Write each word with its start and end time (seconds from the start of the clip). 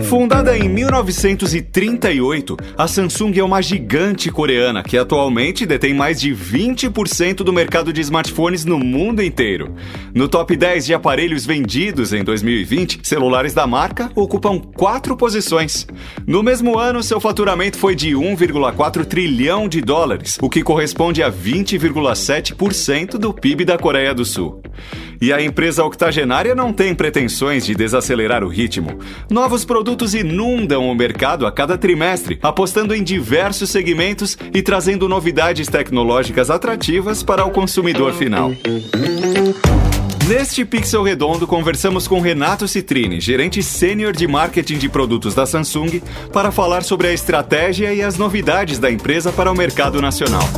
Fundada 0.00 0.56
em 0.56 0.68
1938, 0.68 2.56
a 2.78 2.88
Samsung 2.88 3.38
é 3.38 3.44
uma 3.44 3.60
gigante 3.60 4.30
coreana 4.30 4.82
que 4.82 4.96
atualmente 4.96 5.66
detém 5.66 5.92
mais 5.92 6.20
de 6.20 6.34
20% 6.34 7.36
do 7.36 7.52
mercado 7.52 7.92
de 7.92 8.00
smartphones 8.00 8.64
no 8.64 8.78
mundo 8.78 9.22
inteiro. 9.22 9.74
No 10.14 10.28
top 10.28 10.56
10 10.56 10.86
de 10.86 10.94
aparelhos 10.94 11.44
vendidos 11.44 12.12
em 12.12 12.22
2020, 12.22 13.00
celulares 13.02 13.54
da 13.54 13.66
marca 13.66 14.10
ocupam 14.14 14.58
quatro 14.58 15.16
posições. 15.16 15.86
No 16.26 16.42
mesmo 16.42 16.78
ano, 16.78 17.02
seu 17.02 17.20
faturamento 17.20 17.76
foi 17.76 17.94
de 17.94 18.12
1,4 18.12 19.04
trilhão 19.04 19.68
de 19.68 19.80
dólares, 19.80 20.38
o 20.40 20.48
que 20.48 20.62
corresponde 20.62 21.22
a 21.22 21.30
20,7% 21.30 23.18
do 23.18 23.32
PIB 23.34 23.64
da 23.64 23.76
Coreia 23.78 24.14
do 24.14 24.24
Sul. 24.24 24.62
E 25.22 25.32
a 25.32 25.40
empresa 25.40 25.84
octogenária 25.84 26.52
não 26.52 26.72
tem 26.72 26.92
pretensões 26.96 27.64
de 27.64 27.76
desacelerar 27.76 28.42
o 28.42 28.48
ritmo. 28.48 28.98
Novos 29.30 29.64
produtos 29.64 30.14
inundam 30.14 30.90
o 30.90 30.94
mercado 30.96 31.46
a 31.46 31.52
cada 31.52 31.78
trimestre, 31.78 32.40
apostando 32.42 32.92
em 32.92 33.04
diversos 33.04 33.70
segmentos 33.70 34.36
e 34.52 34.60
trazendo 34.60 35.08
novidades 35.08 35.68
tecnológicas 35.68 36.50
atrativas 36.50 37.22
para 37.22 37.44
o 37.44 37.52
consumidor 37.52 38.12
final. 38.14 38.50
Neste 40.26 40.64
Pixel 40.64 41.04
Redondo, 41.04 41.46
conversamos 41.46 42.08
com 42.08 42.20
Renato 42.20 42.66
Citrini, 42.66 43.20
gerente 43.20 43.62
sênior 43.62 44.12
de 44.12 44.26
marketing 44.26 44.78
de 44.78 44.88
produtos 44.88 45.36
da 45.36 45.46
Samsung, 45.46 46.02
para 46.32 46.50
falar 46.50 46.82
sobre 46.82 47.06
a 47.06 47.12
estratégia 47.12 47.94
e 47.94 48.02
as 48.02 48.18
novidades 48.18 48.80
da 48.80 48.90
empresa 48.90 49.30
para 49.30 49.52
o 49.52 49.56
mercado 49.56 50.02
nacional. 50.02 50.48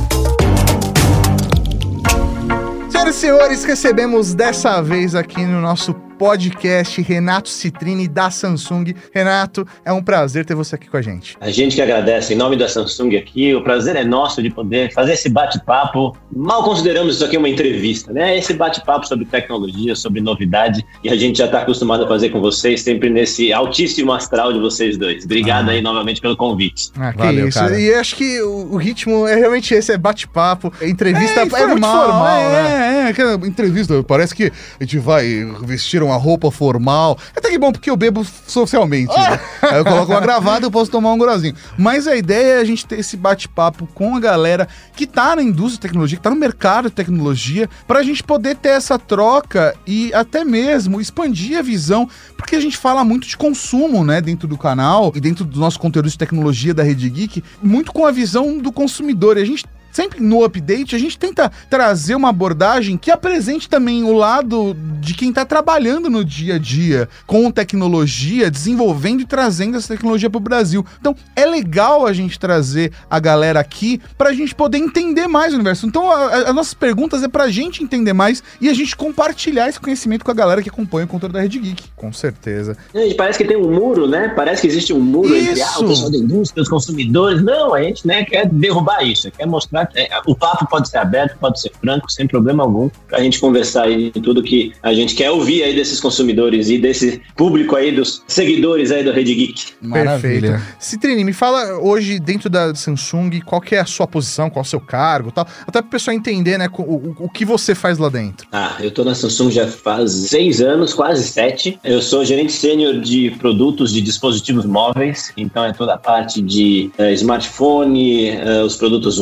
Senhores, 3.14 3.64
recebemos 3.64 4.34
dessa 4.34 4.82
vez 4.82 5.14
aqui 5.14 5.46
no 5.46 5.60
nosso 5.60 5.94
podcast 6.18 7.00
Renato 7.02 7.48
Citrini 7.48 8.06
da 8.08 8.30
Samsung. 8.30 8.94
Renato, 9.12 9.66
é 9.84 9.92
um 9.92 10.02
prazer 10.02 10.44
ter 10.44 10.54
você 10.54 10.74
aqui 10.74 10.88
com 10.88 10.96
a 10.96 11.02
gente. 11.02 11.36
A 11.40 11.50
gente 11.50 11.76
que 11.76 11.82
agradece 11.82 12.34
em 12.34 12.36
nome 12.36 12.56
da 12.56 12.68
Samsung 12.68 13.16
aqui, 13.16 13.54
o 13.54 13.62
prazer 13.62 13.96
é 13.96 14.04
nosso 14.04 14.42
de 14.42 14.50
poder 14.50 14.92
fazer 14.92 15.14
esse 15.14 15.28
bate-papo. 15.28 16.16
Mal 16.34 16.62
consideramos 16.62 17.16
isso 17.16 17.24
aqui 17.24 17.36
uma 17.36 17.48
entrevista, 17.48 18.12
né? 18.12 18.36
Esse 18.36 18.54
bate-papo 18.54 19.06
sobre 19.06 19.24
tecnologia, 19.24 19.94
sobre 19.96 20.20
novidade, 20.20 20.84
e 21.02 21.08
a 21.08 21.16
gente 21.16 21.38
já 21.38 21.46
está 21.46 21.62
acostumado 21.62 22.04
a 22.04 22.08
fazer 22.08 22.30
com 22.30 22.40
vocês, 22.40 22.82
sempre 22.82 23.10
nesse 23.10 23.52
altíssimo 23.52 24.12
astral 24.12 24.52
de 24.52 24.58
vocês 24.58 24.96
dois. 24.96 25.24
Obrigado 25.24 25.68
ah. 25.68 25.72
aí 25.72 25.82
novamente 25.82 26.20
pelo 26.20 26.36
convite. 26.36 26.90
Ah, 26.96 27.12
que 27.12 27.18
Valeu, 27.18 27.48
isso. 27.48 27.58
Cara. 27.58 27.78
E 27.78 27.94
acho 27.94 28.16
que 28.16 28.40
o, 28.42 28.76
ritmo 28.76 29.26
é 29.26 29.34
realmente 29.34 29.74
esse, 29.74 29.92
é 29.92 29.98
bate-papo, 29.98 30.72
entrevista 30.82 31.40
é, 31.40 31.42
é 31.42 31.66
muito 31.66 31.86
formal, 31.86 32.38
é, 32.38 32.52
né? 32.52 33.14
É, 33.16 33.22
é, 33.22 33.46
entrevista, 33.46 34.02
parece 34.02 34.34
que 34.34 34.52
a 34.80 34.84
gente 34.84 34.98
vai 34.98 35.44
vestir 35.62 36.03
uma 36.04 36.16
roupa 36.16 36.50
formal. 36.50 37.18
Até 37.36 37.50
que 37.50 37.58
bom, 37.58 37.72
porque 37.72 37.90
eu 37.90 37.96
bebo 37.96 38.24
socialmente. 38.46 39.14
Né? 39.16 39.40
Aí 39.62 39.78
eu 39.78 39.84
coloco 39.84 40.12
uma 40.12 40.20
gravata 40.20 40.62
e 40.62 40.66
eu 40.66 40.70
posso 40.70 40.90
tomar 40.90 41.12
um 41.12 41.18
grozinho. 41.18 41.54
Mas 41.78 42.06
a 42.06 42.16
ideia 42.16 42.58
é 42.58 42.60
a 42.60 42.64
gente 42.64 42.86
ter 42.86 42.98
esse 42.98 43.16
bate-papo 43.16 43.86
com 43.94 44.16
a 44.16 44.20
galera 44.20 44.68
que 44.96 45.06
tá 45.06 45.36
na 45.36 45.42
indústria 45.42 45.74
de 45.74 45.80
tecnologia, 45.80 46.16
que 46.16 46.22
tá 46.22 46.30
no 46.30 46.36
mercado 46.36 46.88
de 46.88 46.94
tecnologia, 46.94 47.68
pra 47.86 48.02
gente 48.02 48.22
poder 48.22 48.56
ter 48.56 48.70
essa 48.70 48.98
troca 48.98 49.74
e 49.86 50.12
até 50.14 50.44
mesmo 50.44 51.00
expandir 51.00 51.58
a 51.58 51.62
visão, 51.62 52.08
porque 52.36 52.56
a 52.56 52.60
gente 52.60 52.76
fala 52.76 53.04
muito 53.04 53.26
de 53.26 53.36
consumo, 53.36 54.04
né, 54.04 54.20
dentro 54.20 54.46
do 54.46 54.56
canal 54.56 55.12
e 55.14 55.20
dentro 55.20 55.44
do 55.44 55.58
nosso 55.58 55.78
conteúdo 55.78 56.08
de 56.08 56.18
tecnologia 56.18 56.74
da 56.74 56.82
Rede 56.82 57.08
Geek, 57.08 57.42
muito 57.62 57.92
com 57.92 58.06
a 58.06 58.10
visão 58.10 58.58
do 58.58 58.72
consumidor. 58.72 59.36
E 59.36 59.42
a 59.42 59.44
gente 59.44 59.64
sempre 59.94 60.20
no 60.20 60.44
update, 60.44 60.96
a 60.96 60.98
gente 60.98 61.16
tenta 61.16 61.50
trazer 61.70 62.16
uma 62.16 62.28
abordagem 62.28 62.98
que 62.98 63.10
apresente 63.10 63.68
também 63.68 64.02
o 64.02 64.12
lado 64.12 64.76
de 65.00 65.14
quem 65.14 65.28
está 65.28 65.44
trabalhando 65.44 66.10
no 66.10 66.24
dia 66.24 66.56
a 66.56 66.58
dia 66.58 67.08
com 67.26 67.50
tecnologia, 67.50 68.50
desenvolvendo 68.50 69.20
e 69.20 69.24
trazendo 69.24 69.76
essa 69.76 69.94
tecnologia 69.94 70.28
para 70.28 70.38
o 70.38 70.40
Brasil. 70.40 70.84
Então, 71.00 71.14
é 71.36 71.46
legal 71.46 72.06
a 72.06 72.12
gente 72.12 72.38
trazer 72.38 72.92
a 73.08 73.20
galera 73.20 73.60
aqui 73.60 74.00
para 74.18 74.30
a 74.30 74.32
gente 74.32 74.52
poder 74.54 74.78
entender 74.78 75.28
mais 75.28 75.52
o 75.52 75.56
universo. 75.56 75.86
Então, 75.86 76.10
as 76.10 76.54
nossas 76.54 76.74
perguntas 76.74 77.22
é 77.22 77.28
para 77.28 77.44
a 77.44 77.50
gente 77.50 77.84
entender 77.84 78.12
mais 78.12 78.42
e 78.60 78.68
a 78.68 78.74
gente 78.74 78.96
compartilhar 78.96 79.68
esse 79.68 79.78
conhecimento 79.78 80.24
com 80.24 80.30
a 80.32 80.34
galera 80.34 80.60
que 80.60 80.68
acompanha 80.68 81.04
o 81.04 81.08
conteúdo 81.08 81.34
da 81.34 81.40
Rede 81.40 81.60
Geek. 81.60 81.84
Com 81.94 82.12
certeza. 82.12 82.76
Gente, 82.92 83.14
parece 83.14 83.38
que 83.38 83.44
tem 83.44 83.56
um 83.56 83.72
muro, 83.72 84.08
né? 84.08 84.32
Parece 84.34 84.62
que 84.62 84.68
existe 84.68 84.92
um 84.92 85.00
muro 85.00 85.34
isso. 85.36 85.50
entre 85.50 85.62
ah, 85.62 85.78
o 85.78 85.88
pessoal 85.88 86.10
da 86.10 86.18
indústria, 86.18 86.62
os 86.62 86.68
consumidores. 86.68 87.42
Não, 87.42 87.72
a 87.72 87.82
gente 87.82 88.04
né, 88.04 88.24
quer 88.24 88.48
derrubar 88.48 89.02
isso, 89.04 89.30
quer 89.30 89.46
mostrar 89.46 89.83
é, 89.94 90.08
o 90.26 90.34
papo 90.34 90.66
pode 90.68 90.88
ser 90.88 90.98
aberto, 90.98 91.38
pode 91.38 91.60
ser 91.60 91.72
franco, 91.80 92.10
sem 92.10 92.26
problema 92.26 92.62
algum, 92.62 92.88
para 93.08 93.18
a 93.18 93.22
gente 93.22 93.38
conversar 93.38 93.84
aí 93.84 94.10
de 94.10 94.20
tudo 94.20 94.42
que 94.42 94.72
a 94.82 94.92
gente 94.92 95.14
quer 95.14 95.30
ouvir 95.30 95.62
aí 95.62 95.74
desses 95.74 96.00
consumidores 96.00 96.68
e 96.68 96.78
desse 96.78 97.20
público 97.36 97.76
aí, 97.76 97.92
dos 97.92 98.22
seguidores 98.26 98.90
aí 98.90 99.02
do 99.02 99.12
Rede 99.12 99.34
Geek. 99.34 99.64
Maravilha. 99.80 100.60
Citrini, 100.78 101.24
me 101.24 101.32
fala 101.32 101.78
hoje 101.78 102.18
dentro 102.18 102.48
da 102.48 102.74
Samsung, 102.74 103.40
qual 103.44 103.60
que 103.60 103.74
é 103.74 103.80
a 103.80 103.86
sua 103.86 104.06
posição, 104.06 104.50
qual 104.50 104.62
é 104.62 104.66
o 104.66 104.68
seu 104.68 104.80
cargo 104.80 105.30
tal, 105.30 105.46
até 105.66 105.80
para 105.80 105.88
o 105.88 105.90
pessoal 105.90 106.14
entender, 106.14 106.58
né, 106.58 106.68
o, 106.72 106.82
o, 106.82 107.16
o, 107.20 107.28
que 107.28 107.44
você 107.44 107.74
faz 107.74 107.98
lá 107.98 108.08
dentro. 108.08 108.46
Ah, 108.52 108.76
eu 108.80 108.90
tô 108.90 109.04
na 109.04 109.14
Samsung 109.14 109.50
já 109.50 109.66
faz 109.66 110.12
seis 110.12 110.60
anos, 110.60 110.94
quase 110.94 111.24
sete. 111.24 111.78
Eu 111.82 112.00
sou 112.00 112.24
gerente 112.24 112.52
sênior 112.52 113.00
de 113.00 113.30
produtos 113.38 113.92
de 113.92 114.00
dispositivos 114.00 114.64
móveis, 114.64 115.32
então 115.36 115.64
é 115.64 115.72
toda 115.72 115.94
a 115.94 115.98
parte 115.98 116.40
de 116.40 116.90
uh, 116.98 117.04
smartphone, 117.12 118.30
uh, 118.30 118.64
os 118.64 118.76
produtos 118.76 119.18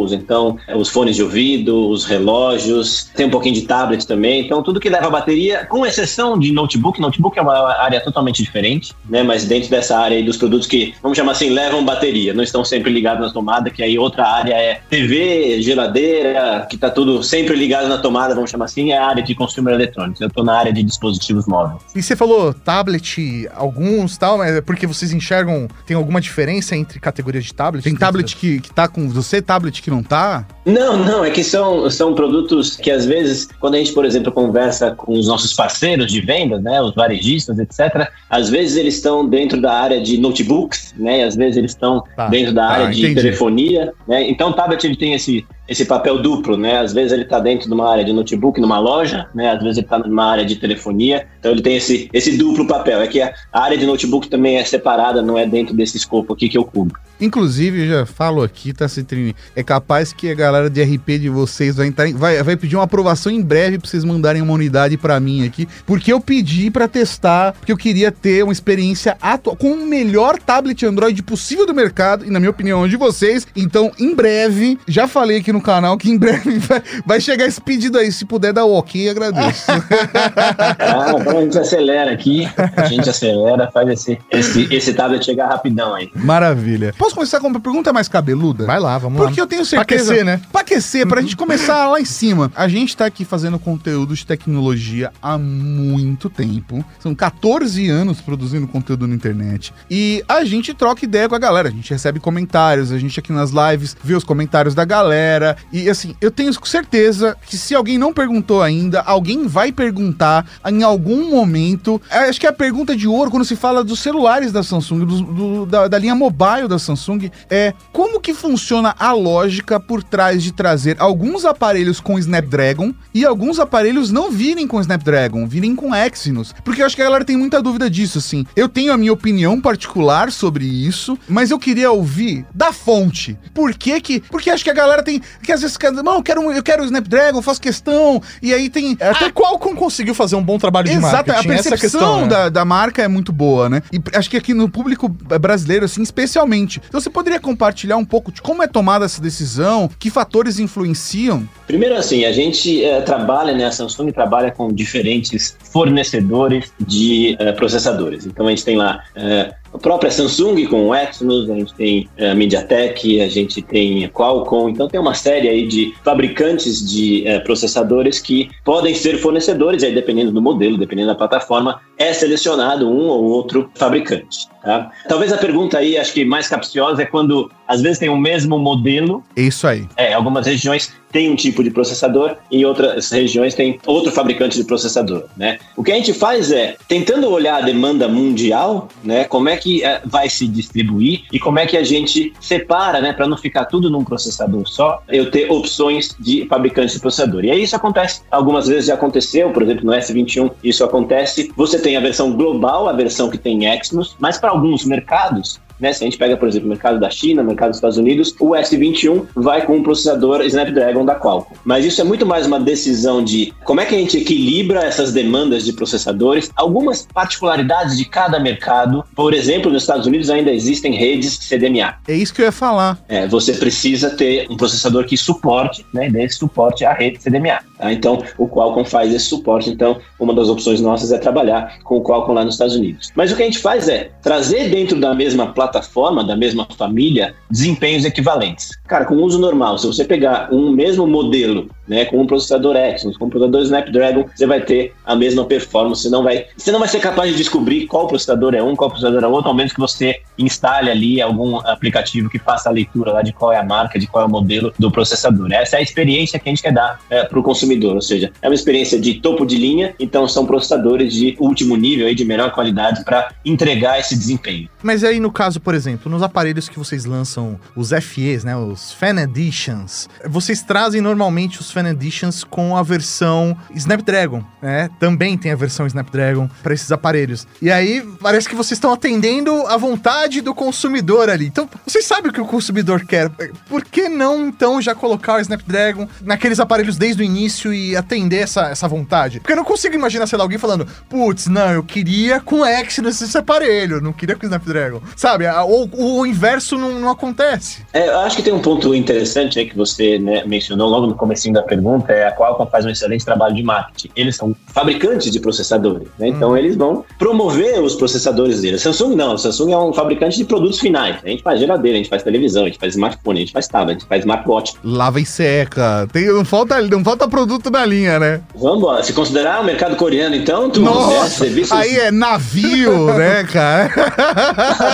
wearables, 0.00 0.12
então 0.12 0.56
os 0.74 0.88
fones 0.88 1.16
de 1.16 1.22
ouvido, 1.22 1.88
os 1.88 2.04
relógios, 2.04 3.10
tem 3.14 3.26
um 3.26 3.30
pouquinho 3.30 3.54
de 3.54 3.62
tablet 3.62 4.06
também, 4.06 4.44
então 4.44 4.62
tudo 4.62 4.80
que 4.80 4.88
leva 4.88 5.10
bateria, 5.10 5.66
com 5.66 5.84
exceção 5.84 6.38
de 6.38 6.52
notebook, 6.52 7.00
notebook 7.00 7.38
é 7.38 7.42
uma 7.42 7.74
área 7.78 8.00
totalmente 8.00 8.42
diferente, 8.42 8.94
né? 9.08 9.22
Mas 9.22 9.44
dentro 9.44 9.70
dessa 9.70 9.98
área 9.98 10.16
aí 10.16 10.22
dos 10.22 10.36
produtos 10.36 10.66
que, 10.66 10.94
vamos 11.02 11.16
chamar 11.16 11.32
assim, 11.32 11.50
levam 11.50 11.84
bateria, 11.84 12.32
não 12.32 12.42
estão 12.42 12.64
sempre 12.64 12.90
ligados 12.90 13.26
na 13.26 13.32
tomada, 13.32 13.70
que 13.70 13.82
aí 13.82 13.98
outra 13.98 14.26
área 14.26 14.54
é 14.54 14.80
TV, 14.88 15.60
geladeira, 15.62 16.66
que 16.68 16.76
tá 16.76 16.90
tudo 16.90 17.22
sempre 17.22 17.54
ligado 17.54 17.88
na 17.88 17.98
tomada, 17.98 18.34
vamos 18.34 18.50
chamar 18.50 18.66
assim, 18.66 18.92
é 18.92 18.98
a 18.98 19.06
área 19.06 19.22
de 19.22 19.34
consumer 19.34 19.74
electronics. 19.74 20.20
Eu 20.20 20.28
estou 20.28 20.44
na 20.44 20.56
área 20.56 20.72
de 20.72 20.82
dispositivos 20.82 21.46
móveis. 21.46 21.80
E 21.94 22.02
você 22.02 22.16
falou 22.16 22.54
tablet, 22.54 23.48
alguns 23.54 24.16
tal, 24.16 24.38
mas 24.38 24.56
é 24.56 24.60
porque 24.60 24.86
vocês 24.86 25.12
enxergam, 25.12 25.68
tem 25.86 25.96
alguma 25.96 26.20
diferença 26.20 26.76
entre 26.76 27.00
categorias 27.00 27.44
de 27.44 27.54
tablet? 27.54 27.82
Tem 27.82 27.94
tablet 27.94 28.36
que, 28.36 28.60
que 28.60 28.72
tá 28.72 28.88
com 28.88 29.08
você, 29.08 29.42
tablet 29.42 29.82
que 29.82 29.89
não 29.90 30.02
tá? 30.02 30.46
Não, 30.64 30.96
não, 30.96 31.24
é 31.24 31.30
que 31.30 31.42
são, 31.42 31.90
são 31.90 32.14
produtos 32.14 32.76
que 32.76 32.90
às 32.90 33.04
vezes, 33.04 33.48
quando 33.58 33.74
a 33.74 33.78
gente, 33.78 33.92
por 33.92 34.04
exemplo, 34.04 34.30
conversa 34.30 34.92
com 34.92 35.12
os 35.12 35.26
nossos 35.26 35.52
parceiros 35.52 36.10
de 36.10 36.20
venda, 36.20 36.60
né, 36.60 36.80
os 36.80 36.94
varejistas, 36.94 37.58
etc., 37.58 38.08
às 38.28 38.48
vezes 38.48 38.76
eles 38.76 38.94
estão 38.94 39.28
dentro 39.28 39.60
da 39.60 39.72
área 39.72 40.00
de 40.00 40.18
notebooks, 40.18 40.94
né, 40.96 41.24
às 41.24 41.36
vezes 41.36 41.56
eles 41.56 41.72
estão 41.72 42.02
tá, 42.16 42.28
dentro 42.28 42.52
da 42.52 42.66
tá, 42.66 42.74
área 42.74 42.90
de 42.90 43.00
entendi. 43.00 43.14
telefonia, 43.20 43.92
né, 44.06 44.28
então 44.28 44.50
o 44.50 44.52
tablet 44.52 44.84
ele 44.84 44.96
tem 44.96 45.14
esse, 45.14 45.44
esse 45.70 45.84
papel 45.84 46.20
duplo, 46.20 46.56
né? 46.56 46.80
Às 46.80 46.92
vezes 46.92 47.12
ele 47.12 47.22
está 47.22 47.38
dentro 47.38 47.68
de 47.68 47.72
uma 47.72 47.88
área 47.88 48.04
de 48.04 48.12
notebook, 48.12 48.60
numa 48.60 48.80
loja, 48.80 49.28
né? 49.32 49.52
Às 49.52 49.62
vezes 49.62 49.78
ele 49.78 49.86
está 49.86 50.00
numa 50.00 50.24
área 50.24 50.44
de 50.44 50.56
telefonia, 50.56 51.28
então 51.38 51.52
ele 51.52 51.62
tem 51.62 51.76
esse, 51.76 52.10
esse 52.12 52.36
duplo 52.36 52.66
papel. 52.66 53.00
É 53.00 53.06
que 53.06 53.22
a 53.22 53.32
área 53.52 53.78
de 53.78 53.86
notebook 53.86 54.28
também 54.28 54.56
é 54.56 54.64
separada, 54.64 55.22
não 55.22 55.38
é 55.38 55.46
dentro 55.46 55.72
desse 55.72 55.96
escopo 55.96 56.32
aqui 56.32 56.48
que 56.48 56.58
eu 56.58 56.64
cubro. 56.64 56.98
Inclusive, 57.20 57.86
já 57.86 58.06
falo 58.06 58.42
aqui, 58.42 58.72
tá, 58.72 58.88
Citrini? 58.88 59.36
É 59.54 59.62
capaz 59.62 60.10
que 60.12 60.30
a 60.30 60.34
galera 60.34 60.70
de 60.70 60.82
RP 60.82 61.18
de 61.20 61.28
vocês 61.28 61.76
vai, 61.76 61.86
entrar, 61.86 62.10
vai, 62.14 62.42
vai 62.42 62.56
pedir 62.56 62.76
uma 62.76 62.84
aprovação 62.84 63.30
em 63.30 63.42
breve 63.42 63.78
pra 63.78 63.88
vocês 63.88 64.04
mandarem 64.04 64.40
uma 64.40 64.54
unidade 64.54 64.96
para 64.96 65.20
mim 65.20 65.46
aqui, 65.46 65.68
porque 65.84 66.12
eu 66.12 66.20
pedi 66.20 66.70
para 66.70 66.88
testar, 66.88 67.52
porque 67.52 67.70
eu 67.70 67.76
queria 67.76 68.10
ter 68.10 68.42
uma 68.42 68.52
experiência 68.52 69.18
atual, 69.20 69.54
com 69.54 69.72
o 69.72 69.86
melhor 69.86 70.38
tablet 70.38 70.84
Android 70.86 71.22
possível 71.22 71.66
do 71.66 71.74
mercado, 71.74 72.24
e 72.24 72.30
na 72.30 72.40
minha 72.40 72.50
opinião, 72.50 72.88
de 72.88 72.96
vocês. 72.96 73.46
Então, 73.54 73.92
em 73.98 74.14
breve, 74.14 74.78
já 74.88 75.06
falei 75.06 75.38
aqui 75.38 75.52
no 75.52 75.59
canal 75.60 75.96
que 75.96 76.10
em 76.10 76.18
breve 76.18 76.58
vai, 76.60 76.82
vai 77.04 77.20
chegar 77.20 77.46
esse 77.46 77.60
pedido 77.60 77.98
aí. 77.98 78.10
Se 78.10 78.24
puder 78.24 78.52
dar 78.52 78.64
o 78.64 78.72
ok, 78.72 79.08
agradeço. 79.08 79.66
ah, 79.70 81.14
então 81.18 81.38
a 81.38 81.42
gente 81.42 81.58
acelera 81.58 82.12
aqui, 82.12 82.48
a 82.76 82.84
gente 82.84 83.08
acelera, 83.08 83.70
faz 83.70 83.88
esse, 83.88 84.18
esse, 84.30 84.74
esse 84.74 84.94
tablet 84.94 85.24
chegar 85.24 85.48
rapidão 85.48 85.94
aí. 85.94 86.10
Maravilha. 86.14 86.94
Posso 86.98 87.14
começar 87.14 87.40
com 87.40 87.48
uma 87.48 87.60
pergunta 87.60 87.92
mais 87.92 88.08
cabeluda? 88.08 88.66
Vai 88.66 88.80
lá, 88.80 88.98
vamos 88.98 89.18
Porque 89.18 89.22
lá. 89.22 89.28
Porque 89.28 89.40
eu 89.40 89.46
tenho 89.46 89.64
certeza. 89.64 90.04
Pra 90.04 90.14
aquecer, 90.14 90.24
né? 90.24 90.40
Pra 90.52 90.60
aquecer, 90.60 91.06
pra 91.06 91.20
gente 91.20 91.36
começar 91.36 91.88
lá 91.88 92.00
em 92.00 92.04
cima. 92.06 92.50
A 92.54 92.68
gente 92.68 92.96
tá 92.96 93.06
aqui 93.06 93.24
fazendo 93.24 93.58
conteúdo 93.58 94.14
de 94.14 94.26
tecnologia 94.26 95.12
há 95.22 95.38
muito 95.38 96.28
tempo. 96.28 96.84
São 96.98 97.14
14 97.14 97.88
anos 97.88 98.20
produzindo 98.20 98.66
conteúdo 98.66 99.06
na 99.06 99.14
internet. 99.14 99.72
E 99.90 100.24
a 100.28 100.44
gente 100.44 100.74
troca 100.74 101.04
ideia 101.04 101.28
com 101.28 101.34
a 101.34 101.38
galera. 101.38 101.68
A 101.68 101.72
gente 101.72 101.90
recebe 101.90 102.20
comentários, 102.20 102.92
a 102.92 102.98
gente 102.98 103.18
aqui 103.18 103.32
nas 103.32 103.50
lives 103.50 103.96
vê 104.02 104.14
os 104.14 104.24
comentários 104.24 104.74
da 104.74 104.84
galera. 104.84 105.49
E 105.72 105.88
assim, 105.88 106.14
eu 106.20 106.30
tenho 106.30 106.52
certeza 106.66 107.36
que 107.46 107.56
se 107.56 107.74
alguém 107.74 107.98
não 107.98 108.12
perguntou 108.12 108.62
ainda, 108.62 109.00
alguém 109.00 109.46
vai 109.46 109.72
perguntar 109.72 110.46
em 110.66 110.82
algum 110.82 111.30
momento. 111.30 112.00
Acho 112.10 112.40
que 112.40 112.46
é 112.46 112.50
a 112.50 112.52
pergunta 112.52 112.96
de 112.96 113.08
ouro 113.08 113.30
quando 113.30 113.44
se 113.44 113.56
fala 113.56 113.82
dos 113.82 114.00
celulares 114.00 114.52
da 114.52 114.62
Samsung, 114.62 115.04
do, 115.04 115.22
do, 115.22 115.66
da, 115.66 115.88
da 115.88 115.98
linha 115.98 116.14
mobile 116.14 116.68
da 116.68 116.78
Samsung 116.78 117.00
Samsung 117.00 117.30
é 117.48 117.72
como 117.92 118.20
que 118.20 118.34
funciona 118.34 118.94
a 118.98 119.12
lógica 119.12 119.80
por 119.80 120.02
trás 120.02 120.42
de 120.42 120.52
trazer 120.52 120.96
alguns 120.98 121.44
aparelhos 121.44 122.00
com 122.00 122.18
Snapdragon 122.18 122.92
e 123.14 123.24
alguns 123.24 123.58
aparelhos 123.58 124.10
não 124.10 124.30
virem 124.30 124.66
com 124.66 124.80
Snapdragon, 124.80 125.46
virem 125.46 125.74
com 125.74 125.94
Exynos. 125.94 126.54
Porque 126.64 126.82
eu 126.82 126.86
acho 126.86 126.94
que 126.94 127.02
a 127.02 127.06
galera 127.06 127.24
tem 127.24 127.36
muita 127.36 127.62
dúvida 127.62 127.88
disso, 127.88 128.18
assim. 128.18 128.44
Eu 128.54 128.68
tenho 128.68 128.92
a 128.92 128.96
minha 128.96 129.12
opinião 129.12 129.60
particular 129.60 130.30
sobre 130.30 130.64
isso, 130.64 131.18
mas 131.28 131.50
eu 131.50 131.58
queria 131.58 131.90
ouvir 131.90 132.44
da 132.54 132.72
fonte. 132.72 133.38
Por 133.54 133.74
que 133.74 134.00
que... 134.00 134.20
Porque 134.20 134.50
acho 134.50 134.64
que 134.64 134.70
a 134.70 134.74
galera 134.74 135.02
tem... 135.02 135.20
Que 135.42 135.52
às 135.52 135.62
vezes, 135.62 135.78
não, 136.04 136.16
eu 136.16 136.22
quero, 136.22 136.52
eu 136.52 136.62
quero 136.62 136.82
o 136.82 136.84
Snapdragon, 136.84 137.42
faço 137.42 137.60
questão, 137.60 138.22
e 138.42 138.52
aí 138.52 138.68
tem... 138.68 138.96
Até 139.00 139.26
a... 139.26 139.32
Qualcomm 139.32 139.74
conseguiu 139.74 140.14
fazer 140.14 140.36
um 140.36 140.42
bom 140.42 140.58
trabalho 140.58 140.88
de 140.88 140.96
Exato, 140.96 141.30
marketing. 141.30 141.38
a 141.38 141.54
percepção 141.54 141.80
questão, 141.80 142.20
né? 142.22 142.28
da, 142.28 142.48
da 142.48 142.64
marca 142.64 143.02
é 143.02 143.08
muito 143.08 143.32
boa, 143.32 143.68
né? 143.68 143.82
E 143.92 144.00
acho 144.14 144.30
que 144.30 144.36
aqui 144.36 144.54
no 144.54 144.68
público 144.68 145.08
brasileiro, 145.08 145.84
assim, 145.84 146.02
especialmente. 146.02 146.80
Então 146.88 147.00
você 147.00 147.10
poderia 147.10 147.40
compartilhar 147.40 147.96
um 147.96 148.04
pouco 148.04 148.32
de 148.32 148.42
como 148.42 148.62
é 148.62 148.66
tomada 148.66 149.04
essa 149.04 149.20
decisão, 149.20 149.88
que 149.98 150.10
fatores 150.10 150.58
influenciam? 150.58 151.48
Primeiro, 151.66 151.96
assim, 151.96 152.24
a 152.24 152.32
gente 152.32 152.84
é, 152.84 153.00
trabalha, 153.00 153.52
né? 153.54 153.64
A 153.64 153.72
Samsung 153.72 154.10
trabalha 154.12 154.50
com 154.50 154.72
diferentes 154.72 155.56
fornecedores 155.72 156.72
de 156.78 157.36
é, 157.38 157.52
processadores. 157.52 158.26
Então 158.26 158.46
a 158.46 158.50
gente 158.50 158.64
tem 158.64 158.76
lá 158.76 159.02
é, 159.14 159.54
a 159.72 159.78
própria 159.78 160.10
Samsung 160.10 160.66
com 160.66 160.88
o 160.88 160.94
Exynos, 160.94 161.48
a 161.50 161.54
gente 161.54 161.74
tem 161.74 162.08
a 162.18 162.34
MediaTek, 162.34 163.20
a 163.20 163.28
gente 163.28 163.62
tem 163.62 164.04
a 164.04 164.08
Qualcomm, 164.08 164.68
então 164.68 164.88
tem 164.88 164.98
uma 164.98 165.14
série 165.14 165.48
aí 165.48 165.66
de 165.66 165.94
fabricantes 166.04 166.88
de 166.88 167.24
processadores 167.44 168.18
que 168.18 168.50
podem 168.64 168.94
ser 168.94 169.18
fornecedores, 169.18 169.82
aí 169.82 169.94
dependendo 169.94 170.32
do 170.32 170.42
modelo, 170.42 170.76
dependendo 170.76 171.08
da 171.08 171.14
plataforma, 171.14 171.80
é 171.96 172.12
selecionado 172.12 172.88
um 172.88 173.08
ou 173.08 173.24
outro 173.24 173.70
fabricante. 173.74 174.48
Tá? 174.62 174.90
Talvez 175.08 175.32
a 175.32 175.38
pergunta 175.38 175.78
aí, 175.78 175.96
acho 175.96 176.12
que 176.12 176.24
mais 176.24 176.48
capciosa, 176.48 177.02
é 177.02 177.06
quando 177.06 177.50
às 177.70 177.80
vezes 177.80 178.00
tem 178.00 178.08
o 178.08 178.16
mesmo 178.16 178.58
modelo. 178.58 179.22
Isso 179.36 179.64
aí. 179.64 179.86
É, 179.96 180.12
algumas 180.12 180.44
regiões 180.44 180.92
têm 181.12 181.30
um 181.30 181.36
tipo 181.36 181.62
de 181.62 181.70
processador 181.70 182.36
e 182.50 182.64
outras 182.64 183.10
regiões 183.10 183.54
têm 183.54 183.78
outro 183.86 184.10
fabricante 184.10 184.56
de 184.56 184.64
processador, 184.64 185.26
né? 185.36 185.58
O 185.76 185.82
que 185.82 185.92
a 185.92 185.94
gente 185.94 186.12
faz 186.12 186.50
é, 186.50 186.76
tentando 186.88 187.30
olhar 187.30 187.56
a 187.56 187.60
demanda 187.60 188.08
mundial, 188.08 188.88
né? 189.04 189.24
Como 189.24 189.48
é 189.48 189.56
que 189.56 189.84
é, 189.84 190.00
vai 190.04 190.28
se 190.28 190.48
distribuir 190.48 191.22
e 191.32 191.38
como 191.38 191.60
é 191.60 191.66
que 191.66 191.76
a 191.76 191.84
gente 191.84 192.32
separa, 192.40 193.00
né? 193.00 193.12
Para 193.12 193.28
não 193.28 193.36
ficar 193.36 193.66
tudo 193.66 193.88
num 193.88 194.04
processador 194.04 194.68
só, 194.68 195.00
eu 195.08 195.30
ter 195.30 195.50
opções 195.50 196.16
de 196.18 196.46
fabricantes 196.46 196.94
de 196.94 197.00
processador. 197.00 197.44
E 197.44 197.52
aí 197.52 197.62
isso 197.62 197.76
acontece, 197.76 198.22
algumas 198.32 198.66
vezes 198.66 198.86
já 198.86 198.94
aconteceu, 198.94 199.50
por 199.50 199.62
exemplo, 199.62 199.86
no 199.86 199.92
S21 199.92 200.50
isso 200.62 200.82
acontece. 200.82 201.52
Você 201.56 201.78
tem 201.78 201.96
a 201.96 202.00
versão 202.00 202.32
global, 202.32 202.88
a 202.88 202.92
versão 202.92 203.30
que 203.30 203.38
tem 203.38 203.66
Exynos, 203.66 204.16
mas 204.18 204.38
para 204.38 204.50
alguns 204.50 204.84
mercados 204.84 205.60
né? 205.80 205.92
Se 205.92 206.04
a 206.04 206.06
gente 206.06 206.18
pega, 206.18 206.36
por 206.36 206.48
exemplo, 206.48 206.66
o 206.66 206.70
mercado 206.70 207.00
da 207.00 207.10
China, 207.10 207.42
o 207.42 207.44
mercado 207.44 207.70
dos 207.70 207.78
Estados 207.78 207.96
Unidos, 207.96 208.34
o 208.38 208.50
S21 208.50 209.26
vai 209.34 209.64
com 209.64 209.76
um 209.76 209.82
processador 209.82 210.42
Snapdragon 210.42 211.04
da 211.04 211.14
Qualcomm. 211.14 211.56
Mas 211.64 211.84
isso 211.84 212.00
é 212.00 212.04
muito 212.04 212.26
mais 212.26 212.46
uma 212.46 212.60
decisão 212.60 213.22
de 213.22 213.52
como 213.64 213.80
é 213.80 213.86
que 213.86 213.94
a 213.94 213.98
gente 213.98 214.18
equilibra 214.18 214.80
essas 214.80 215.12
demandas 215.12 215.64
de 215.64 215.72
processadores, 215.72 216.50
algumas 216.54 217.06
particularidades 217.12 217.96
de 217.96 218.04
cada 218.04 218.38
mercado. 218.38 219.04
Por 219.14 219.34
exemplo, 219.34 219.72
nos 219.72 219.82
Estados 219.82 220.06
Unidos 220.06 220.30
ainda 220.30 220.50
existem 220.50 220.94
redes 220.94 221.38
CDMA. 221.38 221.96
É 222.06 222.14
isso 222.14 222.34
que 222.34 222.42
eu 222.42 222.46
ia 222.46 222.52
falar. 222.52 222.98
É, 223.08 223.26
você 223.26 223.54
precisa 223.54 224.10
ter 224.10 224.46
um 224.50 224.56
processador 224.56 225.04
que 225.04 225.16
suporte, 225.16 225.84
né, 225.92 226.08
desse 226.08 226.36
suporte 226.36 226.84
à 226.84 226.92
rede 226.92 227.22
CDMA. 227.22 227.60
Tá? 227.78 227.92
Então, 227.92 228.22
o 228.36 228.48
Qualcomm 228.48 228.84
faz 228.84 229.14
esse 229.14 229.26
suporte. 229.26 229.70
Então, 229.70 229.98
uma 230.18 230.34
das 230.34 230.48
opções 230.48 230.80
nossas 230.80 231.12
é 231.12 231.18
trabalhar 231.18 231.78
com 231.82 231.96
o 231.96 232.02
Qualcomm 232.02 232.34
lá 232.34 232.44
nos 232.44 232.54
Estados 232.54 232.76
Unidos. 232.76 233.10
Mas 233.14 233.32
o 233.32 233.36
que 233.36 233.42
a 233.42 233.46
gente 233.46 233.58
faz 233.58 233.88
é 233.88 234.10
trazer 234.22 234.68
dentro 234.68 234.98
da 234.98 235.14
mesma 235.14 235.52
plataforma 235.52 235.69
plataforma 235.70 236.24
da 236.24 236.36
mesma 236.36 236.66
família 236.76 237.34
desempenhos 237.50 238.04
equivalentes. 238.04 238.70
Cara, 238.86 239.04
com 239.04 239.14
uso 239.16 239.38
normal, 239.38 239.78
se 239.78 239.86
você 239.86 240.04
pegar 240.04 240.52
um 240.52 240.70
mesmo 240.70 241.06
modelo, 241.06 241.70
né, 241.90 242.04
com 242.04 242.20
um 242.20 242.26
processador 242.26 242.76
Exynos, 242.76 243.16
com 243.16 243.26
um 243.26 243.28
processador 243.28 243.62
Snapdragon, 243.62 244.24
você 244.32 244.46
vai 244.46 244.60
ter 244.60 244.94
a 245.04 245.16
mesma 245.16 245.44
performance. 245.44 246.02
Você 246.02 246.08
não 246.08 246.22
vai, 246.22 246.46
você 246.56 246.70
não 246.70 246.78
vai 246.78 246.88
ser 246.88 247.00
capaz 247.00 247.32
de 247.32 247.36
descobrir 247.36 247.88
qual 247.88 248.06
processador 248.06 248.54
é 248.54 248.62
um, 248.62 248.76
qual 248.76 248.88
processador 248.88 249.24
é 249.24 249.26
outro, 249.26 249.48
ao 249.48 249.56
menos 249.56 249.72
que 249.72 249.80
você 249.80 250.20
instale 250.38 250.88
ali 250.88 251.20
algum 251.20 251.56
aplicativo 251.56 252.30
que 252.30 252.38
faça 252.38 252.68
a 252.68 252.72
leitura 252.72 253.12
lá 253.12 253.22
de 253.22 253.32
qual 253.32 253.52
é 253.52 253.58
a 253.58 253.64
marca, 253.64 253.98
de 253.98 254.06
qual 254.06 254.24
é 254.24 254.26
o 254.28 254.30
modelo 254.30 254.72
do 254.78 254.88
processador. 254.90 255.52
Essa 255.52 255.76
é 255.76 255.78
a 255.80 255.82
experiência 255.82 256.38
que 256.38 256.48
a 256.48 256.52
gente 256.52 256.62
quer 256.62 256.72
dar 256.72 257.00
é, 257.10 257.24
para 257.24 257.38
o 257.38 257.42
consumidor, 257.42 257.96
ou 257.96 258.02
seja, 258.02 258.30
é 258.40 258.48
uma 258.48 258.54
experiência 258.54 258.98
de 259.00 259.14
topo 259.14 259.44
de 259.44 259.56
linha, 259.56 259.92
então 259.98 260.28
são 260.28 260.46
processadores 260.46 261.12
de 261.12 261.36
último 261.40 261.76
nível, 261.76 262.14
de 262.14 262.24
melhor 262.24 262.52
qualidade 262.52 263.04
para 263.04 263.32
entregar 263.44 263.98
esse 263.98 264.16
desempenho. 264.16 264.68
Mas 264.80 265.02
aí 265.02 265.18
no 265.18 265.32
caso, 265.32 265.60
por 265.60 265.74
exemplo, 265.74 266.10
nos 266.10 266.22
aparelhos 266.22 266.68
que 266.68 266.78
vocês 266.78 267.04
lançam, 267.04 267.58
os 267.74 267.90
FEs, 267.90 268.44
né, 268.44 268.56
os 268.56 268.92
Fan 268.92 269.20
Editions, 269.20 270.08
vocês 270.26 270.62
trazem 270.62 271.00
normalmente 271.00 271.60
os 271.60 271.70
Fan 271.70 271.79
Editions 271.88 272.44
com 272.44 272.76
a 272.76 272.82
versão 272.82 273.56
Snapdragon, 273.74 274.44
né? 274.60 274.90
Também 274.98 275.36
tem 275.36 275.52
a 275.52 275.56
versão 275.56 275.86
Snapdragon 275.86 276.48
para 276.62 276.74
esses 276.74 276.92
aparelhos. 276.92 277.46
E 277.60 277.70
aí 277.70 278.06
parece 278.20 278.48
que 278.48 278.54
vocês 278.54 278.76
estão 278.76 278.92
atendendo 278.92 279.66
a 279.66 279.76
vontade 279.76 280.40
do 280.40 280.54
consumidor 280.54 281.28
ali. 281.28 281.46
Então, 281.46 281.68
vocês 281.86 282.04
sabem 282.04 282.30
o 282.30 282.32
que 282.32 282.40
o 282.40 282.46
consumidor 282.46 283.04
quer. 283.04 283.30
Por 283.68 283.84
que 283.84 284.08
não 284.08 284.48
então 284.48 284.80
já 284.80 284.94
colocar 284.94 285.36
o 285.36 285.40
Snapdragon 285.40 286.08
naqueles 286.22 286.60
aparelhos 286.60 286.96
desde 286.96 287.22
o 287.22 287.24
início 287.24 287.72
e 287.72 287.96
atender 287.96 288.38
essa, 288.38 288.68
essa 288.68 288.86
vontade? 288.86 289.40
Porque 289.40 289.52
eu 289.52 289.56
não 289.56 289.64
consigo 289.64 289.94
imaginar, 289.94 290.26
sei 290.26 290.38
lá, 290.38 290.44
alguém 290.44 290.58
falando, 290.58 290.86
putz, 291.08 291.46
não, 291.46 291.70
eu 291.70 291.82
queria 291.82 292.40
com 292.40 292.64
X 292.64 292.98
nesse 292.98 293.36
aparelho, 293.36 294.00
não 294.00 294.12
queria 294.12 294.36
com 294.36 294.42
o 294.42 294.46
Snapdragon. 294.46 295.00
Sabe? 295.16 295.46
Ou 295.48 295.90
o 295.92 296.26
inverso 296.26 296.76
não, 296.76 296.98
não 296.98 297.10
acontece. 297.10 297.84
É, 297.92 298.08
eu 298.08 298.20
acho 298.20 298.36
que 298.36 298.42
tem 298.42 298.52
um 298.52 298.60
ponto 298.60 298.94
interessante 298.94 299.58
aí 299.58 299.66
que 299.66 299.76
você 299.76 300.18
né, 300.18 300.44
mencionou 300.44 300.88
logo 300.88 301.06
no 301.06 301.14
começo 301.14 301.40
da 301.52 301.62
pergunta, 301.70 302.12
é 302.12 302.26
a 302.26 302.32
Qualcomm 302.32 302.68
faz 302.68 302.84
um 302.84 302.90
excelente 302.90 303.24
trabalho 303.24 303.54
de 303.54 303.62
marketing. 303.62 304.10
Eles 304.16 304.36
são 304.36 304.54
fabricantes 304.74 305.30
de 305.30 305.38
processadores, 305.38 306.08
né? 306.18 306.28
Então 306.28 306.50
hum. 306.50 306.56
eles 306.56 306.76
vão 306.76 307.04
promover 307.18 307.80
os 307.80 307.94
processadores 307.94 308.60
deles. 308.60 308.82
Samsung 308.82 309.14
não, 309.14 309.38
Samsung 309.38 309.72
é 309.72 309.78
um 309.78 309.92
fabricante 309.92 310.36
de 310.36 310.44
produtos 310.44 310.80
finais. 310.80 311.16
A 311.24 311.28
gente 311.28 311.42
faz 311.42 311.60
geladeira, 311.60 311.96
a 311.96 312.00
gente 312.00 312.10
faz 312.10 312.22
televisão, 312.22 312.64
a 312.64 312.66
gente 312.66 312.78
faz 312.78 312.94
smartphone, 312.94 313.38
a 313.38 313.40
gente 313.40 313.52
faz 313.52 313.68
tablet, 313.68 313.96
a 313.96 314.00
gente 314.00 314.08
faz 314.08 314.20
smartwatch. 314.20 314.74
Lava 314.82 315.20
e 315.20 315.26
seca. 315.26 316.08
Tem, 316.12 316.26
não, 316.26 316.44
falta, 316.44 316.80
não 316.82 317.04
falta 317.04 317.28
produto 317.28 317.70
na 317.70 317.86
linha, 317.86 318.18
né? 318.18 318.40
Vamos. 318.54 319.06
Se 319.06 319.12
considerar 319.12 319.60
o 319.60 319.64
mercado 319.64 319.96
coreano, 319.96 320.34
então, 320.34 320.68
tu 320.70 320.80
Nossa, 320.80 321.22
né, 321.22 321.28
serviços... 321.28 321.72
aí 321.72 321.96
é 321.96 322.10
navio, 322.10 323.06
né, 323.14 323.44
cara? 323.44 323.90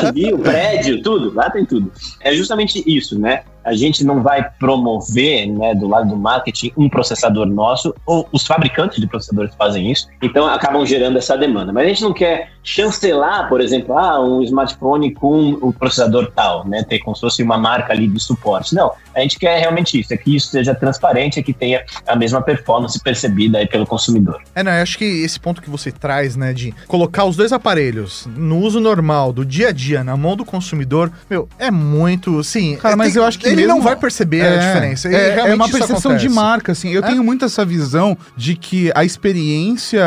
navio, 0.02 0.38
prédio, 0.38 1.02
tudo. 1.02 1.32
Lá 1.34 1.48
tem 1.50 1.64
tudo. 1.64 1.90
É 2.20 2.34
justamente 2.34 2.82
isso, 2.86 3.18
né? 3.18 3.42
A 3.66 3.74
gente 3.74 4.04
não 4.04 4.22
vai 4.22 4.48
promover, 4.60 5.48
né, 5.48 5.74
do 5.74 5.88
lado 5.88 6.08
do 6.08 6.16
marketing, 6.16 6.72
um 6.76 6.88
processador 6.88 7.46
nosso, 7.46 7.92
ou 8.06 8.28
os 8.30 8.46
fabricantes 8.46 9.00
de 9.00 9.08
processadores 9.08 9.52
fazem 9.56 9.90
isso, 9.90 10.06
então 10.22 10.46
acabam 10.46 10.86
gerando 10.86 11.18
essa 11.18 11.36
demanda. 11.36 11.72
Mas 11.72 11.84
a 11.84 11.88
gente 11.88 12.02
não 12.02 12.12
quer 12.12 12.52
chancelar, 12.62 13.48
por 13.48 13.60
exemplo, 13.60 13.98
ah, 13.98 14.20
um 14.24 14.40
smartphone 14.42 15.12
com 15.12 15.58
o 15.60 15.72
processador 15.72 16.30
tal, 16.34 16.66
né, 16.66 16.84
ter 16.84 17.00
como 17.00 17.16
se 17.16 17.20
fosse 17.20 17.42
uma 17.42 17.58
marca 17.58 17.92
ali 17.92 18.06
de 18.06 18.20
suporte. 18.20 18.72
Não, 18.72 18.92
a 19.14 19.20
gente 19.20 19.36
quer 19.38 19.58
realmente 19.58 19.98
isso, 19.98 20.14
é 20.14 20.16
que 20.16 20.36
isso 20.36 20.48
seja 20.48 20.74
transparente, 20.74 21.40
é 21.40 21.42
que 21.42 21.52
tenha 21.52 21.84
a 22.06 22.14
mesma 22.14 22.40
performance 22.40 23.02
percebida 23.02 23.58
aí 23.58 23.66
pelo 23.66 23.86
consumidor. 23.86 24.40
É, 24.54 24.62
não, 24.62 24.70
eu 24.70 24.82
acho 24.82 24.96
que 24.96 25.04
esse 25.04 25.40
ponto 25.40 25.60
que 25.60 25.68
você 25.68 25.90
traz, 25.90 26.36
né, 26.36 26.52
de 26.52 26.72
colocar 26.86 27.24
os 27.24 27.34
dois 27.34 27.52
aparelhos 27.52 28.28
no 28.36 28.60
uso 28.60 28.78
normal, 28.78 29.32
do 29.32 29.44
dia 29.44 29.68
a 29.68 29.72
dia, 29.72 30.04
na 30.04 30.16
mão 30.16 30.36
do 30.36 30.44
consumidor, 30.44 31.10
meu, 31.28 31.48
é 31.58 31.70
muito, 31.70 32.44
sim. 32.44 32.76
Cara, 32.76 32.94
mas 32.94 33.12
tem, 33.14 33.22
eu 33.22 33.26
acho 33.26 33.38
que 33.38 33.55
ele 33.56 33.66
mesmo... 33.66 33.78
não 33.78 33.82
vai 33.82 33.96
perceber 33.96 34.38
é, 34.38 34.54
a 34.54 34.58
diferença. 34.58 35.08
É, 35.08 35.38
é, 35.50 35.54
uma 35.54 35.68
percepção 35.68 36.16
de 36.16 36.28
marca, 36.28 36.72
assim. 36.72 36.90
Eu 36.90 37.02
é? 37.02 37.06
tenho 37.06 37.22
muito 37.22 37.44
essa 37.44 37.64
visão 37.64 38.16
de 38.36 38.56
que 38.56 38.90
a 38.94 39.04
experiência 39.04 40.02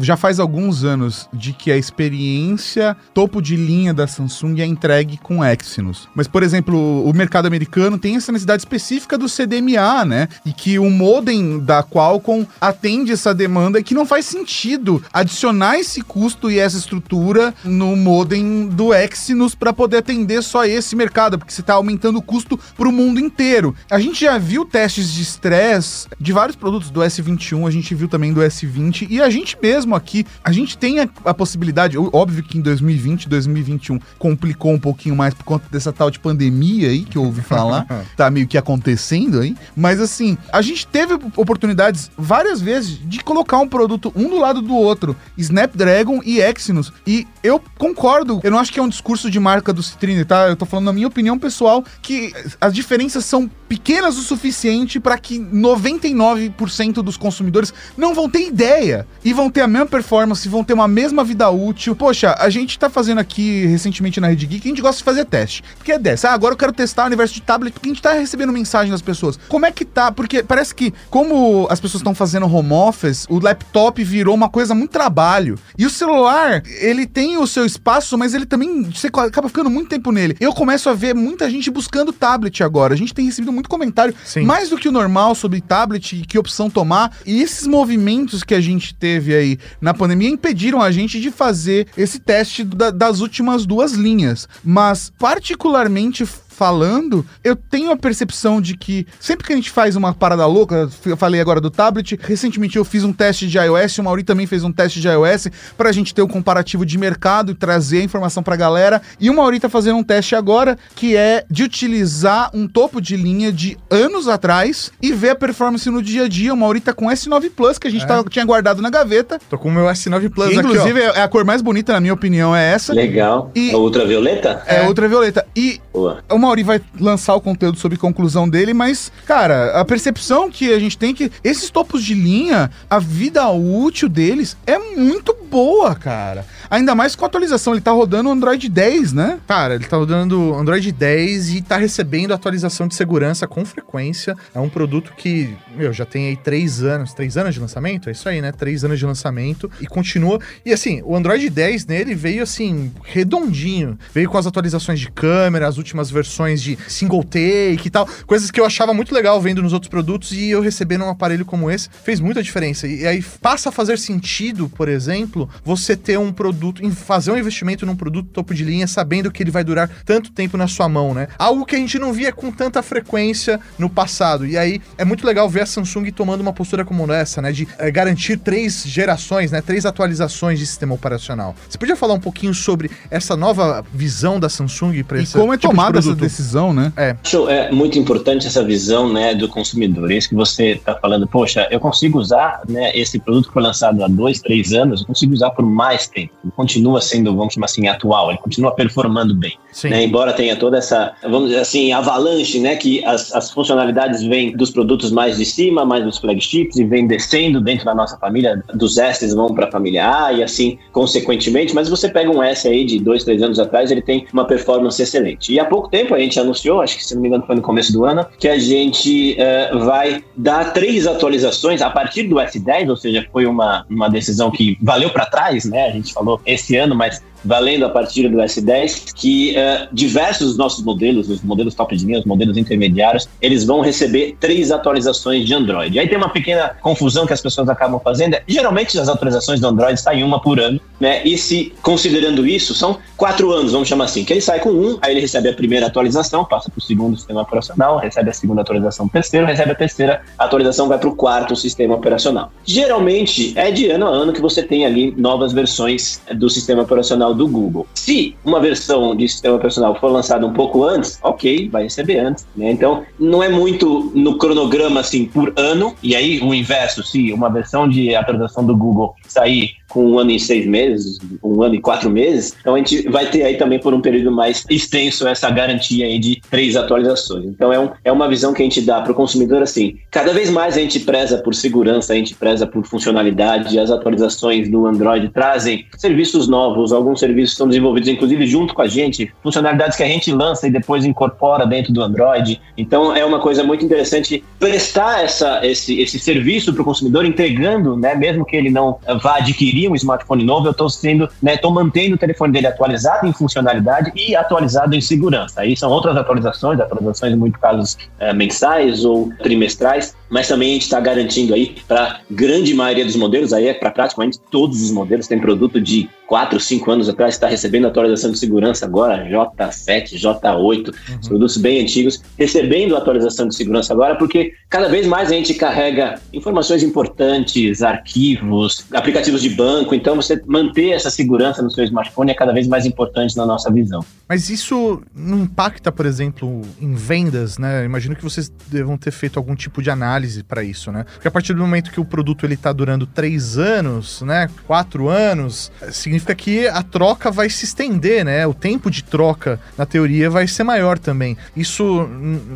já 0.00 0.16
faz 0.16 0.38
alguns 0.40 0.84
anos 0.84 1.28
de 1.32 1.52
que 1.52 1.70
a 1.70 1.76
experiência 1.76 2.96
topo 3.14 3.40
de 3.40 3.56
linha 3.56 3.92
da 3.92 4.06
Samsung 4.06 4.60
é 4.60 4.66
entregue 4.66 5.18
com 5.18 5.44
Exynos. 5.44 6.08
Mas, 6.14 6.26
por 6.26 6.42
exemplo, 6.42 7.04
o 7.08 7.12
mercado 7.12 7.46
americano 7.46 7.98
tem 7.98 8.16
essa 8.16 8.32
necessidade 8.32 8.62
específica 8.62 9.16
do 9.18 9.28
CDMA, 9.28 10.04
né? 10.04 10.28
E 10.44 10.52
que 10.52 10.78
o 10.78 10.90
modem 10.90 11.60
da 11.60 11.82
Qualcomm 11.82 12.46
atende 12.60 13.12
essa 13.12 13.34
demanda 13.34 13.78
e 13.78 13.82
que 13.82 13.94
não 13.94 14.06
faz 14.06 14.26
sentido 14.26 15.02
adicionar 15.12 15.78
esse 15.78 16.00
custo 16.02 16.50
e 16.50 16.58
essa 16.58 16.76
estrutura 16.76 17.54
no 17.64 17.96
modem 17.96 18.68
do 18.68 18.94
Exynos 18.94 19.54
para 19.54 19.72
poder 19.72 19.98
atender 19.98 20.42
só 20.42 20.64
esse 20.64 20.94
mercado, 20.94 21.38
porque 21.38 21.52
você 21.52 21.60
está 21.60 21.74
aumentando 21.74 22.18
o 22.18 22.22
custo 22.22 22.58
para 22.76 22.88
o 22.88 22.92
mundo 22.92 23.18
inteiro. 23.18 23.74
A 23.90 23.98
gente 23.98 24.20
já 24.20 24.36
viu 24.38 24.64
testes 24.64 25.12
de 25.12 25.22
estresse 25.22 26.08
de 26.20 26.32
vários 26.32 26.56
produtos 26.56 26.90
do 26.90 27.00
S21, 27.00 27.66
a 27.66 27.70
gente 27.70 27.94
viu 27.94 28.08
também 28.08 28.32
do 28.32 28.40
S20 28.40 29.06
e 29.08 29.20
a 29.20 29.30
gente 29.30 29.56
mesmo 29.60 29.94
aqui, 29.94 30.26
a 30.44 30.52
gente 30.52 30.76
tem 30.76 31.00
a, 31.00 31.08
a 31.24 31.34
possibilidade, 31.34 31.96
óbvio 31.98 32.42
que 32.42 32.58
em 32.58 32.60
2020, 32.60 33.28
2021 33.28 33.98
complicou 34.18 34.72
um 34.72 34.78
pouquinho 34.78 35.16
mais 35.16 35.34
por 35.34 35.44
conta 35.44 35.66
dessa 35.70 35.92
tal 35.92 36.10
de 36.10 36.18
pandemia 36.18 36.88
aí 36.88 37.04
que 37.04 37.16
eu 37.16 37.24
ouvi 37.24 37.42
falar, 37.42 37.86
tá 38.16 38.30
meio 38.30 38.46
que 38.46 38.58
acontecendo 38.58 39.40
aí, 39.40 39.56
mas 39.74 40.00
assim, 40.00 40.36
a 40.52 40.60
gente 40.60 40.86
teve 40.86 41.14
oportunidades 41.36 42.10
várias 42.16 42.60
vezes 42.60 42.98
de 43.02 43.20
colocar 43.22 43.58
um 43.58 43.68
produto 43.68 44.12
um 44.14 44.28
do 44.28 44.38
lado 44.38 44.60
do 44.60 44.74
outro, 44.74 45.16
Snapdragon 45.36 46.20
e 46.24 46.40
Exynos, 46.40 46.92
e 47.06 47.26
eu 47.42 47.62
concordo, 47.78 48.40
eu 48.42 48.50
não 48.50 48.58
acho 48.58 48.72
que 48.72 48.80
é 48.80 48.82
um 48.82 48.88
discurso 48.88 49.30
de 49.30 49.38
marca 49.38 49.72
do 49.72 49.82
Citrine, 49.82 50.24
tá? 50.24 50.48
Eu 50.48 50.56
tô 50.56 50.66
falando 50.66 50.86
na 50.86 50.92
minha 50.92 51.06
opinião 51.06 51.38
pessoal 51.38 51.84
que 52.02 52.32
as 52.66 52.74
diferenças 52.74 53.24
são 53.24 53.48
pequenas 53.68 54.16
o 54.16 54.22
suficiente 54.22 54.98
para 55.00 55.18
que 55.18 55.38
99% 55.38 56.94
dos 57.02 57.16
consumidores 57.16 57.72
não 57.96 58.14
vão 58.14 58.28
ter 58.28 58.46
ideia 58.46 59.06
e 59.24 59.32
vão 59.32 59.50
ter 59.50 59.60
a 59.60 59.66
mesma 59.66 59.86
performance, 59.86 60.48
vão 60.48 60.64
ter 60.64 60.74
uma 60.74 60.88
mesma 60.88 61.24
vida 61.24 61.48
útil. 61.50 61.94
Poxa, 61.94 62.34
a 62.38 62.48
gente 62.48 62.78
tá 62.78 62.88
fazendo 62.88 63.18
aqui 63.18 63.66
recentemente 63.66 64.20
na 64.20 64.28
Rede 64.28 64.46
Geek, 64.46 64.66
a 64.66 64.70
gente 64.70 64.82
gosta 64.82 64.98
de 64.98 65.04
fazer 65.04 65.24
teste. 65.24 65.62
Porque 65.76 65.92
é 65.92 65.98
dessa, 65.98 66.30
ah, 66.30 66.34
agora 66.34 66.54
eu 66.54 66.58
quero 66.58 66.72
testar 66.72 67.04
o 67.04 67.06
universo 67.06 67.34
de 67.34 67.42
tablet, 67.42 67.72
porque 67.72 67.88
a 67.88 67.92
gente 67.92 68.02
tá 68.02 68.12
recebendo 68.12 68.52
mensagem 68.52 68.90
das 68.90 69.02
pessoas. 69.02 69.38
Como 69.48 69.66
é 69.66 69.72
que 69.72 69.84
tá? 69.84 70.12
Porque 70.12 70.42
parece 70.42 70.74
que, 70.74 70.92
como 71.10 71.66
as 71.70 71.80
pessoas 71.80 72.00
estão 72.00 72.14
fazendo 72.14 72.46
home 72.46 72.72
office, 72.72 73.26
o 73.28 73.38
laptop 73.38 74.02
virou 74.02 74.34
uma 74.34 74.48
coisa 74.48 74.74
muito 74.74 74.90
trabalho. 74.90 75.58
E 75.76 75.84
o 75.86 75.90
celular, 75.90 76.62
ele 76.80 77.06
tem 77.06 77.36
o 77.36 77.46
seu 77.46 77.64
espaço, 77.64 78.16
mas 78.16 78.34
ele 78.34 78.46
também, 78.46 78.82
você 78.84 79.08
acaba 79.08 79.48
ficando 79.48 79.70
muito 79.70 79.88
tempo 79.88 80.12
nele. 80.12 80.36
Eu 80.40 80.52
começo 80.52 80.88
a 80.88 80.94
ver 80.94 81.14
muita 81.14 81.50
gente 81.50 81.70
buscando 81.70 82.12
tablet 82.12 82.62
agora. 82.62 82.94
A 82.94 82.96
gente 82.96 83.14
tem 83.14 83.26
recebido 83.26 83.52
muito 83.56 83.68
comentário, 83.68 84.14
Sim. 84.24 84.42
mais 84.42 84.68
do 84.68 84.76
que 84.76 84.88
o 84.88 84.92
normal, 84.92 85.34
sobre 85.34 85.60
tablet 85.60 86.12
e 86.12 86.24
que 86.24 86.38
opção 86.38 86.70
tomar. 86.70 87.16
E 87.26 87.42
esses 87.42 87.66
movimentos 87.66 88.44
que 88.44 88.54
a 88.54 88.60
gente 88.60 88.94
teve 88.94 89.34
aí 89.34 89.58
na 89.80 89.92
pandemia 89.92 90.28
impediram 90.28 90.80
a 90.80 90.90
gente 90.90 91.20
de 91.20 91.30
fazer 91.30 91.88
esse 91.96 92.20
teste 92.20 92.62
da, 92.62 92.90
das 92.90 93.20
últimas 93.20 93.66
duas 93.66 93.92
linhas. 93.92 94.48
Mas, 94.64 95.12
particularmente 95.18 96.24
falando, 96.56 97.24
eu 97.44 97.54
tenho 97.54 97.90
a 97.90 97.96
percepção 97.96 98.60
de 98.60 98.76
que 98.76 99.06
sempre 99.20 99.46
que 99.46 99.52
a 99.52 99.56
gente 99.56 99.70
faz 99.70 99.94
uma 99.94 100.14
parada 100.14 100.46
louca, 100.46 100.88
eu 101.04 101.16
falei 101.16 101.38
agora 101.38 101.60
do 101.60 101.70
tablet, 101.70 102.18
recentemente 102.20 102.76
eu 102.76 102.84
fiz 102.84 103.04
um 103.04 103.12
teste 103.12 103.46
de 103.46 103.58
iOS, 103.58 103.98
o 103.98 104.02
Mauri 104.02 104.24
também 104.24 104.46
fez 104.46 104.64
um 104.64 104.72
teste 104.72 104.98
de 104.98 105.06
iOS 105.06 105.48
pra 105.76 105.92
gente 105.92 106.14
ter 106.14 106.22
o 106.22 106.24
um 106.24 106.28
comparativo 106.28 106.86
de 106.86 106.96
mercado 106.96 107.52
e 107.52 107.54
trazer 107.54 108.00
a 108.00 108.04
informação 108.04 108.42
pra 108.42 108.56
galera. 108.56 109.02
E 109.20 109.28
o 109.28 109.34
Mauri 109.34 109.60
tá 109.60 109.68
fazendo 109.68 109.98
um 109.98 110.02
teste 110.02 110.34
agora 110.34 110.78
que 110.94 111.14
é 111.14 111.44
de 111.50 111.62
utilizar 111.62 112.50
um 112.54 112.66
topo 112.66 113.00
de 113.00 113.16
linha 113.16 113.52
de 113.52 113.76
anos 113.90 114.26
atrás 114.26 114.90
e 115.02 115.12
ver 115.12 115.30
a 115.30 115.34
performance 115.34 115.88
no 115.90 116.02
dia 116.02 116.24
a 116.24 116.28
dia. 116.28 116.54
O 116.54 116.56
Mauri 116.56 116.80
tá 116.80 116.94
com 116.94 117.06
S9 117.06 117.50
Plus 117.54 117.78
que 117.78 117.86
a 117.86 117.90
gente 117.90 118.04
é. 118.04 118.06
tá, 118.06 118.24
tinha 118.24 118.44
guardado 118.44 118.80
na 118.80 118.88
gaveta. 118.88 119.38
Tô 119.50 119.58
com 119.58 119.68
o 119.68 119.72
meu 119.72 119.84
S9 119.84 120.30
Plus 120.30 120.48
que, 120.48 120.56
Inclusive, 120.56 121.04
aqui, 121.04 121.18
é 121.18 121.22
a 121.22 121.28
cor 121.28 121.44
mais 121.44 121.60
bonita, 121.60 121.92
na 121.92 122.00
minha 122.00 122.14
opinião, 122.14 122.56
é 122.56 122.72
essa. 122.72 122.94
Legal. 122.94 123.50
E, 123.54 123.70
é 123.70 123.76
ultravioleta? 123.76 124.62
É, 124.66 124.84
é 124.84 124.88
ultravioleta. 124.88 125.46
E 125.54 125.80
Boa. 125.92 126.22
uma 126.30 126.45
Mauri 126.46 126.62
vai 126.62 126.80
lançar 126.98 127.34
o 127.34 127.40
conteúdo 127.40 127.78
sobre 127.78 127.98
conclusão 127.98 128.48
dele, 128.48 128.72
mas, 128.72 129.10
cara, 129.26 129.78
a 129.80 129.84
percepção 129.84 130.50
que 130.50 130.72
a 130.72 130.78
gente 130.78 130.96
tem 130.96 131.10
é 131.10 131.14
que 131.14 131.32
esses 131.42 131.70
topos 131.70 132.04
de 132.04 132.14
linha, 132.14 132.70
a 132.88 132.98
vida 132.98 133.48
útil 133.50 134.08
deles 134.08 134.56
é 134.66 134.78
muito 134.78 135.36
boa, 135.50 135.94
cara. 135.94 136.46
Ainda 136.68 136.94
mais 136.94 137.14
com 137.14 137.24
a 137.24 137.28
atualização, 137.28 137.74
ele 137.74 137.80
tá 137.80 137.92
rodando 137.92 138.30
Android 138.30 138.68
10, 138.68 139.12
né? 139.12 139.38
Cara, 139.46 139.76
ele 139.76 139.84
tá 139.84 139.96
rodando 139.96 140.52
Android 140.54 140.90
10 140.90 141.54
e 141.54 141.62
tá 141.62 141.76
recebendo 141.76 142.34
atualização 142.34 142.88
de 142.88 142.94
segurança 142.94 143.46
com 143.46 143.64
frequência. 143.64 144.36
É 144.54 144.58
um 144.58 144.68
produto 144.68 145.12
que, 145.16 145.54
meu, 145.76 145.92
já 145.92 146.04
tem 146.04 146.28
aí 146.28 146.36
três 146.36 146.82
anos, 146.82 147.14
três 147.14 147.36
anos 147.36 147.54
de 147.54 147.60
lançamento? 147.60 148.08
É 148.08 148.12
isso 148.12 148.28
aí, 148.28 148.40
né? 148.40 148.50
Três 148.50 148.84
anos 148.84 148.98
de 148.98 149.06
lançamento 149.06 149.70
e 149.80 149.86
continua. 149.86 150.40
E 150.64 150.72
assim, 150.72 151.02
o 151.04 151.14
Android 151.14 151.48
10 151.48 151.86
nele 151.86 152.14
veio 152.14 152.42
assim, 152.42 152.92
redondinho. 153.04 153.96
Veio 154.12 154.28
com 154.28 154.36
as 154.36 154.46
atualizações 154.46 154.98
de 154.98 155.10
câmera, 155.10 155.68
as 155.68 155.78
últimas 155.78 156.10
versões 156.10 156.60
de 156.60 156.76
single 156.88 157.22
take 157.22 157.86
e 157.86 157.90
tal. 157.90 158.08
Coisas 158.26 158.50
que 158.50 158.60
eu 158.60 158.66
achava 158.66 158.92
muito 158.92 159.14
legal 159.14 159.40
vendo 159.40 159.62
nos 159.62 159.72
outros 159.72 159.88
produtos 159.88 160.32
e 160.32 160.50
eu 160.50 160.60
recebendo 160.60 161.04
um 161.04 161.10
aparelho 161.10 161.44
como 161.44 161.70
esse 161.70 161.88
fez 162.02 162.18
muita 162.18 162.42
diferença. 162.42 162.88
E 162.88 163.06
aí 163.06 163.22
passa 163.40 163.68
a 163.68 163.72
fazer 163.72 163.98
sentido, 163.98 164.68
por 164.68 164.88
exemplo, 164.88 165.48
você 165.64 165.96
ter 165.96 166.18
um 166.18 166.32
produto 166.32 166.55
produto, 166.56 166.84
em 166.84 166.90
fazer 166.90 167.30
um 167.30 167.36
investimento 167.36 167.84
num 167.84 167.94
produto 167.94 168.30
topo 168.30 168.54
de 168.54 168.64
linha, 168.64 168.86
sabendo 168.86 169.30
que 169.30 169.42
ele 169.42 169.50
vai 169.50 169.62
durar 169.62 169.90
tanto 170.04 170.32
tempo 170.32 170.56
na 170.56 170.66
sua 170.66 170.88
mão, 170.88 171.12
né? 171.12 171.28
Algo 171.38 171.64
que 171.66 171.76
a 171.76 171.78
gente 171.78 171.98
não 171.98 172.12
via 172.12 172.32
com 172.32 172.50
tanta 172.50 172.82
frequência 172.82 173.60
no 173.78 173.90
passado. 173.90 174.46
E 174.46 174.56
aí 174.56 174.80
é 174.96 175.04
muito 175.04 175.26
legal 175.26 175.48
ver 175.48 175.62
a 175.62 175.66
Samsung 175.66 176.10
tomando 176.10 176.40
uma 176.40 176.52
postura 176.52 176.84
como 176.84 177.10
essa, 177.12 177.42
né? 177.42 177.52
De 177.52 177.68
é, 177.78 177.90
garantir 177.90 178.38
três 178.38 178.84
gerações, 178.86 179.52
né? 179.52 179.60
Três 179.60 179.84
atualizações 179.84 180.58
de 180.58 180.66
sistema 180.66 180.94
operacional. 180.94 181.54
Você 181.68 181.78
podia 181.78 181.94
falar 181.94 182.14
um 182.14 182.20
pouquinho 182.20 182.54
sobre 182.54 182.90
essa 183.10 183.36
nova 183.36 183.84
visão 183.92 184.40
da 184.40 184.48
Samsung 184.48 185.04
para 185.04 185.20
esse 185.20 185.36
E 185.36 185.40
como 185.40 185.52
é 185.52 185.58
tipo 185.58 185.70
tomada 185.70 186.00
de 186.00 186.08
essa 186.08 186.16
decisão, 186.16 186.72
né? 186.72 186.92
É. 186.96 187.16
Acho 187.22 187.48
é 187.48 187.70
muito 187.70 187.98
importante 187.98 188.46
essa 188.46 188.64
visão, 188.64 189.12
né, 189.12 189.34
do 189.34 189.48
consumidor. 189.48 190.10
É 190.10 190.16
isso 190.16 190.28
que 190.28 190.34
você 190.34 190.72
está 190.72 190.94
falando. 190.94 191.26
Poxa, 191.26 191.68
eu 191.70 191.78
consigo 191.78 192.18
usar, 192.18 192.62
né, 192.68 192.96
esse 192.96 193.18
produto 193.18 193.48
que 193.48 193.52
foi 193.52 193.62
lançado 193.62 194.02
há 194.02 194.08
dois, 194.08 194.40
três 194.40 194.72
anos, 194.72 195.00
eu 195.00 195.06
consigo 195.06 195.32
usar 195.32 195.50
por 195.50 195.64
mais 195.64 196.08
tempo 196.08 196.45
continua 196.54 197.00
sendo, 197.00 197.34
vamos 197.34 197.54
chamar 197.54 197.66
assim, 197.66 197.88
atual, 197.88 198.30
ele 198.30 198.38
continua 198.38 198.72
performando 198.72 199.34
bem. 199.34 199.54
Né? 199.84 200.04
Embora 200.04 200.32
tenha 200.32 200.56
toda 200.56 200.78
essa, 200.78 201.12
vamos 201.22 201.48
dizer 201.48 201.60
assim, 201.60 201.92
avalanche, 201.92 202.58
né? 202.60 202.76
Que 202.76 203.04
as, 203.04 203.34
as 203.34 203.50
funcionalidades 203.50 204.22
vêm 204.22 204.56
dos 204.56 204.70
produtos 204.70 205.10
mais 205.10 205.36
de 205.36 205.44
cima, 205.44 205.84
mais 205.84 206.04
dos 206.04 206.18
flagships, 206.18 206.76
e 206.76 206.84
vem 206.84 207.06
descendo 207.06 207.60
dentro 207.60 207.84
da 207.84 207.94
nossa 207.94 208.16
família, 208.16 208.62
dos 208.74 208.96
S 208.98 209.26
vão 209.34 209.54
para 209.54 209.68
a 209.68 209.70
família 209.70 210.24
A 210.26 210.32
e 210.32 210.42
assim 210.42 210.78
consequentemente. 210.92 211.74
Mas 211.74 211.88
você 211.88 212.08
pega 212.08 212.30
um 212.30 212.42
S 212.42 212.66
aí 212.66 212.84
de 212.84 212.98
dois, 212.98 213.24
três 213.24 213.42
anos 213.42 213.58
atrás, 213.58 213.90
ele 213.90 214.02
tem 214.02 214.26
uma 214.32 214.44
performance 214.44 215.00
excelente. 215.00 215.52
E 215.52 215.60
há 215.60 215.64
pouco 215.64 215.88
tempo 215.88 216.14
a 216.14 216.18
gente 216.18 216.38
anunciou, 216.38 216.80
acho 216.80 216.96
que 216.96 217.04
se 217.04 217.14
não 217.14 217.22
me 217.22 217.28
engano 217.28 217.44
foi 217.46 217.56
no 217.56 217.62
começo 217.62 217.92
do 217.92 218.04
ano, 218.04 218.26
que 218.38 218.48
a 218.48 218.58
gente 218.58 219.36
uh, 219.38 219.78
vai 219.80 220.24
dar 220.36 220.72
três 220.72 221.06
atualizações 221.06 221.82
a 221.82 221.90
partir 221.90 222.24
do 222.24 222.36
S10, 222.36 222.88
ou 222.88 222.96
seja, 222.96 223.26
foi 223.32 223.46
uma, 223.46 223.84
uma 223.88 224.08
decisão 224.08 224.50
que 224.50 224.78
valeu 224.80 225.10
para 225.10 225.26
trás, 225.26 225.64
né? 225.64 225.86
A 225.86 225.90
gente 225.90 226.12
falou 226.12 226.35
esse 226.44 226.76
ano, 226.76 226.94
mas 226.94 227.22
valendo 227.46 227.84
a 227.84 227.88
partir 227.88 228.28
do 228.28 228.38
S10, 228.38 229.12
que 229.14 229.54
uh, 229.56 229.88
diversos 229.92 230.48
dos 230.48 230.56
nossos 230.58 230.84
modelos, 230.84 231.30
os 231.30 231.42
modelos 231.42 231.74
top 231.74 231.96
de 231.96 232.04
linha, 232.04 232.18
os 232.18 232.24
modelos 232.24 232.56
intermediários, 232.56 233.28
eles 233.40 233.64
vão 233.64 233.80
receber 233.80 234.36
três 234.40 234.70
atualizações 234.70 235.46
de 235.46 235.54
Android. 235.54 235.98
Aí 235.98 236.08
tem 236.08 236.18
uma 236.18 236.28
pequena 236.28 236.76
confusão 236.80 237.26
que 237.26 237.32
as 237.32 237.40
pessoas 237.40 237.68
acabam 237.68 238.00
fazendo. 238.00 238.34
É, 238.34 238.42
geralmente 238.46 238.98
as 238.98 239.08
atualizações 239.08 239.60
do 239.60 239.66
Android 239.66 239.98
saem 240.00 240.24
uma 240.24 240.40
por 240.40 240.58
ano, 240.58 240.80
né? 240.98 241.22
E 241.24 241.38
se 241.38 241.72
considerando 241.82 242.46
isso, 242.46 242.74
são 242.74 242.98
quatro 243.16 243.52
anos, 243.52 243.72
vamos 243.72 243.88
chamar 243.88 244.04
assim, 244.04 244.24
que 244.24 244.32
ele 244.32 244.40
sai 244.40 244.60
com 244.60 244.70
um, 244.70 244.98
aí 245.00 245.12
ele 245.12 245.20
recebe 245.20 245.48
a 245.48 245.52
primeira 245.52 245.86
atualização, 245.86 246.44
passa 246.44 246.70
para 246.70 246.78
o 246.78 246.82
segundo 246.82 247.16
sistema 247.16 247.42
operacional, 247.42 247.98
recebe 247.98 248.30
a 248.30 248.32
segunda 248.32 248.62
atualização, 248.62 249.08
terceiro, 249.08 249.46
recebe 249.46 249.72
a 249.72 249.74
terceira 249.74 250.22
atualização, 250.38 250.88
vai 250.88 250.98
para 250.98 251.08
o 251.08 251.14
quarto 251.14 251.54
sistema 251.54 251.94
operacional. 251.94 252.50
Geralmente 252.64 253.52
é 253.56 253.70
de 253.70 253.90
ano 253.90 254.06
a 254.06 254.10
ano 254.10 254.32
que 254.32 254.40
você 254.40 254.62
tem 254.62 254.84
ali 254.84 255.14
novas 255.16 255.52
versões 255.52 256.20
do 256.34 256.48
sistema 256.48 256.82
operacional 256.82 257.34
do 257.36 257.46
Google. 257.46 257.86
Se 257.94 258.34
uma 258.44 258.60
versão 258.60 259.14
de 259.14 259.28
sistema 259.28 259.56
operacional 259.56 259.98
for 260.00 260.10
lançada 260.10 260.46
um 260.46 260.52
pouco 260.52 260.84
antes, 260.84 261.18
ok, 261.22 261.68
vai 261.68 261.84
receber 261.84 262.18
antes. 262.18 262.46
Né? 262.56 262.70
Então, 262.70 263.04
não 263.18 263.42
é 263.42 263.48
muito 263.48 264.10
no 264.14 264.38
cronograma 264.38 265.00
assim 265.00 265.26
por 265.26 265.52
ano, 265.56 265.94
e 266.02 266.16
aí 266.16 266.40
o 266.40 266.54
inverso, 266.54 267.02
se 267.02 267.32
uma 267.32 267.50
versão 267.50 267.88
de 267.88 268.14
atualização 268.14 268.64
do 268.64 268.76
Google 268.76 269.14
sair 269.26 269.76
com 269.88 270.04
um 270.04 270.18
ano 270.18 270.30
e 270.30 270.40
seis 270.40 270.66
meses, 270.66 271.18
um 271.42 271.62
ano 271.62 271.76
e 271.76 271.80
quatro 271.80 272.10
meses, 272.10 272.54
então 272.60 272.74
a 272.74 272.78
gente 272.78 273.08
vai 273.08 273.30
ter 273.30 273.44
aí 273.44 273.56
também 273.56 273.78
por 273.78 273.94
um 273.94 274.00
período 274.00 274.30
mais 274.30 274.64
extenso 274.68 275.26
essa 275.26 275.48
garantia 275.50 276.06
aí 276.06 276.18
de 276.18 276.40
três 276.50 276.76
atualizações. 276.76 277.46
Então 277.46 277.72
é, 277.72 277.78
um, 277.78 277.90
é 278.04 278.12
uma 278.12 278.28
visão 278.28 278.52
que 278.52 278.62
a 278.62 278.64
gente 278.64 278.80
dá 278.80 279.00
para 279.00 279.12
o 279.12 279.14
consumidor 279.14 279.62
assim, 279.62 279.96
cada 280.10 280.32
vez 280.32 280.50
mais 280.50 280.76
a 280.76 280.80
gente 280.80 281.00
preza 281.00 281.38
por 281.38 281.54
segurança, 281.54 282.12
a 282.12 282.16
gente 282.16 282.34
preza 282.34 282.66
por 282.66 282.84
funcionalidade, 282.84 283.78
as 283.78 283.90
atualizações 283.90 284.68
do 284.68 284.86
Android 284.86 285.28
trazem 285.28 285.86
serviços 285.96 286.48
novos, 286.48 286.92
alguns 286.92 287.20
serviços 287.26 287.56
são 287.56 287.66
desenvolvidos 287.66 288.08
inclusive 288.08 288.46
junto 288.46 288.74
com 288.74 288.82
a 288.82 288.88
gente, 288.88 289.32
funcionalidades 289.42 289.96
que 289.96 290.02
a 290.02 290.06
gente 290.06 290.32
lança 290.32 290.66
e 290.66 290.70
depois 290.70 291.04
incorpora 291.04 291.66
dentro 291.66 291.92
do 291.92 292.02
Android. 292.02 292.60
Então 292.76 293.14
é 293.14 293.24
uma 293.24 293.40
coisa 293.40 293.64
muito 293.64 293.84
interessante 293.84 294.44
prestar 294.58 295.24
essa, 295.24 295.66
esse, 295.66 296.00
esse 296.00 296.18
serviço 296.18 296.72
para 296.72 296.82
o 296.82 296.84
consumidor, 296.84 297.24
entregando, 297.24 297.96
né, 297.96 298.14
mesmo 298.14 298.44
que 298.44 298.56
ele 298.56 298.70
não 298.70 298.98
vá 299.22 299.36
adquirir 299.36 299.90
um 299.90 299.94
smartphone 299.94 300.44
novo, 300.44 300.66
eu 300.66 300.72
estou 300.72 300.88
sendo, 300.88 301.28
né, 301.42 301.54
estou 301.54 301.72
mantendo 301.72 302.14
o 302.14 302.18
telefone 302.18 302.52
dele 302.52 302.66
atualizado 302.66 303.26
em 303.26 303.32
funcionalidade 303.32 304.12
e 304.14 304.36
atualizado 304.36 304.94
em 304.94 305.00
segurança. 305.00 305.60
Aí 305.60 305.76
são 305.76 305.90
outras 305.90 306.16
atualizações, 306.16 306.78
atualizações 306.80 307.32
em 307.32 307.36
muitos 307.36 307.60
casos 307.60 307.96
é, 308.18 308.32
mensais 308.32 309.04
ou 309.04 309.32
trimestrais, 309.42 310.14
mas 310.28 310.48
também 310.48 310.70
a 310.70 310.72
gente 310.74 310.82
está 310.82 311.00
garantindo 311.00 311.54
aí 311.54 311.76
para 311.86 312.20
grande 312.30 312.74
maioria 312.74 313.04
dos 313.04 313.16
modelos, 313.16 313.52
aí 313.52 313.68
é 313.68 313.74
para 313.74 313.90
praticamente 313.90 314.38
todos 314.50 314.82
os 314.82 314.90
modelos, 314.90 315.26
tem 315.26 315.38
produto 315.38 315.80
de 315.80 316.08
4, 316.26 316.58
5 316.58 316.90
anos 316.90 317.08
atrás, 317.08 317.34
está 317.34 317.46
recebendo 317.46 317.86
atualização 317.86 318.32
de 318.32 318.38
segurança 318.38 318.84
agora, 318.84 319.24
J7, 319.28 320.14
J8, 320.14 320.88
uhum. 320.88 321.20
produtos 321.28 321.56
bem 321.56 321.80
antigos, 321.80 322.20
recebendo 322.36 322.96
atualização 322.96 323.46
de 323.46 323.54
segurança 323.54 323.92
agora, 323.92 324.16
porque 324.16 324.52
cada 324.68 324.88
vez 324.88 325.06
mais 325.06 325.30
a 325.30 325.34
gente 325.34 325.54
carrega 325.54 326.20
informações 326.32 326.82
importantes, 326.82 327.82
arquivos, 327.82 328.84
aplicativos 328.92 329.40
de 329.40 329.50
banco, 329.50 329.94
então 329.94 330.16
você 330.16 330.40
manter 330.46 330.90
essa 330.90 331.10
segurança 331.10 331.62
no 331.62 331.70
seu 331.70 331.84
smartphone 331.84 332.32
é 332.32 332.34
cada 332.34 332.52
vez 332.52 332.66
mais 332.66 332.84
importante 332.84 333.36
na 333.36 333.46
nossa 333.46 333.70
visão. 333.72 334.04
Mas 334.28 334.50
isso 334.50 335.00
não 335.14 335.42
impacta, 335.42 335.92
por 335.92 336.04
exemplo, 336.04 336.62
em 336.80 336.94
vendas, 336.94 337.58
né? 337.58 337.84
Imagino 337.84 338.16
que 338.16 338.24
vocês 338.24 338.50
devam 338.66 338.98
ter 338.98 339.12
feito 339.12 339.38
algum 339.38 339.54
tipo 339.54 339.80
de 339.80 339.90
análise 339.90 340.15
para 340.48 340.62
isso, 340.62 340.90
né? 340.90 341.04
Porque 341.14 341.28
a 341.28 341.30
partir 341.30 341.52
do 341.52 341.60
momento 341.60 341.90
que 341.90 342.00
o 342.00 342.04
produto 342.04 342.44
ele 342.44 342.54
está 342.54 342.72
durando 342.72 343.06
três 343.06 343.58
anos, 343.58 344.22
né, 344.22 344.48
quatro 344.66 345.08
anos, 345.08 345.70
significa 345.90 346.34
que 346.34 346.66
a 346.66 346.82
troca 346.82 347.30
vai 347.30 347.48
se 347.48 347.64
estender, 347.64 348.24
né? 348.24 348.46
O 348.46 348.54
tempo 348.54 348.90
de 348.90 349.02
troca, 349.02 349.60
na 349.76 349.86
teoria, 349.86 350.28
vai 350.30 350.46
ser 350.46 350.64
maior 350.64 350.98
também. 350.98 351.36
Isso 351.56 352.08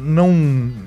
não, 0.02 0.32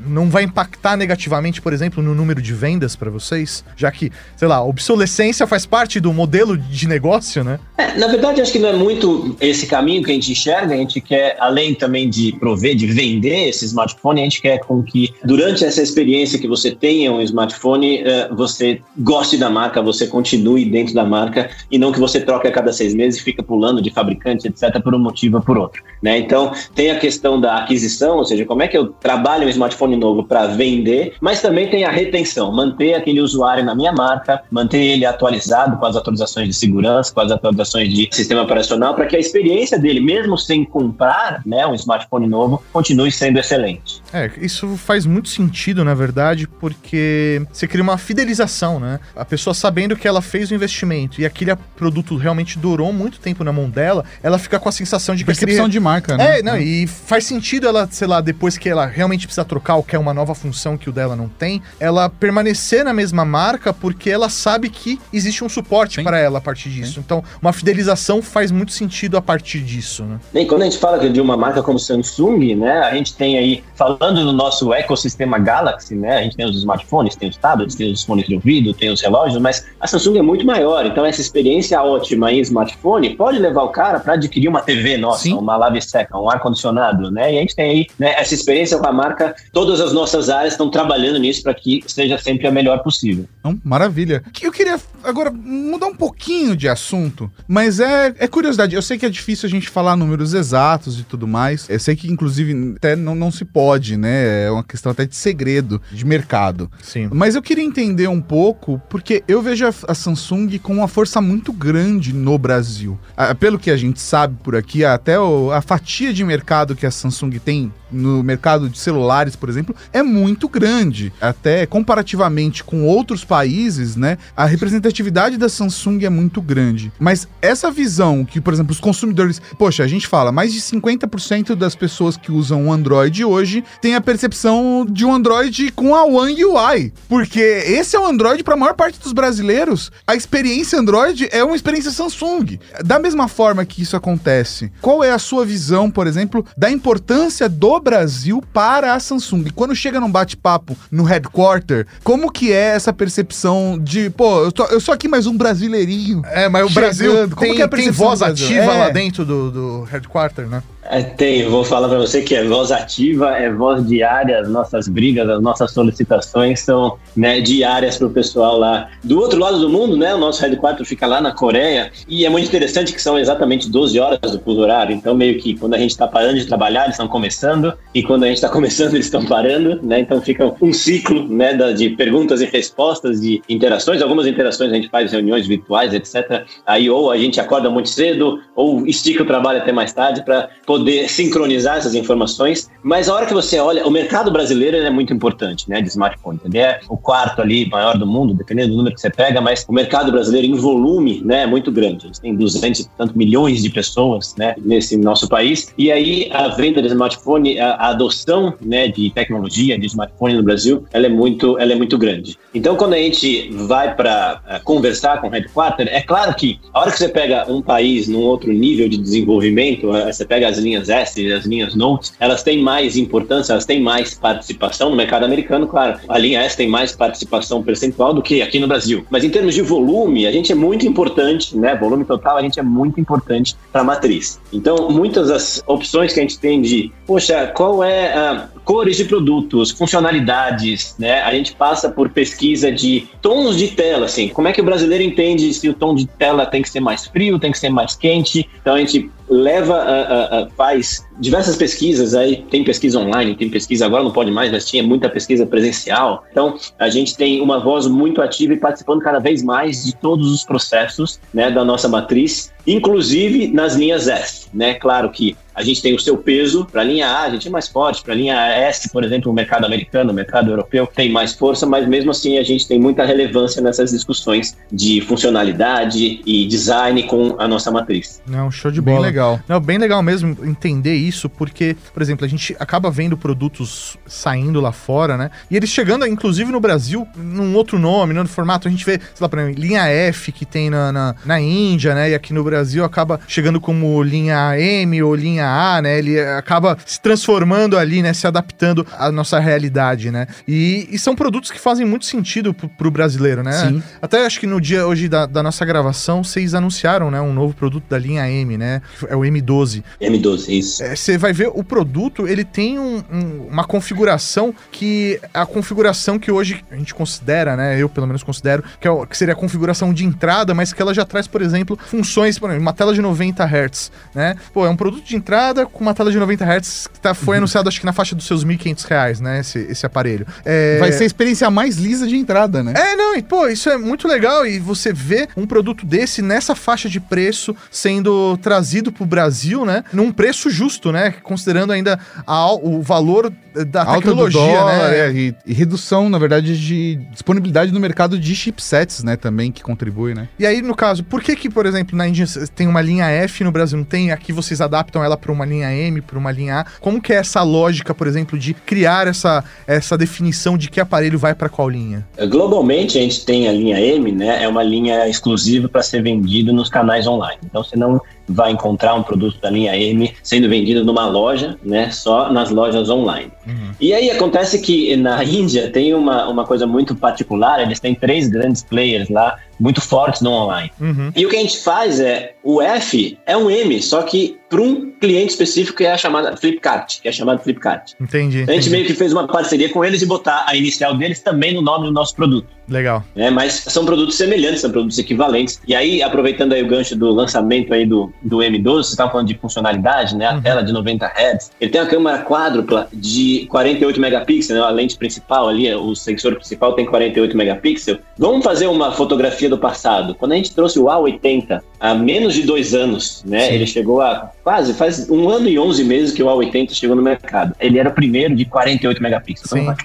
não 0.08 0.30
vai 0.30 0.44
impactar 0.44 0.98
negativamente, 0.98 1.62
por 1.62 1.74
exemplo, 1.74 2.02
no 2.04 2.14
número 2.14 2.42
de 2.42 2.54
vendas 2.54 2.96
para 2.96 3.10
vocês? 3.10 3.64
Já 3.76 3.92
que, 3.92 4.12
sei 4.36 4.48
lá, 4.48 4.64
obsolescência 4.64 5.46
faz 5.48 5.66
parte 5.66 6.00
do 6.00 6.14
modelo 6.14 6.58
de 6.58 6.88
negócio, 6.88 7.44
né? 7.44 7.60
É, 7.78 7.98
na 7.98 8.08
verdade, 8.08 8.42
acho 8.42 8.52
que 8.52 8.60
não 8.60 8.70
é 8.70 8.74
muito 8.76 9.36
esse 9.40 9.68
caminho 9.68 10.04
que 10.04 10.12
a 10.12 10.14
gente 10.14 10.32
enxerga. 10.32 10.74
A 10.74 10.78
gente 10.78 11.00
quer, 11.02 11.38
além 11.40 11.74
também 11.74 12.10
de 12.10 12.34
prover, 12.40 12.76
de 12.76 12.88
vender 12.88 13.50
esse 13.50 13.66
smartphone, 13.66 14.22
a 14.22 14.24
gente 14.24 14.42
quer 14.42 14.60
com 14.60 14.82
que, 14.84 15.14
durante 15.24 15.64
essa 15.64 15.82
experiência 15.82 16.40
que 16.40 16.48
você 16.48 16.63
tenha 16.72 17.12
um 17.12 17.22
smartphone, 17.22 18.00
eh, 18.00 18.30
você 18.32 18.82
goste 18.98 19.38
da 19.38 19.50
marca, 19.50 19.82
você 19.82 20.08
continue 20.08 20.66
dentro 20.66 20.94
da 20.94 21.04
marca 21.04 21.50
e 21.72 21.78
não 21.78 21.92
que 21.92 22.00
você 22.00 22.20
troque 22.20 22.48
a 22.48 22.52
cada 22.52 22.72
seis 22.72 22.94
meses 22.94 23.20
e 23.20 23.24
fica 23.24 23.44
pulando 23.44 23.82
de 23.82 23.90
fabricante, 23.92 24.48
etc., 24.48 24.82
por 24.82 24.94
um 24.96 25.00
motivo 25.00 25.38
ou 25.38 25.44
por 25.44 25.58
outro. 25.58 25.84
Né? 26.02 26.18
Então, 26.20 26.52
tem 26.76 26.92
a 26.92 27.00
questão 27.00 27.40
da 27.40 27.58
aquisição, 27.58 28.18
ou 28.18 28.26
seja, 28.26 28.46
como 28.46 28.62
é 28.62 28.68
que 28.68 28.78
eu 28.78 28.88
trabalho 28.88 29.46
um 29.46 29.50
smartphone 29.50 29.96
novo 29.96 30.24
para 30.24 30.48
vender, 30.48 31.16
mas 31.22 31.42
também 31.42 31.70
tem 31.70 31.86
a 31.86 31.92
retenção, 31.92 32.52
manter 32.52 32.94
aquele 32.94 33.22
usuário 33.22 33.64
na 33.64 33.76
minha 33.76 33.92
marca, 33.92 34.42
manter 34.52 34.82
ele 34.82 35.06
atualizado 35.06 35.78
com 35.78 35.86
as 35.86 35.96
atualizações 35.96 36.48
de 36.48 36.54
segurança, 36.54 37.14
com 37.14 37.22
as 37.22 37.32
atualizações 37.32 37.94
de 37.94 38.10
sistema 38.12 38.42
operacional, 38.42 38.94
para 38.96 39.06
que 39.06 39.16
a 39.16 39.20
experiência 39.20 39.80
dele, 39.80 40.00
mesmo 40.00 40.38
sem 40.38 40.66
comprar 40.66 41.42
né, 41.46 41.66
um 41.66 41.74
smartphone 41.76 42.28
novo, 42.28 42.62
continue 42.72 43.12
sendo 43.12 43.40
excelente. 43.40 44.02
É, 44.12 44.30
isso 44.38 44.76
faz 44.78 45.06
muito 45.06 45.30
sentido, 45.30 45.84
na 45.84 45.94
verdade, 45.94 46.48
porque 46.60 47.42
você 47.52 47.68
cria 47.68 47.84
uma 47.84 47.98
fidelização, 47.98 48.80
né? 48.80 49.00
A 49.16 49.26
pessoa 49.26 49.54
sabendo 49.54 49.96
que 49.96 50.08
ela 50.08 50.22
fez 50.22 50.52
o 50.52 50.56
investimento 50.56 51.22
e 51.22 51.26
aquele 51.26 51.56
produto 51.76 52.16
realmente 52.16 52.58
durou 52.58 52.92
muito 52.94 53.20
tempo 53.20 53.44
na 53.44 53.52
mão 53.52 53.70
dela, 53.70 54.06
ela 54.22 54.38
fica 54.38 54.60
com 54.60 54.70
a 54.70 54.72
sensação 54.72 55.16
de 55.16 55.24
que 55.24 55.28
percepção 55.28 55.68
de 55.68 55.80
marca, 55.80 56.18
né? 56.18 56.40
É, 56.40 56.44
não, 56.44 56.58
e 56.58 56.88
faz 56.88 57.26
sentido 57.26 57.68
ela, 57.68 57.88
sei 57.92 58.08
lá, 58.08 58.22
depois 58.22 58.58
que 58.58 58.70
ela 58.70 58.86
realmente 58.86 59.26
precisa 59.26 59.46
trocar 59.46 59.76
ou 59.76 59.84
quer 59.84 59.98
uma 59.98 60.14
nova 60.14 60.34
função 60.36 60.78
que 60.78 60.90
o 60.90 60.92
dela 60.92 61.16
não 61.16 61.28
tem, 61.28 61.62
ela 61.80 62.10
permanecer 62.10 62.84
na 62.84 62.94
mesma 62.94 63.26
marca 63.26 63.74
porque 63.74 64.10
ela 64.10 64.30
sabe 64.30 64.70
que 64.70 65.00
existe 65.12 65.44
um 65.44 65.50
suporte 65.50 66.02
para 66.04 66.20
ela 66.20 66.38
a 66.38 66.42
partir 66.42 66.70
disso. 66.70 66.94
Sim. 66.94 67.00
Então, 67.00 67.24
uma 67.42 67.54
fidelização 67.54 68.22
faz 68.22 68.52
muito 68.52 68.72
sentido 68.72 69.18
a 69.18 69.22
partir 69.22 69.60
disso, 69.60 70.04
né? 70.04 70.20
Bem, 70.34 70.48
quando 70.48 70.62
a 70.62 70.66
gente 70.66 70.78
fala 70.78 71.10
de 71.10 71.22
uma 71.22 71.36
marca 71.38 71.62
como 71.62 71.80
Samsung, 71.80 72.56
né, 72.56 72.80
a 72.80 72.94
gente 72.94 73.16
tem 73.16 73.38
aí, 73.38 73.64
falando 73.76 74.24
no 74.24 74.32
nosso 74.32 74.74
ecossistema 74.74 75.38
Galaxy, 75.38 75.96
né, 75.96 76.18
a 76.18 76.22
gente 76.24 76.36
tem 76.36 76.43
os 76.46 76.58
smartphones, 76.58 77.16
tem 77.16 77.30
os 77.30 77.38
tablets, 77.38 77.76
tem 77.76 77.92
os 77.92 78.04
fones 78.04 78.26
de 78.26 78.36
ouvido, 78.36 78.74
tem 78.74 78.92
os 78.92 79.02
relógios, 79.02 79.42
mas 79.42 79.66
a 79.80 79.88
Samsung 79.88 80.18
é 80.18 80.22
muito 80.22 80.46
maior, 80.46 80.86
então 80.86 81.06
essa 81.06 81.22
experiência 81.22 81.82
ótima 81.82 82.32
em 82.32 82.40
smartphone 82.40 83.16
pode 83.16 83.40
levar 83.40 83.64
o 83.64 83.70
cara 83.70 84.00
para 84.00 84.14
adquirir 84.14 84.48
uma 84.48 84.62
TV 84.62 84.98
nossa, 84.98 85.24
Sim. 85.24 85.34
uma 85.34 85.56
lave 85.56 85.82
seca, 85.82 86.18
um 86.18 86.30
ar-condicionado, 86.30 87.12
né, 87.12 87.34
e 87.34 87.38
a 87.38 87.42
gente 87.42 87.56
tem 87.56 87.70
aí 87.70 87.88
né, 87.98 88.14
essa 88.18 88.34
experiência 88.34 88.78
com 88.78 88.88
a 88.88 88.92
marca, 88.92 89.36
todas 89.52 89.80
as 89.80 89.94
nossas 89.94 90.30
áreas 90.30 90.54
estão 90.54 90.70
trabalhando 90.70 91.20
nisso 91.20 91.44
para 91.44 91.54
que 91.54 91.84
seja 91.88 92.18
sempre 92.18 92.48
a 92.48 92.52
melhor 92.52 92.80
possível. 92.80 93.26
Então, 93.40 93.60
maravilha. 93.64 94.24
Eu 94.42 94.52
queria 94.52 94.80
agora 95.04 95.32
mudar 95.32 95.88
um 95.88 95.96
pouquinho 95.96 96.56
de 96.56 96.68
assunto, 96.68 97.32
mas 97.48 97.80
é, 97.80 98.14
é 98.18 98.28
curiosidade. 98.28 98.76
Eu 98.76 98.82
sei 98.82 98.98
que 98.98 99.06
é 99.06 99.10
difícil 99.10 99.48
a 99.48 99.50
gente 99.50 99.70
falar 99.70 99.96
números 99.96 100.34
exatos 100.34 101.00
e 101.00 101.04
tudo 101.04 101.28
mais. 101.28 101.70
Eu 101.70 101.80
sei 101.80 101.96
que, 101.96 102.12
inclusive, 102.12 102.76
até 102.78 102.96
não, 102.96 103.16
não 103.16 103.32
se 103.32 103.46
pode, 103.46 103.98
né? 103.98 104.46
É 104.46 104.52
uma 104.52 104.64
questão 104.64 104.92
até 104.92 105.06
de 105.06 105.16
segredo 105.16 105.82
de 105.92 106.06
mercado. 106.06 106.33
Sim. 106.82 107.10
Mas 107.12 107.36
eu 107.36 107.42
queria 107.42 107.64
entender 107.64 108.08
um 108.08 108.22
pouco, 108.22 108.82
porque 108.90 109.24
eu 109.28 109.42
vejo 109.42 109.66
a, 109.66 109.74
a 109.88 109.94
Samsung 109.94 110.58
com 110.60 110.74
uma 110.74 110.88
força 110.88 111.22
muito 111.22 111.52
grande 111.54 112.14
no 112.14 112.38
Brasil. 112.38 112.98
Ah, 113.16 113.36
pelo 113.36 113.60
que 113.60 113.72
a 113.72 113.78
gente 113.78 114.00
sabe 114.00 114.36
por 114.44 114.56
aqui, 114.56 114.84
até 114.84 115.20
o, 115.20 115.52
a 115.52 115.62
fatia 115.62 116.14
de 116.14 116.24
mercado 116.24 116.76
que 116.76 116.86
a 116.86 116.92
Samsung 116.92 117.32
tem 117.40 117.72
no 117.94 118.24
mercado 118.24 118.70
de 118.70 118.78
celulares, 118.78 119.36
por 119.36 119.50
exemplo, 119.50 119.76
é 119.92 120.02
muito 120.04 120.50
grande. 120.50 121.14
Até 121.22 121.66
comparativamente 121.66 122.64
com 122.64 122.86
outros 122.86 123.24
países, 123.24 123.96
né? 123.96 124.18
A 124.36 124.46
representatividade 124.46 125.38
da 125.38 125.48
Samsung 125.48 126.04
é 126.04 126.10
muito 126.10 126.42
grande. 126.42 126.92
Mas 127.00 127.28
essa 127.42 127.72
visão 127.72 128.26
que, 128.26 128.42
por 128.42 128.54
exemplo, 128.54 128.72
os 128.72 128.80
consumidores. 128.80 129.42
Poxa, 129.58 129.84
a 129.84 129.88
gente 129.88 130.08
fala, 130.08 130.32
mais 130.32 130.54
de 130.54 130.60
50% 130.60 131.56
das 131.56 131.76
pessoas 131.76 132.18
que 132.18 132.32
usam 132.32 132.68
o 132.68 132.72
Android 132.72 133.24
hoje 133.24 133.64
tem 133.82 133.96
a 133.96 134.02
percepção 134.02 134.86
de 134.90 135.06
um 135.06 135.14
Android 135.14 135.72
com 135.72 135.96
a 135.96 136.04
One 136.04 136.44
UI. 136.44 136.94
Porque 137.08 137.40
esse 137.40 137.96
é 137.96 138.00
o 138.00 138.06
Android 138.06 138.44
para 138.44 138.56
a 138.56 138.58
maior 138.58 138.74
parte 138.74 139.00
dos 139.00 139.14
brasileiros. 139.14 139.92
A 140.08 140.16
experiência 140.16 140.80
Android 140.80 141.28
é 141.32 141.44
uma 141.44 141.56
experiência 141.56 141.92
Samsung. 141.92 142.60
Da 142.84 143.00
mesma 143.00 143.28
forma 143.28 143.66
que 143.66 143.82
isso 143.82 143.96
acontece, 143.96 144.72
qual 144.82 145.04
é 145.04 145.12
a 145.12 145.20
sua 145.20 145.46
visão, 145.46 145.90
por 145.90 146.08
exemplo, 146.08 146.46
da 146.58 146.70
importância 146.70 147.48
do 147.48 147.74
Brasil 147.84 148.42
para 148.54 148.94
a 148.94 149.00
Samsung. 149.00 149.46
Quando 149.54 149.76
chega 149.76 150.00
num 150.00 150.12
bate-papo 150.12 150.76
no 150.90 151.04
headquarter, 151.04 151.86
como 152.04 152.32
que 152.32 152.52
é 152.52 152.76
essa 152.76 152.94
percepção 152.94 153.78
de, 153.80 154.10
pô, 154.10 154.46
eu, 154.46 154.52
tô, 154.52 154.66
eu 154.66 154.80
sou 154.80 154.94
aqui 154.94 155.08
mais 155.08 155.28
um 155.28 155.38
brasileirinho. 155.38 156.24
É, 156.26 156.50
mas 156.50 156.66
o 156.66 156.74
Brasil 156.74 157.14
como 157.30 157.36
tem, 157.36 157.56
que 157.56 157.62
é 157.62 157.66
a 157.66 157.68
tem 157.68 157.92
voz 157.92 158.22
ativa 158.22 158.62
é. 158.62 158.78
lá 158.78 158.90
dentro 158.90 159.26
do, 159.26 159.52
do 159.52 159.84
headquarter, 159.84 160.48
né? 160.48 160.64
É, 160.90 161.02
tem, 161.02 161.48
vou 161.48 161.64
falar 161.64 161.88
para 161.88 161.98
você 161.98 162.22
que 162.22 162.36
é 162.36 162.44
voz 162.44 162.72
ativa, 162.72 163.32
é 163.32 163.52
voz 163.52 163.88
diária, 163.88 164.40
as 164.40 164.50
nossas 164.50 164.88
brigas, 164.88 165.28
as 165.30 165.42
nossas 165.42 165.72
solicitações 165.72 166.60
são 166.60 166.98
né, 167.16 167.40
diárias 167.40 167.98
para 167.98 168.08
o 168.08 168.10
pessoal 168.10 168.58
lá 168.58 168.90
do 169.04 169.20
outro 169.20 169.40
lado 169.40 169.60
do 169.60 169.70
mundo, 169.70 169.96
né? 169.96 170.14
O 170.14 170.18
nosso 170.18 170.42
headquarter 170.42 170.86
fica 170.86 171.08
lá 171.08 171.22
na 171.22 171.32
Coreia 171.32 171.92
e 172.08 172.26
é 172.26 172.30
muito 172.30 172.48
interessante 172.48 172.94
que 172.94 173.02
são 173.02 173.18
exatamente 173.18 173.70
12 173.70 174.00
horas 174.00 174.32
do 174.32 174.40
fuso 174.40 174.60
horário, 174.60 174.94
então 174.94 175.16
meio 175.16 175.40
que 175.40 175.56
quando 175.56 175.74
a 175.74 175.78
gente 175.78 175.92
está 175.92 176.08
parando 176.08 176.38
de 176.38 176.46
trabalhar, 176.46 176.84
eles 176.84 176.96
estão 176.96 177.08
começando 177.08 177.74
e 177.94 178.04
quando 178.04 178.24
a 178.24 178.28
gente 178.28 178.38
está 178.38 178.50
começando, 178.54 178.94
eles 178.94 179.06
estão 179.06 179.26
parando, 179.26 179.80
né? 179.82 180.00
Então 180.00 180.22
fica 180.22 180.54
um 180.62 180.74
ciclo 180.74 181.28
né, 181.28 181.54
de 181.74 181.92
perguntas 181.92 182.42
e 182.42 182.46
respostas, 182.46 183.22
de 183.22 183.42
interações, 183.48 184.02
algumas 184.02 184.28
interações 184.28 184.72
a 184.72 184.76
gente 184.76 184.90
faz 184.90 185.12
reuniões 185.12 185.48
virtuais, 185.48 185.94
etc. 185.94 186.46
Aí 186.66 186.90
ou 186.90 187.10
a 187.10 187.18
gente 187.18 187.40
acorda 187.40 187.70
muito 187.70 187.90
cedo 187.90 188.40
ou 188.56 188.86
estica 188.86 189.24
o 189.24 189.26
trabalho 189.26 189.60
até 189.60 189.72
mais 189.72 189.94
tarde 189.94 190.24
para 190.24 190.50
poder 190.74 191.08
sincronizar 191.08 191.78
essas 191.78 191.94
informações. 191.94 192.68
Mas 192.82 193.08
a 193.08 193.14
hora 193.14 193.28
que 193.28 193.34
você 193.34 193.60
olha, 193.60 193.86
o 193.86 193.92
mercado 193.92 194.32
brasileiro 194.32 194.78
é 194.78 194.90
muito 194.90 195.14
importante, 195.14 195.70
né, 195.70 195.80
de 195.80 195.88
smartphone. 195.88 196.40
Ele 196.44 196.58
é 196.58 196.80
o 196.90 196.98
quarto 196.98 197.44
ali 197.44 197.70
maior 197.70 197.96
do 197.96 198.08
mundo, 198.08 198.34
dependendo 198.34 198.70
do 198.70 198.78
número 198.78 198.96
que 198.96 199.02
você 199.02 199.12
pega, 199.12 199.40
mas 199.40 199.64
o 199.68 199.72
mercado 199.72 200.12
brasileiro 200.12 200.48
em 200.48 200.56
volume, 200.56 201.22
né, 201.24 201.44
é 201.44 201.46
muito 201.46 201.72
grande. 201.72 202.06
A 202.06 202.08
gente 202.08 202.22
tem 202.22 202.36
200 202.36 202.80
e 202.80 202.90
tanto 202.98 203.16
milhões 203.16 203.62
de 203.62 203.70
pessoas, 203.70 204.34
né, 204.36 204.56
nesse 204.58 204.98
nosso 204.98 205.30
país. 205.30 205.72
E 205.78 205.92
aí 205.92 206.28
a 206.32 206.48
venda 206.48 206.82
de 206.82 206.88
smartphone, 206.88 207.60
a, 207.60 207.74
a 207.74 207.90
adoção, 207.90 208.56
né, 208.60 208.88
de 208.88 209.12
tecnologia, 209.12 209.78
de 209.78 209.86
smartphone 209.86 210.34
no 210.34 210.44
Brasil, 210.44 210.86
ela 210.92 211.06
é 211.06 211.10
muito, 211.10 211.60
ela 211.60 211.72
é 211.72 211.76
muito 211.76 212.00
grande. 212.00 212.36
Então, 212.52 212.76
quando 212.76 212.94
a 212.94 212.98
gente 212.98 213.50
vai 213.68 213.96
para 213.96 214.42
eh, 214.48 214.60
conversar 214.64 215.20
com 215.20 215.28
o 215.28 215.30
headquarter, 215.30 215.88
é 215.88 216.02
claro 216.02 216.34
que 216.36 216.60
a 216.72 216.82
hora 216.82 216.92
que 216.92 216.98
você 216.98 217.10
pega 217.10 217.52
um 217.52 217.62
país 217.62 218.08
num 218.08 218.22
outro 218.22 218.52
nível 218.52 218.88
de 218.88 218.98
desenvolvimento, 218.98 219.90
uh, 219.90 220.06
você 220.06 220.24
pega 220.24 220.48
as 220.48 220.63
linhas 220.64 220.90
S, 220.90 221.32
as 221.32 221.46
linhas 221.46 221.76
Note, 221.76 222.12
elas 222.20 222.42
têm 222.42 222.62
mais 222.62 222.98
importância, 222.98 223.54
elas 223.54 223.66
têm 223.66 223.82
mais 223.82 224.14
participação 224.14 224.90
no 224.90 224.96
mercado 224.96 225.26
americano, 225.26 225.68
claro. 225.68 226.00
A 226.08 226.18
linha 226.18 226.42
S 226.42 226.58
tem 226.58 226.68
mais 226.68 226.96
participação 226.96 227.62
percentual 227.62 228.14
do 228.14 228.22
que 228.22 228.42
aqui 228.42 228.60
no 228.60 228.68
Brasil. 228.68 229.06
Mas 229.10 229.24
em 229.24 229.30
termos 229.30 229.54
de 229.54 229.62
volume, 229.62 230.26
a 230.26 230.32
gente 230.32 230.52
é 230.52 230.56
muito 230.56 230.88
importante, 230.88 231.58
né? 231.58 231.76
Volume 231.76 232.06
total, 232.06 232.38
a 232.38 232.42
gente 232.42 232.60
é 232.60 232.64
muito 232.64 233.00
importante 233.00 233.56
para 233.72 233.82
a 233.82 233.84
matriz. 233.84 234.40
Então, 234.52 234.90
muitas 234.90 235.28
das 235.28 235.64
opções 235.68 236.14
que 236.14 236.20
a 236.20 236.24
gente 236.24 236.40
tem 236.40 236.62
de, 236.62 236.92
poxa, 237.06 237.48
qual 237.48 237.84
é 237.84 238.14
a 238.14 238.50
cores 238.64 238.98
de 238.98 239.06
produtos, 239.06 239.72
funcionalidades, 239.72 240.96
né? 240.98 241.22
A 241.22 241.34
gente 241.34 241.54
passa 241.56 241.90
por 241.90 242.10
pesquisa 242.10 242.72
de 242.72 243.08
tons 243.22 243.58
de 243.58 243.70
tela, 243.70 244.06
assim. 244.06 244.30
Como 244.30 244.48
é 244.48 244.54
que 244.54 244.62
o 244.62 244.64
brasileiro 244.64 245.04
entende 245.04 245.54
se 245.54 245.68
o 245.68 245.74
tom 245.74 245.94
de 245.94 246.08
tela 246.08 246.46
tem 246.46 246.62
que 246.62 246.70
ser 246.70 246.80
mais 246.80 247.06
frio, 247.06 247.40
tem 247.40 247.52
que 247.52 247.60
ser 247.60 247.70
mais 247.70 247.96
quente? 247.96 248.50
Então 248.62 248.76
a 248.76 248.80
gente 248.80 249.12
leva, 249.34 249.82
a, 249.82 250.50
faz 250.56 251.06
diversas 251.20 251.56
pesquisas 251.56 252.16
aí, 252.16 252.46
tem 252.50 252.64
pesquisa 252.64 253.00
online, 253.00 253.36
tem 253.36 253.50
pesquisa 253.50 253.86
agora 253.86 254.04
não 254.04 254.12
pode 254.12 254.32
mais, 254.32 254.52
mas 254.52 254.66
tinha 254.66 254.84
muita 254.84 255.10
pesquisa 255.10 255.46
presencial. 255.46 256.24
Então, 256.32 256.58
a 256.80 256.90
gente 256.90 257.16
tem 257.16 257.42
uma 257.42 257.60
voz 257.60 257.88
muito 257.88 258.22
ativa 258.22 258.54
e 258.54 258.58
participando 258.58 259.02
cada 259.02 259.20
vez 259.20 259.44
mais 259.44 259.84
de 259.84 259.96
todos 259.96 260.32
os 260.32 260.44
processos 260.44 261.20
né, 261.34 261.52
da 261.52 261.64
nossa 261.64 261.88
matriz, 261.88 262.52
inclusive 262.66 263.48
nas 263.48 263.76
linhas 263.76 264.08
S. 264.08 264.48
Né? 264.54 264.76
Claro 264.76 265.10
que 265.12 265.36
a 265.56 265.64
gente 265.64 265.82
tem 265.82 265.94
o 265.94 266.00
seu 266.00 266.18
peso. 266.18 266.66
Para 266.66 266.82
a 266.82 266.84
linha 266.84 267.08
A, 267.08 267.24
a 267.24 267.30
gente 267.30 267.48
é 267.48 267.52
mais 267.52 267.68
forte. 267.68 268.04
Para 268.04 268.14
a 268.14 268.16
linha 268.18 268.36
S, 268.36 268.90
por 268.90 269.04
exemplo, 269.04 269.32
o 269.32 269.36
mercado 269.36 269.66
americano, 269.66 270.12
o 270.12 270.14
mercado 270.14 270.50
europeu 270.50 270.88
tem 270.88 271.12
mais 271.12 271.34
força, 271.34 271.66
mas 271.66 271.88
mesmo 271.88 272.12
assim 272.12 272.38
a 272.38 272.44
gente 272.44 272.68
tem 272.68 272.80
muita 272.80 273.06
relevância 273.06 273.62
nessas 273.62 273.92
discussões 273.92 274.58
de 274.72 275.02
funcionalidade 275.02 276.22
e 276.26 276.48
design 276.48 277.04
com 277.04 277.36
a 277.38 277.48
nossa 277.48 277.70
matriz. 277.72 278.22
Não, 278.28 278.50
show 278.50 278.72
de 278.72 278.82
bola. 278.82 278.98
Bem 278.98 279.06
legal. 279.06 279.40
Não, 279.48 279.60
bem 279.60 279.78
legal 279.78 280.02
mesmo 280.02 280.36
entender 280.44 280.96
isso, 281.08 281.30
porque, 281.30 281.76
por 281.94 282.02
exemplo, 282.02 282.26
a 282.26 282.30
gente 282.30 282.56
acaba 282.60 282.90
vendo 282.90 283.18
produtos 283.18 283.98
saindo 284.06 284.60
lá 284.60 284.72
fora, 284.72 285.18
né? 285.18 285.32
E 285.50 285.56
eles 285.56 285.70
chegando, 285.70 286.06
inclusive, 286.06 286.52
no 286.52 286.60
Brasil, 286.60 287.08
num 287.16 287.56
outro 287.56 287.80
nome, 287.80 288.14
no 288.14 288.28
formato. 288.28 288.68
A 288.68 288.72
gente 288.72 288.86
vê, 288.86 288.94
sei 288.94 289.22
lá, 289.22 289.30
por 289.30 289.40
exemplo, 289.40 289.62
linha 289.62 289.88
F 289.88 290.32
que 290.32 290.46
tem 290.46 290.70
na, 290.70 290.92
na, 290.92 291.16
na 291.26 291.40
Índia, 291.40 291.94
né? 291.94 292.12
E 292.12 292.16
aqui 292.16 292.34
no 292.34 292.44
Brasil 292.44 292.84
acaba 292.84 293.20
chegando 293.28 293.60
como 293.60 294.02
linha 294.04 294.60
M 294.60 295.02
ou 295.04 295.16
linha 295.16 295.48
A, 295.48 295.82
né? 295.82 295.98
Ele 295.98 296.20
acaba 296.20 296.78
se 296.86 297.00
transformando 297.02 297.78
ali, 297.78 298.02
né? 298.02 298.14
Se 298.14 298.28
adaptando 298.28 298.86
à 298.98 299.12
nossa 299.12 299.40
realidade, 299.40 300.12
né? 300.12 300.28
E, 300.48 300.88
e 300.92 301.00
são 301.00 301.16
produtos 301.16 301.52
que 301.52 301.60
fazem 301.60 301.86
muito 301.86 302.06
sentido 302.06 302.54
pro, 302.54 302.70
pro 302.70 302.92
brasileiro, 302.92 303.44
né? 303.44 303.52
Sim. 303.52 303.84
Até 304.02 304.26
acho 304.26 304.40
que 304.40 304.48
no 304.48 304.60
dia 304.60 304.86
hoje 304.86 305.08
da, 305.08 305.26
da 305.26 305.44
nossa 305.44 305.66
gravação, 305.66 306.24
vocês 306.24 306.54
anunciaram, 306.54 307.12
né? 307.12 307.22
Um 307.22 307.34
novo 307.34 307.54
produto 307.54 307.84
da 307.90 307.98
linha 307.98 308.30
M, 308.30 308.58
né? 308.58 308.82
É 309.08 309.16
o 309.16 309.22
M12. 309.22 309.84
M12, 310.02 310.50
isso. 310.50 310.84
É, 310.84 310.93
Você 310.96 311.18
vai 311.18 311.34
ver 311.34 311.50
o 311.54 311.64
produto, 311.64 312.28
ele 312.28 312.44
tem 312.44 312.80
um- 312.80 313.04
um- 313.12 313.48
uma 313.52 313.64
configuração 313.64 314.54
que 314.72 315.20
a 315.34 315.46
configuração 315.46 316.18
que 316.20 316.32
hoje 316.32 316.64
a 316.72 316.76
gente 316.76 316.94
considera, 316.94 317.56
né? 317.56 317.80
Eu 317.82 317.88
pelo 317.90 318.08
menos 318.08 318.24
considero 318.24 318.64
que, 318.80 318.88
é 318.88 319.06
que 319.06 319.18
seria 319.18 319.34
a 319.34 319.38
configuração 319.38 319.94
de 319.94 320.06
entrada, 320.06 320.54
mas 320.54 320.74
que 320.74 320.82
ela 320.82 320.94
já 320.94 321.06
traz, 321.06 321.28
por 321.28 321.42
exemplo, 321.42 321.78
funções, 321.86 322.38
por 322.40 322.50
exemplo, 322.50 322.62
uma 322.64 322.74
tela 322.74 322.94
de 322.94 323.02
90 323.02 323.44
Hz, 323.46 323.92
né? 324.14 324.36
Pô, 324.54 324.66
é 324.66 324.70
um 324.70 324.76
produto 324.76 325.04
de 325.04 325.16
entrada 325.16 325.66
com 325.66 325.82
uma 325.82 325.94
tela 325.94 326.12
de 326.12 326.18
90 326.18 326.44
Hz 326.46 326.88
que 326.88 327.00
tá, 327.00 327.14
foi 327.14 327.38
anunciado 327.38 327.68
acho 327.70 327.80
que 327.80 327.86
na 327.86 327.94
faixa 327.94 328.16
dos 328.16 328.26
seus 328.26 328.44
1.500 328.44 328.84
reais, 328.86 329.20
né? 329.20 329.40
Esse, 329.40 329.60
esse 329.60 329.86
aparelho. 329.86 330.26
É, 330.46 330.78
Vai 330.80 330.92
ser 330.92 331.04
a 331.04 331.08
experiência 331.08 331.50
mais 331.50 331.78
lisa 331.78 332.08
de 332.08 332.16
entrada, 332.16 332.64
né? 332.64 332.74
é, 332.76 332.96
não, 332.96 333.16
e 333.16 333.22
pô, 333.22 333.48
isso 333.48 333.70
é 333.70 333.78
muito 333.78 334.08
legal 334.08 334.46
e 334.46 334.60
você 334.60 334.92
vê 334.92 335.28
um 335.38 335.46
produto 335.46 335.86
desse 335.86 336.22
nessa 336.22 336.56
faixa 336.56 336.90
de 336.90 337.00
preço 337.00 337.56
sendo 337.72 338.38
trazido 338.38 338.92
pro 338.92 339.06
Brasil, 339.06 339.66
né? 339.66 339.84
Num 339.94 340.12
preço 340.12 340.50
justo, 340.50 340.83
né? 340.92 341.14
Considerando 341.24 341.72
ainda 341.72 342.00
a- 342.26 342.54
o 342.54 342.82
valor 342.82 343.32
da 343.68 343.82
Alta 343.82 343.94
do 343.94 344.02
tecnologia, 344.02 344.42
dólar, 344.42 344.90
né? 344.90 345.00
é, 345.00 345.12
e, 345.12 345.36
e 345.46 345.54
redução, 345.54 346.10
na 346.10 346.18
verdade, 346.18 346.58
de 346.60 346.96
disponibilidade 347.12 347.72
no 347.72 347.80
mercado 347.80 348.18
de 348.18 348.36
chipsets, 348.36 349.04
né? 349.04 349.16
Também 349.16 349.52
que 349.52 349.62
contribui, 349.62 350.14
né? 350.16 350.28
E 350.40 350.46
aí, 350.46 350.62
no 350.62 350.76
caso, 350.76 351.04
por 351.04 351.22
que 351.22 351.36
que, 351.36 351.50
por 351.50 351.66
exemplo, 351.66 351.96
na 351.96 352.08
Índia 352.08 352.26
tem 352.56 352.68
uma 352.68 352.82
linha 352.82 353.06
F 353.06 353.44
no 353.44 353.52
Brasil 353.52 353.78
não 353.78 353.86
tem? 353.86 354.12
Aqui 354.12 354.34
vocês 354.34 354.60
adaptam 354.60 355.04
ela 355.04 355.16
para 355.16 355.32
uma 355.32 355.46
linha 355.46 355.72
M, 355.72 356.02
para 356.02 356.18
uma 356.18 356.32
linha 356.32 356.62
A. 356.62 356.66
Como 356.80 357.00
que 357.02 357.14
é 357.14 357.18
essa 357.18 357.44
lógica, 357.44 357.94
por 357.94 358.08
exemplo, 358.08 358.38
de 358.40 358.54
criar 358.54 359.06
essa, 359.08 359.44
essa 359.68 359.96
definição 359.98 360.58
de 360.58 360.70
que 360.70 360.80
aparelho 360.80 361.20
vai 361.20 361.36
para 361.36 361.48
qual 361.50 361.70
linha? 361.70 362.06
Globalmente, 362.30 362.98
a 362.98 363.02
gente 363.02 363.24
tem 363.26 363.48
a 363.48 363.52
linha 363.52 363.80
M, 363.80 364.12
né? 364.12 364.44
É 364.44 364.48
uma 364.48 364.64
linha 364.64 365.08
exclusiva 365.08 365.70
para 365.70 365.84
ser 365.84 366.02
vendido 366.02 366.52
nos 366.52 366.70
canais 366.70 367.06
online. 367.06 367.38
Então, 367.46 367.64
você 367.64 367.76
não 367.78 368.02
vai 368.28 368.52
encontrar 368.52 368.96
um 368.96 369.04
produto 369.04 369.40
da 369.40 369.50
linha 369.50 369.76
M 369.78 370.14
sendo 370.24 370.48
vendido 370.50 370.86
numa 370.86 371.08
loja, 371.08 371.58
né? 371.64 371.92
Só 371.92 372.32
nas 372.32 372.50
lojas 372.50 372.90
online. 372.90 373.32
E 373.80 373.94
aí 373.94 374.10
acontece 374.10 374.62
que 374.62 374.96
na 374.96 375.24
Índia 375.26 375.70
tem 375.70 375.94
uma, 375.94 376.28
uma 376.28 376.46
coisa 376.46 376.66
muito 376.66 376.96
particular, 376.96 377.62
eles 377.62 377.80
têm 377.80 377.94
três 377.94 378.28
grandes 378.28 378.64
players 378.64 379.10
lá, 379.10 379.38
muito 379.64 379.80
fortes 379.80 380.22
no 380.22 380.30
online. 380.30 380.70
Uhum. 380.80 381.12
E 381.16 381.26
o 381.26 381.30
que 381.30 381.38
a 381.38 381.40
gente 381.40 381.58
faz 381.60 382.02
é, 382.02 382.36
o 382.44 382.62
F 382.62 383.18
é 383.26 383.38
um 383.38 383.50
M, 383.50 383.82
só 383.82 384.02
que 384.02 384.38
para 384.50 384.62
um 384.62 384.92
cliente 384.92 385.32
específico 385.32 385.78
que 385.78 385.86
é 385.86 385.94
a 385.94 385.98
chamada 385.98 386.38
Flipkart, 386.38 387.02
que 387.02 387.08
é 387.08 387.12
chamado 387.12 387.42
Flipkart. 387.42 387.94
Entendi. 388.00 388.38
A 388.38 388.40
gente 388.42 388.52
entendi. 388.52 388.70
meio 388.70 388.86
que 388.86 388.94
fez 388.94 389.12
uma 389.12 389.26
parceria 389.26 389.68
com 389.70 389.84
eles 389.84 390.02
e 390.04 390.06
botar 390.06 390.46
a 390.48 390.56
inicial 390.56 390.96
deles 390.96 391.22
também 391.22 391.54
no 391.56 391.62
nome 391.62 391.88
do 391.88 391.92
nosso 391.92 392.14
produto. 392.14 392.48
Legal. 392.70 393.04
Né? 393.16 393.30
Mas 393.30 393.54
são 393.54 393.84
produtos 393.84 394.16
semelhantes, 394.16 394.62
são 394.62 394.72
produtos 394.72 394.98
equivalentes. 394.98 395.60
E 395.68 395.76
aí, 395.76 396.02
aproveitando 396.02 396.54
aí 396.54 396.64
o 396.64 396.68
gancho 396.68 396.96
do 396.96 397.12
lançamento 397.12 397.74
aí 397.74 397.86
do, 397.86 398.14
do 398.22 398.38
M12, 398.38 398.84
você 398.84 398.92
estava 398.92 399.12
falando 399.12 399.28
de 399.28 399.36
funcionalidade, 399.36 400.16
né? 400.16 400.28
A 400.28 400.40
tela 400.40 400.64
de 400.64 400.72
90 400.72 401.06
Hz. 401.06 401.52
Ele 401.60 401.72
tem 401.72 401.82
uma 401.82 401.88
câmera 401.88 402.18
quádrupla 402.20 402.88
de 402.94 403.48
48 403.50 404.00
megapixels, 404.00 404.60
né? 404.60 404.66
A 404.66 404.70
lente 404.70 404.98
principal 404.98 405.50
ali, 405.50 405.74
o 405.74 405.96
sensor 405.96 406.36
principal 406.36 406.74
tem 406.74 406.86
48 406.86 407.36
megapixels. 407.36 408.00
Vamos 408.18 408.44
fazer 408.44 408.68
uma 408.68 408.92
fotografia 408.92 409.50
do 409.56 409.62
passado. 409.62 410.16
Quando 410.16 410.34
a 410.34 410.36
gente 410.36 410.54
trouxe 410.54 410.80
o 410.80 410.86
A80 410.86 411.62
há 411.80 411.94
menos 411.94 412.34
de 412.34 412.44
dois 412.44 412.74
anos, 412.74 413.24
né? 413.26 413.48
Sim. 413.48 413.54
Ele 413.54 413.68
chegou 413.68 414.02
a 414.02 414.32
quase, 414.44 414.74
faz 414.74 415.10
um 415.10 415.30
ano 415.30 415.48
e 415.48 415.58
11 415.58 415.84
meses 415.84 416.14
que 416.14 416.24
o 416.24 416.28
A80 416.28 416.74
chegou 416.74 416.96
no 416.96 417.02
mercado. 417.02 417.56
Ele 417.60 417.80
era 417.80 417.90
o 417.90 417.94
primeiro 417.94 418.36
de 418.36 418.46
48 418.46 419.02
megapixels. 419.02 419.50
Sim. 419.50 419.62
Então, 419.62 419.76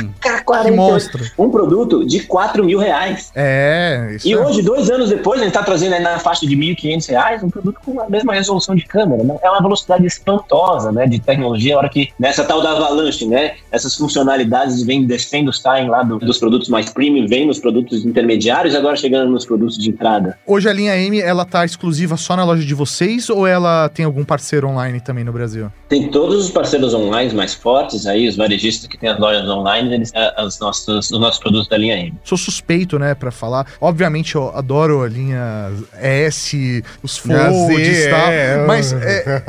Sim. 0.00 0.10
cara, 0.20 0.38
Que 0.38 0.44
48 0.44 0.76
monstro. 0.76 1.24
um 1.38 1.50
produto 1.50 2.04
de 2.06 2.20
4 2.20 2.64
mil 2.64 2.78
reais. 2.78 3.30
É, 3.34 4.12
isso 4.16 4.28
E 4.28 4.32
é- 4.32 4.38
hoje, 4.38 4.62
dois 4.62 4.90
anos 4.90 5.08
depois, 5.10 5.40
a 5.40 5.44
gente 5.44 5.54
está 5.54 5.62
trazendo 5.64 5.94
aí 5.94 6.02
na 6.02 6.18
faixa 6.18 6.46
de 6.46 6.56
1.500 6.56 7.06
reais 7.08 7.42
um 7.42 7.50
produto 7.50 7.78
com 7.84 8.00
a 8.00 8.08
mesma 8.08 8.34
resolução 8.34 8.74
de 8.74 8.84
câmera. 8.84 9.22
Né? 9.24 9.36
É 9.42 9.50
uma 9.50 9.60
velocidade 9.62 10.06
espantosa 10.06 10.92
né, 10.92 11.06
de 11.06 11.18
tecnologia, 11.20 11.74
a 11.74 11.78
hora 11.78 11.88
que 11.88 12.08
nessa 12.18 12.44
tal 12.44 12.60
da 12.62 12.72
avalanche, 12.72 13.26
né? 13.26 13.52
Essas 13.70 13.94
funcionalidades 13.94 14.82
vêm 14.82 15.04
descendo, 15.06 15.52
saem 15.52 15.88
lá 15.88 16.02
do- 16.02 16.18
dos 16.18 16.38
produtos 16.38 16.68
mais 16.68 16.90
premium, 16.90 17.26
vêm 17.26 17.46
nos 17.46 17.58
produtos 17.58 18.04
intermediários, 18.04 18.74
agora 18.74 18.96
chegando 18.96 19.30
nos 19.30 19.44
produtos 19.46 19.78
de 19.78 19.90
entrada. 19.90 20.38
Hoje 20.46 20.68
a 20.68 20.72
linha 20.72 20.96
M, 20.96 21.20
ela 21.20 21.44
tá 21.44 21.64
exclusiva 21.64 22.16
só 22.16 22.36
na 22.36 22.44
loja 22.44 22.64
de 22.64 22.74
vocês 22.74 23.28
ou 23.30 23.46
ela 23.46 23.88
tem 23.88 24.04
algum 24.04 24.24
parceiro 24.24 24.68
online 24.68 25.00
também 25.00 25.24
no 25.24 25.32
Brasil? 25.32 25.70
Tem 25.88 26.08
todos 26.08 26.44
os 26.44 26.50
parceiros 26.50 26.92
online 26.94 27.32
mais 27.34 27.54
fortes 27.54 28.06
aí, 28.06 28.28
os 28.28 28.36
varejistas 28.36 28.86
que 28.88 28.96
têm 28.98 29.08
as 29.08 29.18
lojas 29.18 29.48
online, 29.48 29.77
eles, 29.86 30.10
eh, 30.14 30.34
as 30.36 30.58
nossas, 30.58 31.10
os 31.10 31.20
nossos 31.20 31.40
produtos 31.40 31.68
da 31.68 31.76
linha 31.78 31.96
M. 31.96 32.14
Sou 32.24 32.36
suspeito, 32.38 32.98
né, 32.98 33.14
pra 33.14 33.30
falar. 33.30 33.66
Obviamente 33.80 34.34
eu 34.34 34.50
adoro 34.56 35.02
a 35.02 35.08
linha 35.08 35.70
S, 36.00 36.84
os 37.02 37.16
folds 37.18 37.98
e 37.98 38.08
tal, 38.10 38.28
é, 38.30 38.66
mas 38.66 38.92
é, 38.92 39.42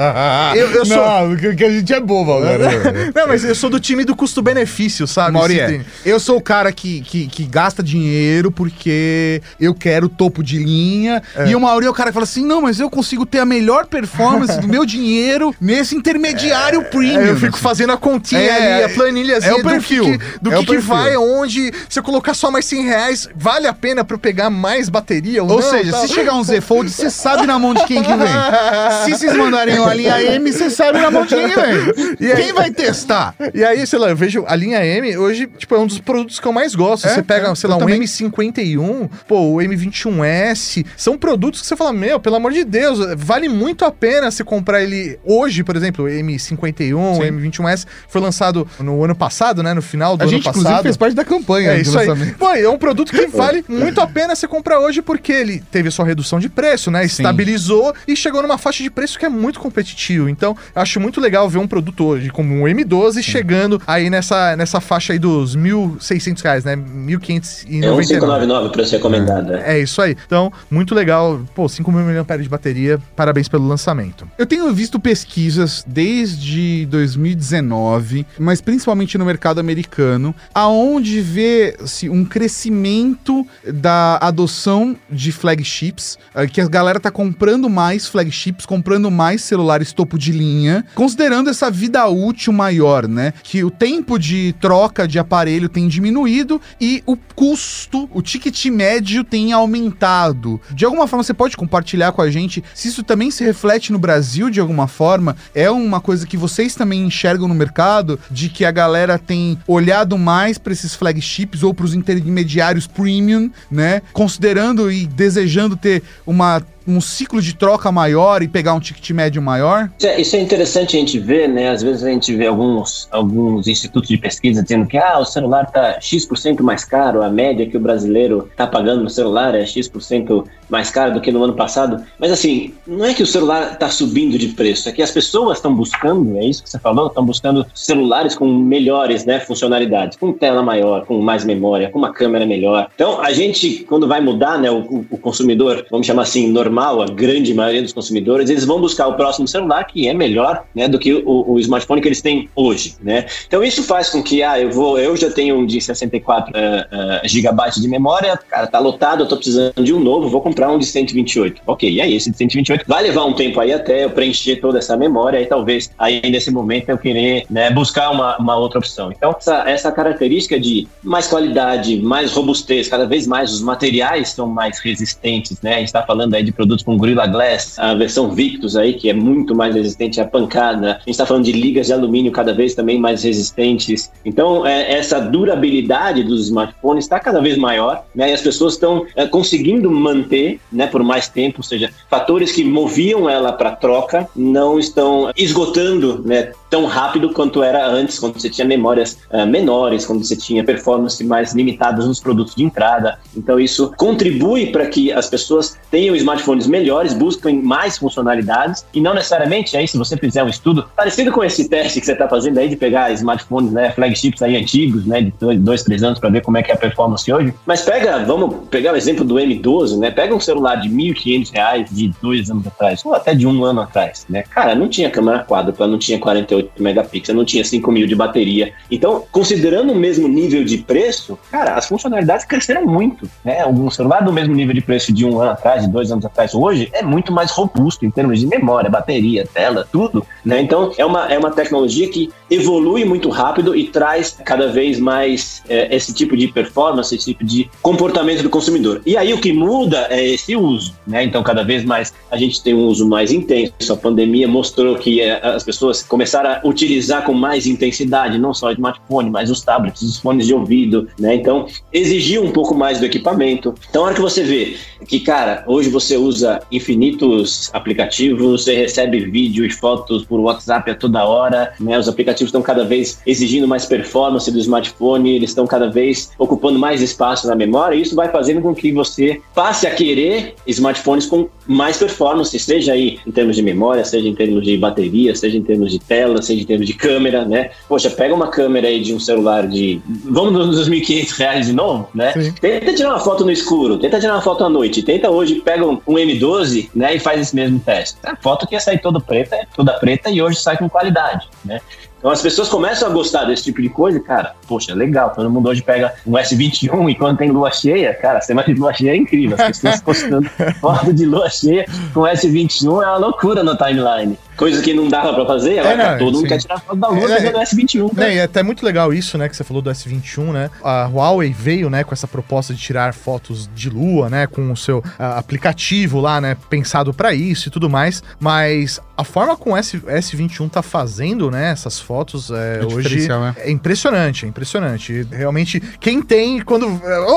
eu- 0.55 0.71
eu 0.71 0.85
sou- 0.85 0.97
Não, 0.97 1.35
que, 1.35 1.63
a 1.65 1.69
gente 1.71 1.93
é 1.93 1.99
bobo 1.99 2.33
agora. 2.37 2.57
não, 3.15 3.27
mas 3.27 3.43
eu 3.43 3.55
sou 3.55 3.69
do 3.69 3.79
time 3.79 4.03
do 4.03 4.15
custo-benefício, 4.15 5.07
sabe? 5.07 5.33
Mauri, 5.33 5.59
é. 5.59 5.67
tem- 5.67 5.81
eu 6.05 6.19
sou 6.19 6.37
o 6.37 6.41
cara 6.41 6.71
que, 6.71 7.01
que, 7.01 7.27
que 7.27 7.43
gasta 7.45 7.81
dinheiro 7.83 8.51
porque 8.51 9.41
eu 9.59 9.73
quero 9.73 10.07
topo 10.09 10.43
de 10.43 10.57
linha. 10.57 11.21
E 11.47 11.55
o 11.55 11.59
Mauri 11.59 11.85
é 11.85 11.89
o 11.89 11.93
cara 11.93 12.09
que 12.09 12.13
fala 12.13 12.23
assim: 12.23 12.45
não, 12.45 12.61
mas 12.61 12.79
eu 12.79 12.89
consigo 12.89 13.25
ter 13.25 13.39
a 13.39 13.45
melhor 13.45 13.85
performance 13.85 14.59
do 14.59 14.67
meu 14.67 14.85
dinheiro 14.85 15.53
nesse 15.59 15.95
intermediário 15.95 16.83
premium. 16.85 17.19
É, 17.21 17.29
eu 17.29 17.37
fico 17.37 17.57
fazendo 17.57 17.91
a 17.93 17.97
continha 17.97 18.41
É, 18.41 18.73
ali, 18.75 18.83
a 18.83 18.89
planilhazinha 18.89 19.51
é 19.51 19.55
o 19.55 19.63
perfil, 19.63 20.03
que- 20.17 20.18
do 20.41 20.53
é 20.53 20.59
que, 20.59 20.65
que 20.65 20.77
vai, 20.77 21.15
onde. 21.17 21.71
Se 21.89 21.99
eu 21.99 22.03
colocar 22.03 22.33
só 22.33 22.49
mais 22.51 22.65
100 22.65 22.83
reais, 22.85 23.29
vale 23.35 23.67
a 23.67 23.73
pena 23.73 24.03
pra 24.03 24.15
eu 24.15 24.19
pegar 24.19 24.49
mais 24.49 24.89
bateria 24.89 25.43
ou, 25.43 25.49
Ou 25.49 25.61
não? 25.61 25.69
seja, 25.69 25.91
tal? 25.91 26.01
se 26.07 26.13
chegar 26.13 26.35
um 26.35 26.43
Z 26.43 26.61
Fold, 26.61 26.89
você 26.89 27.09
sabe 27.09 27.45
na 27.45 27.57
mão 27.59 27.73
de 27.73 27.83
quem 27.85 28.01
que 28.03 28.09
vem. 28.13 28.27
Se 29.05 29.11
vocês 29.11 29.35
mandarem 29.35 29.79
uma 29.79 29.93
linha 29.93 30.21
M, 30.21 30.51
você 30.51 30.69
sabe 30.69 30.99
na 30.99 31.09
mão 31.11 31.25
de 31.25 31.35
quem 31.35 31.49
que 31.49 31.55
vem. 31.55 32.17
E 32.19 32.31
aí- 32.31 32.43
Quem 32.43 32.53
vai 32.53 32.71
testar? 32.71 33.35
E 33.53 33.63
aí, 33.63 33.85
sei 33.85 33.99
lá, 33.99 34.09
eu 34.09 34.15
vejo 34.15 34.43
a 34.47 34.55
linha 34.55 34.83
M 34.85 35.17
hoje, 35.17 35.47
tipo, 35.57 35.75
é 35.75 35.79
um 35.79 35.85
dos 35.87 35.99
produtos 35.99 36.39
que 36.39 36.47
eu 36.47 36.51
mais 36.53 36.73
gosto. 36.75 37.07
É, 37.07 37.13
você 37.13 37.21
pega, 37.23 37.49
é, 37.49 37.55
sei 37.55 37.69
lá, 37.69 37.75
um 37.75 37.79
também. 37.79 38.01
M51, 38.01 39.09
pô, 39.27 39.39
o 39.39 39.55
M21S. 39.57 40.85
São 40.97 41.17
produtos 41.17 41.61
que 41.61 41.67
você 41.67 41.75
fala, 41.75 41.93
meu, 41.93 42.19
pelo 42.19 42.35
amor 42.35 42.51
de 42.51 42.63
Deus, 42.63 42.99
vale 43.17 43.47
muito 43.49 43.85
a 43.85 43.91
pena 43.91 44.31
você 44.31 44.43
comprar 44.43 44.81
ele 44.81 45.19
hoje, 45.23 45.63
por 45.63 45.75
exemplo, 45.75 46.05
o 46.05 46.07
M51, 46.07 46.95
o 46.95 47.15
Sim. 47.15 47.21
M21S, 47.31 47.85
foi 48.07 48.21
lançado 48.21 48.67
no 48.79 49.03
ano 49.03 49.15
passado, 49.15 49.61
né? 49.63 49.73
No 49.73 49.81
final 49.81 49.98
do 50.17 50.21
A 50.21 50.23
ano 50.25 50.31
gente, 50.31 50.43
passado. 50.43 50.61
inclusive, 50.61 50.83
fez 50.83 50.97
parte 50.97 51.15
da 51.15 51.25
campanha 51.25 51.71
É 51.71 51.81
isso 51.81 51.97
aí. 51.97 52.07
Pô, 52.33 52.49
é 52.49 52.69
um 52.69 52.77
produto 52.77 53.11
que 53.11 53.27
vale 53.27 53.63
muito 53.67 53.99
a 54.01 54.07
pena 54.07 54.35
você 54.35 54.47
comprar 54.47 54.79
hoje 54.79 55.01
porque 55.01 55.31
ele 55.31 55.63
teve 55.71 55.91
sua 55.91 56.05
redução 56.05 56.39
de 56.39 56.49
preço, 56.49 56.89
né? 56.91 57.05
Estabilizou 57.05 57.93
e 58.07 58.15
chegou 58.15 58.41
numa 58.41 58.57
faixa 58.57 58.83
de 58.83 58.89
preço 58.89 59.17
que 59.19 59.25
é 59.25 59.29
muito 59.29 59.59
competitivo. 59.59 60.29
Então, 60.29 60.55
eu 60.75 60.81
acho 60.81 60.99
muito 60.99 61.19
legal 61.21 61.49
ver 61.49 61.59
um 61.59 61.67
produto 61.67 62.05
hoje 62.05 62.29
como 62.29 62.53
um 62.53 62.63
M12 62.63 63.21
chegando 63.21 63.81
aí 63.85 64.09
nessa, 64.09 64.55
nessa 64.55 64.79
faixa 64.79 65.13
aí 65.13 65.19
dos 65.19 65.55
1.600 65.55 66.41
reais, 66.41 66.63
né? 66.63 66.73
É 66.73 66.75
1.599. 66.77 67.69
1599 67.69 68.67
o 68.67 68.71
preço 68.71 68.91
recomendado. 68.93 69.47
né? 69.51 69.63
É 69.65 69.79
isso 69.79 70.01
aí. 70.01 70.15
Então, 70.25 70.51
muito 70.69 70.93
legal. 70.95 71.41
Pô, 71.53 71.67
5 71.67 71.91
mil 71.91 72.01
mAh 72.05 72.37
de 72.37 72.49
bateria. 72.49 72.99
Parabéns 73.15 73.47
pelo 73.47 73.67
lançamento. 73.67 74.27
Eu 74.37 74.45
tenho 74.45 74.71
visto 74.73 74.99
pesquisas 74.99 75.83
desde 75.87 76.85
2019, 76.87 78.25
mas 78.37 78.61
principalmente 78.61 79.17
no 79.17 79.25
mercado 79.25 79.59
americano 79.59 79.88
americano, 79.89 80.35
aonde 80.53 81.19
vê-se 81.19 82.09
um 82.09 82.23
crescimento 82.23 83.45
da 83.65 84.17
adoção 84.21 84.95
de 85.09 85.31
flagships, 85.31 86.17
eh, 86.35 86.47
que 86.47 86.61
a 86.61 86.67
galera 86.67 86.99
tá 86.99 87.09
comprando 87.09 87.69
mais 87.69 88.07
flagships, 88.07 88.65
comprando 88.65 89.09
mais 89.09 89.41
celulares 89.41 89.91
topo 89.91 90.17
de 90.17 90.31
linha, 90.31 90.85
considerando 90.93 91.49
essa 91.49 91.71
vida 91.71 92.07
útil 92.07 92.53
maior, 92.53 93.07
né? 93.07 93.33
Que 93.43 93.63
o 93.63 93.71
tempo 93.71 94.19
de 94.19 94.53
troca 94.61 95.07
de 95.07 95.17
aparelho 95.17 95.67
tem 95.67 95.87
diminuído 95.87 96.61
e 96.79 97.03
o 97.05 97.17
custo, 97.35 98.09
o 98.13 98.21
ticket 98.21 98.65
médio 98.67 99.23
tem 99.23 99.51
aumentado. 99.51 100.61
De 100.71 100.85
alguma 100.85 101.07
forma, 101.07 101.23
você 101.23 101.33
pode 101.33 101.57
compartilhar 101.57 102.11
com 102.11 102.21
a 102.21 102.29
gente 102.29 102.63
se 102.73 102.87
isso 102.87 103.03
também 103.03 103.31
se 103.31 103.43
reflete 103.43 103.91
no 103.91 103.99
Brasil 103.99 104.49
de 104.49 104.59
alguma 104.59 104.87
forma? 104.87 105.35
É 105.55 105.69
uma 105.71 105.99
coisa 105.99 106.27
que 106.27 106.37
vocês 106.37 106.75
também 106.75 107.05
enxergam 107.05 107.47
no 107.47 107.55
mercado, 107.55 108.19
de 108.29 108.49
que 108.49 108.65
a 108.65 108.71
galera 108.71 109.17
tem 109.17 109.57
olhado 109.67 109.78
mais 110.17 110.57
para 110.57 110.73
esses 110.73 110.93
flagships 110.93 111.63
ou 111.63 111.73
para 111.73 111.85
os 111.85 111.93
intermediários 111.93 112.87
premium, 112.87 113.49
né? 113.69 114.01
Considerando 114.13 114.91
e 114.91 115.05
desejando 115.05 115.75
ter 115.75 116.03
uma 116.25 116.61
um 116.87 116.99
ciclo 116.99 117.41
de 117.41 117.55
troca 117.55 117.91
maior 117.91 118.41
e 118.41 118.47
pegar 118.47 118.73
um 118.73 118.79
ticket 118.79 119.11
médio 119.11 119.41
maior? 119.41 119.89
Isso 119.97 120.07
é, 120.07 120.21
isso 120.21 120.35
é, 120.35 120.39
interessante 120.39 120.97
a 120.97 120.99
gente 120.99 121.19
ver, 121.19 121.47
né? 121.47 121.69
Às 121.69 121.81
vezes 121.81 122.03
a 122.03 122.09
gente 122.09 122.35
vê 122.35 122.47
alguns, 122.47 123.07
alguns 123.11 123.67
institutos 123.67 124.09
de 124.09 124.17
pesquisa 124.17 124.63
dizendo 124.63 124.87
que 124.87 124.97
ah, 124.97 125.19
o 125.19 125.25
celular 125.25 125.65
está 125.65 125.99
X% 125.99 126.61
mais 126.61 126.83
caro, 126.83 127.21
a 127.21 127.29
média 127.29 127.69
que 127.69 127.77
o 127.77 127.79
brasileiro 127.79 128.47
está 128.51 128.65
pagando 128.65 129.03
no 129.03 129.09
celular 129.09 129.55
é 129.55 129.65
X% 129.65 130.43
mais 130.69 130.89
caro 130.89 131.13
do 131.13 131.21
que 131.21 131.31
no 131.31 131.43
ano 131.43 131.53
passado. 131.53 132.03
Mas 132.19 132.31
assim, 132.31 132.73
não 132.85 133.05
é 133.05 133.13
que 133.13 133.23
o 133.23 133.27
celular 133.27 133.73
está 133.73 133.89
subindo 133.89 134.37
de 134.37 134.49
preço, 134.49 134.87
é 134.87 134.91
que 134.91 135.01
as 135.01 135.11
pessoas 135.11 135.57
estão 135.57 135.73
buscando, 135.73 136.37
é 136.37 136.45
isso 136.45 136.63
que 136.63 136.69
você 136.69 136.79
falou, 136.79 137.07
estão 137.07 137.25
buscando 137.25 137.65
celulares 137.73 138.35
com 138.35 138.47
melhores 138.47 139.25
né, 139.25 139.39
funcionalidades, 139.39 140.17
com 140.17 140.31
tela 140.31 140.61
maior, 140.61 141.05
com 141.05 141.19
mais 141.19 141.43
memória, 141.43 141.89
com 141.89 141.97
uma 141.97 142.13
câmera 142.13 142.45
melhor. 142.45 142.89
Então, 142.93 143.21
a 143.21 143.31
gente, 143.31 143.85
quando 143.87 144.07
vai 144.07 144.21
mudar, 144.21 144.59
né, 144.59 144.69
o, 144.69 145.05
o 145.09 145.17
consumidor, 145.17 145.85
vamos 145.89 146.05
chamar 146.05 146.23
assim, 146.23 146.47
normal, 146.47 146.68
normal, 146.69 147.01
a 147.01 147.07
grande 147.07 147.53
maioria 147.53 147.81
dos 147.81 147.91
consumidores, 147.91 148.49
eles 148.49 148.63
vão 148.63 148.79
buscar 148.79 149.07
o 149.07 149.15
próximo 149.15 149.47
celular 149.47 149.83
que 149.85 150.07
é 150.07 150.13
melhor, 150.13 150.63
né, 150.73 150.87
do 150.87 150.99
que 150.99 151.13
o, 151.13 151.53
o 151.53 151.59
smartphone 151.59 152.01
que 152.01 152.07
eles 152.07 152.21
têm 152.21 152.47
hoje, 152.55 152.95
né? 153.01 153.25
Então 153.47 153.63
isso 153.63 153.83
faz 153.83 154.09
com 154.09 154.21
que, 154.21 154.43
ah, 154.43 154.59
eu 154.59 154.71
vou, 154.71 154.99
eu 154.99 155.17
já 155.17 155.31
tenho 155.31 155.57
um 155.57 155.65
de 155.65 155.81
64 155.81 156.51
uh, 156.51 156.55
uh, 156.55 157.27
gigabytes 157.27 157.81
de 157.81 157.87
memória, 157.87 158.37
cara, 158.49 158.67
tá 158.67 158.79
lotado, 158.79 159.23
eu 159.23 159.27
tô 159.27 159.35
precisando 159.35 159.83
de 159.83 159.93
um 159.93 159.99
novo, 159.99 160.29
vou 160.29 160.41
comprar 160.41 160.71
um 160.71 160.77
de 160.77 160.85
128. 160.85 161.61
Ok, 161.65 161.89
e 161.89 161.99
aí 161.99 162.15
esse 162.15 162.29
de 162.29 162.37
128 162.37 162.85
vai 162.87 163.03
levar 163.03 163.25
um 163.25 163.33
tempo 163.33 163.59
aí 163.59 163.73
até 163.73 164.05
eu 164.05 164.11
preencher 164.11 164.57
toda 164.57 164.77
essa 164.77 164.95
memória 164.95 165.41
e 165.41 165.45
talvez 165.45 165.91
aí 165.97 166.21
nesse 166.29 166.51
momento 166.51 166.89
eu 166.89 166.97
querer, 166.97 167.45
né, 167.49 167.71
buscar 167.71 168.11
uma, 168.11 168.37
uma 168.37 168.55
outra 168.55 168.79
opção. 168.79 169.11
Então 169.11 169.35
essa, 169.37 169.67
essa 169.67 169.91
característica 169.91 170.59
de 170.59 170.87
mais 171.01 171.27
qualidade, 171.27 171.99
mais 171.99 172.31
robustez, 172.31 172.87
cada 172.87 173.05
vez 173.05 173.25
mais 173.25 173.51
os 173.51 173.61
materiais 173.61 174.29
são 174.29 174.47
mais 174.47 174.79
resistentes, 174.79 175.59
né? 175.61 175.75
A 175.75 175.79
gente 175.79 175.91
tá 175.91 176.03
falando 176.03 176.33
aí 176.33 176.43
de 176.43 176.51
produtos 176.59 176.83
com 176.83 176.97
Gorilla 176.97 177.25
Glass, 177.25 177.79
a 177.79 177.93
versão 177.93 178.31
Victus 178.31 178.75
aí, 178.75 178.93
que 178.93 179.09
é 179.09 179.13
muito 179.13 179.55
mais 179.55 179.73
resistente 179.73 180.19
à 180.19 180.27
pancada. 180.27 180.95
A 180.95 180.99
gente 180.99 181.11
está 181.11 181.25
falando 181.25 181.45
de 181.45 181.53
ligas 181.53 181.87
de 181.87 181.93
alumínio 181.93 182.33
cada 182.33 182.53
vez 182.53 182.75
também 182.75 182.99
mais 182.99 183.23
resistentes. 183.23 184.11
Então, 184.25 184.67
é, 184.67 184.91
essa 184.91 185.21
durabilidade 185.21 186.21
dos 186.21 186.47
smartphones 186.47 187.05
está 187.05 187.17
cada 187.17 187.39
vez 187.39 187.57
maior, 187.57 188.03
né? 188.13 188.31
E 188.31 188.33
as 188.33 188.41
pessoas 188.41 188.73
estão 188.73 189.05
é, 189.15 189.25
conseguindo 189.25 189.89
manter, 189.89 190.59
né, 190.69 190.85
por 190.85 191.01
mais 191.01 191.29
tempo, 191.29 191.59
ou 191.59 191.63
seja, 191.63 191.91
fatores 192.09 192.51
que 192.51 192.65
moviam 192.65 193.29
ela 193.29 193.53
para 193.53 193.71
troca 193.71 194.27
não 194.35 194.77
estão 194.77 195.31
esgotando, 195.37 196.21
né, 196.25 196.51
tão 196.69 196.85
rápido 196.85 197.31
quanto 197.31 197.63
era 197.63 197.87
antes, 197.87 198.19
quando 198.19 198.39
você 198.39 198.49
tinha 198.49 198.65
memórias 198.65 199.17
uh, 199.31 199.45
menores, 199.45 200.05
quando 200.05 200.23
você 200.23 200.35
tinha 200.35 200.63
performance 200.63 201.23
mais 201.23 201.53
limitadas 201.53 202.07
nos 202.07 202.19
produtos 202.19 202.55
de 202.55 202.63
entrada. 202.63 203.19
Então, 203.35 203.59
isso 203.59 203.91
contribui 203.97 204.67
para 204.67 204.85
que 204.87 205.11
as 205.11 205.27
pessoas 205.29 205.77
tenham 205.89 206.15
smartphones 206.15 206.67
melhores, 206.67 207.13
busquem 207.13 207.61
mais 207.61 207.97
funcionalidades 207.97 208.85
e 208.93 209.01
não 209.01 209.13
necessariamente 209.13 209.75
aí, 209.75 209.87
se 209.87 209.97
você 209.97 210.15
fizer 210.17 210.43
um 210.43 210.49
estudo 210.49 210.87
parecido 210.95 211.31
com 211.31 211.43
esse 211.43 211.67
teste 211.67 211.99
que 211.99 212.05
você 212.05 212.13
está 212.13 212.27
fazendo 212.27 212.57
aí 212.59 212.69
de 212.69 212.75
pegar 212.75 213.11
smartphones, 213.11 213.71
né, 213.71 213.91
flagships 213.91 214.41
aí 214.41 214.55
antigos, 214.55 215.05
né, 215.05 215.21
de 215.21 215.33
dois, 215.57 215.83
três 215.83 216.03
anos 216.03 216.19
para 216.19 216.29
ver 216.29 216.41
como 216.41 216.57
é 216.57 216.63
que 216.63 216.71
é 216.71 216.73
a 216.73 216.77
performance 216.77 217.31
hoje. 217.31 217.53
Mas 217.65 217.81
pega, 217.81 218.19
vamos 218.19 218.67
pegar 218.69 218.93
o 218.93 218.95
exemplo 218.95 219.25
do 219.25 219.35
M12, 219.35 219.97
né? 219.97 220.11
Pega 220.11 220.35
um 220.35 220.39
celular 220.39 220.75
de 220.75 220.87
R$ 220.87 221.13
1.500 221.13 221.87
de 221.91 222.13
dois 222.21 222.49
anos 222.49 222.65
atrás, 222.67 223.05
ou 223.05 223.13
até 223.13 223.33
de 223.33 223.47
um 223.47 223.63
ano 223.63 223.81
atrás, 223.81 224.25
né? 224.29 224.43
Cara, 224.43 224.75
não 224.75 224.87
tinha 224.87 225.09
câmera 225.09 225.43
quádrupla, 225.43 225.87
não 225.87 225.97
tinha 225.97 226.19
48 226.19 226.58
8 226.59 226.81
megapixels, 226.81 227.35
não 227.35 227.45
tinha 227.45 227.63
5 227.63 227.91
mil 227.91 228.07
de 228.07 228.15
bateria. 228.15 228.73
Então, 228.89 229.23
considerando 229.31 229.93
o 229.93 229.95
mesmo 229.95 230.27
nível 230.27 230.63
de 230.63 230.77
preço, 230.77 231.37
cara, 231.51 231.75
as 231.75 231.87
funcionalidades 231.87 232.45
cresceram 232.45 232.85
muito. 232.85 233.29
Né? 233.43 233.65
Um 233.65 233.89
celular 233.89 234.23
do 234.23 234.31
mesmo 234.31 234.53
nível 234.53 234.73
de 234.73 234.81
preço 234.81 235.13
de 235.13 235.25
um 235.25 235.39
ano 235.39 235.51
atrás, 235.51 235.83
de 235.83 235.89
dois 235.89 236.11
anos 236.11 236.25
atrás, 236.25 236.53
hoje, 236.53 236.89
é 236.93 237.01
muito 237.01 237.31
mais 237.31 237.51
robusto 237.51 238.05
em 238.05 238.11
termos 238.11 238.39
de 238.39 238.47
memória, 238.47 238.89
bateria, 238.89 239.47
tela, 239.53 239.87
tudo. 239.91 240.25
Né? 240.43 240.61
Então, 240.61 240.91
é 240.97 241.05
uma, 241.05 241.25
é 241.27 241.37
uma 241.37 241.51
tecnologia 241.51 242.09
que 242.09 242.29
evolui 242.49 243.05
muito 243.05 243.29
rápido 243.29 243.75
e 243.75 243.87
traz 243.87 244.37
cada 244.43 244.67
vez 244.67 244.99
mais 244.99 245.61
é, 245.69 245.95
esse 245.95 246.13
tipo 246.13 246.35
de 246.35 246.47
performance, 246.47 247.13
esse 247.13 247.25
tipo 247.25 247.43
de 247.43 247.69
comportamento 247.81 248.41
do 248.41 248.49
consumidor. 248.49 249.01
E 249.05 249.15
aí 249.15 249.33
o 249.33 249.39
que 249.39 249.53
muda 249.53 250.07
é 250.09 250.25
esse 250.25 250.55
uso. 250.55 250.93
Né? 251.05 251.23
Então, 251.23 251.43
cada 251.43 251.63
vez 251.63 251.83
mais 251.83 252.13
a 252.31 252.37
gente 252.37 252.61
tem 252.61 252.73
um 252.73 252.85
uso 252.87 253.07
mais 253.07 253.31
intenso. 253.31 253.93
A 253.93 253.97
pandemia 253.97 254.47
mostrou 254.47 254.95
que 254.95 255.21
é, 255.21 255.45
as 255.45 255.63
pessoas 255.63 256.03
começaram 256.03 256.48
para 256.49 256.61
utilizar 256.67 257.23
com 257.23 257.33
mais 257.33 257.67
intensidade, 257.67 258.39
não 258.39 258.53
só 258.53 258.67
o 258.67 258.71
smartphone, 258.71 259.29
mas 259.29 259.51
os 259.51 259.61
tablets, 259.61 260.01
os 260.01 260.17
fones 260.17 260.47
de 260.47 260.53
ouvido, 260.53 261.07
né? 261.19 261.35
Então, 261.35 261.67
exigir 261.93 262.41
um 262.41 262.51
pouco 262.51 262.73
mais 262.73 262.99
do 262.99 263.05
equipamento. 263.05 263.75
Então, 263.89 264.01
a 264.01 264.05
hora 264.07 264.15
que 264.15 264.21
você 264.21 264.43
vê 264.43 264.75
que, 265.07 265.19
cara, 265.19 265.63
hoje 265.67 265.89
você 265.89 266.17
usa 266.17 266.59
infinitos 266.71 267.69
aplicativos, 267.71 268.63
você 268.63 268.75
recebe 268.75 269.19
vídeo 269.25 269.63
e 269.63 269.69
fotos 269.69 270.25
por 270.25 270.39
WhatsApp 270.39 270.89
a 270.89 270.95
toda 270.95 271.23
hora, 271.23 271.73
né? 271.79 271.99
Os 271.99 272.07
aplicativos 272.07 272.49
estão 272.49 272.61
cada 272.61 272.83
vez 272.83 273.21
exigindo 273.27 273.67
mais 273.67 273.85
performance 273.85 274.51
do 274.51 274.57
smartphone, 274.59 275.35
eles 275.35 275.51
estão 275.51 275.67
cada 275.67 275.89
vez 275.89 276.31
ocupando 276.39 276.79
mais 276.79 277.01
espaço 277.01 277.47
na 277.47 277.55
memória, 277.55 277.95
e 277.95 278.01
isso 278.01 278.15
vai 278.15 278.29
fazendo 278.29 278.61
com 278.61 278.73
que 278.73 278.91
você 278.91 279.39
passe 279.53 279.85
a 279.85 279.91
querer 279.91 280.55
smartphones 280.65 281.27
com 281.27 281.47
mais 281.67 281.97
performance, 281.97 282.57
seja 282.57 282.93
aí 282.93 283.19
em 283.25 283.31
termos 283.31 283.55
de 283.55 283.61
memória, 283.61 284.03
seja 284.03 284.27
em 284.27 284.33
termos 284.33 284.63
de 284.63 284.75
bateria, 284.77 285.35
seja 285.35 285.57
em 285.57 285.63
termos 285.63 285.91
de 285.91 285.99
tela, 285.99 286.38
assim, 286.39 286.55
de 286.55 286.65
termos 286.65 286.87
de 286.87 286.93
câmera, 286.93 287.45
né? 287.45 287.71
Poxa, 287.87 288.09
pega 288.09 288.33
uma 288.33 288.47
câmera 288.47 288.87
aí 288.87 289.01
de 289.01 289.13
um 289.13 289.19
celular 289.19 289.67
de. 289.67 290.01
Vamos 290.25 290.53
nos 290.53 290.89
2.500 290.89 291.37
reais 291.37 291.65
de 291.67 291.73
novo, 291.73 292.09
né? 292.13 292.33
Sim. 292.33 292.51
Tenta 292.53 292.93
tirar 292.93 293.09
uma 293.09 293.19
foto 293.19 293.45
no 293.45 293.51
escuro, 293.51 293.97
tenta 293.97 294.19
tirar 294.19 294.33
uma 294.33 294.41
foto 294.41 294.63
à 294.63 294.69
noite, 294.69 295.03
tenta 295.03 295.29
hoje, 295.29 295.55
pega 295.55 295.85
um, 295.85 295.97
M12, 296.07 296.89
né? 296.95 297.15
E 297.15 297.19
faz 297.19 297.41
esse 297.41 297.55
mesmo 297.55 297.79
teste. 297.79 298.17
A 298.23 298.35
foto 298.35 298.67
que 298.67 298.75
ia 298.75 298.79
sair 298.79 298.99
toda 298.99 299.19
preta, 299.19 299.55
é 299.55 299.65
toda 299.75 299.93
preta 299.93 300.29
e 300.29 300.41
hoje 300.41 300.59
sai 300.59 300.77
com 300.77 300.89
qualidade, 300.89 301.47
né? 301.63 301.79
Então 302.19 302.31
as 302.31 302.41
pessoas 302.41 302.67
começam 302.67 303.09
a 303.09 303.11
gostar 303.11 303.45
desse 303.45 303.63
tipo 303.63 303.81
de 303.81 303.87
coisa, 303.87 304.19
cara, 304.19 304.53
poxa, 304.67 304.93
legal, 304.93 305.31
todo 305.33 305.49
mundo 305.49 305.69
hoje 305.69 305.81
pega 305.81 306.13
um 306.27 306.33
S21 306.33 307.09
e 307.09 307.15
quando 307.15 307.37
tem 307.37 307.49
lua 307.49 307.71
cheia, 307.71 308.13
cara, 308.13 308.41
semana 308.41 308.67
de 308.67 308.73
lua 308.73 308.93
cheia 308.93 309.11
é 309.11 309.15
incrível, 309.15 309.55
as 309.57 309.79
pessoas 309.79 310.01
postando 310.01 310.49
foto 310.81 311.13
de 311.13 311.25
lua 311.25 311.49
cheia 311.49 311.85
com 312.13 312.21
S21 312.21 313.03
é 313.03 313.07
uma 313.07 313.17
loucura 313.17 313.63
no 313.63 313.75
timeline 313.77 314.37
coisa 314.59 314.81
que 314.81 314.93
não 314.93 315.07
dava 315.07 315.33
pra 315.33 315.45
fazer, 315.45 315.79
agora 315.79 316.03
é, 316.03 316.11
não, 316.11 316.17
todo 316.17 316.31
sim. 316.31 316.35
mundo 316.41 316.47
quer 316.49 316.57
tirar 316.57 316.79
foto 316.81 316.97
da 316.97 317.07
lua 317.07 317.31
é, 317.31 317.49
do 317.49 317.59
S21. 317.59 318.13
Né? 318.13 318.35
É 318.35 318.43
até 318.43 318.61
muito 318.61 318.85
legal 318.85 319.13
isso, 319.13 319.37
né, 319.37 319.47
que 319.47 319.55
você 319.55 319.63
falou 319.63 319.81
do 319.81 319.89
S21, 319.89 320.51
né? 320.51 320.69
A 320.83 321.05
Huawei 321.05 321.55
veio, 321.57 321.89
né, 321.89 322.03
com 322.03 322.13
essa 322.13 322.27
proposta 322.27 322.73
de 322.73 322.81
tirar 322.81 323.13
fotos 323.13 323.69
de 323.73 323.89
lua, 323.89 324.29
né, 324.29 324.47
com 324.47 324.69
o 324.69 324.75
seu 324.75 324.97
uh, 324.97 325.03
aplicativo 325.37 326.19
lá, 326.19 326.41
né, 326.41 326.57
pensado 326.69 327.13
para 327.13 327.33
isso 327.33 327.69
e 327.69 327.71
tudo 327.71 327.89
mais, 327.89 328.21
mas 328.37 328.99
a 329.15 329.23
forma 329.23 329.55
como 329.55 329.75
o 329.75 329.77
S, 329.77 329.97
S21 329.97 330.69
tá 330.69 330.81
fazendo, 330.81 331.49
né, 331.49 331.71
essas 331.71 331.99
fotos 331.99 332.51
é, 332.51 332.81
é 332.81 332.85
hoje 332.85 333.27
né? 333.29 333.55
é 333.57 333.71
impressionante, 333.71 334.45
é 334.45 334.49
impressionante. 334.49 335.25
Realmente, 335.31 335.79
quem 335.99 336.21
tem, 336.21 336.61
quando. 336.61 336.87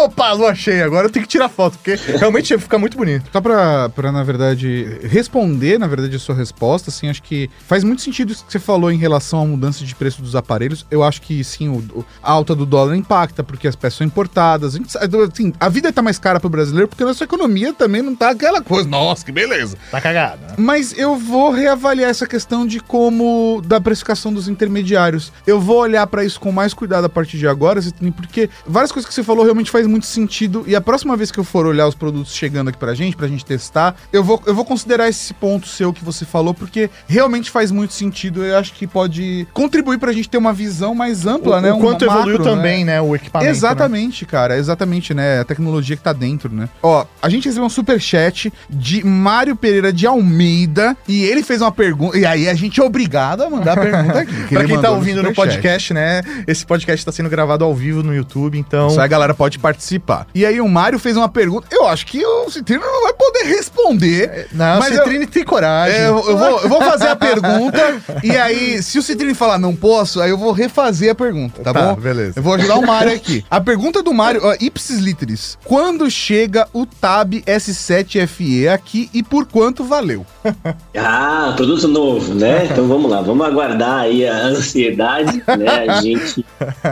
Opa, 0.05 0.33
lua 0.33 0.55
cheia, 0.55 0.85
agora 0.85 1.07
eu 1.07 1.11
tenho 1.11 1.25
que 1.25 1.31
tirar 1.31 1.49
foto, 1.49 1.79
porque 1.79 1.95
realmente 2.19 2.57
fica 2.59 2.79
muito 2.79 2.97
bonito. 2.97 3.29
Só 3.33 3.41
pra, 3.41 3.89
pra, 3.91 4.11
na 4.11 4.23
verdade, 4.25 4.99
responder, 5.03 5.79
na 5.79 5.87
verdade, 5.87 6.17
a 6.17 6.19
sua 6.19 6.35
resposta, 6.35 6.91
assim, 6.91 7.12
acho 7.12 7.22
que 7.22 7.48
faz 7.66 7.85
muito 7.85 8.03
sentido 8.03 8.33
isso 8.33 8.44
que 8.44 8.53
você 8.53 8.59
falou 8.59 8.90
em 8.90 8.98
relação 8.98 9.42
à 9.42 9.46
mudança 9.46 9.85
de 9.85 9.94
preço 9.94 10.20
dos 10.20 10.35
aparelhos. 10.35 10.85
Eu 10.90 11.03
acho 11.03 11.22
que 11.22 11.42
sim, 11.44 11.68
o, 11.68 12.05
a 12.22 12.33
alta 12.33 12.55
do 12.55 12.66
dólar 12.66 12.96
impacta, 12.96 13.44
porque 13.44 13.68
as 13.68 13.77
peças 13.77 13.98
são 13.98 14.07
importadas. 14.07 14.75
A, 14.75 14.79
gente, 14.79 14.98
assim, 14.98 15.53
a 15.61 15.68
vida 15.68 15.92
tá 15.92 16.03
mais 16.03 16.18
cara 16.18 16.40
pro 16.40 16.48
brasileiro 16.48 16.88
porque 16.88 17.03
a 17.03 17.07
nossa 17.07 17.25
economia 17.25 17.72
também 17.72 18.03
não 18.03 18.14
tá 18.14 18.31
aquela 18.31 18.61
coisa. 18.61 18.88
Nossa, 18.88 19.25
que 19.25 19.33
beleza. 19.33 19.77
Tá 19.90 20.01
cagada. 20.01 20.55
Mas 20.59 20.96
eu 20.98 21.16
vou 21.16 21.51
reavaliar 21.51 22.11
essa 22.11 22.27
questão 22.27 22.66
de 22.66 22.81
como 22.81 23.62
da 23.64 23.81
precificação 23.81 24.33
dos 24.33 24.48
intermediários. 24.48 25.33
Eu 25.46 25.61
vou 25.61 25.79
olhar 25.79 26.07
para 26.07 26.25
isso 26.25 26.40
com 26.40 26.51
mais 26.51 26.75
cuidado 26.75 27.05
a 27.05 27.09
partir 27.09 27.38
de 27.38 27.46
agora, 27.46 27.81
porque 28.16 28.51
várias 28.66 28.90
coisas 28.90 29.09
que 29.09 29.14
você 29.14 29.22
falou 29.22 29.44
realmente 29.44 29.70
faz 29.70 29.87
muito 29.87 30.07
sentido. 30.07 30.64
E 30.66 30.75
a 30.75 30.81
próxima 30.81 31.16
vez 31.16 31.31
que 31.31 31.38
eu 31.38 31.44
for 31.44 31.66
olhar 31.66 31.87
os 31.87 31.94
produtos 31.94 32.35
chegando 32.35 32.68
aqui 32.68 32.79
pra 32.79 32.94
gente, 32.94 33.16
pra 33.16 33.29
gente 33.29 33.44
testar, 33.44 33.94
eu 34.12 34.25
vou, 34.25 34.42
eu 34.46 34.55
vou 34.55 34.64
considerar 34.64 35.09
esse 35.09 35.35
ponto 35.35 35.66
seu 35.66 35.92
que 35.92 36.05
você 36.05 36.25
falou, 36.25 36.55
porque 36.55 36.90
realmente 37.07 37.51
faz 37.51 37.71
muito 37.71 37.93
sentido. 37.93 38.45
Eu 38.45 38.59
acho 38.59 38.73
que 38.73 38.87
pode 38.87 39.47
contribuir 39.53 39.99
pra 39.99 40.12
gente 40.12 40.29
ter 40.29 40.38
uma 40.38 40.53
visão 40.53 40.95
mais 40.95 41.27
ampla, 41.27 41.59
o, 41.59 41.61
né? 41.61 41.73
O 41.73 41.79
quanto 41.79 42.05
evoluiu 42.05 42.38
macro, 42.38 42.45
também, 42.45 42.85
né? 42.85 42.95
né? 42.95 43.01
O 43.01 43.15
equipamento. 43.15 43.47
Né? 43.47 43.57
Exatamente, 43.57 44.25
né? 44.25 44.31
cara. 44.31 44.57
Exatamente, 44.57 45.15
né? 45.15 45.41
A 45.41 45.45
tecnologia 45.45 45.97
que 45.97 46.03
tá 46.03 46.12
dentro, 46.12 46.53
né? 46.55 46.69
Ó, 46.83 47.05
a 47.21 47.29
gente 47.29 47.47
recebeu 47.47 47.67
um 47.67 47.71
super 47.71 48.01
chat 48.01 48.53
de 48.69 49.05
Mário 49.05 49.57
Pereira 49.57 49.93
de 49.93 50.07
Almeida 50.07 50.97
e 51.07 51.25
ele 51.25 51.43
fez 51.43 51.61
uma 51.61 51.73
pergunta. 51.73 52.19
E 52.19 52.25
aí 52.25 52.49
a 52.49 52.55
gente 52.55 52.81
é 52.81 52.85
obrigado 52.85 53.43
a 53.43 53.51
mandar 53.51 53.79
a 53.79 53.81
pergunta 53.81 54.19
aqui. 54.21 54.45
Que 54.45 54.55
pra 54.57 54.65
quem 54.65 54.81
tá 54.81 54.91
ouvindo 54.91 55.23
no, 55.23 55.29
no 55.29 55.35
podcast, 55.35 55.93
né? 55.95 56.23
Esse 56.47 56.65
podcast 56.67 57.05
tá 57.05 57.12
sendo 57.12 57.29
gravado 57.29 57.65
ao 57.65 57.75
vivo 57.75 58.03
no 58.03 58.15
YouTube, 58.15 58.59
então. 58.59 58.88
Isso 58.88 59.01
aí 59.01 59.05
a 59.05 59.09
galera 59.09 59.35
pode 59.35 59.59
participar. 59.59 60.27
E 60.35 60.45
aí 60.45 60.61
o 60.61 60.69
Mário 60.69 60.99
fez 60.99 61.17
uma 61.17 61.29
pergunta. 61.29 61.67
Eu 61.71 61.87
acho 61.87 62.07
que 62.07 62.25
o 62.25 62.51
Citrino 62.51 62.83
não 62.83 63.03
vai 63.05 63.12
poder 63.12 63.45
responder. 63.45 64.25
É, 64.25 64.47
não, 64.53 64.79
mas 64.79 64.93
o 64.93 64.99
Citrino 64.99 65.25
eu, 65.25 65.29
tem 65.29 65.45
coragem. 65.45 65.97
É, 65.97 66.07
eu, 66.07 66.25
eu, 66.29 66.37
vou, 66.37 66.61
eu 66.61 66.69
vou 66.69 66.83
fazer 66.93 67.09
a 67.09 67.17
pergunta. 67.17 68.03
e 68.23 68.31
aí, 68.37 68.83
se 68.83 68.99
o 68.99 69.03
Citrino 69.03 69.35
falar 69.35 69.59
não 69.59 69.75
posso, 69.75 70.21
aí 70.21 70.31
eu 70.31 70.39
vou 70.39 70.53
refazer 70.53 71.11
a 71.11 71.15
pergunta, 71.15 71.63
tá, 71.63 71.73
tá 71.73 71.83
bom? 71.83 72.01
Beleza. 72.01 72.35
Eu 72.37 72.43
vou 72.43 72.55
ajudar 72.55 72.77
o 72.77 72.87
Mário 72.87 73.13
aqui. 73.15 73.45
A 73.51 73.61
pergunta 73.61 74.03
do 74.03 74.13
Mário, 74.13 74.47
uh, 74.47 74.57
ipsis 74.61 74.99
literis. 74.99 75.59
Quando 75.65 76.11
chega 76.11 76.67
o 76.73 76.87
Tab 76.87 77.33
S7 77.47 78.27
FE 78.27 78.69
aqui 78.69 79.11
e 79.13 79.23
por 79.23 79.47
quanto 79.47 79.85
valeu? 79.85 80.27
ah, 80.97 81.53
produto 81.57 81.89
novo, 81.89 82.35
né? 82.35 82.67
Então 82.71 82.87
vamos 82.87 83.11
lá, 83.11 83.23
vamos 83.23 83.47
aguardar 83.47 84.01
aí 84.01 84.27
a 84.27 84.47
ansiedade, 84.47 85.43
né? 85.47 85.87
A 85.89 86.01
gente 86.01 86.45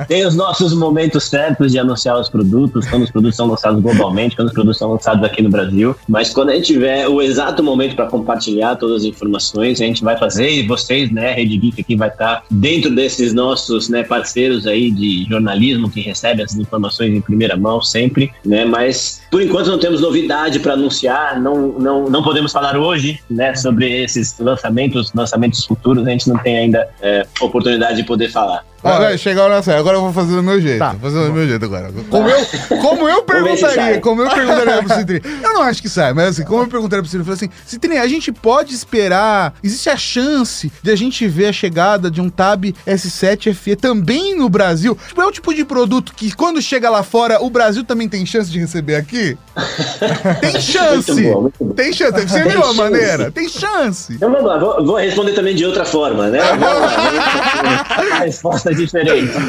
tem 0.08 0.26
os 0.26 0.34
nossos 0.34 0.72
momentos 0.74 1.24
certos 1.24 1.72
de 1.72 1.78
anunciar 1.78 2.18
os 2.18 2.28
produtos, 2.28 2.86
quando 2.86 3.02
os 3.02 3.10
produtos 3.10 3.36
são 3.36 3.46
lançados 3.46 3.80
globalmente, 3.82 4.36
quando 4.36 4.48
os 4.48 4.54
produtos 4.54 4.78
são 4.78 4.92
lançados 4.92 5.22
aqui 5.24 5.42
no 5.42 5.50
Brasil. 5.50 5.94
Mas 6.08 6.30
quando 6.30 6.50
a 6.50 6.54
gente 6.54 6.66
tiver 6.66 7.08
o 7.08 7.20
exato 7.20 7.62
momento 7.62 7.94
para 7.96 8.06
compartilhar 8.06 8.76
todas 8.76 9.02
as 9.02 9.04
informações, 9.04 9.79
a 9.82 9.86
gente 9.86 10.02
vai 10.02 10.16
fazer 10.18 10.50
e 10.50 10.66
vocês, 10.66 11.10
né, 11.10 11.32
Rede 11.32 11.56
Geek 11.56 11.80
aqui 11.80 11.96
vai 11.96 12.08
estar 12.08 12.44
dentro 12.50 12.94
desses 12.94 13.32
nossos, 13.32 13.88
né, 13.88 14.02
parceiros 14.02 14.66
aí 14.66 14.90
de 14.90 15.26
jornalismo 15.28 15.90
que 15.90 16.00
recebem 16.00 16.44
essas 16.44 16.58
informações 16.58 17.14
em 17.14 17.20
primeira 17.20 17.56
mão 17.56 17.80
sempre, 17.80 18.32
né? 18.44 18.64
Mas 18.64 19.20
por 19.30 19.42
enquanto 19.42 19.68
não 19.68 19.78
temos 19.78 20.00
novidade 20.00 20.60
para 20.60 20.74
anunciar, 20.74 21.40
não, 21.40 21.68
não, 21.78 22.10
não 22.10 22.22
podemos 22.22 22.52
falar 22.52 22.76
hoje, 22.76 23.20
né, 23.30 23.54
sobre 23.54 24.02
esses 24.02 24.38
lançamentos, 24.38 25.12
lançamentos 25.14 25.64
futuros, 25.64 26.06
a 26.06 26.10
gente 26.10 26.28
não 26.28 26.38
tem 26.38 26.58
ainda 26.58 26.88
é, 27.00 27.26
oportunidade 27.40 27.96
de 27.96 28.04
poder 28.04 28.30
falar. 28.30 28.64
Ah, 28.82 29.16
chegar 29.16 29.44
hora 29.44 29.62
certa. 29.62 29.80
Agora 29.80 29.96
eu 29.96 30.02
vou 30.02 30.12
fazer 30.12 30.34
do 30.34 30.42
meu 30.42 30.60
jeito. 30.60 30.78
Tá. 30.78 30.92
Vou 30.92 31.10
fazer 31.10 31.26
do 31.26 31.32
meu 31.32 31.46
jeito 31.46 31.64
agora. 31.64 31.90
Como 32.08 32.28
eu, 32.28 32.46
como 32.80 33.08
eu 33.08 33.22
perguntaria, 33.24 34.00
como 34.00 34.22
eu 34.22 34.30
perguntaria 34.30 34.82
pro 34.82 34.94
Citrini. 34.96 35.22
Eu 35.42 35.52
não 35.52 35.62
acho 35.62 35.82
que 35.82 35.88
sai, 35.88 36.12
mas 36.12 36.28
assim, 36.28 36.44
como 36.44 36.62
eu 36.62 36.68
perguntaria 36.68 37.02
pro 37.02 37.10
Citrini, 37.10 37.28
eu 37.28 37.36
falei 37.36 37.50
assim, 37.50 37.66
Citrini, 37.66 37.98
a 37.98 38.08
gente 38.08 38.32
pode 38.32 38.74
esperar, 38.74 39.54
existe 39.62 39.90
a 39.90 39.96
chance 39.96 40.72
de 40.82 40.90
a 40.90 40.96
gente 40.96 41.26
ver 41.28 41.46
a 41.46 41.52
chegada 41.52 42.10
de 42.10 42.20
um 42.20 42.30
Tab 42.30 42.64
S7 42.86 43.52
FE 43.54 43.76
também 43.76 44.36
no 44.36 44.48
Brasil? 44.48 44.96
Tipo, 45.08 45.22
é 45.22 45.26
o 45.26 45.32
tipo 45.32 45.54
de 45.54 45.64
produto 45.64 46.12
que 46.14 46.32
quando 46.32 46.60
chega 46.62 46.88
lá 46.88 47.02
fora, 47.02 47.42
o 47.42 47.50
Brasil 47.50 47.84
também 47.84 48.08
tem 48.08 48.24
chance 48.24 48.50
de 48.50 48.58
receber 48.58 48.96
aqui? 48.96 49.36
tem 50.40 50.60
chance! 50.60 51.12
Muito 51.12 51.32
bom, 51.32 51.42
muito 51.42 51.64
bom. 51.64 51.74
Tem 51.74 51.92
chance. 51.92 52.28
Você 52.28 52.44
viu 52.44 52.62
a 52.62 52.72
maneira? 52.72 53.30
Tem 53.30 53.48
chance. 53.48 54.14
Então 54.14 54.30
vamos 54.30 54.46
lá, 54.46 54.58
vou, 54.58 54.84
vou 54.84 54.96
responder 54.96 55.32
também 55.32 55.54
de 55.54 55.64
outra 55.64 55.84
forma, 55.84 56.28
né? 56.28 56.40
Lá, 56.40 58.16
a 58.16 58.24
resposta 58.24 58.69
diferente. 58.76 59.30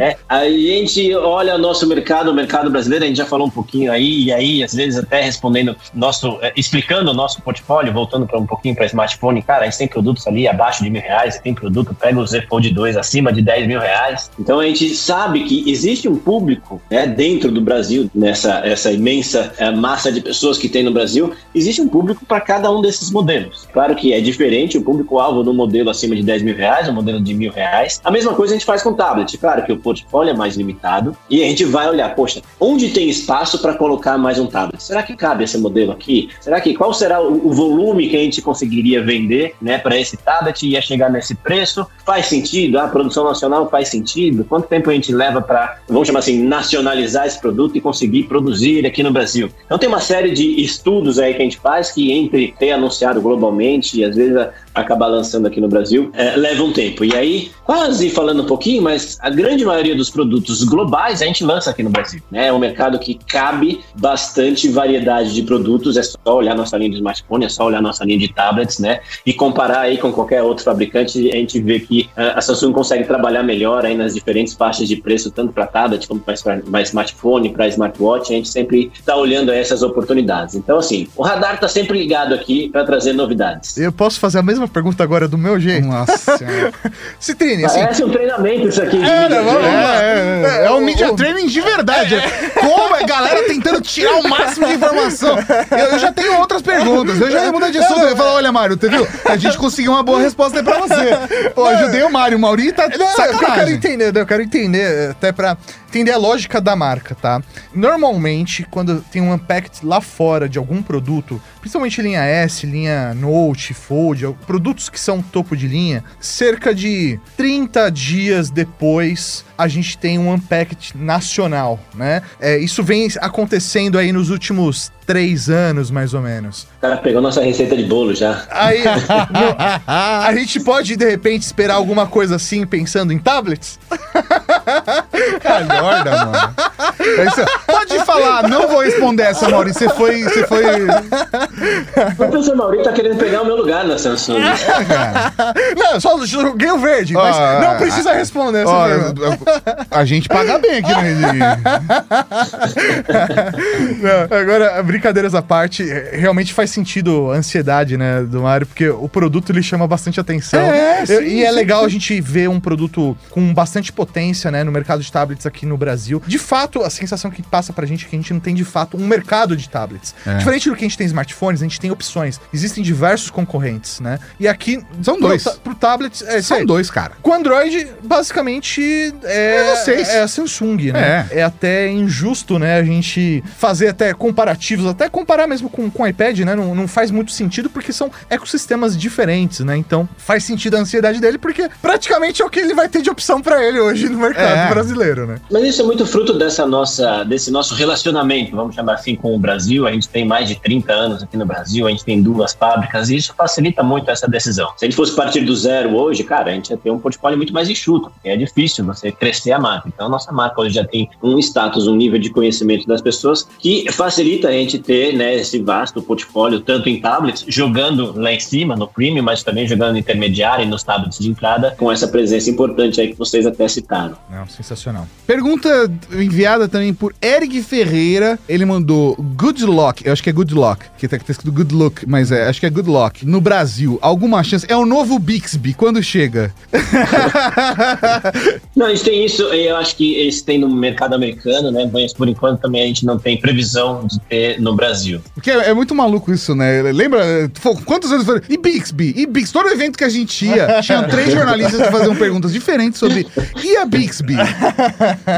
É, 0.00 0.16
a 0.28 0.44
gente 0.48 1.14
olha 1.14 1.56
nosso 1.58 1.86
mercado, 1.86 2.30
o 2.30 2.34
mercado 2.34 2.70
brasileiro, 2.70 3.04
a 3.04 3.08
gente 3.08 3.16
já 3.16 3.26
falou 3.26 3.46
um 3.46 3.50
pouquinho 3.50 3.92
aí, 3.92 4.24
e 4.24 4.32
aí, 4.32 4.62
às 4.62 4.72
vezes, 4.72 4.98
até 4.98 5.20
respondendo, 5.20 5.76
nosso, 5.94 6.38
é, 6.40 6.52
explicando 6.56 7.10
o 7.10 7.14
nosso 7.14 7.40
portfólio, 7.42 7.92
voltando 7.92 8.26
para 8.26 8.38
um 8.38 8.46
pouquinho 8.46 8.74
para 8.74 8.86
smartphone, 8.86 9.42
cara, 9.42 9.62
a 9.62 9.64
gente 9.64 9.78
tem 9.78 9.88
produtos 9.88 10.26
ali 10.26 10.48
abaixo 10.48 10.82
de 10.82 10.90
mil 10.90 11.02
reais, 11.02 11.38
tem 11.38 11.54
produto, 11.54 11.94
pega 11.94 12.18
o 12.18 12.26
Z 12.26 12.42
Fold 12.48 12.70
2 12.70 12.96
acima 12.96 13.32
de 13.32 13.42
10 13.42 13.66
mil 13.66 13.80
reais. 13.80 14.30
Então 14.38 14.60
a 14.60 14.66
gente 14.66 14.94
sabe 14.94 15.44
que 15.44 15.70
existe 15.70 16.08
um 16.08 16.16
público 16.16 16.80
né, 16.90 17.06
dentro 17.06 17.50
do 17.50 17.60
Brasil, 17.60 18.10
nessa 18.14 18.62
essa 18.64 18.90
imensa 18.90 19.52
é, 19.58 19.70
massa 19.70 20.10
de 20.10 20.20
pessoas 20.20 20.58
que 20.58 20.68
tem 20.68 20.82
no 20.82 20.92
Brasil, 20.92 21.32
existe 21.54 21.80
um 21.80 21.88
público 21.88 22.24
para 22.24 22.40
cada 22.40 22.70
um 22.70 22.80
desses 22.80 23.10
modelos. 23.10 23.68
Claro 23.72 23.94
que 23.94 24.12
é 24.12 24.20
diferente 24.20 24.78
o 24.78 24.82
público-alvo 24.82 25.42
no 25.42 25.52
modelo 25.52 25.90
acima 25.90 26.14
de 26.14 26.22
10 26.22 26.42
mil 26.42 26.56
reais, 26.56 26.88
o 26.88 26.92
modelo 26.92 27.20
de 27.20 27.34
mil 27.34 27.52
reais. 27.52 28.00
A 28.04 28.10
mesma 28.10 28.34
coisa 28.34 28.54
a 28.54 28.56
gente 28.56 28.61
faz 28.64 28.82
com 28.82 28.92
tablet. 28.92 29.36
Claro 29.38 29.64
que 29.64 29.72
o 29.72 29.78
portfólio 29.78 30.30
é 30.30 30.36
mais 30.36 30.56
limitado 30.56 31.16
e 31.28 31.42
a 31.42 31.46
gente 31.46 31.64
vai 31.64 31.88
olhar, 31.88 32.14
poxa, 32.14 32.42
onde 32.60 32.90
tem 32.90 33.08
espaço 33.08 33.60
para 33.60 33.74
colocar 33.74 34.16
mais 34.18 34.38
um 34.38 34.46
tablet? 34.46 34.82
Será 34.82 35.02
que 35.02 35.16
cabe 35.16 35.44
esse 35.44 35.58
modelo 35.58 35.92
aqui? 35.92 36.28
Será 36.40 36.60
que 36.60 36.74
qual 36.74 36.92
será 36.92 37.20
o, 37.20 37.48
o 37.48 37.52
volume 37.52 38.08
que 38.08 38.16
a 38.16 38.20
gente 38.20 38.42
conseguiria 38.42 39.02
vender, 39.02 39.54
né, 39.60 39.78
para 39.78 39.98
esse 39.98 40.16
tablet 40.16 40.62
e 40.62 40.70
ia 40.70 40.82
chegar 40.82 41.10
nesse 41.10 41.34
preço? 41.34 41.86
Faz 42.04 42.26
sentido? 42.26 42.78
A 42.78 42.88
produção 42.88 43.24
nacional 43.24 43.68
faz 43.68 43.88
sentido? 43.88 44.44
Quanto 44.44 44.68
tempo 44.68 44.90
a 44.90 44.92
gente 44.92 45.12
leva 45.12 45.40
para, 45.40 45.78
vamos 45.88 46.06
chamar 46.06 46.20
assim, 46.20 46.42
nacionalizar 46.42 47.26
esse 47.26 47.40
produto 47.40 47.76
e 47.76 47.80
conseguir 47.80 48.24
produzir 48.24 48.86
aqui 48.86 49.02
no 49.02 49.12
Brasil? 49.12 49.48
Então 49.66 49.78
tem 49.78 49.88
uma 49.88 50.00
série 50.00 50.32
de 50.32 50.62
estudos 50.62 51.18
aí 51.18 51.34
que 51.34 51.40
a 51.40 51.44
gente 51.44 51.58
faz 51.58 51.90
que 51.90 52.12
entre 52.12 52.54
ter 52.58 52.72
anunciado 52.72 53.20
globalmente 53.20 54.00
e 54.00 54.04
às 54.04 54.16
vezes 54.16 54.36
acabar 54.74 55.06
lançando 55.06 55.46
aqui 55.46 55.60
no 55.60 55.68
Brasil, 55.68 56.10
é, 56.14 56.36
leva 56.36 56.62
um 56.62 56.72
tempo. 56.72 57.04
E 57.04 57.14
aí, 57.14 57.50
quase 57.64 58.10
falando 58.10 58.42
um 58.42 58.46
pouquinho, 58.46 58.82
mas 58.82 59.18
a 59.20 59.30
grande 59.30 59.64
maioria 59.64 59.94
dos 59.94 60.10
produtos 60.10 60.64
globais 60.64 61.22
a 61.22 61.26
gente 61.26 61.44
lança 61.44 61.70
aqui 61.70 61.82
no 61.82 61.90
Brasil. 61.90 62.20
Né? 62.30 62.48
É 62.48 62.52
um 62.52 62.58
mercado 62.58 62.98
que 62.98 63.14
cabe 63.14 63.80
bastante 63.98 64.68
variedade 64.68 65.34
de 65.34 65.42
produtos, 65.42 65.96
é 65.96 66.02
só 66.02 66.18
olhar 66.26 66.54
nossa 66.54 66.76
linha 66.76 66.90
de 66.90 66.96
smartphone, 66.96 67.44
é 67.44 67.48
só 67.48 67.66
olhar 67.66 67.82
nossa 67.82 68.04
linha 68.04 68.18
de 68.18 68.32
tablets, 68.32 68.78
né? 68.78 69.00
E 69.24 69.32
comparar 69.32 69.80
aí 69.80 69.98
com 69.98 70.12
qualquer 70.12 70.42
outro 70.42 70.64
fabricante, 70.64 71.30
a 71.30 71.36
gente 71.36 71.60
vê 71.60 71.80
que 71.80 72.08
uh, 72.16 72.36
a 72.36 72.40
Samsung 72.40 72.72
consegue 72.72 73.04
trabalhar 73.04 73.42
melhor 73.42 73.84
aí 73.84 73.96
nas 73.96 74.14
diferentes 74.14 74.54
faixas 74.54 74.88
de 74.88 74.96
preço, 74.96 75.30
tanto 75.30 75.52
para 75.52 75.66
tablet 75.66 76.06
como 76.06 76.20
para 76.20 76.82
smartphone, 76.82 77.50
para 77.50 77.68
smartwatch, 77.68 78.32
a 78.32 78.36
gente 78.36 78.48
sempre 78.48 78.90
está 78.94 79.16
olhando 79.16 79.50
essas 79.50 79.82
oportunidades. 79.82 80.54
Então, 80.54 80.78
assim, 80.78 81.08
o 81.16 81.22
radar 81.22 81.54
está 81.54 81.68
sempre 81.68 81.98
ligado 81.98 82.34
aqui 82.34 82.68
para 82.68 82.84
trazer 82.84 83.12
novidades. 83.12 83.76
Eu 83.76 83.92
posso 83.92 84.18
fazer 84.18 84.38
a 84.38 84.42
mesma 84.42 84.61
mesma 84.62 84.68
pergunta 84.68 85.02
agora 85.02 85.26
do 85.26 85.36
meu 85.36 85.58
jeito? 85.58 85.86
Nossa 85.86 86.38
Citrine, 87.18 87.64
assim... 87.64 87.80
Parece 87.80 88.04
um 88.04 88.10
treinamento 88.10 88.68
isso 88.68 88.82
aqui. 88.82 89.02
É, 89.02 89.08
é, 89.08 90.58
é, 90.58 90.62
é, 90.62 90.66
é 90.66 90.70
um 90.70 90.80
media 90.80 91.12
training 91.14 91.46
de 91.46 91.60
verdade. 91.60 92.16
Como 92.60 92.94
a 92.94 93.02
galera 93.02 93.42
tentando 93.44 93.80
tirar 93.80 94.14
o 94.16 94.28
máximo 94.28 94.66
de 94.66 94.74
informação. 94.74 95.36
Eu, 95.70 95.86
eu 95.92 95.98
já 95.98 96.12
tenho 96.12 96.38
outras 96.38 96.62
perguntas. 96.62 97.20
Eu 97.20 97.30
já 97.30 97.44
ia 97.44 97.52
mudar 97.52 97.70
de 97.70 97.78
assunto. 97.78 98.00
Eu 98.00 98.10
ia 98.10 98.16
falar, 98.16 98.34
olha, 98.34 98.52
Mário, 98.52 98.74
entendeu? 98.74 99.06
A 99.24 99.36
gente 99.36 99.56
conseguiu 99.58 99.92
uma 99.92 100.02
boa 100.02 100.20
resposta 100.20 100.58
aí 100.58 100.64
pra 100.64 100.78
você. 100.78 101.50
Pô, 101.54 101.66
ajudei 101.66 102.02
o 102.02 102.10
Mário. 102.10 102.38
O 102.38 102.40
Mauri 102.40 102.72
tá 102.72 102.88
não, 102.88 103.06
sacanagem. 103.08 103.32
Eu 103.32 103.54
quero 103.54 103.70
entender, 103.70 104.16
eu 104.16 104.26
quero 104.26 104.42
entender 104.42 105.10
até 105.10 105.32
pra 105.32 105.56
entender 105.92 106.12
a 106.12 106.16
lógica 106.16 106.58
da 106.58 106.74
marca, 106.74 107.14
tá? 107.14 107.42
Normalmente, 107.74 108.66
quando 108.70 109.02
tem 109.12 109.20
um 109.20 109.32
unpacked 109.32 109.84
lá 109.84 110.00
fora 110.00 110.48
de 110.48 110.56
algum 110.56 110.82
produto, 110.82 111.40
principalmente 111.60 112.00
linha 112.00 112.24
S, 112.24 112.66
linha 112.66 113.12
Note, 113.12 113.74
Fold, 113.74 114.34
produtos 114.46 114.88
que 114.88 114.98
são 114.98 115.20
topo 115.20 115.54
de 115.54 115.68
linha, 115.68 116.02
cerca 116.18 116.74
de 116.74 117.20
30 117.36 117.90
dias 117.90 118.48
depois 118.48 119.44
a 119.62 119.68
gente 119.68 119.96
tem 119.96 120.18
um 120.18 120.32
unpacked 120.32 120.92
nacional, 120.96 121.78
né? 121.94 122.22
É, 122.40 122.58
isso 122.58 122.82
vem 122.82 123.08
acontecendo 123.20 123.96
aí 123.96 124.12
nos 124.12 124.28
últimos 124.28 124.90
três 125.06 125.48
anos, 125.48 125.90
mais 125.90 126.14
ou 126.14 126.20
menos. 126.20 126.62
O 126.78 126.80
cara 126.80 126.96
pegou 126.96 127.20
nossa 127.20 127.42
receita 127.42 127.76
de 127.76 127.84
bolo 127.84 128.14
já. 128.14 128.44
Aí, 128.50 128.82
no, 129.30 129.56
a 129.86 130.32
gente 130.34 130.60
pode, 130.60 130.96
de 130.96 131.08
repente, 131.08 131.42
esperar 131.42 131.74
alguma 131.74 132.06
coisa 132.06 132.36
assim, 132.36 132.64
pensando 132.66 133.12
em 133.12 133.18
tablets? 133.18 133.78
Calhorda, 135.42 136.24
mano. 136.24 136.54
É 136.98 137.72
pode 137.72 138.04
falar, 138.04 138.48
não 138.48 138.68
vou 138.68 138.80
responder 138.80 139.24
essa, 139.24 139.48
Maurício. 139.48 139.88
Você 139.88 139.88
foi. 139.94 140.22
Você 140.22 140.46
foi. 140.46 140.64
O 140.84 142.16
professor 142.16 142.56
Maurício 142.56 142.84
tá 142.84 142.92
querendo 142.92 143.18
pegar 143.18 143.42
o 143.42 143.46
meu 143.46 143.56
lugar 143.56 143.84
na 143.84 143.98
Samsung. 143.98 144.40
Não, 145.76 146.00
só 146.00 146.24
joguei 146.24 146.70
o 146.70 146.78
verde, 146.78 147.14
mas 147.14 147.36
ah, 147.36 147.60
não 147.60 147.76
precisa 147.76 148.12
responder 148.12 148.62
essa 148.62 148.72
ah, 148.72 149.51
A 149.90 150.04
gente 150.04 150.28
paga 150.28 150.58
bem 150.58 150.78
aqui 150.78 150.92
no 150.92 151.02
não, 154.02 154.38
Agora, 154.38 154.82
brincadeiras 154.82 155.34
à 155.34 155.42
parte, 155.42 155.84
realmente 156.12 156.52
faz 156.52 156.70
sentido 156.70 157.30
a 157.30 157.36
ansiedade, 157.36 157.96
né, 157.96 158.22
do 158.22 158.42
Mario, 158.42 158.66
porque 158.66 158.88
o 158.88 159.08
produto 159.08 159.50
ele 159.50 159.62
chama 159.62 159.86
bastante 159.86 160.20
atenção. 160.20 160.60
É, 160.60 161.06
sim, 161.06 161.22
e 161.22 161.44
é 161.44 161.50
sim, 161.50 161.54
legal 161.54 161.80
sim. 161.80 161.86
a 161.86 161.88
gente 161.88 162.20
ver 162.20 162.48
um 162.48 162.60
produto 162.60 163.16
com 163.30 163.52
bastante 163.52 163.92
potência 163.92 164.50
né, 164.50 164.64
no 164.64 164.72
mercado 164.72 165.02
de 165.02 165.10
tablets 165.10 165.46
aqui 165.46 165.66
no 165.66 165.76
Brasil. 165.76 166.22
De 166.26 166.38
fato, 166.38 166.82
a 166.82 166.90
sensação 166.90 167.30
que 167.30 167.42
passa 167.42 167.72
pra 167.72 167.86
gente 167.86 168.06
é 168.06 168.08
que 168.08 168.16
a 168.16 168.18
gente 168.18 168.32
não 168.32 168.40
tem 168.40 168.54
de 168.54 168.64
fato 168.64 168.96
um 168.96 169.06
mercado 169.06 169.56
de 169.56 169.68
tablets. 169.68 170.14
É. 170.26 170.36
Diferente 170.36 170.68
do 170.68 170.76
que 170.76 170.84
a 170.84 170.88
gente 170.88 170.98
tem 170.98 171.06
smartphones, 171.06 171.60
a 171.60 171.64
gente 171.64 171.80
tem 171.80 171.90
opções. 171.90 172.40
Existem 172.52 172.82
diversos 172.82 173.30
concorrentes, 173.30 174.00
né? 174.00 174.18
E 174.38 174.48
aqui 174.48 174.82
são 175.02 175.18
dois. 175.18 175.42
Pro, 175.42 175.52
pro 175.60 175.74
tablet, 175.74 176.24
é, 176.26 176.42
são 176.42 176.64
dois, 176.64 176.90
cara. 176.90 177.12
Com 177.22 177.32
Android, 177.32 177.88
basicamente 178.02 179.14
é, 179.32 179.56
é, 179.56 179.76
vocês. 179.76 180.08
é 180.08 180.22
a 180.22 180.28
Samsung, 180.28 180.92
né? 180.92 181.28
É. 181.30 181.40
é 181.40 181.42
até 181.42 181.90
injusto, 181.90 182.58
né, 182.58 182.78
a 182.78 182.84
gente 182.84 183.42
fazer 183.56 183.88
até 183.88 184.12
comparativos, 184.12 184.86
até 184.86 185.08
comparar 185.08 185.46
mesmo 185.46 185.68
com 185.68 185.90
com 185.90 186.02
o 186.02 186.06
iPad, 186.06 186.40
né? 186.40 186.54
Não, 186.54 186.74
não 186.74 186.88
faz 186.88 187.10
muito 187.10 187.30
sentido 187.32 187.70
porque 187.70 187.92
são 187.92 188.10
ecossistemas 188.30 188.96
diferentes, 188.96 189.60
né? 189.60 189.76
Então 189.76 190.08
faz 190.16 190.44
sentido 190.44 190.76
a 190.76 190.80
ansiedade 190.80 191.20
dele 191.20 191.38
porque 191.38 191.68
praticamente 191.80 192.42
é 192.42 192.44
o 192.44 192.50
que 192.50 192.60
ele 192.60 192.74
vai 192.74 192.88
ter 192.88 193.02
de 193.02 193.10
opção 193.10 193.40
para 193.40 193.64
ele 193.64 193.78
hoje 193.78 194.08
no 194.08 194.18
mercado 194.18 194.56
é. 194.56 194.68
brasileiro, 194.68 195.26
né? 195.26 195.36
Mas 195.50 195.64
isso 195.64 195.82
é 195.82 195.84
muito 195.84 196.06
fruto 196.06 196.32
dessa 196.32 196.66
nossa, 196.66 197.24
desse 197.24 197.50
nosso 197.50 197.74
relacionamento, 197.74 198.56
vamos 198.56 198.74
chamar 198.74 198.94
assim, 198.94 199.14
com 199.14 199.34
o 199.34 199.38
Brasil. 199.38 199.86
A 199.86 199.92
gente 199.92 200.08
tem 200.08 200.24
mais 200.24 200.48
de 200.48 200.56
30 200.56 200.92
anos 200.92 201.22
aqui 201.22 201.36
no 201.36 201.46
Brasil, 201.46 201.86
a 201.86 201.90
gente 201.90 202.04
tem 202.04 202.22
duas 202.22 202.52
fábricas 202.52 203.10
e 203.10 203.16
isso 203.16 203.34
facilita 203.36 203.82
muito 203.82 204.10
essa 204.10 204.28
decisão. 204.28 204.72
Se 204.76 204.84
a 204.84 204.88
gente 204.88 204.96
fosse 204.96 205.14
partir 205.14 205.40
do 205.40 205.54
zero 205.54 205.94
hoje, 205.94 206.24
cara, 206.24 206.50
a 206.50 206.54
gente 206.54 206.70
ia 206.70 206.76
ter 206.76 206.90
um 206.90 206.98
portfólio 206.98 207.36
muito 207.36 207.52
mais 207.52 207.68
enxuto, 207.68 208.10
porque 208.10 208.28
é 208.28 208.36
difícil 208.36 208.84
você 208.84 209.12
crescer 209.22 209.52
a 209.52 209.60
marca. 209.60 209.88
Então, 209.88 210.06
a 210.06 210.08
nossa 210.08 210.32
marca 210.32 210.60
hoje 210.60 210.74
já 210.74 210.84
tem 210.84 211.08
um 211.22 211.38
status, 211.38 211.86
um 211.86 211.94
nível 211.94 212.18
de 212.18 212.28
conhecimento 212.28 212.88
das 212.88 213.00
pessoas 213.00 213.46
que 213.60 213.86
facilita 213.92 214.48
a 214.48 214.52
gente 214.52 214.80
ter 214.80 215.14
né, 215.14 215.36
esse 215.36 215.60
vasto 215.60 216.02
portfólio, 216.02 216.58
tanto 216.58 216.88
em 216.88 217.00
tablets, 217.00 217.44
jogando 217.46 218.18
lá 218.18 218.32
em 218.32 218.40
cima, 218.40 218.74
no 218.74 218.88
premium, 218.88 219.22
mas 219.22 219.44
também 219.44 219.68
jogando 219.68 219.92
no 219.92 219.98
intermediário 219.98 220.64
e 220.64 220.68
nos 220.68 220.82
tablets 220.82 221.20
de 221.20 221.30
entrada, 221.30 221.72
com 221.78 221.92
essa 221.92 222.08
presença 222.08 222.50
importante 222.50 223.00
aí 223.00 223.12
que 223.12 223.18
vocês 223.18 223.46
até 223.46 223.68
citaram. 223.68 224.16
Não, 224.28 224.44
sensacional. 224.48 225.06
Pergunta 225.24 225.88
enviada 226.10 226.68
também 226.68 226.92
por 226.92 227.14
Eric 227.22 227.62
Ferreira. 227.62 228.36
Ele 228.48 228.64
mandou 228.64 229.14
Good 229.14 229.64
Luck, 229.64 230.04
eu 230.04 230.12
acho 230.12 230.22
que 230.22 230.30
é 230.30 230.32
Good 230.32 230.52
Luck, 230.52 230.84
que 230.98 231.06
tá, 231.06 231.16
tá 231.16 231.30
escrito 231.30 231.54
Good 231.54 231.72
Luck, 231.72 232.04
mas 232.08 232.32
é, 232.32 232.48
acho 232.48 232.58
que 232.58 232.66
é 232.66 232.70
Good 232.70 232.90
Luck. 232.90 233.24
No 233.24 233.40
Brasil, 233.40 234.00
alguma 234.02 234.42
chance? 234.42 234.66
É 234.68 234.76
o 234.76 234.84
novo 234.84 235.16
Bixby, 235.20 235.74
quando 235.74 236.02
chega? 236.02 236.52
não, 238.74 238.86
a 238.86 238.90
gente 238.90 239.04
tem 239.04 239.11
isso, 239.12 239.42
eu 239.42 239.76
acho 239.76 239.96
que 239.96 240.14
eles 240.14 240.42
têm 240.42 240.58
no 240.58 240.68
mercado 240.68 241.14
americano, 241.14 241.70
né? 241.70 241.88
Mas 241.92 242.12
por 242.12 242.28
enquanto 242.28 242.60
também 242.60 242.82
a 242.82 242.86
gente 242.86 243.04
não 243.04 243.18
tem 243.18 243.38
previsão 243.38 244.06
de 244.06 244.20
ter 244.20 244.60
no 244.60 244.74
Brasil. 244.74 245.20
Porque 245.34 245.50
é, 245.50 245.70
é 245.70 245.74
muito 245.74 245.94
maluco 245.94 246.32
isso, 246.32 246.54
né? 246.54 246.82
Lembra? 246.92 247.50
Quantos 247.84 248.10
anos 248.12 248.24
foi? 248.24 248.40
E 248.48 248.56
Bixby? 248.56 249.14
E 249.16 249.26
Bixby? 249.26 249.52
Todo 249.52 249.68
evento 249.68 249.98
que 249.98 250.04
a 250.04 250.08
gente 250.08 250.46
ia, 250.46 250.80
tinha 250.82 251.02
três 251.04 251.32
jornalistas 251.32 251.80
que 251.80 251.90
faziam 251.90 252.14
perguntas 252.14 252.52
diferentes 252.52 252.98
sobre. 252.98 253.26
E 253.62 253.76
a 253.76 253.84
Bixby? 253.84 254.34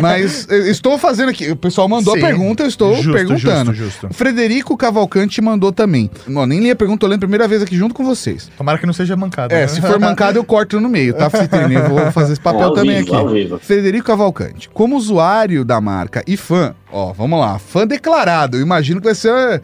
Mas 0.01 0.49
estou 0.49 0.99
fazendo 0.99 1.31
aqui. 1.31 1.51
O 1.51 1.57
pessoal 1.57 1.89
mandou 1.89 2.15
Sim. 2.15 2.21
a 2.21 2.27
pergunta, 2.27 2.63
eu 2.63 2.69
estou 2.69 2.95
justo, 2.97 3.13
perguntando. 3.13 3.75
Justo, 3.75 4.03
justo. 4.03 4.15
Frederico 4.15 4.77
Cavalcante 4.77 5.41
mandou 5.41 5.73
também. 5.73 6.11
Não, 6.27 6.47
nem 6.47 6.61
li 6.61 6.71
a 6.71 6.77
pergunta, 6.77 7.01
tô 7.01 7.07
lendo 7.07 7.17
a 7.17 7.27
primeira 7.27 7.49
vez 7.49 7.63
aqui 7.63 7.77
junto 7.77 7.95
com 7.95 8.05
vocês. 8.05 8.51
Tomara 8.57 8.79
que 8.79 8.87
não 8.87 8.93
seja 8.93 9.17
mancada. 9.17 9.55
É, 9.55 9.63
né? 9.63 9.69
se 9.69 9.81
for 9.81 9.99
mancada, 9.99 10.39
eu 10.39 10.45
corto 10.45 10.81
no 10.81 10.89
meio, 10.89 11.15
tá, 11.15 11.29
Citrine? 11.31 11.75
Eu 11.75 11.89
vou 11.89 12.13
fazer 12.13 12.33
esse 12.33 12.41
papel 12.41 12.69
é, 12.69 12.75
também 12.75 13.05
vivo, 13.05 13.57
aqui. 13.57 13.64
Frederico 13.65 14.07
Cavalcante. 14.09 14.69
Como 14.69 14.95
usuário 14.95 15.65
da 15.65 15.81
marca 15.81 16.23
e 16.27 16.37
fã, 16.37 16.75
ó, 16.95 17.13
vamos 17.13 17.41
lá, 17.41 17.59
fã 17.59 17.87
declarado. 17.87 18.57
Eu 18.57 18.63
imagino 18.63 19.01
que 19.01 19.07
vai 19.07 19.15
ser. 19.15 19.61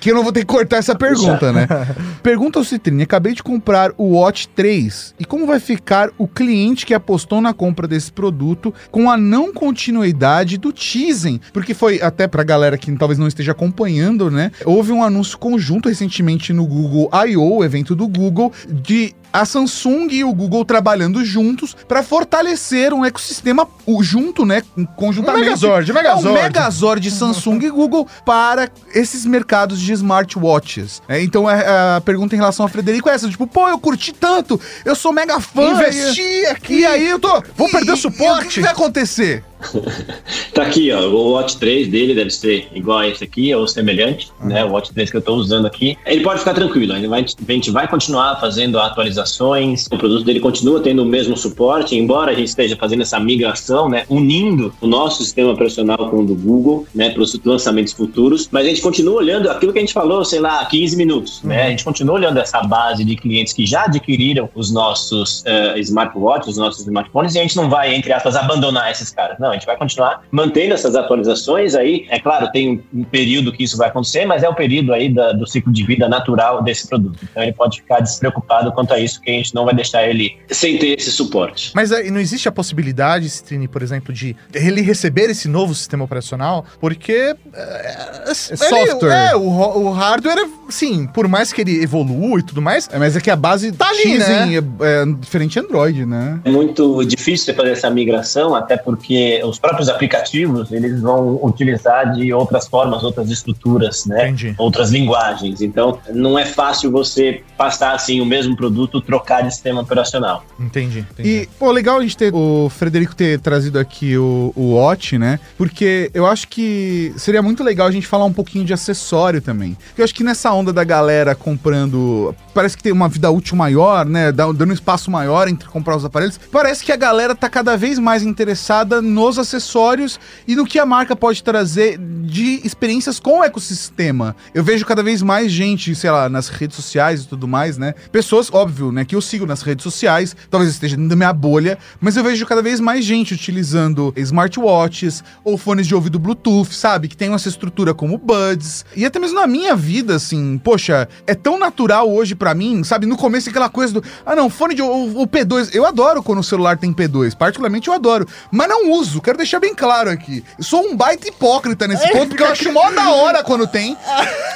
Que 0.00 0.10
eu 0.10 0.14
não 0.16 0.24
vou 0.24 0.32
ter 0.32 0.40
que 0.40 0.46
cortar 0.46 0.78
essa 0.78 0.94
pergunta, 0.94 1.52
né? 1.52 1.68
Pergunta 2.22 2.58
ao 2.58 2.64
Citrine: 2.64 3.04
acabei 3.04 3.32
de 3.32 3.42
comprar 3.42 3.92
o 3.96 4.16
Watch 4.16 4.48
3 4.48 5.14
e 5.18 5.24
como 5.24 5.46
vai 5.46 5.60
ficar 5.60 6.10
o 6.18 6.26
cliente 6.26 6.84
que 6.84 6.94
apostou 6.94 7.40
na 7.40 7.54
compra 7.54 7.86
desse 7.86 8.10
produto 8.10 8.74
com 8.90 9.08
a 9.08 9.16
não 9.16 9.52
continuidade 9.52 10.58
do 10.58 10.72
Tizen? 10.72 11.40
Porque 11.52 11.74
foi 11.74 12.02
até 12.02 12.26
pra 12.26 12.42
galera 12.42 12.76
que 12.76 12.90
talvez 12.96 13.18
não 13.18 13.28
esteja 13.28 13.52
acompanhando, 13.52 14.30
né? 14.30 14.50
Houve 14.64 14.90
um 14.92 15.02
anúncio 15.02 15.38
conjunto 15.38 15.88
recentemente 15.88 16.52
no 16.52 16.66
Google 16.66 17.08
I.O., 17.26 17.64
evento 17.64 17.94
do 17.94 18.08
Google, 18.08 18.52
de 18.68 19.14
a 19.32 19.44
Samsung 19.44 20.08
e 20.10 20.24
o 20.24 20.32
Google 20.32 20.64
trabalhando 20.64 21.24
juntos 21.24 21.74
para 21.88 22.02
fortalecer 22.02 22.92
um 22.92 23.04
ecossistema 23.04 23.66
junto, 24.02 24.44
né, 24.44 24.62
conjuntamente. 24.96 25.40
Um 25.40 25.44
Megazord, 25.44 25.92
Megazord. 25.92 26.26
É 26.26 26.30
um 26.30 26.31
Megazord 26.32 27.00
de 27.00 27.10
Samsung 27.10 27.58
e 27.62 27.70
Google 27.70 28.06
para 28.24 28.68
esses 28.94 29.24
mercados 29.24 29.80
de 29.80 29.92
smartwatches. 29.92 31.02
É, 31.08 31.22
então 31.22 31.48
a, 31.48 31.54
é, 31.54 31.96
a, 31.96 32.00
pergunta 32.00 32.34
em 32.34 32.38
relação 32.38 32.64
a 32.64 32.68
Frederico 32.68 33.08
é 33.08 33.14
essa, 33.14 33.28
tipo, 33.28 33.46
pô, 33.46 33.68
eu 33.68 33.78
curti 33.78 34.12
tanto, 34.12 34.60
eu 34.84 34.94
sou 34.94 35.12
mega 35.12 35.40
fã. 35.40 35.72
Investi 35.72 36.46
aqui. 36.46 36.80
E 36.80 36.86
aí 36.86 37.08
eu 37.08 37.18
tô, 37.18 37.42
vou 37.56 37.68
e, 37.68 37.72
perder 37.72 37.96
suporte. 37.96 38.46
o 38.46 38.48
que, 38.48 38.54
que 38.54 38.60
vai 38.60 38.72
acontecer? 38.72 39.44
tá 40.54 40.62
aqui, 40.62 40.90
ó. 40.92 41.08
O 41.08 41.32
Watch 41.32 41.56
3 41.58 41.88
dele 41.88 42.14
deve 42.14 42.30
ser 42.30 42.68
igual 42.74 42.98
a 42.98 43.08
esse 43.08 43.24
aqui, 43.24 43.54
ou 43.54 43.66
semelhante, 43.66 44.30
uhum. 44.40 44.48
né? 44.48 44.64
O 44.64 44.72
Watch 44.72 44.92
3 44.92 45.10
que 45.10 45.16
eu 45.16 45.22
tô 45.22 45.34
usando 45.34 45.66
aqui. 45.66 45.96
Ele 46.06 46.22
pode 46.22 46.40
ficar 46.40 46.54
tranquilo, 46.54 46.92
a 46.92 46.96
gente, 46.96 47.08
vai, 47.08 47.20
a 47.20 47.52
gente 47.52 47.70
vai 47.70 47.88
continuar 47.88 48.38
fazendo 48.40 48.78
atualizações. 48.78 49.86
O 49.86 49.96
produto 49.96 50.24
dele 50.24 50.40
continua 50.40 50.80
tendo 50.80 51.02
o 51.02 51.06
mesmo 51.06 51.36
suporte, 51.36 51.96
embora 51.96 52.32
a 52.32 52.34
gente 52.34 52.48
esteja 52.48 52.76
fazendo 52.76 53.02
essa 53.02 53.18
migração, 53.18 53.88
né? 53.88 54.04
Unindo 54.08 54.72
o 54.80 54.86
nosso 54.86 55.22
sistema 55.22 55.52
operacional 55.52 56.10
com 56.10 56.20
o 56.20 56.26
do 56.26 56.34
Google, 56.34 56.86
né? 56.94 57.10
Para 57.10 57.22
os 57.22 57.38
lançamentos 57.44 57.92
futuros. 57.92 58.48
Mas 58.50 58.66
a 58.66 58.68
gente 58.68 58.82
continua 58.82 59.16
olhando 59.16 59.50
aquilo 59.50 59.72
que 59.72 59.78
a 59.78 59.82
gente 59.82 59.94
falou, 59.94 60.24
sei 60.24 60.40
lá, 60.40 60.64
15 60.64 60.96
minutos, 60.96 61.42
né? 61.42 61.54
uhum. 61.54 61.60
né? 61.60 61.66
A 61.66 61.70
gente 61.70 61.84
continua 61.84 62.14
olhando 62.14 62.38
essa 62.38 62.62
base 62.62 63.04
de 63.04 63.16
clientes 63.16 63.52
que 63.52 63.66
já 63.66 63.84
adquiriram 63.84 64.48
os 64.54 64.72
nossos 64.72 65.42
uh, 65.42 65.78
smartwatches, 65.78 66.52
os 66.52 66.56
nossos 66.56 66.80
smartphones, 66.80 67.34
e 67.34 67.38
a 67.38 67.42
gente 67.42 67.56
não 67.56 67.68
vai, 67.68 67.94
entre 67.94 68.12
aspas, 68.12 68.36
abandonar 68.36 68.90
esses 68.90 69.10
caras. 69.10 69.38
Não, 69.38 69.51
a 69.52 69.56
gente 69.56 69.66
vai 69.66 69.76
continuar 69.76 70.24
mantendo 70.30 70.74
essas 70.74 70.94
atualizações 70.94 71.74
aí. 71.74 72.06
É 72.08 72.18
claro, 72.18 72.50
tem 72.50 72.82
um 72.92 73.04
período 73.04 73.52
que 73.52 73.64
isso 73.64 73.76
vai 73.76 73.88
acontecer, 73.88 74.24
mas 74.26 74.42
é 74.42 74.48
o 74.48 74.54
período 74.54 74.92
aí 74.92 75.12
da, 75.12 75.32
do 75.32 75.46
ciclo 75.46 75.72
de 75.72 75.84
vida 75.84 76.08
natural 76.08 76.62
desse 76.62 76.88
produto. 76.88 77.18
Então 77.22 77.42
ele 77.42 77.52
pode 77.52 77.80
ficar 77.80 78.00
despreocupado 78.00 78.72
quanto 78.72 78.94
a 78.94 78.98
isso, 78.98 79.20
que 79.20 79.30
a 79.30 79.34
gente 79.34 79.54
não 79.54 79.64
vai 79.64 79.74
deixar 79.74 80.06
ele 80.06 80.36
sem 80.50 80.78
ter 80.78 80.98
esse 80.98 81.10
suporte. 81.10 81.72
Mas 81.74 81.92
aí, 81.92 82.10
não 82.10 82.20
existe 82.20 82.48
a 82.48 82.52
possibilidade, 82.52 83.28
Citrine, 83.28 83.68
por 83.68 83.82
exemplo, 83.82 84.12
de 84.12 84.36
ele 84.54 84.80
receber 84.80 85.30
esse 85.30 85.48
novo 85.48 85.74
sistema 85.74 86.04
operacional, 86.04 86.64
porque 86.80 87.34
é, 87.54 88.24
é 88.28 88.34
software. 88.34 89.30
é, 89.30 89.36
o, 89.36 89.42
o 89.42 89.90
hardware, 89.90 90.48
sim, 90.68 91.06
por 91.06 91.28
mais 91.28 91.52
que 91.52 91.60
ele 91.60 91.82
evolua 91.82 92.40
e 92.40 92.42
tudo 92.42 92.62
mais. 92.62 92.88
É, 92.92 92.98
mas 92.98 93.16
é 93.16 93.20
que 93.20 93.30
a 93.30 93.36
base 93.36 93.72
tá 93.72 93.88
ali, 93.88 94.18
né? 94.18 94.54
é, 94.54 95.02
é 95.02 95.06
diferente 95.20 95.52
de 95.52 95.60
Android, 95.60 96.06
né? 96.06 96.40
É 96.44 96.50
muito 96.50 97.04
difícil 97.04 97.54
fazer 97.54 97.70
essa 97.70 97.90
migração, 97.90 98.54
até 98.54 98.76
porque 98.76 99.40
os 99.44 99.58
próprios 99.58 99.88
aplicativos 99.88 100.72
eles 100.72 101.00
vão 101.00 101.38
utilizar 101.42 102.12
de 102.12 102.32
outras 102.32 102.66
formas, 102.66 103.02
outras 103.02 103.30
estruturas, 103.30 104.06
né? 104.06 104.28
Entendi. 104.28 104.54
Outras 104.58 104.90
linguagens. 104.90 105.60
Então, 105.60 105.98
não 106.12 106.38
é 106.38 106.44
fácil 106.44 106.90
você 106.90 107.42
passar 107.56 107.94
assim 107.94 108.20
o 108.20 108.26
mesmo 108.26 108.56
produto, 108.56 109.00
trocar 109.00 109.42
de 109.42 109.50
sistema 109.52 109.80
operacional. 109.80 110.44
Entendi. 110.58 111.00
entendi. 111.10 111.28
E, 111.28 111.48
pô, 111.58 111.70
legal 111.70 111.98
a 111.98 112.02
gente 112.02 112.16
ter 112.16 112.32
o 112.34 112.68
Frederico 112.68 113.14
ter 113.14 113.38
trazido 113.40 113.78
aqui 113.78 114.16
o, 114.16 114.52
o 114.56 114.74
Watch, 114.74 115.18
né? 115.18 115.38
Porque 115.56 116.10
eu 116.14 116.26
acho 116.26 116.48
que 116.48 117.12
seria 117.16 117.42
muito 117.42 117.62
legal 117.62 117.86
a 117.86 117.90
gente 117.90 118.06
falar 118.06 118.24
um 118.24 118.32
pouquinho 118.32 118.64
de 118.64 118.72
acessório 118.72 119.40
também. 119.40 119.76
Eu 119.96 120.04
acho 120.04 120.14
que 120.14 120.24
nessa 120.24 120.52
onda 120.52 120.72
da 120.72 120.84
galera 120.84 121.34
comprando, 121.34 122.34
parece 122.54 122.76
que 122.76 122.82
tem 122.82 122.92
uma 122.92 123.08
vida 123.08 123.30
útil 123.30 123.56
maior, 123.56 124.04
né? 124.04 124.32
Dando 124.32 124.64
um 124.64 124.72
espaço 124.72 125.10
maior 125.10 125.48
entre 125.48 125.68
comprar 125.68 125.96
os 125.96 126.04
aparelhos. 126.04 126.38
Parece 126.50 126.84
que 126.84 126.92
a 126.92 126.96
galera 126.96 127.34
tá 127.34 127.48
cada 127.48 127.76
vez 127.76 127.98
mais 127.98 128.22
interessada 128.22 129.00
nos 129.02 129.31
acessórios 129.38 130.18
e 130.46 130.54
no 130.54 130.66
que 130.66 130.78
a 130.78 130.86
marca 130.86 131.14
pode 131.14 131.42
trazer 131.42 131.98
de 131.98 132.60
experiências 132.64 133.18
com 133.18 133.40
o 133.40 133.44
ecossistema. 133.44 134.34
Eu 134.54 134.64
vejo 134.64 134.84
cada 134.86 135.02
vez 135.02 135.22
mais 135.22 135.50
gente, 135.50 135.94
sei 135.94 136.10
lá, 136.10 136.28
nas 136.28 136.48
redes 136.48 136.76
sociais 136.76 137.22
e 137.22 137.28
tudo 137.28 137.46
mais, 137.48 137.78
né? 137.78 137.94
Pessoas, 138.10 138.52
óbvio, 138.52 138.92
né, 138.92 139.04
que 139.04 139.14
eu 139.14 139.20
sigo 139.20 139.46
nas 139.46 139.62
redes 139.62 139.82
sociais, 139.82 140.36
talvez 140.50 140.70
esteja 140.72 140.96
dentro 140.96 141.10
da 141.10 141.16
minha 141.16 141.32
bolha, 141.32 141.78
mas 142.00 142.16
eu 142.16 142.24
vejo 142.24 142.46
cada 142.46 142.62
vez 142.62 142.80
mais 142.80 143.04
gente 143.04 143.34
utilizando 143.34 144.12
smartwatches 144.16 145.22
ou 145.44 145.56
fones 145.56 145.86
de 145.86 145.94
ouvido 145.94 146.18
Bluetooth, 146.18 146.74
sabe? 146.74 147.08
Que 147.08 147.16
tem 147.16 147.32
essa 147.32 147.48
estrutura 147.48 147.94
como 147.94 148.18
Buds. 148.18 148.84
E 148.96 149.04
até 149.04 149.18
mesmo 149.18 149.40
na 149.40 149.46
minha 149.46 149.74
vida, 149.74 150.16
assim, 150.16 150.58
poxa, 150.58 151.08
é 151.26 151.34
tão 151.34 151.58
natural 151.58 152.12
hoje 152.12 152.34
para 152.34 152.54
mim, 152.54 152.84
sabe? 152.84 153.06
No 153.06 153.16
começo 153.16 153.48
aquela 153.48 153.68
coisa 153.68 153.94
do, 153.94 154.04
ah 154.26 154.36
não, 154.36 154.50
fone 154.50 154.74
de 154.74 154.82
o, 154.82 155.22
o 155.22 155.26
P2, 155.26 155.74
eu 155.74 155.86
adoro 155.86 156.22
quando 156.22 156.40
o 156.40 156.44
celular 156.44 156.76
tem 156.76 156.92
P2, 156.92 157.36
particularmente 157.36 157.88
eu 157.88 157.94
adoro, 157.94 158.26
mas 158.50 158.68
não 158.68 158.92
uso 158.92 159.20
quero 159.22 159.38
deixar 159.38 159.60
bem 159.60 159.74
claro 159.74 160.10
aqui. 160.10 160.44
Eu 160.58 160.64
sou 160.64 160.82
um 160.82 160.96
baita 160.96 161.28
hipócrita 161.28 161.86
nesse 161.88 162.10
ponto, 162.12 162.28
porque 162.28 162.42
eu 162.42 162.48
acho 162.48 162.72
mó 162.72 162.90
da 162.90 163.10
hora 163.10 163.42
quando 163.42 163.66
tem. 163.66 163.96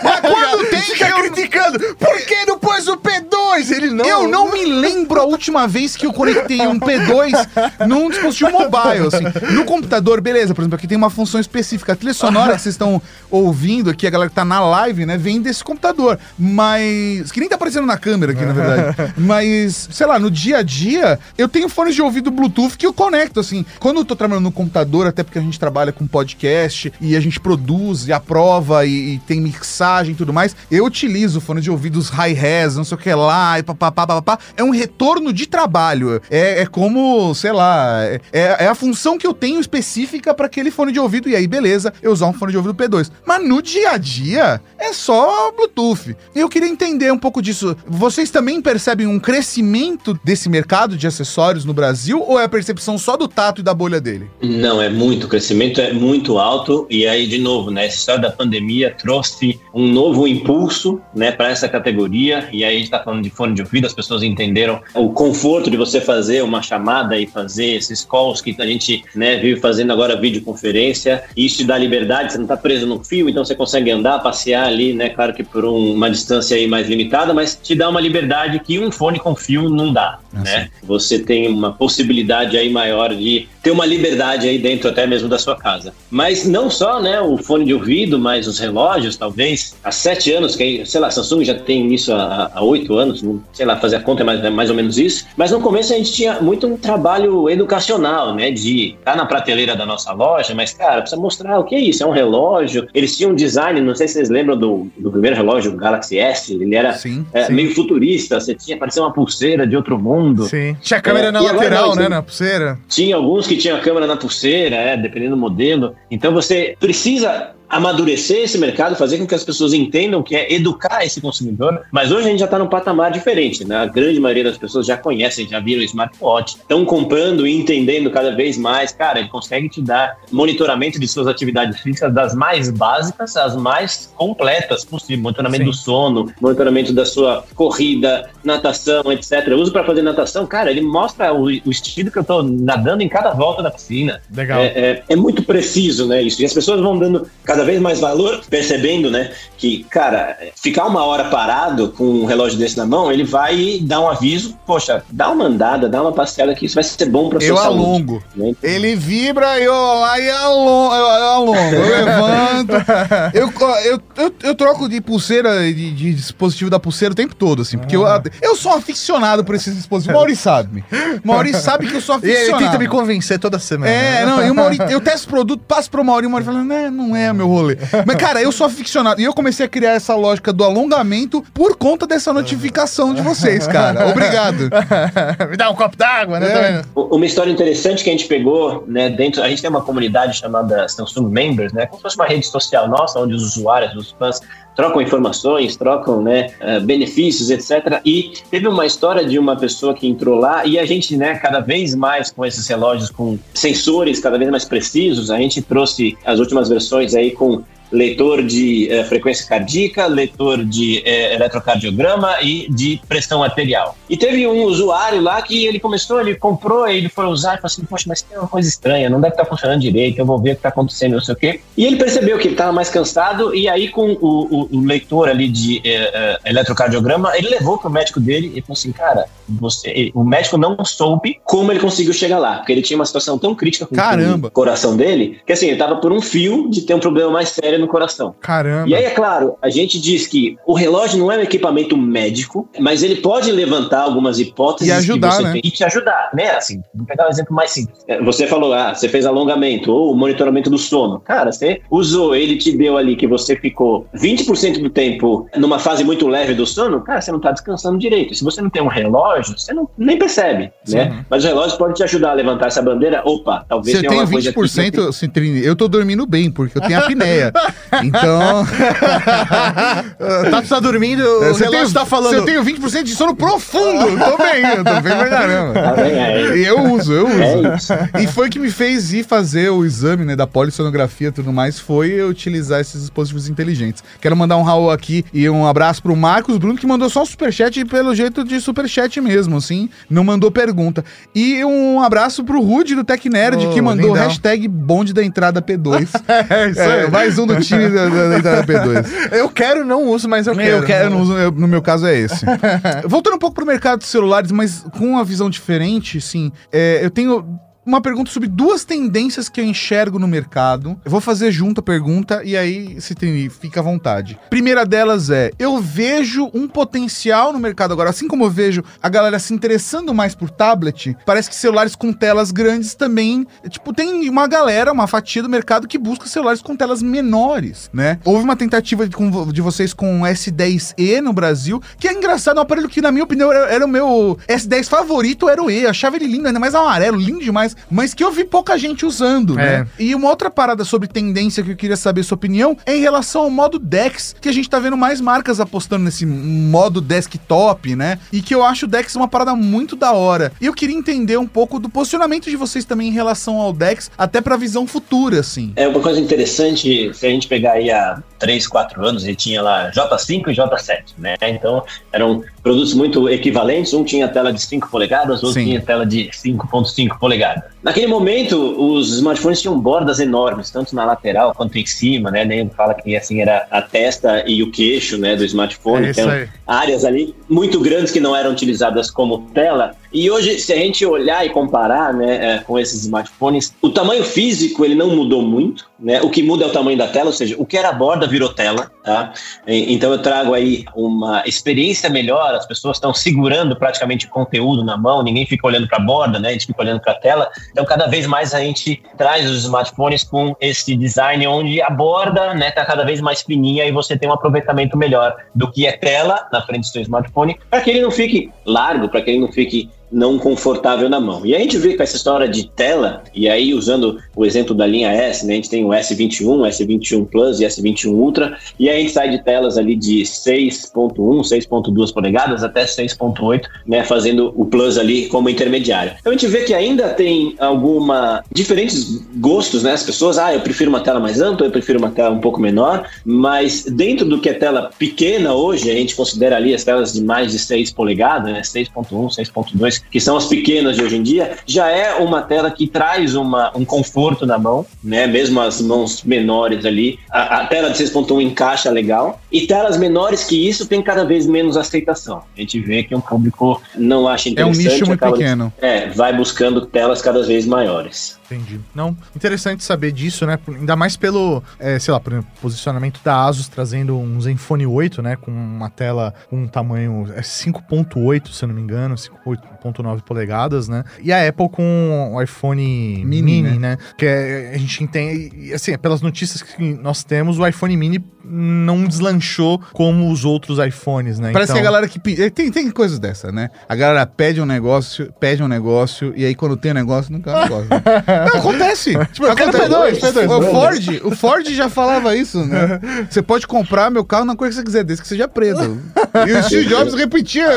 Mas 0.02 0.20
quando 0.20 0.68
tem, 0.70 0.80
Fica 0.82 1.08
eu... 1.08 1.16
criticando. 1.16 1.78
Por 1.94 2.20
que 2.22 2.44
não 2.46 2.58
pôs 2.58 2.88
o 2.88 2.96
P2? 2.96 3.70
Ele 3.70 3.90
não. 3.90 4.04
Eu 4.04 4.28
não 4.28 4.50
me 4.52 4.64
lembro 4.64 5.20
a 5.20 5.24
última 5.24 5.66
vez 5.66 5.96
que 5.96 6.06
eu 6.06 6.12
conectei 6.12 6.60
um 6.66 6.78
P2 6.78 7.86
num 7.86 8.10
dispositivo 8.10 8.50
mobile, 8.50 9.08
assim. 9.08 9.52
No 9.54 9.64
computador, 9.64 10.20
beleza, 10.20 10.54
por 10.54 10.62
exemplo, 10.62 10.76
aqui 10.76 10.86
tem 10.86 10.96
uma 10.96 11.10
função 11.10 11.40
específica. 11.40 11.92
A 11.92 11.96
trilha 11.96 12.14
sonora 12.14 12.54
que 12.54 12.62
vocês 12.62 12.74
estão 12.74 13.00
ouvindo 13.30 13.90
aqui, 13.90 14.06
a 14.06 14.10
galera 14.10 14.28
que 14.28 14.34
tá 14.34 14.44
na 14.44 14.60
live, 14.60 15.06
né, 15.06 15.16
vem 15.16 15.40
desse 15.40 15.62
computador. 15.62 16.18
Mas. 16.38 17.30
Que 17.30 17.40
nem 17.40 17.48
tá 17.48 17.54
aparecendo 17.56 17.86
na 17.86 17.96
câmera 17.96 18.32
aqui, 18.32 18.44
na 18.44 18.52
verdade. 18.52 19.14
Mas, 19.16 19.88
sei 19.90 20.06
lá, 20.06 20.18
no 20.18 20.30
dia 20.30 20.58
a 20.58 20.62
dia, 20.62 21.18
eu 21.36 21.48
tenho 21.48 21.68
fones 21.68 21.94
de 21.94 22.02
ouvido 22.02 22.30
Bluetooth 22.30 22.76
que 22.76 22.86
eu 22.86 22.92
conecto, 22.92 23.40
assim. 23.40 23.64
Quando 23.78 23.98
eu 23.98 24.04
tô 24.04 24.16
trabalhando 24.16 24.45
no 24.46 24.52
computador, 24.52 25.06
até 25.06 25.22
porque 25.22 25.38
a 25.38 25.42
gente 25.42 25.58
trabalha 25.58 25.92
com 25.92 26.06
podcast 26.06 26.92
e 27.00 27.16
a 27.16 27.20
gente 27.20 27.38
produz 27.40 28.06
e 28.06 28.12
aprova 28.12 28.86
e, 28.86 29.14
e 29.14 29.18
tem 29.20 29.40
mixagem 29.40 30.14
e 30.14 30.16
tudo 30.16 30.32
mais, 30.32 30.56
eu 30.70 30.84
utilizo 30.84 31.40
fone 31.40 31.60
de 31.60 31.70
ouvidos 31.70 32.08
high-res, 32.08 32.76
não 32.76 32.84
sei 32.84 32.96
o 32.96 33.00
que 33.00 33.12
lá, 33.12 33.58
e 33.58 33.62
papapá, 33.62 34.06
papapá. 34.06 34.38
É 34.56 34.62
um 34.62 34.70
retorno 34.70 35.32
de 35.32 35.46
trabalho. 35.46 36.20
É, 36.30 36.62
é 36.62 36.66
como, 36.66 37.34
sei 37.34 37.52
lá, 37.52 38.04
é, 38.04 38.20
é 38.32 38.66
a 38.66 38.74
função 38.74 39.18
que 39.18 39.26
eu 39.26 39.34
tenho 39.34 39.60
específica 39.60 40.32
para 40.32 40.46
aquele 40.46 40.70
fone 40.70 40.92
de 40.92 41.00
ouvido. 41.00 41.28
E 41.28 41.36
aí, 41.36 41.46
beleza, 41.46 41.92
eu 42.00 42.12
usar 42.12 42.26
um 42.26 42.32
fone 42.32 42.52
de 42.52 42.58
ouvido 42.58 42.74
P2. 42.74 43.10
Mas 43.26 43.46
no 43.46 43.60
dia 43.60 43.90
a 43.90 43.98
dia, 43.98 44.60
é 44.78 44.92
só 44.92 45.52
Bluetooth. 45.52 46.16
E 46.34 46.40
eu 46.40 46.48
queria 46.48 46.68
entender 46.68 47.12
um 47.12 47.18
pouco 47.18 47.42
disso. 47.42 47.76
Vocês 47.86 48.30
também 48.30 48.62
percebem 48.62 49.06
um 49.06 49.18
crescimento 49.18 50.18
desse 50.22 50.48
mercado 50.48 50.96
de 50.96 51.06
acessórios 51.06 51.64
no 51.64 51.74
Brasil? 51.74 52.22
Ou 52.22 52.38
é 52.38 52.44
a 52.44 52.48
percepção 52.48 52.96
só 52.96 53.16
do 53.16 53.26
tato 53.26 53.60
e 53.60 53.64
da 53.64 53.74
bolha 53.74 54.00
dele? 54.00 54.30
Não, 54.42 54.80
é 54.80 54.88
muito. 54.88 55.24
O 55.24 55.28
crescimento 55.28 55.80
é 55.80 55.92
muito 55.92 56.38
alto. 56.38 56.86
E 56.90 57.06
aí, 57.06 57.26
de 57.26 57.38
novo, 57.38 57.70
né? 57.70 57.86
Essa 57.86 57.96
história 57.96 58.22
da 58.22 58.30
pandemia 58.30 58.94
trouxe 58.96 59.60
um 59.72 59.86
novo 59.86 60.26
impulso 60.26 61.00
né, 61.14 61.32
para 61.32 61.50
essa 61.50 61.68
categoria. 61.68 62.48
E 62.52 62.64
aí, 62.64 62.74
a 62.74 62.78
gente 62.78 62.84
está 62.84 63.02
falando 63.02 63.22
de 63.22 63.30
fone 63.30 63.54
de 63.54 63.62
ouvido, 63.62 63.86
as 63.86 63.94
pessoas 63.94 64.22
entenderam 64.22 64.80
o 64.94 65.10
conforto 65.10 65.70
de 65.70 65.76
você 65.76 66.00
fazer 66.00 66.42
uma 66.42 66.62
chamada 66.62 67.18
e 67.18 67.26
fazer 67.26 67.74
esses 67.76 68.04
calls 68.04 68.40
que 68.40 68.54
a 68.58 68.66
gente 68.66 69.04
né, 69.14 69.36
vive 69.36 69.60
fazendo 69.60 69.92
agora 69.92 70.20
videoconferência. 70.20 71.24
Isso 71.36 71.58
te 71.58 71.64
dá 71.64 71.78
liberdade, 71.78 72.32
você 72.32 72.38
não 72.38 72.44
está 72.44 72.56
preso 72.56 72.86
no 72.86 73.02
fio, 73.02 73.28
então 73.28 73.44
você 73.44 73.54
consegue 73.54 73.90
andar, 73.90 74.18
passear 74.20 74.66
ali, 74.66 74.92
né? 74.92 75.10
Claro 75.10 75.34
que 75.34 75.42
por 75.42 75.64
um, 75.64 75.94
uma 75.94 76.10
distância 76.10 76.56
aí 76.56 76.66
mais 76.66 76.88
limitada, 76.88 77.32
mas 77.32 77.58
te 77.62 77.74
dá 77.74 77.88
uma 77.88 78.00
liberdade 78.00 78.58
que 78.60 78.78
um 78.78 78.90
fone 78.90 79.18
com 79.18 79.34
fio 79.34 79.68
não 79.68 79.92
dá. 79.92 80.18
Ah, 80.36 80.42
né? 80.42 80.70
Você 80.82 81.18
tem 81.18 81.48
uma 81.48 81.72
possibilidade 81.72 82.56
aí 82.56 82.70
maior 82.70 83.14
de 83.14 83.48
ter 83.62 83.70
uma 83.70 83.84
liberdade 83.84 84.48
aí 84.48 84.58
dentro 84.58 84.88
até 84.88 85.06
mesmo 85.06 85.28
da 85.28 85.38
sua 85.38 85.56
casa. 85.56 85.92
Mas 86.10 86.46
não 86.46 86.70
só 86.70 87.00
né, 87.00 87.20
o 87.20 87.36
fone 87.36 87.64
de 87.64 87.74
ouvido, 87.74 88.18
mas 88.18 88.46
os 88.46 88.58
relógios, 88.58 89.16
talvez. 89.16 89.74
Há 89.82 89.90
sete 89.90 90.32
anos, 90.32 90.54
que 90.54 90.86
sei 90.86 91.00
lá, 91.00 91.10
Samsung 91.10 91.44
já 91.44 91.54
tem 91.54 91.92
isso 91.92 92.12
há 92.12 92.62
oito 92.62 92.96
anos, 92.96 93.24
sei 93.52 93.66
lá, 93.66 93.76
fazer 93.76 93.96
a 93.96 94.00
conta 94.00 94.22
é 94.22 94.24
mais, 94.24 94.44
é 94.44 94.50
mais 94.50 94.70
ou 94.70 94.76
menos 94.76 94.98
isso. 94.98 95.26
Mas 95.36 95.50
no 95.50 95.60
começo 95.60 95.92
a 95.92 95.96
gente 95.96 96.12
tinha 96.12 96.40
muito 96.40 96.66
um 96.66 96.76
trabalho 96.76 97.50
educacional, 97.50 98.34
né? 98.34 98.50
De 98.50 98.90
estar 98.90 99.12
tá 99.12 99.16
na 99.16 99.26
prateleira 99.26 99.74
da 99.74 99.84
nossa 99.84 100.12
loja, 100.12 100.54
mas, 100.54 100.72
cara, 100.72 101.00
precisa 101.00 101.20
mostrar 101.20 101.58
o 101.58 101.64
que 101.64 101.74
é 101.74 101.80
isso. 101.80 102.02
É 102.02 102.06
um 102.06 102.12
relógio. 102.12 102.86
Eles 102.94 103.16
tinham 103.16 103.32
um 103.32 103.34
design, 103.34 103.80
não 103.80 103.94
sei 103.94 104.06
se 104.06 104.14
vocês 104.14 104.30
lembram 104.30 104.56
do, 104.56 104.88
do 104.96 105.10
primeiro 105.10 105.36
relógio, 105.36 105.72
o 105.72 105.76
Galaxy 105.76 106.18
S. 106.18 106.52
Ele 106.52 106.74
era 106.74 106.92
sim, 106.92 107.26
é, 107.32 107.44
sim. 107.44 107.52
meio 107.52 107.74
futurista, 107.74 108.38
você 108.38 108.54
tinha, 108.54 108.76
parecia 108.76 109.02
uma 109.02 109.12
pulseira 109.12 109.66
de 109.66 109.76
outro 109.76 109.98
mundo. 109.98 110.25
Sim. 110.46 110.76
Tinha 110.80 111.00
câmera 111.00 111.28
é, 111.28 111.30
na 111.30 111.40
lateral, 111.40 111.94
né? 111.94 112.08
Na 112.08 112.22
pulseira. 112.22 112.78
Tinha 112.88 113.16
alguns 113.16 113.46
que 113.46 113.56
tinham 113.56 113.80
câmera 113.80 114.06
na 114.06 114.16
pulseira, 114.16 114.76
é, 114.76 114.96
dependendo 114.96 115.36
do 115.36 115.40
modelo. 115.40 115.94
Então 116.10 116.32
você 116.32 116.76
precisa 116.78 117.55
amadurecer 117.68 118.44
esse 118.44 118.58
mercado, 118.58 118.96
fazer 118.96 119.18
com 119.18 119.26
que 119.26 119.34
as 119.34 119.44
pessoas 119.44 119.72
entendam 119.72 120.22
que 120.22 120.34
é 120.34 120.52
educar 120.52 121.04
esse 121.04 121.20
consumidor. 121.20 121.82
Mas 121.90 122.10
hoje 122.10 122.26
a 122.26 122.30
gente 122.30 122.40
já 122.40 122.44
está 122.44 122.58
num 122.58 122.68
patamar 122.68 123.10
diferente. 123.10 123.66
Né? 123.66 123.76
A 123.76 123.86
grande 123.86 124.20
maioria 124.20 124.44
das 124.44 124.58
pessoas 124.58 124.86
já 124.86 124.96
conhecem, 124.96 125.48
já 125.48 125.60
viram 125.60 125.80
o 125.80 125.84
smartwatch, 125.84 126.56
estão 126.56 126.84
comprando 126.84 127.46
e 127.46 127.54
entendendo 127.54 128.10
cada 128.10 128.34
vez 128.34 128.56
mais. 128.56 128.92
Cara, 128.92 129.18
ele 129.18 129.28
consegue 129.28 129.68
te 129.68 129.82
dar 129.82 130.16
monitoramento 130.30 130.98
de 130.98 131.08
suas 131.08 131.26
atividades 131.26 131.80
físicas 131.80 132.12
das 132.12 132.34
mais 132.34 132.70
básicas 132.70 133.36
às 133.36 133.56
mais 133.56 134.12
completas 134.16 134.84
possível. 134.84 135.22
Monitoramento 135.22 135.64
Sim. 135.64 135.70
do 135.70 135.76
sono, 135.76 136.32
monitoramento 136.40 136.92
da 136.92 137.04
sua 137.04 137.44
corrida, 137.54 138.30
natação, 138.44 139.10
etc. 139.12 139.46
Eu 139.48 139.58
uso 139.58 139.72
para 139.72 139.84
fazer 139.84 140.02
natação, 140.02 140.46
cara, 140.46 140.70
ele 140.70 140.80
mostra 140.80 141.32
o, 141.32 141.44
o, 141.44 141.70
estilo 141.70 142.10
que 142.10 142.18
eu 142.18 142.22
estou 142.22 142.42
nadando 142.42 143.02
em 143.02 143.08
cada 143.08 143.32
volta 143.32 143.62
da 143.62 143.70
piscina. 143.70 144.20
Legal. 144.34 144.60
É, 144.60 144.66
é, 144.66 145.02
é 145.08 145.16
muito 145.16 145.42
preciso, 145.42 146.06
né? 146.06 146.22
Isso. 146.22 146.40
E 146.40 146.44
as 146.44 146.52
pessoas 146.52 146.80
vão 146.80 146.98
dando 146.98 147.28
cada 147.56 147.64
vez 147.64 147.80
mais 147.80 147.98
valor, 147.98 148.42
percebendo, 148.50 149.10
né, 149.10 149.30
que, 149.56 149.84
cara, 149.84 150.36
ficar 150.54 150.84
uma 150.84 151.02
hora 151.04 151.24
parado 151.24 151.88
com 151.88 152.04
um 152.04 152.26
relógio 152.26 152.58
desse 152.58 152.76
na 152.76 152.84
mão, 152.84 153.10
ele 153.10 153.24
vai 153.24 153.78
dar 153.80 154.00
um 154.00 154.08
aviso, 154.08 154.58
poxa, 154.66 155.02
dá 155.10 155.30
uma 155.30 155.46
andada, 155.46 155.88
dá 155.88 156.02
uma 156.02 156.12
passeada 156.12 156.54
que 156.54 156.66
isso 156.66 156.74
vai 156.74 156.84
ser 156.84 157.06
bom 157.06 157.30
para 157.30 157.40
sua 157.40 157.56
saúde. 157.56 157.78
Eu 157.78 157.86
alongo. 157.86 158.22
Né? 158.34 158.54
Ele 158.62 158.94
vibra, 158.94 159.58
eu 159.58 159.72
lá 159.72 160.20
e 160.20 160.28
alongo, 160.28 160.94
eu, 160.94 161.06
eu 161.06 161.06
alongo, 161.06 161.56
eu 161.56 162.04
levanto. 162.04 162.72
eu, 163.32 163.52
eu, 163.84 164.00
eu, 164.16 164.34
eu, 164.42 164.54
troco 164.54 164.86
de 164.86 165.00
pulseira, 165.00 165.60
de, 165.72 165.92
de, 165.92 166.12
dispositivo 166.12 166.68
da 166.68 166.78
pulseira 166.78 167.12
o 167.12 167.16
tempo 167.16 167.34
todo, 167.34 167.62
assim, 167.62 167.78
porque 167.78 167.96
ah. 167.96 168.22
eu, 168.42 168.50
eu 168.50 168.56
sou 168.56 168.72
aficionado 168.72 169.42
por 169.42 169.54
esses 169.54 169.74
dispositivos. 169.74 170.18
Maurício 170.18 170.44
sabe. 170.44 170.84
Maurício 171.24 171.62
sabe 171.62 171.86
que 171.86 171.94
eu 171.94 172.02
sou 172.02 172.16
aficionado. 172.16 172.56
ele 172.60 172.66
tenta 172.66 172.78
me 172.78 172.88
convencer 172.88 173.38
toda 173.38 173.58
semana. 173.58 173.90
É, 173.90 174.26
não, 174.26 174.42
eu, 174.42 174.54
Mauri, 174.54 174.76
eu 174.90 175.00
testo 175.00 175.28
produto, 175.28 175.62
passo 175.66 175.90
pro 175.90 176.04
Maurício, 176.04 176.28
o 176.28 176.32
Maurício 176.32 176.52
fala, 176.52 176.62
não, 176.62 176.90
não 176.90 177.16
é, 177.16 177.32
meu 177.32 177.45
meu 177.46 177.56
rolê. 177.56 177.76
Mas, 178.06 178.16
cara, 178.16 178.42
eu 178.42 178.50
sou 178.50 178.66
aficionado. 178.66 179.20
E 179.20 179.24
eu 179.24 179.32
comecei 179.32 179.66
a 179.66 179.68
criar 179.68 179.92
essa 179.92 180.14
lógica 180.14 180.52
do 180.52 180.64
alongamento 180.64 181.42
por 181.54 181.76
conta 181.76 182.06
dessa 182.06 182.32
notificação 182.32 183.14
de 183.14 183.22
vocês, 183.22 183.66
cara. 183.66 184.08
Obrigado. 184.08 184.70
Me 185.50 185.56
dá 185.56 185.70
um 185.70 185.74
copo 185.74 185.96
d'água, 185.96 186.40
né? 186.40 186.46
É. 186.46 186.82
Uma 186.94 187.26
história 187.26 187.50
interessante 187.50 188.02
que 188.02 188.10
a 188.10 188.12
gente 188.12 188.26
pegou, 188.26 188.84
né, 188.86 189.10
dentro. 189.10 189.42
A 189.42 189.48
gente 189.48 189.62
tem 189.62 189.70
uma 189.70 189.82
comunidade 189.82 190.38
chamada 190.38 190.88
Samsung 190.88 191.28
Members, 191.28 191.72
né? 191.72 191.86
Como 191.86 191.98
se 191.98 192.02
fosse 192.02 192.16
uma 192.16 192.26
rede 192.26 192.46
social 192.46 192.88
nossa, 192.88 193.18
onde 193.18 193.34
os 193.34 193.42
usuários, 193.42 193.94
os 193.94 194.10
fãs, 194.12 194.40
trocam 194.76 195.00
informações, 195.00 195.74
trocam 195.74 196.22
né, 196.22 196.48
uh, 196.60 196.84
benefícios, 196.84 197.50
etc. 197.50 198.00
E 198.04 198.34
teve 198.50 198.68
uma 198.68 198.84
história 198.84 199.24
de 199.24 199.38
uma 199.38 199.56
pessoa 199.56 199.94
que 199.94 200.06
entrou 200.06 200.38
lá 200.38 200.66
e 200.66 200.78
a 200.78 200.84
gente, 200.84 201.16
né, 201.16 201.36
cada 201.36 201.60
vez 201.60 201.94
mais 201.94 202.30
com 202.30 202.44
esses 202.44 202.68
relógios 202.68 203.10
com 203.10 203.38
sensores 203.54 204.20
cada 204.20 204.36
vez 204.36 204.50
mais 204.50 204.66
precisos, 204.66 205.30
a 205.30 205.38
gente 205.38 205.62
trouxe 205.62 206.16
as 206.24 206.38
últimas 206.38 206.68
versões 206.68 207.14
aí 207.14 207.30
com 207.30 207.62
leitor 207.90 208.42
de 208.42 208.90
eh, 208.90 209.04
frequência 209.04 209.46
cardíaca, 209.46 210.06
leitor 210.06 210.64
de 210.64 211.02
eh, 211.04 211.34
eletrocardiograma 211.34 212.36
e 212.42 212.66
de 212.70 213.00
pressão 213.08 213.42
arterial. 213.42 213.96
E 214.08 214.16
teve 214.16 214.46
um 214.46 214.64
usuário 214.64 215.20
lá 215.20 215.40
que 215.42 215.66
ele 215.66 215.78
começou, 215.78 216.20
ele 216.20 216.34
comprou, 216.34 216.88
ele 216.88 217.08
foi 217.08 217.26
usar 217.26 217.54
e 217.54 217.56
falou 217.56 217.66
assim, 217.66 217.84
poxa, 217.84 218.04
mas 218.08 218.22
tem 218.22 218.38
uma 218.38 218.48
coisa 218.48 218.68
estranha, 218.68 219.10
não 219.10 219.20
deve 219.20 219.34
estar 219.34 219.44
funcionando 219.44 219.80
direito, 219.80 220.18
eu 220.18 220.26
vou 220.26 220.38
ver 220.38 220.50
o 220.50 220.54
que 220.54 220.58
está 220.58 220.68
acontecendo, 220.68 221.12
não 221.14 221.20
sei 221.20 221.34
o 221.34 221.36
quê. 221.36 221.60
E 221.76 221.84
ele 221.84 221.96
percebeu 221.96 222.38
que 222.38 222.48
ele 222.48 222.54
estava 222.54 222.72
mais 222.72 222.88
cansado 222.88 223.54
e 223.54 223.68
aí 223.68 223.88
com 223.88 224.12
o, 224.12 224.46
o, 224.46 224.68
o 224.76 224.80
leitor 224.80 225.28
ali 225.28 225.48
de 225.48 225.80
eh, 225.84 226.38
eletrocardiograma, 226.44 227.36
ele 227.36 227.48
levou 227.48 227.78
para 227.78 227.88
o 227.88 227.92
médico 227.92 228.20
dele 228.20 228.52
e 228.54 228.60
falou 228.60 228.72
assim, 228.72 228.92
cara, 228.92 229.26
você, 229.48 230.10
o 230.14 230.24
médico 230.24 230.58
não 230.58 230.76
soube 230.84 231.40
como 231.44 231.70
ele 231.70 231.80
conseguiu 231.80 232.12
chegar 232.12 232.38
lá, 232.38 232.56
porque 232.56 232.72
ele 232.72 232.82
tinha 232.82 232.98
uma 232.98 233.06
situação 233.06 233.38
tão 233.38 233.54
crítica 233.54 233.86
com 233.86 233.94
Caramba. 233.94 234.48
o 234.48 234.50
coração 234.50 234.96
dele, 234.96 235.40
que 235.46 235.52
assim, 235.52 235.66
ele 235.66 235.74
estava 235.74 235.96
por 235.96 236.12
um 236.12 236.20
fio 236.20 236.68
de 236.68 236.82
ter 236.82 236.94
um 236.94 237.00
problema 237.00 237.30
mais 237.30 237.50
sério 237.50 237.75
no 237.78 237.88
coração. 237.88 238.34
Caramba. 238.40 238.88
E 238.88 238.94
aí, 238.94 239.04
é 239.04 239.10
claro, 239.10 239.56
a 239.62 239.68
gente 239.68 240.00
diz 240.00 240.26
que 240.26 240.56
o 240.66 240.74
relógio 240.74 241.18
não 241.18 241.30
é 241.30 241.38
um 241.38 241.42
equipamento 241.42 241.96
médico, 241.96 242.68
mas 242.78 243.02
ele 243.02 243.16
pode 243.16 243.50
levantar 243.52 244.02
algumas 244.02 244.38
hipóteses 244.38 244.92
e 244.92 244.96
ajudar, 244.96 245.30
que 245.30 245.36
você 245.36 245.42
né? 245.42 245.52
tem, 245.52 245.60
e 245.64 245.70
te 245.70 245.84
ajudar, 245.84 246.30
né? 246.34 246.50
Assim, 246.50 246.82
vamos 246.94 247.08
pegar 247.08 247.26
um 247.26 247.30
exemplo 247.30 247.54
mais 247.54 247.70
simples. 247.70 247.98
É, 248.08 248.22
você 248.22 248.46
falou, 248.46 248.72
ah, 248.72 248.94
você 248.94 249.08
fez 249.08 249.26
alongamento 249.26 249.92
ou 249.92 250.14
monitoramento 250.14 250.70
do 250.70 250.78
sono. 250.78 251.20
Cara, 251.20 251.52
você 251.52 251.80
usou, 251.90 252.34
ele 252.34 252.56
te 252.56 252.76
deu 252.76 252.96
ali 252.96 253.16
que 253.16 253.26
você 253.26 253.56
ficou 253.56 254.06
20% 254.14 254.80
do 254.80 254.90
tempo 254.90 255.48
numa 255.56 255.78
fase 255.78 256.04
muito 256.04 256.26
leve 256.28 256.54
do 256.54 256.66
sono, 256.66 257.00
cara, 257.00 257.20
você 257.20 257.32
não 257.32 257.40
tá 257.40 257.52
descansando 257.52 257.98
direito. 257.98 258.34
Se 258.34 258.44
você 258.44 258.60
não 258.60 258.70
tem 258.70 258.82
um 258.82 258.88
relógio, 258.88 259.58
você 259.58 259.72
não, 259.72 259.88
nem 259.96 260.18
percebe, 260.18 260.72
Sim. 260.84 260.96
né? 260.96 261.24
Mas 261.28 261.44
o 261.44 261.48
relógio 261.48 261.78
pode 261.78 261.94
te 261.94 262.02
ajudar 262.02 262.30
a 262.30 262.34
levantar 262.34 262.66
essa 262.66 262.82
bandeira. 262.82 263.22
Opa, 263.24 263.64
talvez 263.68 263.96
você 263.96 264.06
tenha 264.06 264.22
uma 264.22 264.26
20%, 264.26 264.54
coisa. 264.54 265.12
Você 265.12 265.28
tem... 265.28 265.58
Eu 265.58 265.76
tô 265.76 265.88
dormindo 265.88 266.26
bem, 266.26 266.50
porque 266.50 266.78
eu 266.78 266.82
tenho 266.82 266.98
apneia. 266.98 267.52
Então. 268.02 268.66
Tato 270.50 270.68
tá 270.68 270.80
dormindo, 270.80 271.22
o 271.22 271.40
você 271.54 271.64
relógio 271.64 271.84
tem, 271.86 271.92
tá 271.94 272.06
falando. 272.06 272.34
Você 272.34 272.44
tem 272.44 272.62
20% 272.62 273.02
de 273.04 273.14
sono 273.14 273.34
profundo. 273.34 274.18
Tô 274.18 274.36
bem, 274.38 274.62
eu 274.76 274.84
tô 274.84 275.00
bem 275.00 275.16
pra 275.16 275.28
caramba. 275.28 275.72
Tá 275.74 275.92
bem 275.94 276.20
aí. 276.22 276.58
E 276.62 276.66
eu 276.66 276.80
uso, 276.92 277.12
eu 277.12 277.26
uso. 277.26 277.38
É 277.40 277.76
isso. 277.76 277.92
E 278.20 278.26
foi 278.26 278.48
que 278.48 278.58
me 278.58 278.70
fez 278.70 279.12
ir 279.12 279.24
fazer 279.24 279.70
o 279.70 279.84
exame 279.84 280.24
né, 280.24 280.36
da 280.36 280.46
polissonografia 280.46 281.28
e 281.28 281.32
tudo 281.32 281.52
mais, 281.52 281.78
foi 281.78 282.08
eu 282.10 282.28
utilizar 282.28 282.80
esses 282.80 283.00
dispositivos 283.00 283.48
inteligentes. 283.48 284.02
Quero 284.20 284.36
mandar 284.36 284.56
um 284.56 284.62
Raul 284.62 284.90
aqui 284.90 285.24
e 285.32 285.48
um 285.48 285.66
abraço 285.66 286.02
pro 286.02 286.16
Marcos 286.16 286.58
Bruno, 286.58 286.76
que 286.78 286.86
mandou 286.86 287.08
só 287.08 287.22
um 287.22 287.26
superchat 287.26 287.84
pelo 287.84 288.14
jeito 288.14 288.44
de 288.44 288.60
superchat 288.60 289.20
mesmo, 289.20 289.56
assim, 289.56 289.88
não 290.10 290.24
mandou 290.24 290.50
pergunta. 290.50 291.04
E 291.34 291.64
um 291.64 292.00
abraço 292.02 292.44
pro 292.44 292.60
Rude 292.60 292.94
do 292.94 293.04
Tech 293.04 293.28
Nerd, 293.28 293.66
Oh, 293.66 293.70
que 293.72 293.80
mandou 293.80 294.08
lindão. 294.08 294.22
hashtag 294.22 294.68
bonde 294.68 295.12
da 295.12 295.22
entrada 295.24 295.62
P2. 295.62 296.06
É, 296.48 296.68
isso 296.70 296.80
É, 296.80 297.04
aí. 297.04 297.10
mais 297.10 297.38
um 297.38 297.46
do 297.46 297.55
time 297.60 297.88
da, 297.88 298.08
da- 298.08 298.28
da 298.28 298.38
entrada 298.38 298.64
P2. 298.64 299.06
Eu 299.32 299.48
quero, 299.48 299.84
não 299.84 300.04
uso, 300.04 300.28
mas 300.28 300.46
eu 300.46 300.54
quero. 300.54 300.76
Eu 300.76 300.82
quero, 300.84 301.10
não 301.10 301.20
uso, 301.22 301.32
eu- 301.36 301.50
no 301.52 301.66
meu 301.68 301.82
caso 301.82 302.06
é 302.06 302.18
esse. 302.18 302.44
Voltando 303.06 303.34
um 303.34 303.38
pouco 303.38 303.54
pro 303.54 303.66
mercado 303.66 304.00
de 304.00 304.06
celulares, 304.06 304.50
mas 304.52 304.84
com 304.98 305.06
uma 305.06 305.24
visão 305.24 305.48
diferente, 305.50 306.20
sim. 306.20 306.50
é, 306.72 307.00
eu 307.04 307.10
tenho 307.10 307.44
uma 307.86 308.00
pergunta 308.00 308.30
sobre 308.30 308.48
duas 308.48 308.84
tendências 308.84 309.48
que 309.48 309.60
eu 309.60 309.64
enxergo 309.64 310.18
no 310.18 310.26
mercado. 310.26 311.00
Eu 311.04 311.10
vou 311.10 311.20
fazer 311.20 311.52
junto 311.52 311.80
a 311.80 311.82
pergunta 311.82 312.42
e 312.44 312.56
aí 312.56 313.00
se 313.00 313.14
tem, 313.14 313.48
fica 313.48 313.80
à 313.80 313.82
vontade. 313.82 314.38
Primeira 314.50 314.84
delas 314.84 315.30
é: 315.30 315.52
eu 315.58 315.78
vejo 315.78 316.50
um 316.52 316.66
potencial 316.66 317.52
no 317.52 317.60
mercado 317.60 317.92
agora, 317.92 318.10
assim 318.10 318.26
como 318.26 318.44
eu 318.44 318.50
vejo 318.50 318.82
a 319.00 319.08
galera 319.08 319.38
se 319.38 319.54
interessando 319.54 320.12
mais 320.12 320.34
por 320.34 320.50
tablet, 320.50 321.16
parece 321.24 321.48
que 321.48 321.54
celulares 321.54 321.94
com 321.94 322.12
telas 322.12 322.50
grandes 322.50 322.94
também, 322.94 323.46
tipo, 323.68 323.92
tem 323.92 324.28
uma 324.28 324.48
galera, 324.48 324.92
uma 324.92 325.06
fatia 325.06 325.42
do 325.42 325.48
mercado 325.48 325.86
que 325.86 325.98
busca 325.98 326.26
celulares 326.26 326.60
com 326.60 326.74
telas 326.74 327.02
menores, 327.02 327.88
né? 327.92 328.18
Houve 328.24 328.42
uma 328.42 328.56
tentativa 328.56 329.06
de, 329.06 329.16
de 329.52 329.60
vocês 329.60 329.94
com 329.94 330.22
o 330.22 330.24
S10e 330.24 331.20
no 331.20 331.32
Brasil, 331.32 331.80
que 331.98 332.08
é 332.08 332.12
engraçado, 332.12 332.58
um 332.58 332.62
aparelho 332.62 332.88
que, 332.88 333.00
na 333.00 333.12
minha 333.12 333.24
opinião, 333.24 333.52
era, 333.52 333.70
era 333.72 333.84
o 333.84 333.88
meu 333.88 334.38
S10 334.48 334.88
favorito, 334.88 335.48
era 335.48 335.62
o 335.62 335.70
E. 335.70 335.86
Achava 335.86 336.16
ele 336.16 336.26
lindo, 336.26 336.46
ainda 336.48 336.58
mais 336.58 336.74
amarelo, 336.74 337.16
lindo 337.16 337.40
demais, 337.40 337.75
mas 337.90 338.14
que 338.14 338.24
eu 338.24 338.30
vi 338.30 338.44
pouca 338.44 338.78
gente 338.78 339.04
usando, 339.04 339.54
né? 339.54 339.86
E 339.98 340.14
uma 340.14 340.28
outra 340.28 340.50
parada 340.50 340.84
sobre 340.84 341.08
tendência 341.08 341.62
que 341.62 341.70
eu 341.70 341.76
queria 341.76 341.96
saber 341.96 342.22
sua 342.22 342.36
opinião 342.36 342.76
é 342.84 342.96
em 342.96 343.00
relação 343.00 343.42
ao 343.42 343.50
modo 343.50 343.78
DeX, 343.78 344.34
que 344.40 344.48
a 344.48 344.52
gente 344.52 344.68
tá 344.68 344.78
vendo 344.78 344.96
mais 344.96 345.20
marcas 345.20 345.60
apostando 345.60 346.04
nesse 346.04 346.26
modo 346.26 347.00
desktop, 347.00 347.94
né? 347.94 348.18
E 348.32 348.40
que 348.42 348.54
eu 348.54 348.64
acho 348.64 348.86
o 348.86 348.88
DeX 348.88 349.14
uma 349.14 349.28
parada 349.28 349.54
muito 349.54 349.96
da 349.96 350.12
hora. 350.12 350.52
E 350.60 350.66
eu 350.66 350.74
queria 350.74 350.96
entender 350.96 351.36
um 351.36 351.46
pouco 351.46 351.78
do 351.78 351.88
posicionamento 351.88 352.50
de 352.50 352.56
vocês 352.56 352.84
também 352.84 353.08
em 353.08 353.12
relação 353.12 353.56
ao 353.56 353.72
DeX, 353.72 354.10
até 354.16 354.40
pra 354.40 354.56
visão 354.56 354.86
futura, 354.86 355.40
assim. 355.40 355.72
É 355.76 355.86
uma 355.88 356.00
coisa 356.00 356.20
interessante, 356.20 357.12
se 357.14 357.26
a 357.26 357.30
gente 357.30 357.48
pegar 357.48 357.72
aí 357.72 357.90
há 357.90 358.22
3, 358.38 358.66
4 358.66 359.04
anos, 359.04 359.24
ele 359.24 359.36
tinha 359.36 359.62
lá 359.62 359.90
J5 359.90 360.48
e 360.48 360.54
J7, 360.54 361.02
né? 361.18 361.36
Então, 361.42 361.84
eram 362.12 362.44
produtos 362.66 362.94
muito 362.94 363.28
equivalentes, 363.28 363.94
um 363.94 364.02
tinha 364.02 364.26
tela 364.26 364.52
de 364.52 364.60
5 364.60 364.90
polegadas, 364.90 365.40
outro 365.44 365.60
Sim. 365.60 365.66
tinha 365.66 365.80
tela 365.80 366.04
de 366.04 366.28
5.5 366.32 367.16
polegadas. 367.16 367.62
Naquele 367.80 368.08
momento, 368.08 368.56
os 368.76 369.14
smartphones 369.14 369.62
tinham 369.62 369.78
bordas 369.78 370.18
enormes, 370.18 370.68
tanto 370.68 370.92
na 370.92 371.04
lateral 371.04 371.54
quanto 371.54 371.78
em 371.78 371.86
cima, 371.86 372.28
né? 372.28 372.44
Nem 372.44 372.68
fala 372.68 372.92
que 372.92 373.16
assim 373.16 373.40
era 373.40 373.68
a 373.70 373.80
testa 373.80 374.42
e 374.48 374.64
o 374.64 374.72
queixo, 374.72 375.16
né, 375.16 375.36
do 375.36 375.44
smartphone. 375.44 376.08
É 376.08 376.10
então, 376.10 376.28
áreas 376.66 377.04
ali 377.04 377.36
muito 377.48 377.78
grandes 377.78 378.10
que 378.10 378.18
não 378.18 378.34
eram 378.34 378.50
utilizadas 378.50 379.12
como 379.12 379.42
tela. 379.54 379.92
E 380.12 380.30
hoje, 380.30 380.58
se 380.58 380.72
a 380.72 380.76
gente 380.76 381.04
olhar 381.04 381.44
e 381.44 381.50
comparar 381.50 382.12
né, 382.12 382.54
é, 382.54 382.58
com 382.58 382.78
esses 382.78 383.02
smartphones, 383.02 383.74
o 383.82 383.90
tamanho 383.90 384.24
físico 384.24 384.84
ele 384.84 384.94
não 384.94 385.14
mudou 385.14 385.42
muito. 385.42 385.86
Né? 385.98 386.20
O 386.20 386.28
que 386.28 386.42
muda 386.42 386.64
é 386.64 386.66
o 386.66 386.72
tamanho 386.72 386.98
da 386.98 387.08
tela, 387.08 387.26
ou 387.26 387.32
seja, 387.32 387.56
o 387.58 387.64
que 387.64 387.76
era 387.76 387.90
borda 387.92 388.26
virou 388.26 388.52
tela. 388.52 388.90
Tá? 389.02 389.32
Então 389.66 390.10
eu 390.10 390.20
trago 390.20 390.52
aí 390.52 390.84
uma 390.94 391.42
experiência 391.46 392.10
melhor, 392.10 392.54
as 392.54 392.66
pessoas 392.66 392.96
estão 392.96 393.14
segurando 393.14 393.76
praticamente 393.76 394.26
conteúdo 394.26 394.84
na 394.84 394.96
mão, 394.96 395.22
ninguém 395.22 395.46
fica 395.46 395.66
olhando 395.66 395.86
para 395.86 395.98
a 395.98 396.00
borda, 396.00 396.38
né? 396.38 396.48
a 396.48 396.52
gente 396.52 396.66
fica 396.66 396.82
olhando 396.82 397.00
para 397.00 397.12
a 397.12 397.16
tela. 397.16 397.48
Então 397.70 397.84
cada 397.84 398.06
vez 398.08 398.26
mais 398.26 398.52
a 398.52 398.60
gente 398.60 399.02
traz 399.16 399.48
os 399.48 399.64
smartphones 399.64 400.24
com 400.24 400.56
esse 400.60 400.96
design 400.96 401.46
onde 401.46 401.80
a 401.80 401.88
borda 401.88 402.52
né, 402.52 402.70
tá 402.70 402.84
cada 402.84 403.04
vez 403.04 403.20
mais 403.20 403.42
fininha 403.42 403.86
e 403.86 403.92
você 403.92 404.18
tem 404.18 404.28
um 404.28 404.32
aproveitamento 404.32 404.96
melhor 404.96 405.36
do 405.54 405.70
que 405.70 405.86
é 405.86 405.92
tela 405.92 406.46
na 406.52 406.60
frente 406.62 406.82
do 406.82 406.92
seu 406.92 407.02
smartphone, 407.02 407.58
para 407.70 407.80
que 407.80 407.90
ele 407.90 408.00
não 408.00 408.10
fique 408.10 408.50
largo, 408.64 409.08
para 409.08 409.22
que 409.22 409.30
ele 409.30 409.40
não 409.40 409.52
fique 409.52 409.88
não 410.10 410.38
confortável 410.38 411.08
na 411.08 411.20
mão. 411.20 411.44
E 411.44 411.54
a 411.54 411.58
gente 411.58 411.76
vê 411.78 411.96
com 411.96 412.02
essa 412.02 412.16
história 412.16 412.48
de 412.48 412.68
tela, 412.68 413.22
e 413.34 413.48
aí 413.48 413.74
usando 413.74 414.18
o 414.34 414.44
exemplo 414.44 414.74
da 414.74 414.86
linha 414.86 415.10
S, 415.10 415.46
né, 415.46 415.54
a 415.54 415.56
gente 415.56 415.70
tem 415.70 415.84
o 415.84 415.88
S21, 415.88 416.68
S21 416.68 417.26
Plus 417.26 417.60
e 417.60 417.64
S21 417.64 418.12
Ultra, 418.12 418.56
e 418.78 418.88
aí 418.88 418.96
a 418.96 419.00
gente 419.00 419.12
sai 419.12 419.30
de 419.30 419.42
telas 419.42 419.76
ali 419.76 419.96
de 419.96 420.22
6.1, 420.22 421.14
6.2 421.16 422.12
polegadas 422.12 422.62
até 422.62 422.84
6.8, 422.84 423.64
né, 423.86 424.04
fazendo 424.04 424.52
o 424.56 424.64
Plus 424.64 424.98
ali 424.98 425.26
como 425.26 425.48
intermediário. 425.48 426.12
Então 426.20 426.32
a 426.32 426.36
gente 426.36 426.46
vê 426.46 426.64
que 426.64 426.74
ainda 426.74 427.08
tem 427.10 427.54
alguma 427.58 428.44
diferentes 428.52 429.22
gostos, 429.36 429.82
né, 429.82 429.92
as 429.92 430.02
pessoas, 430.02 430.38
ah, 430.38 430.54
eu 430.54 430.60
prefiro 430.60 430.90
uma 430.90 431.00
tela 431.00 431.20
mais 431.20 431.40
ampla, 431.40 431.66
eu 431.66 431.70
prefiro 431.70 431.98
uma 431.98 432.10
tela 432.10 432.34
um 432.34 432.40
pouco 432.40 432.60
menor, 432.60 433.08
mas 433.24 433.84
dentro 433.84 434.26
do 434.26 434.40
que 434.40 434.48
é 434.48 434.54
tela 434.54 434.90
pequena 434.98 435.54
hoje, 435.54 435.90
a 435.90 435.94
gente 435.94 436.14
considera 436.14 436.56
ali 436.56 436.74
as 436.74 436.84
telas 436.84 437.12
de 437.12 437.22
mais 437.22 437.52
de 437.52 437.58
6 437.58 437.92
polegadas, 437.92 438.52
né, 438.52 438.60
6.1, 438.62 439.28
6.2, 439.28 439.95
que 440.10 440.20
são 440.20 440.36
as 440.36 440.46
pequenas 440.46 440.96
de 440.96 441.02
hoje 441.02 441.16
em 441.16 441.22
dia, 441.22 441.56
já 441.66 441.88
é 441.88 442.14
uma 442.16 442.42
tela 442.42 442.70
que 442.70 442.86
traz 442.86 443.34
uma, 443.34 443.70
um 443.76 443.84
conforto 443.84 444.46
na 444.46 444.58
mão, 444.58 444.86
né? 445.02 445.26
Mesmo 445.26 445.60
as 445.60 445.80
mãos 445.80 446.22
menores 446.22 446.84
ali. 446.84 447.18
A, 447.30 447.60
a 447.60 447.66
tela 447.66 447.90
de 447.90 448.02
6.1 448.02 448.42
encaixa 448.42 448.90
legal. 448.90 449.40
E 449.56 449.66
telas 449.66 449.96
menores 449.96 450.44
que 450.44 450.68
isso 450.68 450.86
tem 450.86 451.02
cada 451.02 451.24
vez 451.24 451.46
menos 451.46 451.76
aceitação. 451.76 452.42
A 452.56 452.60
gente 452.60 452.78
vê 452.80 453.02
que 453.02 453.14
um 453.14 453.20
público 453.20 453.80
não 453.94 454.28
acha 454.28 454.48
É 454.48 454.50
um 454.50 454.70
interessante. 454.70 454.84
nicho 454.92 455.06
muito 455.06 455.22
acaba- 455.22 455.36
pequeno. 455.36 455.72
É, 455.78 456.08
vai 456.10 456.36
buscando 456.36 456.84
telas 456.84 457.22
cada 457.22 457.42
vez 457.42 457.64
maiores. 457.66 458.38
Entendi. 458.50 458.80
Não, 458.94 459.16
interessante 459.34 459.82
saber 459.82 460.12
disso, 460.12 460.46
né? 460.46 460.56
Ainda 460.68 460.94
mais 460.94 461.16
pelo, 461.16 461.62
é, 461.80 461.98
sei 461.98 462.12
lá, 462.14 462.20
por 462.20 462.32
exemplo, 462.32 462.50
posicionamento 462.62 463.20
da 463.24 463.44
Asus 463.44 463.66
trazendo 463.66 464.16
um 464.16 464.40
Zenfone 464.40 464.86
8, 464.86 465.20
né? 465.20 465.34
Com 465.36 465.50
uma 465.50 465.90
tela 465.90 466.32
com 466.48 466.62
um 466.62 466.68
tamanho 466.68 467.26
é 467.34 467.42
5.8, 467.42 468.52
se 468.52 468.62
eu 468.64 468.68
não 468.68 468.74
me 468.74 468.80
engano, 468.82 469.16
5.9 469.16 470.22
polegadas, 470.22 470.86
né? 470.88 471.02
E 471.22 471.32
a 471.32 471.48
Apple 471.48 471.68
com 471.68 472.34
o 472.34 472.42
iPhone 472.42 473.24
Mini, 473.24 473.42
Mini, 473.42 473.62
né? 473.62 473.78
né? 473.78 473.98
Que 474.16 474.26
é- 474.26 474.72
a 474.74 474.78
gente 474.78 475.02
entende, 475.02 475.50
e, 475.56 475.72
assim, 475.72 475.96
pelas 475.98 476.20
notícias 476.20 476.62
que 476.62 476.94
nós 476.94 477.24
temos, 477.24 477.58
o 477.58 477.66
iPhone 477.66 477.96
Mini 477.96 478.24
não 478.44 479.06
deslanchou 479.06 479.45
como 479.92 480.30
os 480.30 480.44
outros 480.44 480.78
iPhones, 480.78 481.38
né? 481.38 481.50
Parece 481.52 481.72
Então- 481.72 481.82
que 481.82 481.86
a 481.86 481.90
galera 481.90 482.08
que. 482.08 482.18
pe- 482.18 482.50
Tem, 482.50 482.70
tem 482.70 482.90
coisas 482.90 483.18
dessa, 483.18 483.50
né? 483.52 483.70
A 483.88 483.94
galera 483.94 484.26
pede 484.26 484.60
um 484.60 484.66
negócio, 484.66 485.32
pede 485.38 485.62
um 485.62 485.68
negócio, 485.68 486.32
e 486.36 486.44
aí 486.44 486.54
quando 486.54 486.76
tem 486.76 486.90
o 486.90 486.94
negócio, 486.94 487.32
nunca 487.32 487.66
gosta. 487.66 488.02
Não, 488.52 488.60
acontece. 488.60 489.10
Tipo, 489.32 489.46
acontece. 489.46 489.84
P2, 489.88 490.20
P2. 490.20 490.50
O 490.58 490.62
Ford, 490.70 491.20
o 491.24 491.30
Ford 491.30 491.66
já 491.70 491.88
falava 491.88 492.34
isso, 492.36 492.64
né? 492.64 493.00
Você 493.30 493.42
pode 493.42 493.66
comprar 493.66 494.10
meu 494.10 494.24
carro 494.24 494.44
na 494.44 494.54
cor 494.56 494.68
que 494.68 494.74
você 494.74 494.82
quiser, 494.82 495.04
desde 495.04 495.22
que 495.22 495.28
seja 495.28 495.46
preto. 495.48 495.98
E 496.46 496.52
o 496.52 496.62
Steve 496.62 496.86
Jobs 496.86 497.14
repetia, 497.14 497.68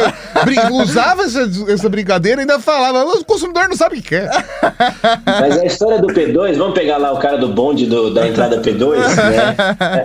brin- 0.45 0.59
usava 0.81 1.23
essa, 1.23 1.49
essa 1.67 1.89
brincadeira 1.89 2.41
e 2.41 2.43
ainda 2.43 2.59
falava, 2.59 3.03
o 3.05 3.23
consumidor 3.25 3.67
não 3.69 3.75
sabe 3.75 3.97
o 3.97 4.01
que 4.01 4.09
quer. 4.09 4.29
Mas 5.25 5.57
a 5.59 5.65
história 5.65 5.99
do 6.01 6.07
P2, 6.07 6.57
vamos 6.57 6.73
pegar 6.73 6.97
lá 6.97 7.11
o 7.11 7.19
cara 7.19 7.37
do 7.37 7.49
bonde 7.49 7.85
do- 7.85 8.13
da 8.13 8.27
entrada 8.27 8.61
P2, 8.61 8.97
né? 8.97 9.55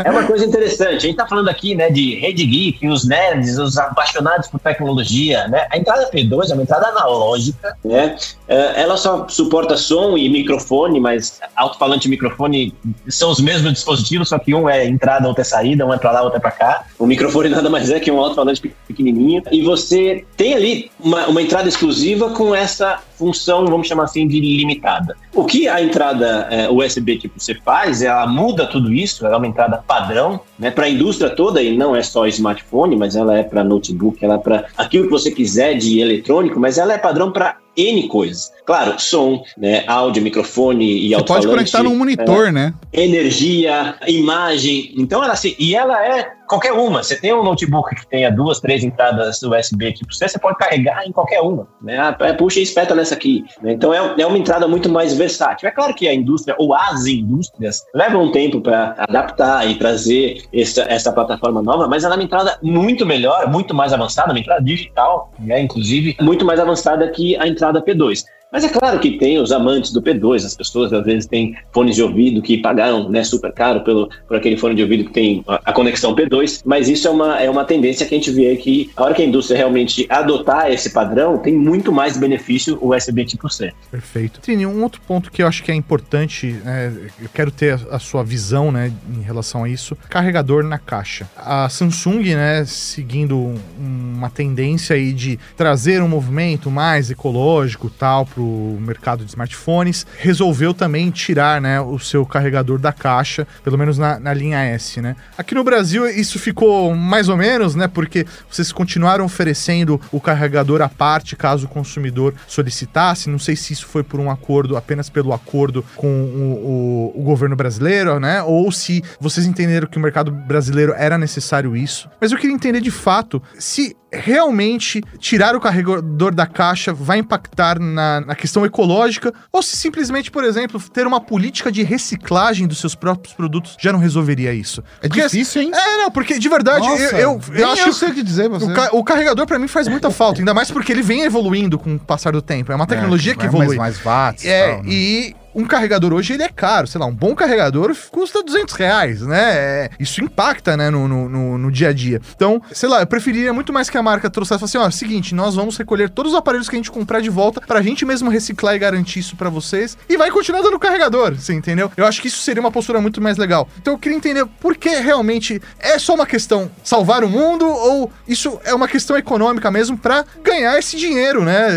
É 0.05 0.11
uma 0.11 0.25
coisa 0.25 0.45
interessante. 0.45 0.95
A 0.97 0.99
gente 0.99 1.17
tá 1.17 1.27
falando 1.27 1.44
aqui, 1.51 1.75
né, 1.75 1.91
de 1.91 2.15
rede 2.17 2.45
geek, 2.47 2.89
os 2.89 3.07
nerds, 3.07 3.59
os 3.59 3.77
apaixonados 3.79 4.49
por 4.49 4.61
tecnologia, 4.61 5.47
né? 5.49 5.67
A 5.71 5.77
entrada 5.79 6.11
P2 6.11 6.51
é 6.51 6.55
uma 6.55 6.63
entrada 6.63 6.87
analógica, 6.89 7.77
né? 7.85 8.17
É, 8.49 8.83
Ela 8.83 8.97
só 8.97 9.27
suporta 9.29 9.77
som 9.77 10.17
e 10.19 10.29
microfone, 10.29 11.01
mas 11.01 11.41
alto-falante 11.57 12.07
e 12.07 12.11
microfone 12.11 12.75
são 13.09 13.31
os 13.31 13.41
mesmos 13.41 13.73
dispositivos, 13.73 14.29
só 14.29 14.39
que 14.39 14.55
um 14.55 14.69
é 14.69 14.87
entrada, 14.87 15.27
outro 15.27 15.41
é 15.41 15.45
saída, 15.45 15.87
um 15.87 15.93
é 15.93 15.99
pra 15.99 16.13
lá, 16.13 16.23
outro 16.23 16.39
é 16.39 16.41
pra 16.41 16.51
cá. 16.51 16.85
O 16.99 17.07
microfone 17.07 17.49
nada 17.49 17.69
mais 17.71 17.91
é 17.91 17.99
que 18.01 18.11
um 18.11 18.21
alto-falante 18.21 18.61
pe- 18.61 18.75
pequenininho. 18.87 19.43
E 19.51 19.63
você 19.63 20.25
tem 20.37 20.55
ali 20.55 20.91
uma, 21.01 21.27
uma 21.27 21.41
entrada 21.43 21.69
exclusiva 21.69 22.31
com 22.31 22.55
essa 22.55 23.01
função, 23.19 23.65
vamos 23.67 23.87
chamar 23.87 24.05
assim, 24.05 24.27
de 24.27 24.41
limitada. 24.41 25.17
O 25.35 25.45
que 25.45 25.67
a 25.67 25.83
entrada 25.83 26.47
é, 26.49 26.71
USB 26.71 27.19
tipo 27.19 27.41
C 27.41 27.57
faz, 27.57 28.03
ela 28.03 28.25
muda 28.25 28.67
tudo 28.67 28.93
isso, 28.93 29.27
ela 29.27 29.35
é 29.35 29.39
uma 29.39 29.49
entrada 29.49 29.79
padrão, 29.79 30.41
né, 30.57 30.71
para 30.71 30.85
a 30.87 30.89
indústria 30.89 31.29
toda, 31.29 31.61
e 31.61 31.77
não 31.77 31.97
é 31.97 32.03
só 32.05 32.25
smartphone, 32.29 32.97
mas 32.97 33.17
ela 33.17 33.37
é 33.37 33.43
para 33.43 33.65
notebook, 33.65 34.25
ela 34.25 34.35
é 34.35 34.39
para 34.39 34.67
aquilo 34.77 35.07
que 35.07 35.11
você 35.11 35.33
quiser 35.33 35.75
de 35.75 35.99
eletrônico, 35.99 36.61
mas 36.61 36.79
ela 36.79 36.93
é 36.93 36.99
padrão 36.99 37.33
para 37.33 37.57
N 37.77 38.09
coisas. 38.09 38.53
Claro, 38.65 38.99
som, 38.99 39.43
né, 39.59 39.85
áudio, 39.87 40.23
microfone 40.23 41.07
e 41.07 41.15
Você 41.15 41.25
pode 41.25 41.47
conectar 41.47 41.83
num 41.83 41.97
monitor, 41.97 42.51
né? 42.51 42.73
energia, 42.93 43.97
imagem. 44.07 44.93
Então 44.97 45.23
ela 45.23 45.35
assim, 45.35 45.55
e 45.59 45.75
ela 45.75 46.03
é 46.03 46.33
qualquer 46.47 46.73
uma. 46.73 47.03
Você 47.03 47.17
tem 47.17 47.33
um 47.35 47.43
notebook 47.43 47.95
que 47.95 48.07
tenha 48.07 48.31
duas, 48.31 48.61
três 48.61 48.85
entradas 48.85 49.43
USB 49.43 49.93
tipo 49.93 50.15
C, 50.15 50.29
você 50.29 50.39
pode 50.39 50.57
carregar 50.57 51.07
em 51.07 51.13
qualquer 51.13 51.41
uma, 51.41 51.67
né? 51.83 51.99
Ah, 51.99 52.17
é, 52.21 52.33
puxa 52.33 52.61
e 52.61 52.63
espeta 52.63 52.95
nessa 52.95 53.15
aqui. 53.15 53.45
né? 53.63 53.73
Então 53.73 53.93
é, 53.93 54.15
é 54.19 54.27
uma 54.27 54.39
entrada 54.39 54.67
muito 54.69 54.89
mais 54.89 55.15
versátil. 55.15 55.69
É 55.69 55.73
claro 55.73 55.95
que 55.95 56.07
a 56.09 56.15
indústria 56.15 56.55
ou 56.59 56.75
as 56.75 57.07
indústrias 57.07 57.83
levam 57.95 58.25
um 58.25 58.33
tempo 58.33 58.61
para 58.61 58.95
adaptar 58.99 59.69
e 59.69 59.75
trazer 59.77 60.43
essa, 60.53 60.83
essa 60.83 61.13
plataforma 61.13 61.63
nova, 61.63 61.89
mas 61.89 62.05
ela 62.05 62.15
é 62.15 62.19
uma 62.19 62.25
entrada 62.25 62.59
muito 62.63 63.05
melhor, 63.05 63.51
muito 63.51 63.75
mais 63.75 63.93
avançada, 63.93 64.33
uma 64.33 64.39
entrada 64.39 64.63
digital, 64.63 65.31
né, 65.39 65.61
inclusive, 65.61 66.17
muito 66.21 66.45
mais 66.45 66.61
avançada 66.61 67.09
que 67.09 67.37
a 67.37 67.47
entrada 67.47 67.64
P2. 67.73 68.25
Mas 68.55 68.63
é 68.63 68.69
claro 68.69 69.01
que 69.01 69.19
tem 69.19 69.37
os 69.41 69.51
amantes 69.51 69.93
do 69.93 70.01
P2, 70.01 70.47
as 70.47 70.55
pessoas 70.55 70.93
às 70.93 71.05
vezes 71.05 71.27
têm 71.27 71.57
fones 71.73 71.97
de 71.97 72.03
ouvido 72.05 72.41
que 72.41 72.59
pagaram 72.59 73.09
né, 73.11 73.25
super 73.25 73.53
caro 73.53 73.81
pelo, 73.81 74.09
por 74.29 74.37
aquele 74.37 74.57
fone 74.57 74.77
de 74.77 74.83
ouvido 74.83 75.07
que 75.07 75.13
tem 75.13 75.45
a, 75.49 75.73
conexão 75.73 76.15
P2, 76.15 76.63
mas 76.65 76.89
isso 76.89 77.09
é 77.09 77.11
uma, 77.11 77.41
é 77.41 77.51
uma 77.51 77.65
tendência 77.65 78.07
que 78.07 78.15
a 78.15 78.19
gente 78.19 78.31
vê 78.31 78.55
que 78.55 78.93
a 78.97 79.03
hora 79.03 79.13
que 79.13 79.23
a 79.23 79.25
indústria 79.25 79.57
realmente 79.57 80.07
adotar 80.09 80.71
esse 80.71 80.91
padrão, 80.91 81.37
tem 81.37 81.53
muito 81.53 81.91
mais 81.91 82.17
benefício 82.17 82.79
o 82.81 82.95
USB 82.95 83.25
tipo 83.25 83.51
C. 83.51 83.73
Perfeito. 83.91 84.41
Trini, 84.41 84.65
um 84.65 84.85
outro 84.85 85.01
ponto 85.01 85.33
que 85.33 85.43
eu 85.43 85.49
acho 85.49 85.61
que 85.65 85.73
é 85.73 85.75
importante, 85.75 86.53
né, 86.65 86.95
eu 87.21 87.29
quero 87.35 87.51
ter 87.51 87.75
a, 87.75 87.97
a 87.97 87.99
sua 87.99 88.23
visão 88.23 88.71
né, 88.71 88.93
em 89.19 89.23
relação 89.23 89.65
a 89.65 89.69
isso, 89.69 89.97
carregador 90.09 90.63
na 90.63 90.79
caixa. 90.79 91.29
A 91.37 91.69
Samsung, 91.69 92.23
né, 92.37 92.65
seguindo 92.65 93.53
uma 93.77 94.31
tendência 94.31 94.95
aí 94.95 95.13
de 95.13 95.41
trazer 95.57 96.01
um 96.01 96.09
movimento 96.09 96.71
mais 96.71 97.11
ecológico 97.11 97.91
tal 97.91 98.25
para 98.25 98.44
o 98.45 98.81
mercado 98.81 99.25
de 99.25 99.31
smartphones, 99.31 100.07
resolveu 100.19 100.75
também 100.75 101.11
tirar 101.11 101.61
né, 101.61 101.81
o 101.81 101.99
seu 101.99 102.25
carregador 102.27 102.79
da 102.79 102.93
caixa, 102.93 103.47
pelo 103.63 103.79
menos 103.79 103.99
na, 103.99 104.19
na 104.19 104.33
linha 104.33 104.59
S. 104.59 105.01
Né? 105.01 105.17
Aqui 105.37 105.55
no 105.55 105.65
Brasil 105.65 106.07
isso 106.09 106.39
ficou 106.39 106.95
mais 106.95 107.29
ou 107.29 107.37
menos, 107.37 107.75
né? 107.75 107.89
Porque 107.89 108.27
vocês 108.51 108.73
continuaram 108.73 109.25
oferecendo 109.25 110.01
o 110.13 110.21
carregador 110.21 110.83
à 110.83 110.89
parte 110.89 111.37
caso 111.37 111.67
o 111.67 111.69
consumidor 111.69 112.35
solicitasse. 112.47 113.31
Não 113.31 113.39
sei 113.39 113.57
se 113.57 113.73
isso 113.73 113.87
foi 113.87 114.03
por 114.03 114.21
um 114.21 114.31
acordo, 114.31 114.77
apenas 114.77 115.09
pelo 115.09 115.33
acordo 115.33 115.85
com 115.97 116.09
o, 116.09 117.13
o, 117.15 117.21
o 117.21 117.23
governo 117.23 117.57
brasileiro, 117.57 118.19
né? 118.19 118.43
Ou 118.43 118.71
se 118.71 119.03
vocês 119.21 119.47
entenderam 119.47 119.87
que 119.87 119.99
o 119.99 120.01
mercado 120.01 120.31
brasileiro 120.31 120.95
era 120.97 121.19
necessário 121.19 121.77
isso. 121.77 122.09
Mas 122.21 122.33
eu 122.33 122.39
queria 122.39 122.55
entender 122.55 122.81
de 122.81 122.91
fato 122.91 123.43
se 123.59 123.97
realmente 124.17 125.03
tirar 125.19 125.55
o 125.55 125.61
carregador 125.61 126.35
da 126.35 126.47
caixa 126.47 126.93
vai 126.93 127.19
impactar 127.19 127.79
na, 127.79 128.21
na, 128.21 128.35
questão 128.35 128.65
ecológica 128.65 129.33
ou 129.53 129.63
se 129.63 129.77
simplesmente, 129.77 130.31
por 130.31 130.45
exemplo, 130.45 130.81
ter 130.93 131.07
uma 131.07 131.21
política 131.21 131.71
de 131.71 131.83
reciclagem 131.83 132.67
dos 132.67 132.79
seus 132.79 132.95
próprios 132.95 133.35
produtos 133.35 133.77
já 133.79 133.93
não 133.93 133.99
resolveria 133.99 134.53
isso. 134.53 134.83
É 135.03 135.09
porque, 135.09 135.23
difícil, 135.23 135.63
hein? 135.63 135.71
É, 135.75 136.03
não, 136.03 136.11
porque 136.11 136.39
de 136.39 136.49
verdade 136.49 136.87
Nossa, 136.87 137.03
eu, 137.17 137.19
eu, 137.19 137.41
eu 137.55 137.71
acho 137.71 137.89
eu 137.89 137.93
sei 137.93 138.11
o 138.11 138.15
que 138.15 138.23
dizer 138.23 138.49
você. 138.49 138.67
O, 138.93 138.99
o 138.99 139.05
carregador 139.05 139.47
para 139.47 139.59
mim 139.59 139.69
faz 139.69 139.89
muita 139.89 140.11
falta, 140.11 140.41
ainda 140.41 140.55
mais 140.55 140.71
porque 140.71 140.93
ele 140.93 141.03
vem 141.03 141.23
evoluindo 141.23 141.79
com 141.79 141.95
o 141.95 141.99
passar 141.99 142.33
do 142.33 142.43
tempo. 142.43 142.73
É 142.73 142.75
uma 142.75 142.87
tecnologia 142.87 143.33
é, 143.33 143.37
que 143.37 143.45
evolui. 143.45 143.77
Mais, 143.77 143.99
mais 143.99 143.99
watts. 143.99 144.45
É, 144.45 144.75
tal, 144.75 144.83
né? 144.83 144.91
e 144.91 145.37
um 145.55 145.65
carregador 145.65 146.13
hoje 146.13 146.35
ele 146.35 146.43
é 146.43 146.49
caro, 146.49 146.87
sei 146.87 147.01
lá, 147.01 147.07
um 147.07 147.15
bom 147.15 147.35
carregador 147.35 147.95
custa 148.11 148.43
200 148.43 148.75
reais, 148.75 149.23
né? 149.23 149.53
É, 149.55 149.91
isso 149.99 150.23
impacta, 150.23 150.77
né, 150.77 150.91
no, 150.91 151.07
no, 151.07 151.59
no, 151.59 151.71
dia 151.71 151.89
a 151.89 151.93
dia. 151.93 152.21
Então, 152.35 152.61
sei 152.73 152.89
lá, 152.89 153.01
eu 153.01 153.07
preferiria 153.07 153.53
muito 153.53 153.73
mais 153.73 153.89
que 153.91 153.97
a 153.97 154.03
marca 154.03 154.31
trouxesse 154.31 154.65
assim, 154.65 154.79
ó, 154.79 154.91
seguinte, 154.91 155.35
nós 155.35 155.55
vamos 155.55 155.77
recolher 155.77 156.11
todos 156.11 156.33
os 156.33 156.39
aparelhos 156.39 156.69
que 156.69 156.77
a 156.77 156.79
gente 156.79 156.91
comprar 156.91 157.21
de 157.21 157.31
volta 157.31 157.61
pra 157.61 157.83
gente 157.83 158.05
mesmo 158.05 158.31
reciclar 158.31 158.75
e 158.75 158.79
garantir 158.79 159.21
isso 159.21 159.37
para 159.37 159.49
vocês 159.49 159.97
e 160.09 160.17
vai 160.17 160.31
continuar 160.31 160.63
dando 160.63 160.79
carregador, 160.79 161.35
você 161.35 161.53
entendeu? 161.53 161.91
Eu 161.97 162.07
acho 162.07 162.21
que 162.21 162.29
isso 162.29 162.39
seria 162.39 162.61
uma 162.61 162.71
postura 162.71 163.01
muito 163.01 163.21
mais 163.21 163.37
legal. 163.37 163.69
Então 163.79 163.95
eu 163.95 163.99
queria 163.99 164.17
entender 164.17 164.47
por 164.61 164.77
que 164.77 164.89
realmente 164.89 165.61
é 165.79 165.99
só 165.99 166.15
uma 166.15 166.27
questão 166.27 166.71
salvar 166.83 167.25
o 167.25 167.29
mundo 167.29 167.67
ou 167.67 168.11
isso 168.27 168.59
é 168.65 168.75
uma 168.75 168.89
questão 168.89 169.17
econômica 169.17 169.71
mesmo 169.71 169.97
para 169.97 170.25
ganhar 170.43 170.79
esse 170.79 170.97
dinheiro, 170.97 171.45
né? 171.45 171.69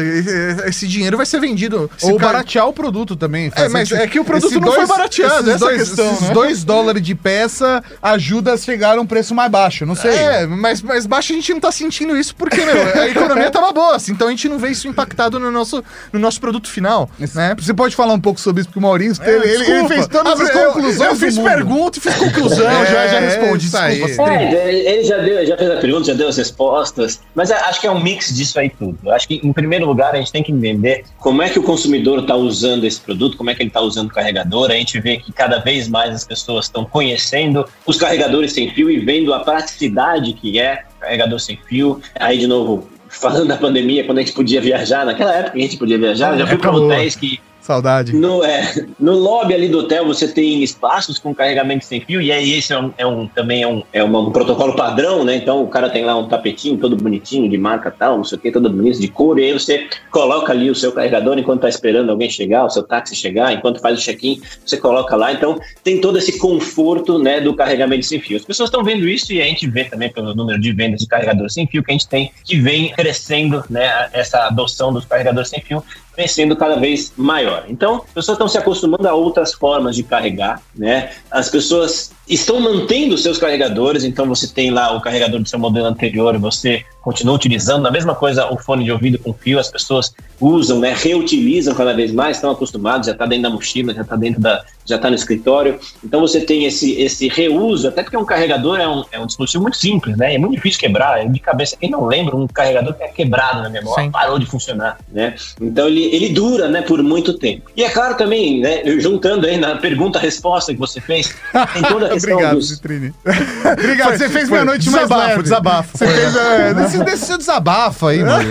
Esse 0.68 0.88
dinheiro 0.88 1.18
vai 1.18 1.26
ser 1.26 1.40
vendido. 1.40 1.90
Ou 2.02 2.18
baratear 2.18 2.68
o 2.68 2.74
produto 2.74 3.16
também. 3.16 3.52
É, 3.56 3.67
mas 3.70 3.92
é 3.92 4.08
que 4.08 4.20
o 4.20 4.26
produto 4.26 4.54
não 4.54 4.62
dois, 4.62 4.76
foi 4.76 4.88
barateado, 4.88 5.52
essa 5.52 5.66
dois, 5.66 5.78
questão, 5.78 6.12
esses 6.12 6.28
né? 6.30 6.34
2 6.34 6.64
dólares 6.64 7.02
de 7.02 7.16
peça 7.16 7.84
ajuda 8.02 8.54
a 8.54 8.58
chegar 8.58 8.98
a 8.98 9.02
um 9.02 9.06
preço 9.06 9.34
mais 9.34 9.52
baixo, 9.52 9.86
não 9.86 9.96
sei. 9.96 10.12
É, 10.12 10.46
mas 10.46 10.82
mais 10.82 11.06
baixo 11.06 11.34
a 11.34 11.36
gente 11.36 11.54
não 11.54 11.60
tá 11.60 11.72
sentindo 11.72 12.18
isso 12.18 12.36
porque, 12.36 12.64
meu, 12.64 13.02
a 13.02 13.08
economia 13.10 13.50
tava 13.52 13.72
boa, 13.72 13.96
assim, 13.96 14.12
então 14.12 14.28
a 14.28 14.32
gente 14.32 14.48
não 14.50 14.58
vê 14.58 14.70
isso 14.70 14.88
impactado 14.88 15.40
no 15.40 15.52
nosso, 15.52 15.84
no 16.12 16.20
nosso 16.20 16.40
produto 16.40 16.70
final, 16.70 17.10
né? 17.36 17.56
Você 17.58 17.74
pode 17.74 17.96
falar 17.96 18.14
um 18.14 18.20
pouco 18.20 18.40
sobre 18.40 18.62
isso, 18.62 18.70
porque 18.70 18.80
o 18.80 18.82
Maurício, 18.82 19.24
é, 19.24 19.30
ele, 19.30 19.72
ele, 19.72 19.88
fez 19.88 20.08
todas 20.08 20.40
as 20.40 20.52
conclusões 20.52 21.00
Eu, 21.00 21.08
eu 21.08 21.16
fiz 21.16 21.38
pergunta 21.38 21.98
e 21.98 22.02
fiz 22.02 22.16
conclusão, 22.16 22.68
é, 22.84 22.86
já, 22.86 23.08
já 23.08 23.20
respondi, 23.20 23.70
é, 23.76 24.06
desculpa. 24.06 24.32
É, 24.32 24.74
ele 24.74 25.04
já, 25.04 25.18
deu, 25.18 25.46
já 25.46 25.58
fez 25.58 25.72
a 25.72 25.78
pergunta, 25.78 26.06
já 26.06 26.14
deu 26.14 26.28
as 26.28 26.38
respostas, 26.38 27.22
mas 27.36 27.52
acho 27.52 27.82
que 27.82 27.88
é 27.88 27.92
um 27.92 28.02
mix 28.02 28.34
disso 28.34 28.60
aí 28.60 28.70
tudo. 28.70 29.12
Acho 29.12 29.28
que, 29.28 29.42
em 29.44 29.54
primeiro 29.54 29.86
lugar, 29.86 30.14
a 30.14 30.18
gente 30.18 30.32
tem 30.32 30.44
que 30.44 30.52
entender 30.52 31.04
como 31.18 31.42
é 31.42 31.50
que 31.50 31.60
o 31.60 31.64
consumidor 31.64 32.20
está 32.20 32.36
usando 32.36 32.86
esse 32.86 33.00
produto, 33.00 33.38
como 33.38 33.50
é 33.50 33.56
que 33.58 33.64
ele 33.64 33.70
está 33.70 33.82
usando 33.82 34.08
o 34.08 34.14
carregador. 34.14 34.72
A 34.72 34.76
gente 34.76 35.00
vê 35.00 35.18
que 35.18 35.32
cada 35.32 35.60
vez 35.60 35.88
mais 35.88 36.14
as 36.14 36.24
pessoas 36.24 36.66
estão 36.66 36.86
conhecendo 36.86 37.66
os 37.86 37.98
carregadores 37.98 38.54
sem 38.54 38.70
fio 38.74 38.90
e 38.90 39.00
vendo 39.00 39.34
a 39.34 39.40
praticidade 39.40 40.34
que 40.34 40.60
é 40.60 40.84
carregador 41.00 41.40
sem 41.40 41.58
fio. 41.68 42.02
Aí, 42.16 42.38
de 42.38 42.48
novo, 42.48 42.88
falando 43.10 43.48
da 43.48 43.58
pandemia, 43.58 44.04
quando 44.04 44.20
a 44.20 44.22
gente 44.22 44.34
podia 44.34 44.62
viajar, 44.62 45.06
naquela 45.06 45.34
época 45.34 45.58
a 45.58 45.62
gente 45.62 45.78
podia 45.78 45.98
viajar, 45.98 46.38
já 46.38 46.48
fui 46.48 46.58
para 46.58 46.72
hotéis 46.72 47.16
que 47.16 47.40
Saudade. 47.68 48.14
No, 48.16 48.46
é, 48.46 48.86
no 48.98 49.12
lobby 49.12 49.54
ali 49.54 49.68
do 49.68 49.80
hotel 49.80 50.06
você 50.06 50.26
tem 50.26 50.64
espaços 50.64 51.20
com 51.20 51.36
carregamento 51.36 51.84
sem 51.84 52.00
fio, 52.00 52.22
e 52.22 52.32
aí 52.32 52.54
esse 52.54 52.72
é 52.72 52.80
um, 52.80 52.94
é 52.98 53.06
um 53.06 53.28
também 53.28 53.62
é, 53.62 53.68
um, 53.68 53.84
é 53.92 54.02
um 54.02 54.32
protocolo 54.32 54.74
padrão, 54.74 55.26
né? 55.26 55.36
Então 55.36 55.62
o 55.62 55.68
cara 55.68 55.90
tem 55.90 56.06
lá 56.06 56.16
um 56.16 56.30
tapetinho 56.30 56.78
todo 56.78 56.96
bonitinho, 56.96 57.50
de 57.50 57.58
marca 57.58 57.92
tal, 57.92 58.16
não 58.16 58.24
sei 58.24 58.38
o 58.38 58.42
que, 58.42 58.54
todo 58.54 58.70
bonito, 58.70 59.02
de 59.02 59.10
cor, 59.10 59.38
e 59.38 59.44
aí 59.44 59.52
você 59.52 59.86
coloca 60.10 60.54
ali 60.54 60.72
o 60.72 60.76
seu 60.76 60.94
carregador 60.94 61.38
enquanto 61.38 61.62
tá 61.62 61.68
esperando 61.68 62.10
alguém 62.10 62.30
chegar, 62.30 62.64
o 62.64 62.70
seu 62.70 62.84
táxi 62.84 63.14
chegar, 63.14 63.52
enquanto 63.52 63.82
faz 63.82 64.00
o 64.00 64.02
check-in, 64.02 64.42
você 64.66 64.78
coloca 64.78 65.18
lá. 65.18 65.34
Então 65.34 65.60
tem 65.84 66.00
todo 66.00 66.18
esse 66.18 66.40
conforto 66.40 67.20
né, 67.20 67.42
do 67.42 67.54
carregamento 67.54 68.06
sem 68.06 68.22
fio. 68.22 68.38
As 68.38 68.46
pessoas 68.46 68.70
estão 68.70 68.82
vendo 68.82 69.06
isso 69.10 69.34
e 69.34 69.42
a 69.42 69.46
gente 69.46 69.68
vê 69.70 69.84
também 69.84 70.10
pelo 70.10 70.34
número 70.34 70.58
de 70.58 70.72
vendas 70.72 71.02
de 71.02 71.08
carregadores 71.08 71.54
sem 71.54 71.68
fio 71.68 71.84
que 71.84 71.92
a 71.92 71.94
gente 71.94 72.08
tem, 72.08 72.32
que 72.46 72.56
vem 72.56 72.94
crescendo 72.94 73.62
né, 73.70 74.08
essa 74.14 74.48
adoção 74.48 74.94
dos 74.94 75.04
carregadores 75.04 75.50
sem 75.50 75.60
fio 75.60 75.84
vem 76.18 76.28
sendo 76.28 76.56
cada 76.56 76.76
vez 76.76 77.14
maior. 77.16 77.66
Então, 77.70 77.98
as 77.98 78.12
pessoas 78.12 78.36
estão 78.36 78.48
se 78.48 78.58
acostumando 78.58 79.08
a 79.08 79.14
outras 79.14 79.54
formas 79.54 79.96
de 79.96 80.02
carregar, 80.02 80.60
né? 80.76 81.12
As 81.30 81.48
pessoas 81.50 82.12
estão 82.28 82.60
mantendo 82.60 83.18
seus 83.18 83.38
carregadores, 83.38 84.04
então 84.04 84.26
você 84.26 84.48
tem 84.48 84.70
lá 84.70 84.96
o 84.96 85.02
carregador 85.02 85.40
do 85.40 85.48
seu 85.48 85.60
modelo 85.60 85.86
anterior 85.86 86.36
e 86.36 86.38
você 86.38 86.84
continua 87.02 87.36
utilizando. 87.36 87.88
A 87.88 87.92
mesma 87.92 88.14
coisa 88.14 88.52
o 88.52 88.58
fone 88.58 88.84
de 88.84 88.92
ouvido 88.92 89.18
com 89.18 89.34
fio, 89.34 89.60
as 89.60 89.72
pessoas 89.72 90.14
usam, 90.40 90.80
né, 90.80 90.94
reutilizam 90.94 91.74
cada 91.74 91.94
vez 91.94 92.12
mais, 92.12 92.38
estão 92.38 92.52
acostumados, 92.52 93.08
já 93.08 93.14
está 93.14 93.26
dentro 93.26 93.44
da 93.44 93.50
mochila, 93.50 93.94
já 93.94 94.02
está 94.02 94.16
dentro 94.18 94.42
da, 94.42 94.64
já 94.86 94.98
está 94.98 95.10
no 95.10 95.16
escritório. 95.16 95.80
Então 96.04 96.20
você 96.20 96.42
tem 96.42 96.66
esse, 96.66 97.00
esse 97.00 97.30
reuso, 97.30 97.88
até 97.88 98.04
porque 98.04 98.18
um 98.18 98.26
carregador 98.26 98.80
é 98.80 98.88
um, 98.88 99.04
é 99.12 99.20
um 99.20 99.26
dispositivo 99.26 99.64
muito 99.64 99.78
simples, 99.78 100.18
né? 100.18 100.36
É 100.36 100.38
muito 100.38 100.56
difícil 100.56 100.80
quebrar. 100.80 101.28
De 101.28 101.40
cabeça, 101.40 101.78
quem 101.78 101.90
não 101.90 102.06
lembra, 102.06 102.36
um 102.36 102.46
carregador 102.46 102.94
que 102.94 103.04
é 103.04 103.08
quebrado 103.08 103.62
na 103.62 103.70
memória, 103.70 104.06
Sim. 104.06 104.12
parou 104.12 104.38
de 104.38 104.46
funcionar, 104.46 104.98
né? 105.12 105.34
Então 105.62 105.88
ele, 105.88 106.04
ele 106.14 106.30
dura, 106.30 106.68
né, 106.68 106.82
por 106.82 107.02
muito 107.02 107.34
tempo. 107.34 107.72
E 107.76 107.84
é 107.84 107.90
claro 107.90 108.16
também, 108.18 108.60
né, 108.60 108.82
juntando 109.00 109.48
aí 109.48 109.58
na 109.58 109.78
pergunta-resposta 109.78 110.74
que 110.74 110.80
você 110.80 111.00
fez, 111.00 111.36
tem 111.74 111.82
toda 111.84 112.17
questão 112.18 112.34
Obrigado, 112.34 112.56
dos... 112.56 112.70
Citrine. 112.70 113.14
Obrigado, 113.80 114.18
você 114.18 114.30
fez 114.30 114.50
minha 114.50 114.66
noite 114.66 114.90
mais 114.90 115.10
leve. 115.10 115.44
Desabafo, 115.44 115.98
Você 115.98 116.08
fez, 116.08 116.36
é, 116.36 116.74
desse, 116.74 117.04
desse 117.04 117.26
seu 117.26 117.38
desabafo 117.38 118.08
aí, 118.08 118.24
mano. 118.24 118.50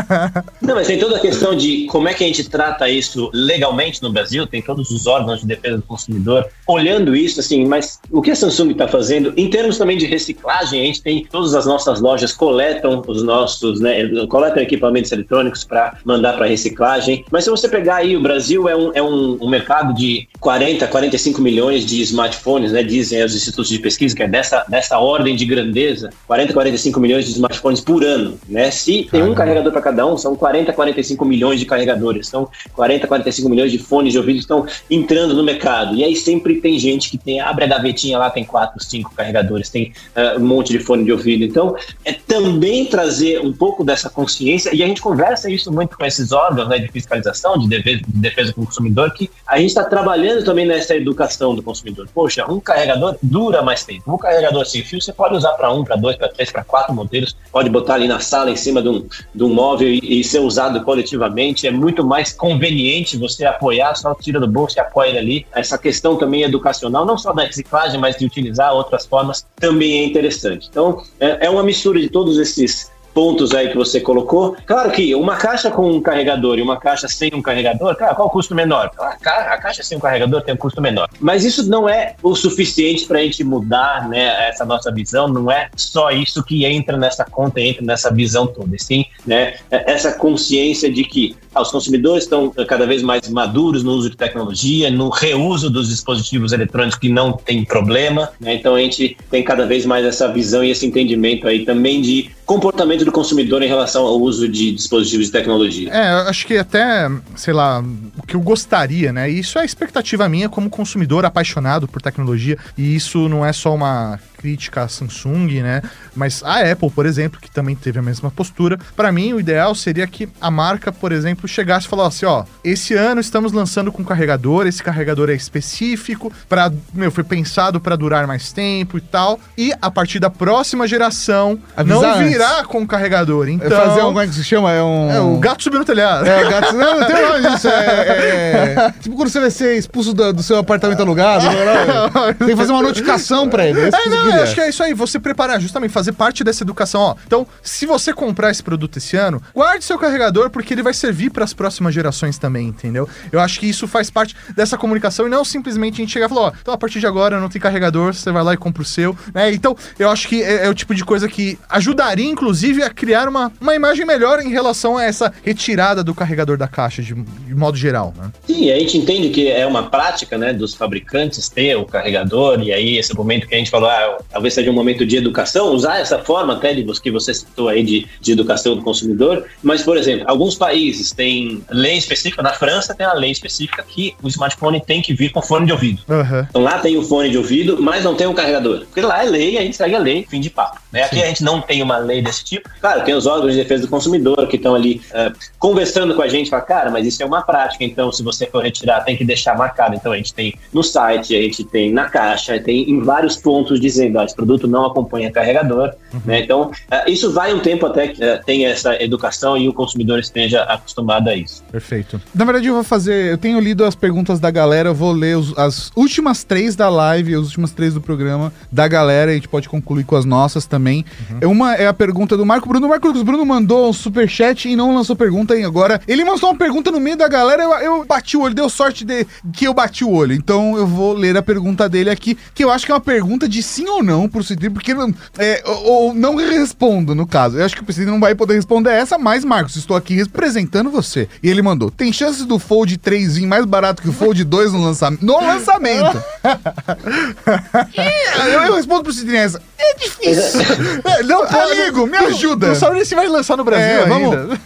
Não, 0.62 0.74
mas 0.74 0.86
tem 0.86 0.98
toda 0.98 1.16
a 1.16 1.20
questão 1.20 1.54
de 1.54 1.86
como 1.86 2.08
é 2.08 2.14
que 2.14 2.24
a 2.24 2.26
gente 2.26 2.48
trata 2.48 2.88
isso 2.88 3.30
legalmente 3.32 4.02
no 4.02 4.12
Brasil, 4.12 4.46
tem 4.46 4.62
todos 4.62 4.90
os 4.90 5.06
órgãos 5.06 5.40
de 5.40 5.46
defesa 5.46 5.76
do 5.76 5.82
consumidor 5.82 6.46
olhando 6.66 7.14
isso, 7.14 7.40
assim, 7.40 7.66
mas 7.66 7.98
o 8.10 8.22
que 8.22 8.30
a 8.30 8.36
Samsung 8.36 8.70
está 8.70 8.86
fazendo, 8.86 9.32
em 9.36 9.50
termos 9.50 9.78
também 9.78 9.98
de 9.98 10.06
reciclagem, 10.06 10.80
a 10.80 10.84
gente 10.84 11.02
tem 11.02 11.24
todas 11.24 11.54
as 11.54 11.66
nossas 11.66 12.00
lojas 12.00 12.32
coletam 12.32 13.02
os 13.06 13.22
nossos, 13.22 13.80
né, 13.80 14.08
coletam 14.28 14.62
equipamentos 14.62 15.10
eletrônicos 15.10 15.64
para 15.64 15.98
mandar 16.04 16.34
para 16.34 16.46
reciclagem, 16.46 17.24
mas 17.30 17.44
se 17.44 17.50
você 17.50 17.68
pegar 17.68 17.96
aí, 17.96 18.16
o 18.16 18.22
Brasil 18.22 18.68
é 18.68 18.76
um, 18.76 18.92
é 18.94 19.02
um, 19.02 19.38
um 19.40 19.48
mercado 19.48 19.94
de 19.94 20.28
40, 20.38 20.86
45 20.86 21.40
milhões 21.40 21.84
de 21.84 22.00
smartphones, 22.02 22.72
né, 22.72 22.82
dizem 23.00 23.24
os 23.24 23.34
institutos 23.34 23.68
de 23.68 23.78
pesquisa, 23.78 24.14
que 24.14 24.22
é 24.22 24.28
dessa, 24.28 24.64
dessa 24.68 24.98
ordem 24.98 25.34
de 25.34 25.44
grandeza, 25.44 26.10
40, 26.26 26.52
45 26.52 27.00
milhões 27.00 27.24
de 27.24 27.32
smartphones 27.32 27.80
por 27.80 28.04
ano, 28.04 28.38
né? 28.48 28.70
Se 28.70 29.08
tem 29.10 29.22
um 29.22 29.34
carregador 29.34 29.72
para 29.72 29.82
cada 29.82 30.06
um, 30.06 30.16
são 30.16 30.36
40, 30.36 30.72
45 30.72 31.24
milhões 31.24 31.58
de 31.58 31.66
carregadores, 31.66 32.28
são 32.28 32.48
40, 32.74 33.06
45 33.06 33.48
milhões 33.48 33.72
de 33.72 33.78
fones 33.78 34.12
de 34.12 34.18
ouvido 34.18 34.36
que 34.36 34.42
estão 34.42 34.66
entrando 34.90 35.34
no 35.34 35.42
mercado. 35.42 35.94
E 35.94 36.04
aí 36.04 36.14
sempre 36.14 36.60
tem 36.60 36.78
gente 36.78 37.10
que 37.10 37.18
tem, 37.18 37.40
abre 37.40 37.64
a 37.64 37.68
gavetinha 37.68 38.18
lá, 38.18 38.30
tem 38.30 38.44
4, 38.44 38.82
5 38.82 39.14
carregadores, 39.14 39.68
tem 39.68 39.92
uh, 40.16 40.38
um 40.38 40.46
monte 40.46 40.72
de 40.72 40.78
fone 40.78 41.04
de 41.04 41.12
ouvido. 41.12 41.44
Então, 41.44 41.74
é 42.04 42.12
também 42.12 42.86
trazer 42.86 43.40
um 43.40 43.52
pouco 43.52 43.84
dessa 43.84 44.10
consciência, 44.10 44.74
e 44.74 44.82
a 44.82 44.86
gente 44.86 45.00
conversa 45.00 45.50
isso 45.50 45.72
muito 45.72 45.96
com 45.96 46.04
esses 46.04 46.32
órgãos 46.32 46.68
né, 46.68 46.78
de 46.78 46.88
fiscalização, 46.88 47.58
de 47.58 47.68
defesa, 47.68 48.02
de 48.06 48.20
defesa 48.20 48.52
do 48.52 48.66
consumidor, 48.66 49.12
que 49.12 49.30
a 49.46 49.58
gente 49.58 49.68
está 49.68 49.84
trabalhando 49.84 50.44
também 50.44 50.66
nessa 50.66 50.94
educação 50.94 51.54
do 51.54 51.62
consumidor. 51.62 52.08
Poxa, 52.12 52.50
um 52.50 52.60
carregador 52.60 52.89
carregador 52.90 53.16
dura 53.22 53.62
mais 53.62 53.84
tempo. 53.84 54.12
O 54.12 54.18
carregador 54.18 54.66
sem 54.66 54.82
fio 54.82 55.00
você 55.00 55.12
pode 55.12 55.34
usar 55.34 55.52
para 55.52 55.72
um, 55.72 55.84
para 55.84 55.96
dois, 55.96 56.16
para 56.16 56.28
três, 56.28 56.50
para 56.50 56.64
quatro 56.64 56.94
modelos, 56.94 57.36
pode 57.52 57.70
botar 57.70 57.94
ali 57.94 58.08
na 58.08 58.20
sala 58.20 58.50
em 58.50 58.56
cima 58.56 58.82
de 58.82 58.88
um, 58.88 59.06
de 59.34 59.44
um 59.44 59.52
móvel 59.52 59.88
e, 59.88 60.20
e, 60.20 60.24
ser 60.24 60.40
usado 60.40 60.82
coletivamente. 60.82 61.66
É 61.66 61.70
muito 61.70 62.04
mais 62.04 62.32
conveniente 62.32 63.16
você 63.16 63.44
apoiar, 63.44 63.94
só 63.94 64.14
tira 64.14 64.40
do 64.40 64.48
bolso 64.48 64.78
e 64.78 64.80
apoia 64.80 65.10
ele 65.10 65.18
ali. 65.18 65.46
Essa 65.54 65.78
questão 65.78 66.16
também 66.16 66.42
educacional, 66.42 67.04
não 67.06 67.16
só 67.16 67.32
da 67.32 67.44
reciclagem, 67.44 68.00
mas 68.00 68.16
de 68.16 68.24
utilizar 68.24 68.72
outras 68.72 69.06
formas, 69.06 69.46
também 69.56 70.00
é 70.00 70.04
interessante. 70.04 70.68
Então, 70.70 71.02
é, 71.18 71.46
é 71.46 71.50
uma 71.50 71.62
mistura 71.62 72.00
de 72.00 72.08
todos 72.08 72.38
esses 72.38 72.90
pontos 73.14 73.54
aí 73.54 73.68
que 73.68 73.76
você 73.76 74.00
colocou. 74.00 74.56
Claro 74.66 74.90
que 74.90 75.14
uma 75.14 75.36
caixa 75.36 75.70
com 75.70 75.90
um 75.90 76.00
carregador 76.00 76.58
e 76.58 76.62
uma 76.62 76.78
caixa 76.78 77.08
sem 77.08 77.30
um 77.34 77.42
carregador, 77.42 77.94
cara, 77.96 78.14
qual 78.14 78.28
o 78.28 78.30
custo 78.30 78.54
menor? 78.54 78.90
A 78.98 79.58
caixa 79.58 79.82
sem 79.82 79.98
um 79.98 80.00
carregador 80.00 80.42
tem 80.42 80.54
um 80.54 80.58
custo 80.58 80.80
menor. 80.80 81.08
Mas 81.20 81.44
isso 81.44 81.68
não 81.68 81.88
é 81.88 82.14
o 82.22 82.34
suficiente 82.34 83.06
para 83.06 83.18
a 83.18 83.22
gente 83.22 83.42
mudar 83.44 84.08
né, 84.08 84.48
essa 84.48 84.64
nossa 84.64 84.92
visão, 84.92 85.28
não 85.28 85.50
é 85.50 85.68
só 85.76 86.10
isso 86.10 86.42
que 86.44 86.64
entra 86.64 86.96
nessa 86.96 87.24
conta, 87.24 87.60
entra 87.60 87.84
nessa 87.84 88.12
visão 88.12 88.46
toda. 88.46 88.70
Sim, 88.78 89.04
né, 89.26 89.54
essa 89.70 90.12
consciência 90.12 90.90
de 90.90 91.04
que 91.04 91.36
ah, 91.54 91.62
os 91.62 91.70
consumidores 91.70 92.24
estão 92.24 92.50
cada 92.66 92.86
vez 92.86 93.02
mais 93.02 93.28
maduros 93.28 93.82
no 93.82 93.92
uso 93.92 94.10
de 94.10 94.16
tecnologia, 94.16 94.90
no 94.90 95.08
reuso 95.08 95.68
dos 95.68 95.88
dispositivos 95.88 96.52
eletrônicos 96.52 96.98
que 96.98 97.08
não 97.08 97.32
tem 97.32 97.64
problema. 97.64 98.30
Né? 98.40 98.54
Então 98.54 98.74
a 98.74 98.80
gente 98.80 99.16
tem 99.30 99.42
cada 99.42 99.66
vez 99.66 99.84
mais 99.84 100.04
essa 100.04 100.28
visão 100.28 100.62
e 100.62 100.70
esse 100.70 100.86
entendimento 100.86 101.48
aí 101.48 101.64
também 101.64 102.00
de 102.00 102.30
comportamento 102.50 103.04
do 103.04 103.12
consumidor 103.12 103.62
em 103.62 103.68
relação 103.68 104.04
ao 104.04 104.20
uso 104.20 104.48
de 104.48 104.72
dispositivos 104.72 105.26
de 105.26 105.32
tecnologia. 105.32 105.88
É, 105.88 106.28
acho 106.28 106.44
que 106.44 106.56
até, 106.56 107.08
sei 107.36 107.54
lá, 107.54 107.80
o 108.18 108.26
que 108.26 108.34
eu 108.34 108.40
gostaria, 108.40 109.12
né? 109.12 109.30
Isso 109.30 109.56
é 109.56 109.62
a 109.62 109.64
expectativa 109.64 110.28
minha 110.28 110.48
como 110.48 110.68
consumidor 110.68 111.24
apaixonado 111.24 111.86
por 111.86 112.02
tecnologia, 112.02 112.58
e 112.76 112.96
isso 112.96 113.28
não 113.28 113.46
é 113.46 113.52
só 113.52 113.72
uma 113.72 114.18
crítica 114.40 114.82
à 114.82 114.88
Samsung, 114.88 115.60
né? 115.62 115.82
Mas 116.16 116.42
a 116.42 116.60
Apple, 116.60 116.90
por 116.90 117.04
exemplo, 117.04 117.38
que 117.38 117.50
também 117.50 117.76
teve 117.76 117.98
a 117.98 118.02
mesma 118.02 118.30
postura, 118.30 118.78
para 118.96 119.12
mim 119.12 119.34
o 119.34 119.40
ideal 119.40 119.74
seria 119.74 120.06
que 120.06 120.26
a 120.40 120.50
marca, 120.50 120.90
por 120.90 121.12
exemplo, 121.12 121.46
chegasse 121.46 121.86
e 121.86 121.90
falasse, 121.90 122.24
ó, 122.24 122.44
esse 122.64 122.94
ano 122.94 123.20
estamos 123.20 123.52
lançando 123.52 123.92
com 123.92 124.02
carregador, 124.02 124.66
esse 124.66 124.82
carregador 124.82 125.28
é 125.28 125.34
específico 125.34 126.32
para, 126.48 126.72
meu, 126.94 127.10
foi 127.10 127.22
pensado 127.22 127.78
para 127.78 127.96
durar 127.96 128.26
mais 128.26 128.50
tempo 128.50 128.96
e 128.96 129.02
tal, 129.02 129.38
e 129.58 129.74
a 129.82 129.90
partir 129.90 130.18
da 130.18 130.30
próxima 130.30 130.88
geração 130.88 131.58
Avisar 131.76 132.18
não 132.18 132.26
virá 132.26 132.52
antes. 132.60 132.66
com 132.66 132.86
carregador. 132.86 133.46
É 133.46 133.50
então, 133.50 133.66
é 133.66 133.86
fazer 133.86 134.00
um, 134.00 134.04
como 134.06 134.20
é 134.20 134.26
que 134.26 134.34
se 134.34 134.44
chama? 134.44 134.72
É 134.72 134.82
um 134.82 135.10
É 135.10 135.20
o 135.20 135.36
gato 135.36 135.62
subindo 135.62 135.80
no 135.80 135.84
telhado. 135.84 136.26
É, 136.26 136.46
o 136.46 136.50
gato, 136.50 136.74
não, 136.74 137.00
não 137.00 137.06
tem 137.06 137.28
nome 137.28 137.50
disso, 137.50 137.68
é, 137.68 137.72
é, 137.72 138.74
é, 138.78 138.92
tipo 139.00 139.16
quando 139.16 139.28
você 139.28 139.40
vai 139.40 139.50
ser 139.50 139.76
expulso 139.76 140.14
do, 140.14 140.32
do 140.32 140.42
seu 140.42 140.56
apartamento 140.56 141.00
alugado, 141.00 141.44
não, 141.44 141.52
não, 142.26 142.34
tem 142.34 142.48
que 142.48 142.56
fazer 142.56 142.72
uma 142.72 142.82
notificação 142.82 143.48
para 143.50 143.66
ele. 143.66 143.80
É, 143.80 143.90
não, 144.08 144.29
queria. 144.30 144.44
acho 144.44 144.54
que 144.54 144.60
é 144.60 144.68
isso 144.68 144.82
aí, 144.82 144.94
você 144.94 145.18
preparar 145.18 145.60
justamente, 145.60 145.92
fazer 145.92 146.12
parte 146.12 146.42
dessa 146.42 146.62
educação, 146.62 147.00
ó. 147.00 147.14
Então, 147.26 147.46
se 147.62 147.86
você 147.86 148.12
comprar 148.12 148.50
esse 148.50 148.62
produto 148.62 148.96
esse 148.96 149.16
ano, 149.16 149.42
guarde 149.54 149.84
seu 149.84 149.98
carregador 149.98 150.50
porque 150.50 150.74
ele 150.74 150.82
vai 150.82 150.94
servir 150.94 151.30
para 151.30 151.44
as 151.44 151.52
próximas 151.52 151.94
gerações 151.94 152.38
também, 152.38 152.68
entendeu? 152.68 153.08
Eu 153.30 153.40
acho 153.40 153.60
que 153.60 153.66
isso 153.68 153.86
faz 153.86 154.10
parte 154.10 154.34
dessa 154.54 154.76
comunicação 154.76 155.26
e 155.26 155.30
não 155.30 155.44
simplesmente 155.44 155.94
a 155.94 155.96
gente 155.98 156.12
chegar 156.12 156.26
e 156.26 156.28
falar, 156.28 156.40
ó, 156.42 156.52
então 156.60 156.74
a 156.74 156.78
partir 156.78 157.00
de 157.00 157.06
agora 157.06 157.40
não 157.40 157.48
tem 157.48 157.60
carregador, 157.60 158.14
você 158.14 158.30
vai 158.30 158.42
lá 158.42 158.54
e 158.54 158.56
compra 158.56 158.82
o 158.82 158.84
seu, 158.84 159.16
né? 159.34 159.52
Então, 159.52 159.76
eu 159.98 160.10
acho 160.10 160.28
que 160.28 160.42
é, 160.42 160.66
é 160.66 160.68
o 160.68 160.74
tipo 160.74 160.94
de 160.94 161.04
coisa 161.04 161.28
que 161.28 161.58
ajudaria, 161.68 162.26
inclusive, 162.26 162.82
a 162.82 162.90
criar 162.90 163.28
uma, 163.28 163.52
uma 163.60 163.74
imagem 163.74 164.04
melhor 164.04 164.40
em 164.40 164.50
relação 164.50 164.96
a 164.96 165.04
essa 165.04 165.32
retirada 165.42 166.02
do 166.02 166.14
carregador 166.14 166.56
da 166.56 166.68
caixa, 166.68 167.02
de, 167.02 167.14
de 167.14 167.54
modo 167.54 167.76
geral, 167.76 168.14
né? 168.16 168.30
Sim, 168.46 168.70
a 168.70 168.78
gente 168.78 168.96
entende 168.96 169.30
que 169.30 169.48
é 169.48 169.66
uma 169.66 169.90
prática, 169.90 170.36
né, 170.38 170.52
dos 170.52 170.74
fabricantes 170.74 171.48
ter 171.48 171.76
o 171.76 171.84
carregador, 171.84 172.60
e 172.60 172.72
aí 172.72 172.98
esse 172.98 173.14
momento 173.14 173.46
que 173.46 173.54
a 173.54 173.58
gente 173.58 173.70
falou, 173.70 173.88
ah, 173.88 174.18
talvez 174.30 174.54
seja 174.54 174.70
um 174.70 174.74
momento 174.74 175.06
de 175.06 175.16
educação, 175.16 175.72
usar 175.74 175.98
essa 175.98 176.18
forma 176.18 176.54
até 176.54 176.74
de 176.74 176.84
que 177.00 177.10
você 177.10 177.32
citou 177.32 177.68
aí 177.68 177.82
de, 177.82 178.06
de 178.20 178.32
educação 178.32 178.74
do 178.74 178.82
consumidor. 178.82 179.46
Mas, 179.62 179.82
por 179.82 179.96
exemplo, 179.96 180.24
alguns 180.28 180.56
países 180.56 181.12
têm 181.12 181.62
lei 181.70 181.96
específica, 181.96 182.42
na 182.42 182.52
França 182.52 182.94
tem 182.94 183.06
a 183.06 183.12
lei 183.12 183.30
específica 183.30 183.84
que 183.86 184.14
o 184.22 184.28
smartphone 184.28 184.80
tem 184.80 185.00
que 185.00 185.14
vir 185.14 185.30
com 185.30 185.40
fone 185.40 185.66
de 185.66 185.72
ouvido. 185.72 186.02
Uhum. 186.08 186.46
Então 186.48 186.62
lá 186.62 186.78
tem 186.78 186.96
o 186.96 187.02
fone 187.02 187.30
de 187.30 187.38
ouvido, 187.38 187.80
mas 187.80 188.04
não 188.04 188.14
tem 188.14 188.26
um 188.26 188.34
carregador. 188.34 188.80
Porque 188.80 189.00
lá 189.00 189.24
é 189.24 189.28
lei, 189.28 189.58
a 189.58 189.62
gente 189.62 189.76
segue 189.76 189.94
a 189.94 189.98
lei, 189.98 190.26
fim 190.28 190.40
de 190.40 190.50
papo. 190.50 190.80
Né? 190.92 191.04
Aqui 191.04 191.22
a 191.22 191.26
gente 191.26 191.44
não 191.44 191.60
tem 191.60 191.82
uma 191.82 191.98
lei 191.98 192.20
desse 192.22 192.44
tipo. 192.44 192.68
Claro, 192.80 193.04
tem 193.04 193.14
os 193.14 193.26
órgãos 193.26 193.52
de 193.52 193.58
defesa 193.58 193.82
do 193.82 193.88
consumidor 193.88 194.46
que 194.48 194.56
estão 194.56 194.74
ali 194.74 195.00
uh, 195.10 195.32
conversando 195.58 196.14
com 196.14 196.22
a 196.22 196.28
gente, 196.28 196.50
fala, 196.50 196.62
cara, 196.62 196.90
mas 196.90 197.06
isso 197.06 197.22
é 197.22 197.26
uma 197.26 197.42
prática, 197.42 197.84
então 197.84 198.10
se 198.10 198.22
você 198.22 198.46
for 198.46 198.62
retirar, 198.62 199.00
tem 199.00 199.16
que 199.16 199.24
deixar 199.24 199.56
marcado. 199.56 199.94
Então 199.94 200.12
a 200.12 200.16
gente 200.16 200.34
tem 200.34 200.54
no 200.72 200.82
site, 200.82 201.34
a 201.34 201.40
gente 201.40 201.64
tem 201.64 201.92
na 201.92 202.08
caixa, 202.08 202.58
tem 202.58 202.90
em 202.90 203.00
vários 203.00 203.36
pontos 203.36 203.80
dizendo, 203.80 204.09
esse 204.24 204.34
produto 204.34 204.66
não 204.66 204.86
acompanha 204.86 205.30
carregador. 205.30 205.92
Uhum. 206.12 206.20
Né? 206.24 206.40
Então, 206.40 206.70
uh, 206.70 207.10
isso 207.10 207.32
vai 207.32 207.54
um 207.54 207.60
tempo 207.60 207.86
até 207.86 208.08
que 208.08 208.22
uh, 208.22 208.40
tenha 208.44 208.68
essa 208.68 209.02
educação 209.02 209.56
e 209.56 209.68
o 209.68 209.72
consumidor 209.72 210.18
esteja 210.18 210.62
acostumado 210.62 211.28
a 211.28 211.36
isso. 211.36 211.62
Perfeito. 211.70 212.20
Na 212.34 212.44
verdade, 212.44 212.66
eu 212.66 212.74
vou 212.74 212.84
fazer. 212.84 213.32
Eu 213.32 213.38
tenho 213.38 213.58
lido 213.60 213.84
as 213.84 213.94
perguntas 213.94 214.40
da 214.40 214.50
galera, 214.50 214.88
eu 214.90 214.94
vou 214.94 215.12
ler 215.12 215.36
os, 215.36 215.56
as 215.58 215.90
últimas 215.96 216.44
três 216.44 216.76
da 216.76 216.88
live, 216.88 217.34
as 217.34 217.42
últimas 217.42 217.72
três 217.72 217.94
do 217.94 218.00
programa 218.00 218.52
da 218.70 218.86
galera, 218.88 219.30
e 219.30 219.32
a 219.32 219.34
gente 219.36 219.48
pode 219.48 219.68
concluir 219.68 220.04
com 220.04 220.16
as 220.16 220.24
nossas 220.24 220.66
também. 220.66 221.04
Uhum. 221.42 221.50
Uma 221.50 221.74
é 221.74 221.86
a 221.86 221.94
pergunta 221.94 222.36
do 222.36 222.46
Marco 222.46 222.68
Bruno. 222.68 222.86
O 222.86 222.90
Marco 222.90 223.12
Bruno 223.24 223.44
mandou 223.44 223.88
um 223.88 223.92
superchat 223.92 224.68
e 224.68 224.76
não 224.76 224.94
lançou 224.94 225.14
pergunta 225.14 225.56
e 225.56 225.64
agora. 225.64 226.00
Ele 226.06 226.24
lançou 226.24 226.50
uma 226.50 226.58
pergunta 226.58 226.90
no 226.90 227.00
meio 227.00 227.16
da 227.16 227.28
galera, 227.28 227.62
eu, 227.62 227.72
eu 227.72 228.04
bati 228.04 228.36
o 228.36 228.42
olho, 228.42 228.54
deu 228.54 228.68
sorte 228.68 229.04
de 229.04 229.26
que 229.52 229.66
eu 229.66 229.74
bati 229.74 230.04
o 230.04 230.10
olho. 230.10 230.34
Então 230.34 230.76
eu 230.76 230.86
vou 230.86 231.12
ler 231.12 231.36
a 231.36 231.42
pergunta 231.42 231.88
dele 231.88 232.10
aqui, 232.10 232.36
que 232.54 232.64
eu 232.64 232.70
acho 232.70 232.86
que 232.86 232.92
é 232.92 232.94
uma 232.94 233.00
pergunta 233.00 233.48
de 233.48 233.62
sim 233.62 233.88
ou 233.88 233.99
não 234.02 234.28
pro 234.28 234.42
Cidri, 234.42 234.70
porque 234.70 234.94
é, 235.38 235.62
ou, 235.64 235.84
ou 235.84 236.14
não 236.14 236.36
respondo, 236.36 237.14
no 237.14 237.26
caso. 237.26 237.58
Eu 237.58 237.64
acho 237.64 237.76
que 237.76 237.82
o 237.82 237.92
Cidri 237.92 238.10
não 238.10 238.20
vai 238.20 238.34
poder 238.34 238.54
responder 238.54 238.90
essa, 238.90 239.18
mas, 239.18 239.44
Marcos, 239.44 239.76
estou 239.76 239.96
aqui 239.96 240.14
representando 240.14 240.90
você. 240.90 241.28
E 241.42 241.48
ele 241.48 241.62
mandou: 241.62 241.90
tem 241.90 242.12
chances 242.12 242.44
do 242.44 242.58
Fold 242.58 242.96
3 242.98 243.36
vir 243.36 243.46
mais 243.46 243.64
barato 243.64 244.02
que 244.02 244.08
o 244.08 244.12
Fold 244.12 244.42
2 244.44 244.72
no 244.72 244.82
lançamento? 244.82 245.24
No 245.24 245.38
lançamento! 245.40 246.22
eu, 248.46 248.62
eu 248.62 248.74
respondo 248.74 249.02
pro 249.02 249.12
Cidri 249.12 249.36
essa. 249.36 249.60
É 249.78 249.94
difícil. 249.94 250.60
É, 251.04 251.22
não, 251.22 251.42
amigo, 251.42 252.06
me 252.06 252.16
ajuda. 252.16 252.68
Não 252.68 252.74
sabe 252.74 252.96
nem 252.96 253.04
se 253.04 253.14
vai 253.14 253.26
lançar 253.26 253.56
no 253.56 253.64
Brasil 253.64 253.86
é, 253.86 254.06
vamos. 254.06 254.58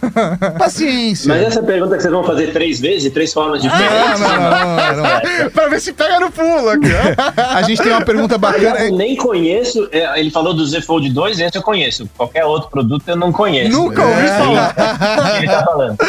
Paciência. 0.57 1.27
Mas 1.27 1.43
essa 1.43 1.63
pergunta 1.63 1.95
que 1.95 2.01
vocês 2.01 2.13
vão 2.13 2.23
fazer 2.23 2.51
três 2.51 2.79
vezes, 2.79 3.03
de 3.03 3.09
três 3.09 3.33
formas 3.33 3.59
ah, 3.59 3.67
diferentes. 3.67 4.21
Ah, 4.21 4.27
não, 4.37 4.37
não, 4.37 5.03
não, 5.03 5.43
não. 5.43 5.51
pra 5.51 5.67
ver 5.67 5.79
se 5.79 5.93
pega 5.93 6.19
no 6.19 6.31
pulo 6.31 6.69
aqui. 6.69 6.89
A 7.37 7.61
gente 7.63 7.81
tem 7.81 7.91
uma 7.91 8.03
pergunta 8.03 8.37
bacana. 8.37 8.85
Eu 8.85 8.95
nem 8.95 9.15
conheço. 9.25 9.87
É, 9.91 10.19
ele 10.19 10.29
falou 10.29 10.53
do 10.53 10.65
Z 10.65 10.81
Fold 10.81 11.09
2, 11.09 11.39
esse 11.39 11.57
eu 11.57 11.61
conheço. 11.61 12.09
Qualquer 12.15 12.45
outro 12.45 12.69
produto 12.69 13.03
eu 13.07 13.15
não 13.15 13.31
conheço. 13.31 13.71
Nunca 13.71 14.05
ouvi 14.05 14.21
é. 14.21 14.37
falar. 14.37 15.37
Ele 15.37 15.47
tá 15.47 15.63
falando. 15.63 15.97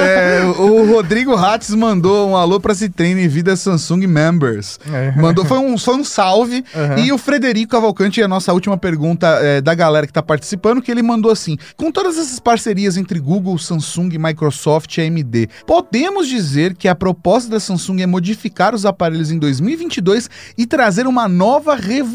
É, 0.00 0.42
o 0.58 0.92
Rodrigo 0.92 1.34
Hatz 1.34 1.70
mandou 1.70 2.28
um 2.28 2.36
alô 2.36 2.60
pra 2.60 2.74
Citrine 2.74 3.26
Vida 3.26 3.56
Samsung 3.56 4.06
Members. 4.06 4.78
É. 4.90 5.12
Mandou, 5.12 5.44
foi 5.44 5.58
um, 5.58 5.76
foi 5.76 5.96
um 5.96 6.04
salve. 6.04 6.64
Uhum. 6.74 7.04
E 7.04 7.12
o 7.12 7.18
Frederico 7.18 7.72
Cavalcante, 7.72 8.22
a 8.22 8.28
nossa 8.28 8.52
última 8.52 8.76
pergunta 8.76 9.26
é, 9.40 9.60
da 9.60 9.74
galera 9.74 10.06
que 10.06 10.12
tá 10.12 10.22
participando, 10.22 10.80
que 10.80 10.90
ele 10.90 11.02
mandou 11.02 11.30
assim: 11.30 11.56
com 11.76 11.90
todas 11.90 12.18
essas 12.18 12.38
parcerias 12.38 12.96
entre 12.96 13.18
Google, 13.18 13.58
Samsung, 13.58 14.10
Microsoft 14.18 14.96
e 14.96 15.00
AMD, 15.00 15.48
podemos 15.66 16.28
dizer 16.28 16.74
que 16.74 16.88
a 16.88 16.94
proposta 16.94 17.50
da 17.50 17.60
Samsung 17.60 18.02
é 18.02 18.06
modificar 18.06 18.74
os 18.74 18.86
aparelhos 18.86 19.30
em 19.30 19.38
2022 19.38 20.30
e 20.56 20.66
trazer 20.66 21.06
uma 21.06 21.28
nova 21.28 21.74
revolução 21.74 22.07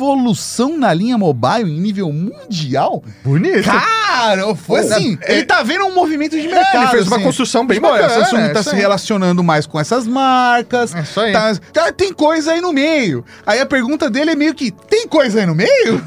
na 0.77 0.93
linha 0.93 1.17
mobile 1.17 1.69
em 1.69 1.79
nível 1.79 2.11
mundial? 2.11 3.03
Bonito. 3.23 3.63
Cara, 3.63 4.55
foi 4.55 4.79
assim. 4.81 5.17
É, 5.21 5.33
ele 5.33 5.45
tá 5.45 5.63
vendo 5.63 5.85
um 5.85 5.93
movimento 5.93 6.39
de 6.39 6.47
mercado. 6.47 6.75
É, 6.75 6.81
ele 6.81 6.87
fez 6.87 7.01
assim. 7.03 7.15
uma 7.15 7.23
construção 7.23 7.65
bem 7.65 7.79
boa. 7.79 7.97
A 7.97 8.09
Samsung 8.09 8.37
é, 8.37 8.49
tá 8.49 8.63
se 8.63 8.75
relacionando 8.75 9.43
mais 9.43 9.65
com 9.65 9.79
essas 9.79 10.07
marcas. 10.07 10.93
É 10.93 11.01
isso 11.01 11.19
aí. 11.19 11.33
Tá, 11.33 11.55
tá, 11.71 11.91
tem 11.91 12.13
coisa 12.13 12.53
aí 12.53 12.61
no 12.61 12.73
meio. 12.73 13.23
Aí 13.45 13.59
a 13.59 13.65
pergunta 13.65 14.09
dele 14.09 14.31
é 14.31 14.35
meio 14.35 14.53
que: 14.53 14.71
tem 14.71 15.07
coisa 15.07 15.39
aí 15.39 15.45
no 15.45 15.55
meio? 15.55 16.03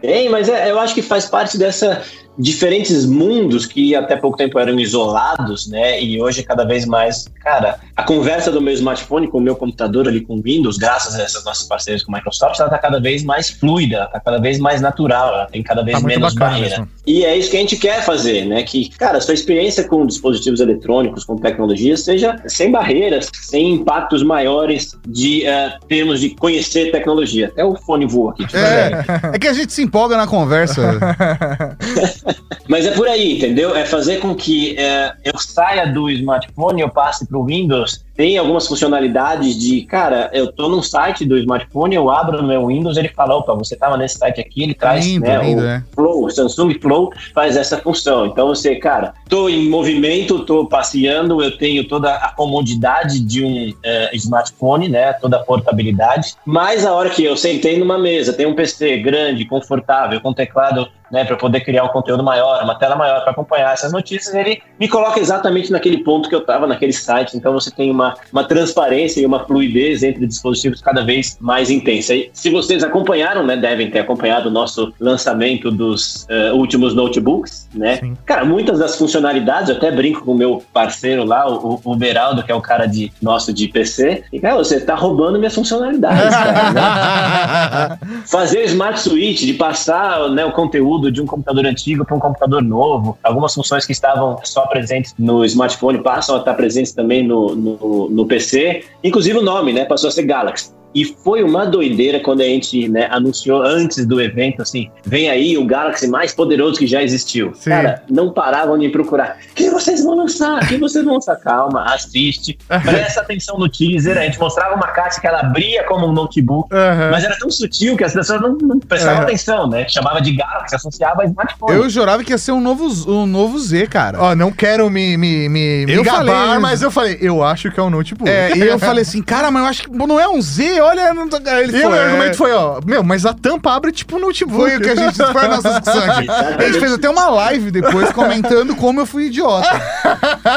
Tem, 0.00 0.28
mas 0.28 0.48
é, 0.48 0.70
eu 0.70 0.78
acho 0.78 0.94
que 0.94 1.02
faz 1.02 1.26
parte 1.26 1.58
dessa 1.58 2.02
diferentes 2.38 3.04
mundos 3.04 3.66
que 3.66 3.94
até 3.94 4.16
pouco 4.16 4.36
tempo 4.36 4.58
eram 4.58 4.78
isolados, 4.78 5.66
né? 5.66 6.00
E 6.00 6.20
hoje 6.22 6.42
cada 6.42 6.64
vez 6.64 6.86
mais, 6.86 7.26
cara, 7.42 7.80
a 7.96 8.02
conversa 8.04 8.52
do 8.52 8.60
meu 8.60 8.72
smartphone 8.74 9.26
com 9.26 9.38
o 9.38 9.40
meu 9.40 9.56
computador 9.56 10.06
ali 10.06 10.20
com 10.20 10.40
Windows, 10.40 10.78
graças 10.78 11.16
a 11.16 11.22
essas 11.22 11.44
nossas 11.44 11.66
parceiras 11.66 12.02
com 12.02 12.14
a 12.14 12.18
Microsoft, 12.18 12.60
ela 12.60 12.70
tá 12.70 12.78
cada 12.78 13.00
vez 13.00 13.24
mais 13.24 13.50
fluida, 13.50 14.08
tá 14.12 14.20
cada 14.20 14.38
vez 14.38 14.58
mais 14.58 14.80
natural, 14.80 15.34
ela 15.34 15.46
tem 15.46 15.62
cada 15.62 15.82
vez 15.82 16.00
tá 16.00 16.06
menos 16.06 16.34
barreira. 16.34 16.68
Mesmo. 16.68 16.88
E 17.06 17.24
é 17.24 17.36
isso 17.36 17.50
que 17.50 17.56
a 17.56 17.60
gente 17.60 17.76
quer 17.76 18.04
fazer, 18.04 18.44
né? 18.44 18.62
Que, 18.62 18.88
cara, 18.90 19.20
sua 19.20 19.34
experiência 19.34 19.82
com 19.82 20.06
dispositivos 20.06 20.60
eletrônicos, 20.60 21.24
com 21.24 21.36
tecnologia, 21.36 21.96
seja 21.96 22.36
sem 22.46 22.70
barreiras, 22.70 23.30
sem 23.32 23.72
impactos 23.72 24.22
maiores 24.22 24.96
de 25.06 25.42
uh, 25.42 25.86
termos 25.86 26.20
de 26.20 26.30
conhecer 26.30 26.92
tecnologia. 26.92 27.48
Até 27.48 27.64
o 27.64 27.74
fone 27.74 28.06
voa 28.06 28.32
aqui. 28.32 28.44
É, 28.54 29.34
é 29.34 29.38
que 29.38 29.48
a 29.48 29.52
gente 29.52 29.72
se 29.72 29.82
empolga 29.82 30.16
na 30.16 30.26
conversa. 30.26 30.98
Mas 32.68 32.86
é 32.86 32.90
por 32.90 33.08
aí, 33.08 33.36
entendeu? 33.36 33.74
É 33.74 33.84
fazer 33.84 34.18
com 34.18 34.34
que 34.34 34.76
é, 34.78 35.14
eu 35.24 35.38
saia 35.38 35.86
do 35.86 36.10
smartphone, 36.10 36.82
eu 36.82 36.90
passe 36.90 37.26
para 37.26 37.38
o 37.38 37.44
Windows 37.44 38.04
tem 38.18 38.36
algumas 38.36 38.66
funcionalidades 38.66 39.56
de, 39.56 39.82
cara, 39.82 40.28
eu 40.32 40.50
tô 40.50 40.68
num 40.68 40.82
site 40.82 41.24
do 41.24 41.38
smartphone, 41.38 41.94
eu 41.94 42.10
abro 42.10 42.42
no 42.42 42.48
meu 42.48 42.66
Windows, 42.66 42.96
ele 42.96 43.10
fala, 43.10 43.36
opa, 43.36 43.54
você 43.54 43.74
estava 43.74 43.96
nesse 43.96 44.18
site 44.18 44.40
aqui, 44.40 44.64
ele 44.64 44.74
traz, 44.74 45.06
lindo, 45.06 45.24
né, 45.24 45.38
lindo, 45.40 45.62
o 45.62 45.64
é. 45.64 45.84
Flow, 45.94 46.28
Samsung 46.28 46.80
Flow 46.80 47.12
faz 47.32 47.56
essa 47.56 47.78
função. 47.78 48.26
Então 48.26 48.48
você, 48.48 48.74
cara, 48.74 49.14
tô 49.28 49.48
em 49.48 49.70
movimento, 49.70 50.44
tô 50.44 50.66
passeando, 50.66 51.40
eu 51.40 51.56
tenho 51.56 51.86
toda 51.86 52.12
a 52.12 52.32
comodidade 52.32 53.20
de 53.20 53.44
um 53.44 53.70
uh, 53.70 54.14
smartphone, 54.14 54.88
né, 54.88 55.12
toda 55.12 55.36
a 55.36 55.44
portabilidade, 55.44 56.34
mas 56.44 56.84
a 56.84 56.92
hora 56.92 57.10
que 57.10 57.22
eu 57.22 57.36
sentei 57.36 57.78
numa 57.78 57.98
mesa, 57.98 58.32
tem 58.32 58.46
um 58.46 58.54
PC 58.56 58.96
grande, 58.98 59.44
confortável, 59.44 60.20
com 60.20 60.32
teclado 60.32 60.88
né, 61.10 61.24
para 61.24 61.36
poder 61.36 61.60
criar 61.60 61.84
um 61.84 61.88
conteúdo 61.88 62.22
maior, 62.22 62.62
uma 62.62 62.74
tela 62.74 62.96
maior 62.96 63.22
para 63.22 63.32
acompanhar 63.32 63.72
essas 63.72 63.92
notícias, 63.92 64.34
ele 64.34 64.62
me 64.78 64.88
coloca 64.88 65.18
exatamente 65.18 65.70
naquele 65.72 66.02
ponto 66.04 66.28
que 66.28 66.34
eu 66.34 66.40
estava 66.40 66.66
naquele 66.66 66.92
site. 66.92 67.36
Então 67.36 67.52
você 67.52 67.70
tem 67.70 67.90
uma, 67.90 68.07
uma 68.32 68.44
transparência 68.44 69.20
e 69.20 69.26
uma 69.26 69.44
fluidez 69.44 70.02
entre 70.02 70.26
dispositivos 70.26 70.80
cada 70.80 71.04
vez 71.04 71.36
mais 71.40 71.70
intensa. 71.70 72.14
E 72.14 72.30
se 72.32 72.50
vocês 72.50 72.82
acompanharam, 72.82 73.44
né, 73.44 73.56
devem 73.56 73.90
ter 73.90 74.00
acompanhado 74.00 74.48
o 74.48 74.52
nosso 74.52 74.92
lançamento 75.00 75.70
dos 75.70 76.26
uh, 76.30 76.54
últimos 76.54 76.94
notebooks, 76.94 77.68
né? 77.74 77.96
Sim. 77.96 78.16
Cara, 78.24 78.44
muitas 78.44 78.78
das 78.78 78.96
funcionalidades, 78.96 79.70
eu 79.70 79.76
até 79.76 79.90
brinco 79.90 80.24
com 80.24 80.32
o 80.32 80.36
meu 80.36 80.62
parceiro 80.72 81.24
lá, 81.24 81.48
o, 81.48 81.80
o 81.84 81.96
Beraldo, 81.96 82.42
que 82.42 82.52
é 82.52 82.54
o 82.54 82.60
cara 82.60 82.86
de 82.86 83.12
nosso 83.20 83.52
de 83.52 83.68
PC, 83.68 84.24
e 84.32 84.40
cara, 84.40 84.56
você 84.56 84.76
está 84.76 84.94
roubando 84.94 85.38
minhas 85.38 85.54
funcionalidades, 85.54 86.30
cara, 86.34 86.70
né? 86.72 87.98
Fazer 88.26 88.60
o 88.60 88.64
Smart 88.64 89.00
Switch, 89.00 89.40
de 89.40 89.54
passar 89.54 90.28
né, 90.30 90.44
o 90.44 90.52
conteúdo 90.52 90.78
conteúdo 90.78 91.10
de 91.10 91.20
um 91.20 91.26
computador 91.26 91.66
antigo 91.66 92.04
para 92.04 92.16
um 92.16 92.20
computador 92.20 92.62
novo. 92.62 93.18
Algumas 93.22 93.54
funções 93.54 93.84
que 93.84 93.92
estavam 93.92 94.38
só 94.44 94.66
presentes 94.66 95.14
no 95.18 95.44
smartphone 95.44 96.02
passam 96.02 96.36
a 96.36 96.38
estar 96.38 96.54
presentes 96.54 96.92
também 96.92 97.26
no, 97.26 97.54
no, 97.54 97.97
no 98.08 98.26
PC. 98.26 98.84
Inclusive 99.02 99.38
o 99.38 99.42
nome, 99.42 99.72
né? 99.72 99.84
Passou 99.84 100.08
a 100.08 100.10
ser 100.10 100.22
Galaxy. 100.24 100.77
E 100.94 101.04
foi 101.04 101.42
uma 101.42 101.66
doideira 101.66 102.20
quando 102.20 102.40
a 102.40 102.44
gente 102.44 102.88
né, 102.88 103.08
anunciou 103.10 103.62
antes 103.62 104.06
do 104.06 104.20
evento, 104.20 104.62
assim, 104.62 104.90
vem 105.04 105.28
aí 105.28 105.56
o 105.58 105.64
Galaxy 105.64 106.08
mais 106.08 106.32
poderoso 106.32 106.78
que 106.78 106.86
já 106.86 107.02
existiu. 107.02 107.52
Sim. 107.54 107.70
Cara, 107.70 108.02
não 108.08 108.32
paravam 108.32 108.78
de 108.78 108.88
procurar. 108.88 109.38
Quem 109.54 109.70
vocês 109.70 110.02
vão 110.02 110.16
lançar? 110.16 110.66
Quem 110.68 110.78
vocês 110.78 111.04
vão 111.04 111.14
lançar? 111.14 111.36
Calma, 111.36 111.84
assiste. 111.94 112.58
Presta 112.66 113.20
atenção 113.20 113.58
no 113.58 113.68
teaser. 113.68 114.16
A 114.16 114.22
gente 114.22 114.38
mostrava 114.38 114.74
uma 114.74 114.88
caixa 114.88 115.20
que 115.20 115.26
ela 115.26 115.40
abria 115.40 115.84
como 115.84 116.06
um 116.06 116.12
notebook, 116.12 116.72
uhum. 116.74 117.10
mas 117.10 117.24
era 117.24 117.38
tão 117.38 117.50
sutil 117.50 117.96
que 117.96 118.04
as 118.04 118.12
pessoas 118.12 118.40
não, 118.40 118.56
não 118.56 118.78
prestavam 118.78 119.18
uhum. 119.18 119.24
atenção, 119.24 119.68
né? 119.68 119.86
Chamava 119.88 120.20
de 120.20 120.32
Galaxy, 120.32 120.74
associava 120.74 121.22
a 121.22 121.26
smartphone. 121.26 121.74
Eu 121.74 121.88
jurava 121.90 122.24
que 122.24 122.32
ia 122.32 122.38
ser 122.38 122.52
um 122.52 122.60
novo, 122.60 122.88
um 123.10 123.26
novo 123.26 123.58
Z, 123.58 123.86
cara. 123.88 124.20
Ó, 124.20 124.34
não 124.34 124.50
quero 124.50 124.88
me, 124.90 125.16
me, 125.16 125.48
me, 125.48 125.86
me 125.86 125.92
eu 125.92 126.02
gabar, 126.02 126.24
falei, 126.24 126.58
mas 126.58 126.82
eu 126.82 126.90
falei, 126.90 127.18
eu 127.20 127.42
acho 127.42 127.70
que 127.70 127.78
é 127.78 127.82
um 127.82 127.90
notebook. 127.90 128.30
É, 128.30 128.56
e 128.56 128.60
eu 128.60 128.78
falei 128.80 129.02
assim, 129.02 129.22
cara, 129.22 129.50
mas 129.50 129.62
eu 129.62 129.68
acho 129.68 129.82
que 129.84 129.90
não 129.90 130.18
é 130.18 130.28
um 130.28 130.40
Z, 130.40 130.77
olha. 130.80 131.14
Não, 131.14 131.26
ele 131.58 131.76
e 131.76 131.80
foi, 131.80 131.86
o 131.86 131.90
meu 131.90 132.00
argumento 132.00 132.36
foi, 132.36 132.52
ó, 132.52 132.80
meu, 132.84 133.02
mas 133.02 133.26
a 133.26 133.32
tampa 133.32 133.72
abre 133.72 133.92
tipo 133.92 134.16
um 134.16 134.20
notebook. 134.20 134.58
Foi 134.58 134.76
o 134.76 134.80
que 134.80 134.90
a 134.90 134.96
gente 134.96 135.16
foi 135.32 135.44
a 135.44 135.48
nossa 135.48 135.68
discussão 135.70 136.10
aqui. 136.10 136.28
A 136.30 136.66
gente 136.66 136.80
fez 136.80 136.92
até 136.92 137.08
uma 137.08 137.28
live 137.28 137.70
depois 137.70 138.10
comentando 138.12 138.74
como 138.76 139.00
eu 139.00 139.06
fui 139.06 139.26
idiota. 139.26 139.68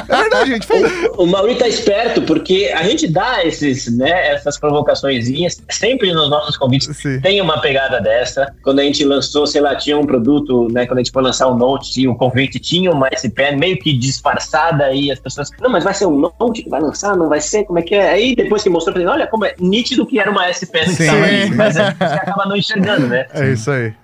é 0.08 0.16
verdade, 0.16 0.52
gente 0.52 0.68
fez. 0.68 0.84
O, 1.18 1.24
o 1.24 1.28
Mauri 1.28 1.56
tá 1.56 1.68
esperto 1.68 2.22
porque 2.24 2.72
a 2.76 2.84
gente 2.84 3.08
dá 3.08 3.44
esses, 3.46 3.96
né, 3.98 4.34
essas 4.34 4.60
provocaçõezinhas 4.60 5.62
sempre 5.70 6.14
nos 6.14 6.30
nossos 6.30 6.58
convites. 6.58 6.96
Sim. 6.98 7.20
Tem 7.22 7.42
uma 7.42 7.62
pegada 7.62 8.00
dessa. 8.02 8.54
Quando 8.64 8.80
a 8.80 8.84
gente 8.84 9.04
lançou, 9.04 9.46
sei 9.48 9.62
lá, 9.62 9.76
tinha 9.76 9.98
um 9.98 10.06
produto, 10.06 10.68
né, 10.72 10.86
quando 10.86 11.00
a 11.00 11.04
gente 11.04 11.12
foi 11.12 11.24
lançar 11.24 11.48
o 11.48 11.54
um 11.54 11.58
Note, 11.58 11.92
tinha 11.92 12.10
um 12.10 12.16
convite, 12.16 12.60
tinha 12.60 12.92
uma 12.92 13.08
S 13.12 13.30
Pen 13.30 13.58
meio 13.58 13.78
que 13.78 13.94
disfarçada 13.94 14.86
aí 14.86 15.12
as 15.12 15.20
pessoas, 15.20 15.50
não, 15.60 15.70
mas 15.70 15.84
vai 15.84 15.94
ser 15.94 16.06
um 16.06 16.18
Note 16.18 16.64
que 16.64 16.70
vai 16.70 16.82
lançar, 16.82 17.16
não 17.16 17.30
vai 17.30 17.40
ser, 17.40 17.64
como 17.66 17.80
é 17.80 17.82
que 17.82 17.96
é? 17.96 18.10
Aí 18.10 18.36
depois 18.36 18.64
que 18.64 18.70
mostrou, 18.70 18.94
falei, 18.94 19.08
olha 19.08 19.28
como 19.28 19.46
é 19.46 19.56
nítido 19.60 20.06
que 20.12 20.20
era 20.20 20.30
uma 20.30 20.46
S 20.50 20.66
Pen 20.66 20.90
Sim. 20.90 21.08
ali, 21.08 21.56
mas 21.56 21.78
a 21.78 21.92
gente 21.92 22.04
acaba 22.04 22.46
não 22.46 22.58
enxergando, 22.58 23.08
né? 23.08 23.26
É 23.34 23.50
isso 23.50 23.72
aí. 23.72 23.94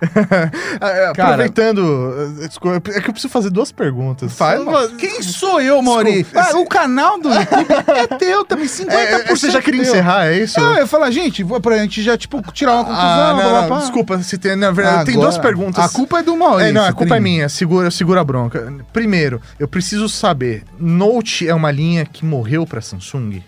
É, 0.80 1.12
Cara, 1.12 1.34
Aproveitando, 1.34 2.34
desculpa, 2.38 2.90
é 2.90 3.00
que 3.00 3.08
eu 3.08 3.12
preciso 3.12 3.28
fazer 3.28 3.50
duas 3.50 3.70
perguntas. 3.70 4.32
Faz, 4.32 4.60
Quem 4.96 5.22
sou 5.22 5.60
eu, 5.60 5.82
Mauri? 5.82 6.26
Ah, 6.34 6.56
o 6.56 6.66
canal 6.66 7.20
do 7.20 7.28
YouTube 7.28 7.66
é 7.88 8.06
teu 8.16 8.44
também, 8.44 8.66
50%. 8.66 8.88
É, 8.98 9.12
é, 9.12 9.24
você 9.24 9.50
já 9.50 9.60
queria 9.60 9.82
encerrar, 9.82 10.26
é 10.26 10.38
isso? 10.38 10.58
Não, 10.58 10.76
eu 10.76 10.86
falo, 10.86 11.10
gente, 11.10 11.44
pra 11.62 11.78
gente 11.78 12.02
já, 12.02 12.16
tipo, 12.16 12.40
tirar 12.52 12.74
uma 12.74 12.84
conclusão. 12.84 13.04
Ah, 13.04 13.34
não, 13.34 13.68
não, 13.68 13.78
desculpa, 13.78 14.18
se 14.22 14.38
tem, 14.38 14.56
na 14.56 14.70
verdade, 14.70 14.94
Agora, 14.94 15.06
tem 15.06 15.14
duas 15.14 15.38
perguntas. 15.38 15.84
A 15.84 15.88
culpa 15.88 16.20
é 16.20 16.22
do 16.22 16.36
Mauri. 16.36 16.64
É, 16.64 16.72
não, 16.72 16.84
a 16.84 16.92
culpa 16.92 17.16
é 17.16 17.20
minha, 17.20 17.48
segura, 17.48 17.90
segura 17.90 18.20
a 18.20 18.24
bronca. 18.24 18.72
Primeiro, 18.92 19.40
eu 19.58 19.68
preciso 19.68 20.08
saber, 20.08 20.64
Note 20.78 21.46
é 21.46 21.54
uma 21.54 21.70
linha 21.70 22.04
que 22.06 22.24
morreu 22.24 22.66
pra 22.66 22.80
Samsung? 22.80 23.42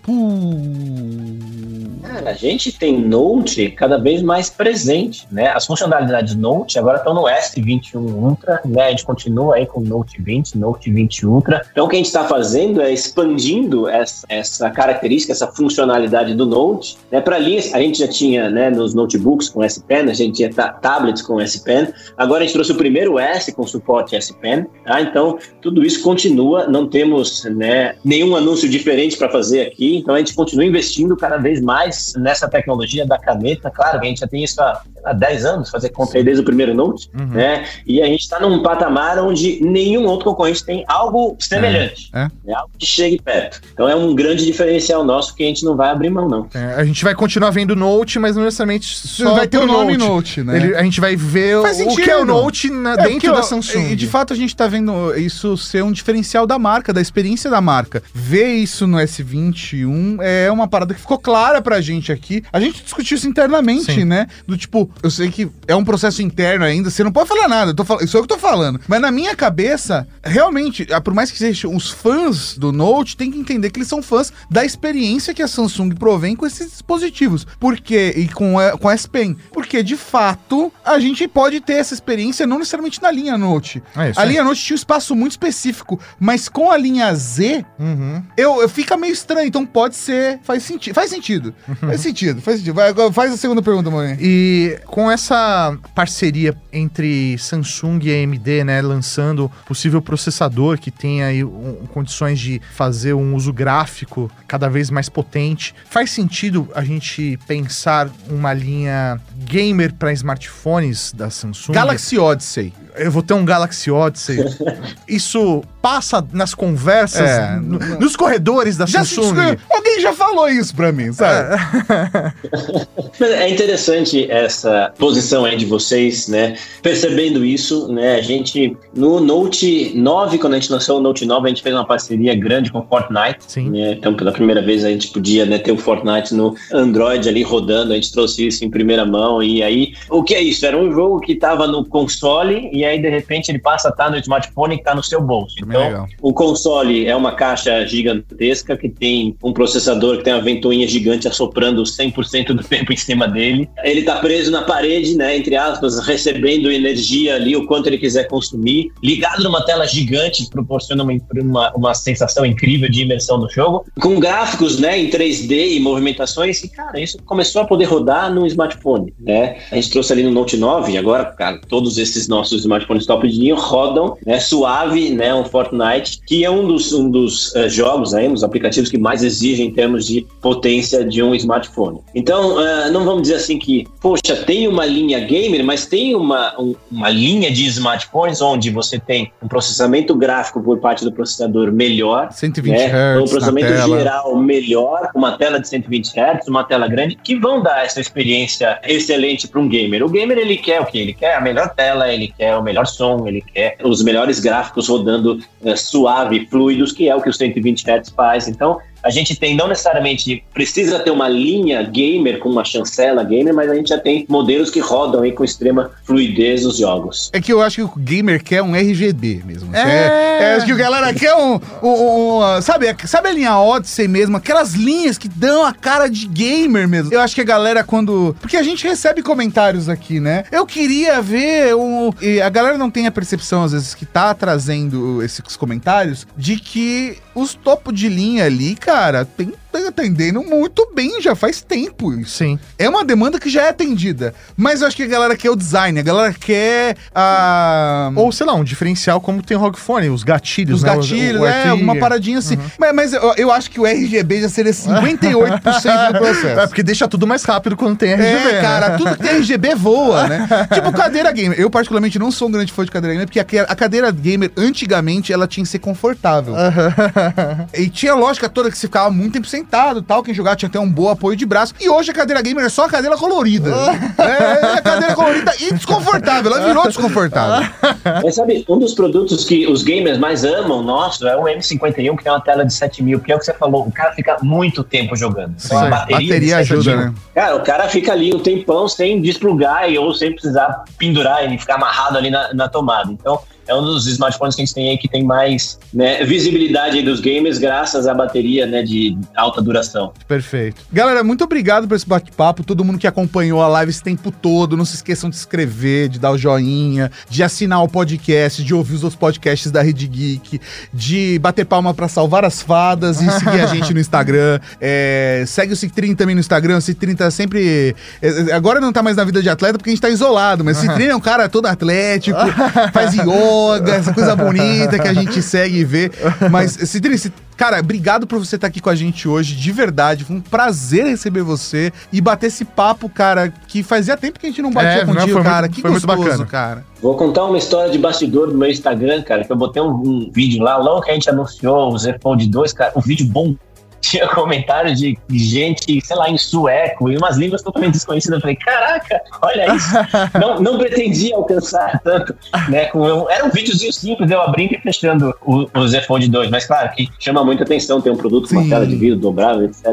Cara, 2.02 2.30
a 2.30 2.34
gente 2.34 2.49
tem 2.58 2.98
Note 2.98 3.70
cada 3.70 3.98
vez 3.98 4.22
mais 4.22 4.50
presente, 4.50 5.26
né? 5.30 5.48
As 5.48 5.66
funcionalidades 5.66 6.34
Note 6.34 6.78
agora 6.78 6.98
estão 6.98 7.14
no 7.14 7.22
S21 7.22 7.96
Ultra, 7.96 8.60
né? 8.64 8.86
A 8.86 8.90
gente 8.90 9.04
continua 9.04 9.56
aí 9.56 9.66
com 9.66 9.80
Note 9.80 10.20
20, 10.20 10.58
Note 10.58 10.90
20 10.90 11.26
Ultra. 11.26 11.62
Então, 11.70 11.86
o 11.86 11.88
que 11.88 11.96
a 11.96 11.98
gente 11.98 12.06
está 12.06 12.24
fazendo 12.24 12.80
é 12.80 12.92
expandindo 12.92 13.88
essa, 13.88 14.26
essa 14.28 14.70
característica, 14.70 15.32
essa 15.32 15.46
funcionalidade 15.46 16.34
do 16.34 16.46
Note, 16.46 16.96
né? 17.10 17.20
Para 17.20 17.38
linhas, 17.38 17.72
a 17.74 17.78
gente 17.78 17.98
já 17.98 18.08
tinha, 18.08 18.50
né, 18.50 18.70
nos 18.70 18.94
notebooks 18.94 19.48
com 19.48 19.62
S 19.62 19.80
Pen, 19.82 20.10
a 20.10 20.14
gente 20.14 20.36
tinha 20.36 20.50
tablets 20.50 21.22
com 21.22 21.40
S 21.40 21.62
Pen. 21.62 21.88
Agora 22.16 22.42
a 22.42 22.46
gente 22.46 22.54
trouxe 22.54 22.72
o 22.72 22.76
primeiro 22.76 23.18
S 23.18 23.52
com 23.52 23.66
suporte 23.66 24.16
S 24.16 24.32
Pen, 24.34 24.66
tá? 24.84 25.00
Então, 25.00 25.38
tudo 25.60 25.84
isso 25.84 26.02
continua, 26.02 26.66
não 26.66 26.88
temos, 26.88 27.44
né, 27.44 27.94
nenhum 28.04 28.34
anúncio 28.36 28.68
diferente 28.68 29.16
para 29.16 29.28
fazer 29.28 29.62
aqui. 29.62 29.96
Então, 29.96 30.14
a 30.14 30.18
gente 30.18 30.34
continua 30.34 30.64
investindo 30.64 31.16
cada 31.16 31.36
vez 31.36 31.60
mais 31.60 32.12
nessa 32.16 32.39
tecnologia 32.48 33.06
da 33.06 33.18
caneta. 33.18 33.70
Claro 33.70 33.98
a 33.98 34.04
gente 34.04 34.20
já 34.20 34.26
tem 34.26 34.42
isso 34.42 34.60
há, 35.04 35.10
há 35.10 35.12
10 35.12 35.44
anos, 35.44 35.70
fazer 35.70 35.90
conta 35.90 36.18
aí 36.18 36.24
desde 36.24 36.42
o 36.42 36.44
primeiro 36.44 36.74
Note, 36.74 37.10
uhum. 37.18 37.26
né? 37.26 37.66
E 37.86 38.02
a 38.02 38.06
gente 38.06 38.20
está 38.20 38.40
num 38.40 38.62
patamar 38.62 39.18
onde 39.18 39.60
nenhum 39.62 40.06
outro 40.06 40.24
concorrente 40.24 40.64
tem 40.64 40.84
algo 40.86 41.36
semelhante, 41.38 42.10
é. 42.14 42.20
É. 42.20 42.30
Né? 42.44 42.54
algo 42.54 42.70
que 42.78 42.86
chegue 42.86 43.20
perto. 43.22 43.60
Então 43.72 43.88
é 43.88 43.94
um 43.94 44.14
grande 44.14 44.44
diferencial 44.44 45.04
nosso 45.04 45.34
que 45.34 45.42
a 45.42 45.46
gente 45.46 45.64
não 45.64 45.76
vai 45.76 45.90
abrir 45.90 46.10
mão, 46.10 46.28
não. 46.28 46.48
É, 46.54 46.74
a 46.74 46.84
gente 46.84 47.02
vai 47.04 47.14
continuar 47.14 47.50
vendo 47.50 47.74
Note, 47.76 48.18
mas 48.18 48.36
não 48.36 48.44
necessariamente 48.44 48.86
só 48.86 49.34
vai 49.34 49.46
ter 49.46 49.58
o 49.58 49.66
nome 49.66 49.96
Note, 49.96 50.40
Note 50.40 50.42
né? 50.42 50.56
Ele, 50.56 50.76
a 50.76 50.82
gente 50.82 51.00
vai 51.00 51.16
ver 51.16 51.56
o, 51.56 51.62
o, 51.62 51.96
que 51.96 52.10
é 52.10 52.16
o 52.16 52.24
Note 52.24 52.70
na, 52.70 52.94
é, 52.94 53.08
dentro 53.08 53.32
da 53.32 53.42
Samsung. 53.42 53.92
E 53.92 53.96
de 53.96 54.06
fato 54.06 54.32
a 54.32 54.36
gente 54.36 54.50
está 54.50 54.66
vendo 54.66 55.14
isso 55.16 55.56
ser 55.56 55.82
um 55.82 55.92
diferencial 55.92 56.46
da 56.46 56.58
marca, 56.58 56.92
da 56.92 57.00
experiência 57.00 57.50
da 57.50 57.60
marca. 57.60 58.02
Ver 58.12 58.54
isso 58.54 58.86
no 58.86 58.98
S21 58.98 60.18
é 60.20 60.50
uma 60.50 60.68
parada 60.68 60.94
que 60.94 61.00
ficou 61.00 61.18
clara 61.18 61.62
pra 61.62 61.80
gente 61.80 62.12
aqui. 62.12 62.42
A 62.52 62.60
gente 62.60 62.82
discutiu 62.82 63.16
isso 63.16 63.28
internamente, 63.28 63.92
Sim. 63.92 64.04
né? 64.04 64.26
Do 64.46 64.56
tipo, 64.56 64.89
eu 65.02 65.10
sei 65.10 65.30
que 65.30 65.48
é 65.66 65.74
um 65.74 65.84
processo 65.84 66.22
interno 66.22 66.64
ainda, 66.64 66.90
você 66.90 67.04
não 67.04 67.12
pode 67.12 67.28
falar 67.28 67.48
nada, 67.48 67.70
eu 67.70 67.74
tô 67.74 67.84
fal... 67.84 68.02
isso 68.02 68.16
é 68.16 68.20
o 68.20 68.24
que 68.24 68.32
eu 68.32 68.36
tô 68.36 68.40
falando. 68.40 68.80
Mas 68.86 69.00
na 69.00 69.10
minha 69.10 69.34
cabeça, 69.34 70.06
realmente, 70.22 70.86
por 71.04 71.14
mais 71.14 71.30
que 71.30 71.38
sejam 71.38 71.74
os 71.74 71.90
fãs 71.90 72.56
do 72.56 72.72
Note, 72.72 73.16
tem 73.16 73.30
que 73.30 73.38
entender 73.38 73.70
que 73.70 73.78
eles 73.78 73.88
são 73.88 74.02
fãs 74.02 74.32
da 74.50 74.64
experiência 74.64 75.34
que 75.34 75.42
a 75.42 75.48
Samsung 75.48 75.94
provém 75.94 76.36
com 76.36 76.46
esses 76.46 76.70
dispositivos. 76.70 77.46
Porque, 77.58 78.14
e 78.16 78.28
com 78.28 78.58
a, 78.58 78.76
com 78.76 78.88
a 78.88 78.94
S 78.94 79.08
Pen. 79.08 79.36
Porque, 79.52 79.82
de 79.82 79.96
fato, 79.96 80.72
a 80.84 80.98
gente 80.98 81.26
pode 81.28 81.60
ter 81.60 81.74
essa 81.74 81.94
experiência 81.94 82.46
não 82.46 82.58
necessariamente 82.58 83.02
na 83.02 83.10
linha 83.10 83.36
Note. 83.36 83.82
É 83.96 84.12
a 84.16 84.24
linha 84.24 84.44
Note 84.44 84.62
tinha 84.62 84.74
um 84.74 84.78
espaço 84.78 85.14
muito 85.14 85.32
específico, 85.32 85.98
mas 86.18 86.48
com 86.48 86.70
a 86.70 86.76
linha 86.76 87.14
Z, 87.14 87.64
uhum. 87.78 88.22
eu, 88.36 88.62
eu 88.62 88.68
fica 88.68 88.96
meio 88.96 89.12
estranho. 89.12 89.46
Então 89.46 89.64
pode 89.64 89.96
ser. 89.96 90.40
Faz 90.42 90.62
sentido. 90.62 90.94
Faz 90.94 91.10
sentido. 91.10 91.54
Uhum. 91.68 91.74
Faz 91.90 92.00
sentido, 92.00 92.40
faz 92.40 92.58
sentido. 92.58 92.74
Vai, 92.74 93.12
faz 93.12 93.32
a 93.32 93.36
segunda 93.36 93.62
pergunta, 93.62 93.90
mãe. 93.90 94.16
E 94.20 94.78
com 94.86 95.10
essa 95.10 95.76
parceria 95.94 96.56
entre 96.72 97.36
Samsung 97.38 98.00
e 98.02 98.24
AMD, 98.24 98.64
né, 98.64 98.82
lançando 98.82 99.50
possível 99.66 100.02
processador 100.02 100.78
que 100.78 100.90
tenha 100.90 101.26
aí 101.26 101.44
um, 101.44 101.86
condições 101.92 102.38
de 102.38 102.60
fazer 102.74 103.14
um 103.14 103.34
uso 103.34 103.52
gráfico 103.52 104.30
cada 104.46 104.68
vez 104.68 104.90
mais 104.90 105.08
potente, 105.08 105.74
faz 105.88 106.10
sentido 106.10 106.68
a 106.74 106.82
gente 106.82 107.38
pensar 107.46 108.10
uma 108.28 108.52
linha 108.52 109.20
gamer 109.36 109.94
para 109.94 110.12
smartphones 110.12 111.12
da 111.12 111.30
Samsung? 111.30 111.72
Galaxy 111.72 112.18
Odyssey 112.18 112.72
eu 113.00 113.10
vou 113.10 113.22
ter 113.22 113.34
um 113.34 113.44
Galaxy 113.44 113.90
Odyssey. 113.90 114.38
Isso 115.08 115.62
passa 115.80 116.24
nas 116.32 116.54
conversas, 116.54 117.28
é, 117.28 117.56
no, 117.56 117.78
nos 117.98 118.14
corredores 118.14 118.76
da 118.76 118.84
já 118.84 119.02
Samsung. 119.04 119.56
Alguém 119.70 120.00
já 120.00 120.12
falou 120.12 120.48
isso 120.48 120.74
pra 120.74 120.92
mim, 120.92 121.12
sabe? 121.12 121.54
É. 121.54 123.20
É 123.20 123.48
interessante 123.48 124.30
essa 124.30 124.92
posição 124.98 125.44
aí 125.44 125.56
de 125.56 125.66
vocês, 125.66 126.28
né? 126.28 126.56
Percebendo 126.82 127.44
isso, 127.44 127.90
né? 127.92 128.16
A 128.16 128.20
gente, 128.20 128.76
no 128.94 129.20
Note 129.20 129.92
9, 129.94 130.38
quando 130.38 130.54
a 130.54 130.58
gente 130.58 130.72
lançou 130.72 130.98
o 130.98 131.02
Note 131.02 131.26
9, 131.26 131.46
a 131.46 131.48
gente 131.48 131.62
fez 131.62 131.74
uma 131.74 131.86
parceria 131.86 132.34
grande 132.34 132.70
com 132.70 132.78
o 132.78 132.86
Fortnite. 132.86 133.38
Sim. 133.46 133.70
Né? 133.70 133.92
Então, 133.92 134.14
pela 134.14 134.32
primeira 134.32 134.62
vez, 134.62 134.84
a 134.84 134.90
gente 134.90 135.08
podia 135.08 135.44
né, 135.44 135.58
ter 135.58 135.72
o 135.72 135.76
Fortnite 135.76 136.34
no 136.34 136.54
Android 136.72 137.28
ali 137.28 137.42
rodando, 137.42 137.92
a 137.92 137.94
gente 137.94 138.12
trouxe 138.12 138.46
isso 138.46 138.64
em 138.64 138.70
primeira 138.70 139.04
mão. 139.04 139.42
E 139.42 139.62
aí, 139.62 139.92
o 140.08 140.22
que 140.22 140.34
é 140.34 140.42
isso? 140.42 140.64
Era 140.64 140.76
um 140.76 140.90
jogo 140.92 141.20
que 141.20 141.32
estava 141.32 141.66
no 141.66 141.84
console 141.84 142.70
e 142.72 142.84
aí, 142.84 142.89
de 142.98 143.08
repente, 143.08 143.50
ele 143.50 143.58
passa 143.58 143.88
a 143.88 143.90
estar 143.90 144.10
no 144.10 144.16
smartphone 144.16 144.76
que 144.76 144.82
está 144.82 144.94
no 144.94 145.02
seu 145.02 145.20
bolso. 145.20 145.56
Então, 145.62 146.06
o 146.22 146.32
console 146.32 147.06
é 147.06 147.14
uma 147.14 147.32
caixa 147.32 147.86
gigantesca 147.86 148.76
que 148.76 148.88
tem 148.88 149.36
um 149.42 149.52
processador 149.52 150.18
que 150.18 150.24
tem 150.24 150.32
uma 150.32 150.42
ventoinha 150.42 150.86
gigante 150.86 151.28
assoprando 151.28 151.82
100% 151.82 152.54
do 152.54 152.62
tempo 152.62 152.92
em 152.92 152.96
cima 152.96 153.28
dele. 153.28 153.68
Ele 153.82 154.00
está 154.00 154.16
preso 154.16 154.50
na 154.50 154.62
parede, 154.62 155.16
né, 155.16 155.36
entre 155.36 155.56
aspas, 155.56 155.98
recebendo 156.06 156.70
energia 156.70 157.36
ali, 157.36 157.56
o 157.56 157.66
quanto 157.66 157.86
ele 157.86 157.98
quiser 157.98 158.24
consumir, 158.28 158.90
ligado 159.02 159.42
numa 159.42 159.64
tela 159.64 159.86
gigante, 159.86 160.48
proporciona 160.48 161.02
uma, 161.02 161.12
uma, 161.34 161.72
uma 161.74 161.94
sensação 161.94 162.44
incrível 162.44 162.88
de 162.90 163.02
imersão 163.02 163.38
no 163.38 163.50
jogo, 163.50 163.84
com 164.00 164.18
gráficos, 164.18 164.78
né, 164.78 164.98
em 164.98 165.10
3D 165.10 165.76
e 165.76 165.80
movimentações, 165.80 166.62
e, 166.62 166.68
cara, 166.68 167.00
isso 167.00 167.18
começou 167.24 167.62
a 167.62 167.64
poder 167.64 167.84
rodar 167.84 168.32
no 168.32 168.46
smartphone, 168.46 169.12
né? 169.18 169.58
A 169.70 169.74
gente 169.74 169.90
trouxe 169.90 170.12
ali 170.12 170.22
no 170.22 170.30
Note 170.30 170.56
9, 170.56 170.92
e 170.92 170.98
agora, 170.98 171.24
cara, 171.24 171.60
todos 171.68 171.98
esses 171.98 172.28
nossos 172.28 172.64
smartphones 172.70 173.06
top 173.06 173.28
de 173.28 173.38
linha 173.38 173.54
rodam, 173.54 174.16
né, 174.24 174.38
suave, 174.38 175.10
né, 175.10 175.34
um 175.34 175.44
Fortnite, 175.44 176.20
que 176.26 176.44
é 176.44 176.50
um 176.50 176.66
dos, 176.66 176.92
um 176.92 177.10
dos 177.10 177.54
uh, 177.54 177.68
jogos 177.68 178.14
aí, 178.14 178.28
um 178.28 178.34
dos 178.34 178.44
aplicativos 178.44 178.90
que 178.90 178.98
mais 178.98 179.22
exigem 179.22 179.66
em 179.66 179.72
termos 179.72 180.06
de 180.06 180.26
potência 180.40 181.04
de 181.04 181.22
um 181.22 181.34
smartphone. 181.34 182.00
Então, 182.14 182.56
uh, 182.56 182.92
não 182.92 183.04
vamos 183.04 183.22
dizer 183.22 183.36
assim 183.36 183.58
que, 183.58 183.86
poxa, 184.00 184.36
tem 184.46 184.68
uma 184.68 184.86
linha 184.86 185.18
gamer, 185.20 185.64
mas 185.64 185.86
tem 185.86 186.14
uma, 186.14 186.58
um, 186.60 186.74
uma 186.90 187.10
linha 187.10 187.50
de 187.50 187.66
smartphones 187.66 188.40
onde 188.40 188.70
você 188.70 188.98
tem 188.98 189.32
um 189.42 189.48
processamento 189.48 190.14
gráfico 190.14 190.62
por 190.62 190.78
parte 190.78 191.04
do 191.04 191.12
processador 191.12 191.72
melhor, 191.72 192.30
120 192.32 192.72
né? 192.72 192.86
Hz, 192.86 193.22
um 193.22 193.24
processamento 193.24 193.68
geral 193.68 194.36
melhor, 194.36 195.10
uma 195.14 195.36
tela 195.36 195.58
de 195.58 195.68
120 195.68 196.12
Hz, 196.18 196.48
uma 196.48 196.64
tela 196.64 196.86
grande, 196.86 197.16
que 197.16 197.36
vão 197.36 197.62
dar 197.62 197.84
essa 197.84 198.00
experiência 198.00 198.78
excelente 198.84 199.48
para 199.48 199.60
um 199.60 199.68
gamer. 199.68 200.04
O 200.04 200.08
gamer 200.08 200.38
ele 200.38 200.56
quer 200.56 200.80
o 200.80 200.86
quê? 200.86 200.98
Ele 200.98 201.14
quer 201.14 201.34
a 201.34 201.40
melhor 201.40 201.70
tela, 201.74 202.12
ele 202.12 202.32
quer 202.36 202.59
o 202.60 202.62
melhor 202.62 202.86
som, 202.86 203.26
ele 203.26 203.40
quer 203.40 203.76
os 203.82 204.02
melhores 204.02 204.40
gráficos 204.40 204.88
rodando 204.88 205.40
uh, 205.62 205.76
suave, 205.76 206.46
fluidos, 206.46 206.92
que 206.92 207.08
é 207.08 207.14
o 207.14 207.20
que 207.20 207.28
o 207.28 207.32
120 207.32 207.84
Hz 207.84 208.10
faz. 208.10 208.48
Então, 208.48 208.78
a 209.02 209.10
gente 209.10 209.36
tem, 209.36 209.56
não 209.56 209.68
necessariamente 209.68 210.42
precisa 210.52 210.98
ter 210.98 211.10
uma 211.10 211.28
linha 211.28 211.82
gamer 211.82 212.38
com 212.38 212.48
uma 212.48 212.64
chancela 212.64 213.22
gamer, 213.24 213.54
mas 213.54 213.70
a 213.70 213.74
gente 213.74 213.88
já 213.88 213.98
tem 213.98 214.26
modelos 214.28 214.70
que 214.70 214.80
rodam 214.80 215.22
aí 215.22 215.32
com 215.32 215.44
extrema 215.44 215.90
fluidez 216.04 216.64
nos 216.64 216.78
jogos. 216.78 217.30
É 217.32 217.40
que 217.40 217.52
eu 217.52 217.62
acho 217.62 217.76
que 217.76 217.82
o 217.82 218.02
gamer 218.02 218.42
quer 218.42 218.62
um 218.62 218.74
RGB 218.74 219.42
mesmo. 219.44 219.74
É, 219.74 219.80
é, 219.80 220.42
é 220.42 220.54
acho 220.54 220.66
que 220.66 220.72
o 220.72 220.76
galera 220.76 221.12
quer 221.12 221.34
um, 221.34 221.60
um, 221.82 222.38
um, 222.42 222.62
sabe, 222.62 222.86
sabe 223.06 223.28
a 223.28 223.32
linha 223.32 223.58
Odyssey 223.58 224.08
mesmo? 224.08 224.36
Aquelas 224.36 224.74
linhas 224.74 225.18
que 225.18 225.28
dão 225.28 225.64
a 225.64 225.72
cara 225.72 226.08
de 226.08 226.26
gamer 226.26 226.88
mesmo. 226.88 227.12
Eu 227.12 227.20
acho 227.20 227.34
que 227.34 227.40
a 227.40 227.44
galera 227.44 227.84
quando... 227.84 228.34
Porque 228.40 228.56
a 228.56 228.62
gente 228.62 228.86
recebe 228.86 229.22
comentários 229.22 229.88
aqui, 229.88 230.20
né? 230.20 230.44
Eu 230.50 230.66
queria 230.66 231.20
ver 231.20 231.74
um... 231.74 232.10
E 232.20 232.40
a 232.40 232.48
galera 232.48 232.76
não 232.76 232.90
tem 232.90 233.06
a 233.06 233.10
percepção, 233.10 233.64
às 233.64 233.72
vezes, 233.72 233.94
que 233.94 234.06
tá 234.06 234.32
trazendo 234.34 235.22
esses 235.22 235.56
comentários 235.56 236.26
de 236.36 236.56
que 236.56 237.18
os 237.34 237.54
topos 237.54 237.94
de 237.94 238.08
linha 238.08 238.44
ali, 238.44 238.74
cara, 238.74 238.89
tem 239.24 239.54
atendendo 239.78 240.42
muito 240.42 240.90
bem 240.94 241.20
já 241.20 241.34
faz 241.34 241.60
tempo. 241.60 242.12
Sim. 242.26 242.58
É 242.78 242.88
uma 242.88 243.04
demanda 243.04 243.38
que 243.38 243.48
já 243.48 243.66
é 243.66 243.68
atendida. 243.68 244.34
Mas 244.56 244.80
eu 244.80 244.86
acho 244.86 244.96
que 244.96 245.02
a 245.02 245.06
galera 245.06 245.36
quer 245.36 245.50
o 245.50 245.56
design, 245.56 245.98
a 245.98 246.02
galera 246.02 246.32
quer 246.32 246.96
a. 247.14 248.10
Ou, 248.16 248.32
sei 248.32 248.46
lá, 248.46 248.54
um 248.54 248.64
diferencial 248.64 249.20
como 249.20 249.42
tem 249.42 249.56
o 249.56 249.60
ROG 249.60 249.76
Phone, 249.76 250.08
os 250.08 250.22
gatilhos, 250.22 250.78
os 250.78 250.82
né? 250.82 250.94
gatilhos, 250.94 251.40
o, 251.40 251.44
o 251.44 251.46
é, 251.46 251.72
uma 251.72 251.96
paradinha 251.96 252.38
assim. 252.38 252.56
Uhum. 252.56 252.70
Mas, 252.78 252.94
mas 252.94 253.12
eu, 253.12 253.34
eu, 253.36 253.52
acho 253.52 253.70
que 253.70 253.80
o 253.80 253.86
RGB 253.86 254.42
já 254.42 254.48
seria 254.48 254.72
58% 254.72 256.12
do 256.12 256.18
processo. 256.18 256.60
É 256.60 256.66
porque 256.66 256.82
deixa 256.82 257.06
tudo 257.08 257.26
mais 257.26 257.44
rápido 257.44 257.76
quando 257.76 257.96
tem 257.96 258.12
RGB. 258.12 258.28
É, 258.28 258.52
né? 258.52 258.60
cara, 258.60 258.96
tudo 258.96 259.16
que 259.16 259.22
tem 259.22 259.36
RGB 259.36 259.74
voa, 259.74 260.28
né? 260.28 260.48
tipo 260.72 260.92
cadeira 260.92 261.30
gamer. 261.32 261.58
Eu, 261.58 261.70
particularmente, 261.70 262.18
não 262.18 262.30
sou 262.30 262.48
um 262.48 262.50
grande 262.50 262.72
fã 262.72 262.84
de 262.84 262.90
cadeira 262.90 263.14
gamer, 263.14 263.26
porque 263.26 263.58
a, 263.58 263.62
a 263.62 263.76
cadeira 263.76 264.10
gamer, 264.10 264.50
antigamente, 264.56 265.32
ela 265.32 265.46
tinha 265.46 265.64
que 265.64 265.70
ser 265.70 265.78
confortável. 265.78 266.54
Uhum. 266.54 267.66
e 267.74 267.88
tinha 267.88 268.14
lógica 268.14 268.48
toda 268.48 268.70
que 268.70 268.76
você 268.76 268.86
ficava 268.86 269.10
muito 269.10 269.34
tempo 269.34 269.46
sem 269.46 269.59
sentado 269.60 270.02
tal. 270.02 270.22
Quem 270.22 270.34
jogava 270.34 270.56
tinha 270.56 270.68
até 270.68 270.80
um 270.80 270.90
bom 270.90 271.08
apoio 271.08 271.36
de 271.36 271.46
braço. 271.46 271.74
E 271.80 271.88
hoje 271.88 272.10
a 272.10 272.14
cadeira 272.14 272.42
gamer 272.42 272.64
é 272.64 272.68
só 272.68 272.86
a 272.86 272.88
cadeira 272.88 273.16
colorida. 273.16 273.70
é, 274.18 274.22
é 274.22 274.72
a 274.78 274.82
cadeira 274.82 275.14
colorida 275.14 275.52
e 275.60 275.72
desconfortável. 275.72 276.52
Ela 276.52 276.66
virou 276.66 276.84
desconfortável. 276.84 277.68
Mas 278.22 278.34
sabe, 278.34 278.64
um 278.68 278.78
dos 278.78 278.94
produtos 278.94 279.44
que 279.44 279.66
os 279.66 279.82
gamers 279.82 280.18
mais 280.18 280.44
amam 280.44 280.82
nosso 280.82 281.26
é 281.26 281.36
o 281.36 281.44
M51, 281.44 282.16
que 282.16 282.24
tem 282.24 282.32
uma 282.32 282.40
tela 282.40 282.64
de 282.64 282.72
7000, 282.72 283.18
porque 283.18 283.32
é 283.32 283.36
o 283.36 283.38
que 283.38 283.44
você 283.44 283.54
falou, 283.54 283.86
o 283.86 283.92
cara 283.92 284.12
fica 284.12 284.38
muito 284.42 284.82
tempo 284.82 285.14
jogando. 285.14 285.54
Então, 285.64 285.78
Sim, 285.78 285.86
a 285.86 285.90
bateria, 285.90 286.28
bateria 286.28 286.56
ajuda, 286.58 286.96
né? 286.96 287.14
Cara, 287.34 287.56
o 287.56 287.60
cara 287.60 287.88
fica 287.88 288.12
ali 288.12 288.34
um 288.34 288.40
tempão 288.40 288.88
sem 288.88 289.20
desplugar 289.20 289.88
ou 289.98 290.14
sem 290.14 290.32
precisar 290.32 290.84
pendurar 290.98 291.50
e 291.50 291.58
ficar 291.58 291.74
amarrado 291.74 292.18
ali 292.18 292.30
na, 292.30 292.52
na 292.54 292.68
tomada. 292.68 293.12
Então, 293.12 293.40
é 293.70 293.74
um 293.74 293.82
dos 293.82 294.06
smartphones 294.06 294.56
que 294.56 294.62
a 294.62 294.64
gente 294.64 294.74
tem 294.74 294.90
aí 294.90 294.98
que 294.98 295.08
tem 295.08 295.22
mais 295.22 295.78
né, 295.94 296.24
visibilidade 296.24 297.02
dos 297.02 297.20
gamers 297.20 297.56
graças 297.56 298.06
à 298.06 298.12
bateria 298.12 298.66
né, 298.66 298.82
de 298.82 299.16
alta 299.36 299.62
duração. 299.62 300.12
Perfeito. 300.26 300.82
Galera, 300.92 301.22
muito 301.22 301.44
obrigado 301.44 301.86
por 301.86 301.94
esse 301.94 302.06
bate-papo. 302.06 302.64
Todo 302.64 302.84
mundo 302.84 302.98
que 302.98 303.06
acompanhou 303.06 303.62
a 303.62 303.68
live 303.68 303.90
esse 303.90 304.02
tempo 304.02 304.32
todo. 304.32 304.76
Não 304.76 304.84
se 304.84 304.96
esqueçam 304.96 305.30
de 305.30 305.36
se 305.36 305.42
inscrever, 305.42 306.08
de 306.08 306.18
dar 306.18 306.32
o 306.32 306.38
joinha, 306.38 307.12
de 307.28 307.42
assinar 307.44 307.82
o 307.84 307.88
podcast, 307.88 308.64
de 308.64 308.74
ouvir 308.74 308.94
os 308.94 309.04
outros 309.04 309.18
podcasts 309.18 309.70
da 309.70 309.82
Rede 309.82 310.08
Geek, 310.08 310.60
de 310.92 311.38
bater 311.38 311.64
palma 311.64 311.94
para 311.94 312.08
salvar 312.08 312.44
as 312.44 312.60
fadas 312.60 313.20
e 313.20 313.30
seguir 313.30 313.60
a 313.60 313.66
gente 313.66 313.94
no 313.94 314.00
Instagram. 314.00 314.58
É, 314.82 315.44
segue 315.46 315.72
o 315.72 315.76
Citrin 315.76 316.14
também 316.14 316.34
no 316.34 316.40
Instagram. 316.40 316.78
O 316.78 316.80
Citrin 316.80 317.14
tá 317.14 317.30
sempre. 317.30 317.94
É, 318.22 318.52
agora 318.52 318.80
não 318.80 318.92
tá 318.92 319.02
mais 319.02 319.16
na 319.16 319.24
vida 319.24 319.42
de 319.42 319.48
atleta 319.48 319.76
porque 319.76 319.90
a 319.90 319.92
gente 319.92 320.00
tá 320.00 320.08
isolado, 320.08 320.64
mas 320.64 320.78
o 320.78 320.80
Citrin 320.80 321.06
é 321.06 321.16
um 321.16 321.20
cara 321.20 321.48
todo 321.48 321.66
atlético, 321.66 322.38
faz 322.92 323.12
yoga 323.12 323.30
yoga, 323.60 323.94
essa 323.94 324.12
coisa 324.12 324.34
bonita 324.36 324.98
que 324.98 325.08
a 325.08 325.14
gente 325.14 325.42
segue 325.42 325.78
e 325.78 325.84
vê. 325.84 326.10
Mas, 326.50 326.72
Cidri, 326.72 327.16
cara, 327.56 327.80
obrigado 327.80 328.26
por 328.26 328.38
você 328.38 328.56
estar 328.56 328.66
aqui 328.66 328.80
com 328.80 328.90
a 328.90 328.94
gente 328.94 329.28
hoje, 329.28 329.54
de 329.54 329.72
verdade. 329.72 330.24
Foi 330.24 330.36
um 330.36 330.40
prazer 330.40 331.06
receber 331.06 331.42
você 331.42 331.92
e 332.12 332.20
bater 332.20 332.46
esse 332.46 332.64
papo, 332.64 333.08
cara, 333.08 333.52
que 333.68 333.82
fazia 333.82 334.16
tempo 334.16 334.38
que 334.38 334.46
a 334.46 334.48
gente 334.50 334.62
não 334.62 334.70
batia 334.70 335.02
é, 335.02 335.04
contigo, 335.04 335.38
não, 335.38 335.42
cara. 335.42 335.62
Muito, 335.62 335.74
que 335.74 335.82
foi 335.82 335.90
gostoso, 335.90 336.16
muito 336.16 336.28
bacana. 336.28 336.46
cara. 336.46 336.84
Vou 337.02 337.16
contar 337.16 337.44
uma 337.44 337.58
história 337.58 337.90
de 337.90 337.98
bastidor 337.98 338.48
do 338.48 338.54
meu 338.54 338.70
Instagram, 338.70 339.22
cara, 339.22 339.44
que 339.44 339.50
eu 339.50 339.56
botei 339.56 339.82
um, 339.82 339.90
um 339.90 340.30
vídeo 340.32 340.62
lá, 340.62 340.76
logo 340.76 341.02
que 341.02 341.10
a 341.10 341.14
gente 341.14 341.28
anunciou 341.30 341.92
o 341.92 341.98
Z 341.98 342.18
Fold 342.22 342.46
2, 342.46 342.72
cara, 342.72 342.92
um 342.96 343.00
vídeo 343.00 343.26
bom 343.26 343.54
tinha 344.00 344.26
comentários 344.28 344.98
de 344.98 345.18
gente, 345.30 346.00
sei 346.00 346.16
lá, 346.16 346.28
em 346.28 346.38
sueco 346.38 347.10
e 347.10 347.16
umas 347.16 347.36
línguas 347.36 347.62
totalmente 347.62 347.92
desconhecidas. 347.92 348.38
Eu 348.38 348.40
falei, 348.40 348.56
caraca, 348.56 349.20
olha 349.42 349.74
isso. 349.74 349.90
não, 350.40 350.60
não 350.60 350.78
pretendia 350.78 351.36
alcançar 351.36 352.00
tanto, 352.02 352.34
né? 352.68 352.86
Com, 352.86 353.28
era 353.30 353.44
um 353.44 353.50
videozinho 353.50 353.92
simples, 353.92 354.30
eu 354.30 354.40
abrindo 354.40 354.72
e 354.74 354.80
fechando 354.80 355.34
o, 355.42 355.68
o 355.74 355.88
Z 355.88 356.02
Fold 356.02 356.28
2, 356.28 356.50
mas 356.50 356.66
claro 356.66 356.90
que 356.94 357.08
chama 357.18 357.44
muita 357.44 357.64
atenção 357.64 358.00
ter 358.00 358.10
um 358.10 358.16
produto 358.16 358.48
com 358.48 358.56
uma 358.56 358.68
tela 358.68 358.86
de 358.86 358.96
vidro 358.96 359.18
dobrável, 359.18 359.64
etc. 359.66 359.86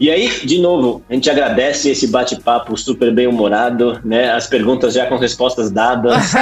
E 0.00 0.10
aí, 0.10 0.28
de 0.44 0.58
novo, 0.58 1.02
a 1.08 1.14
gente 1.14 1.30
agradece 1.30 1.90
esse 1.90 2.08
bate-papo 2.08 2.76
super 2.76 3.12
bem 3.14 3.26
humorado, 3.26 4.00
né? 4.04 4.32
As 4.32 4.46
perguntas 4.46 4.94
já 4.94 5.06
com 5.06 5.16
respostas 5.16 5.70
dadas. 5.70 6.32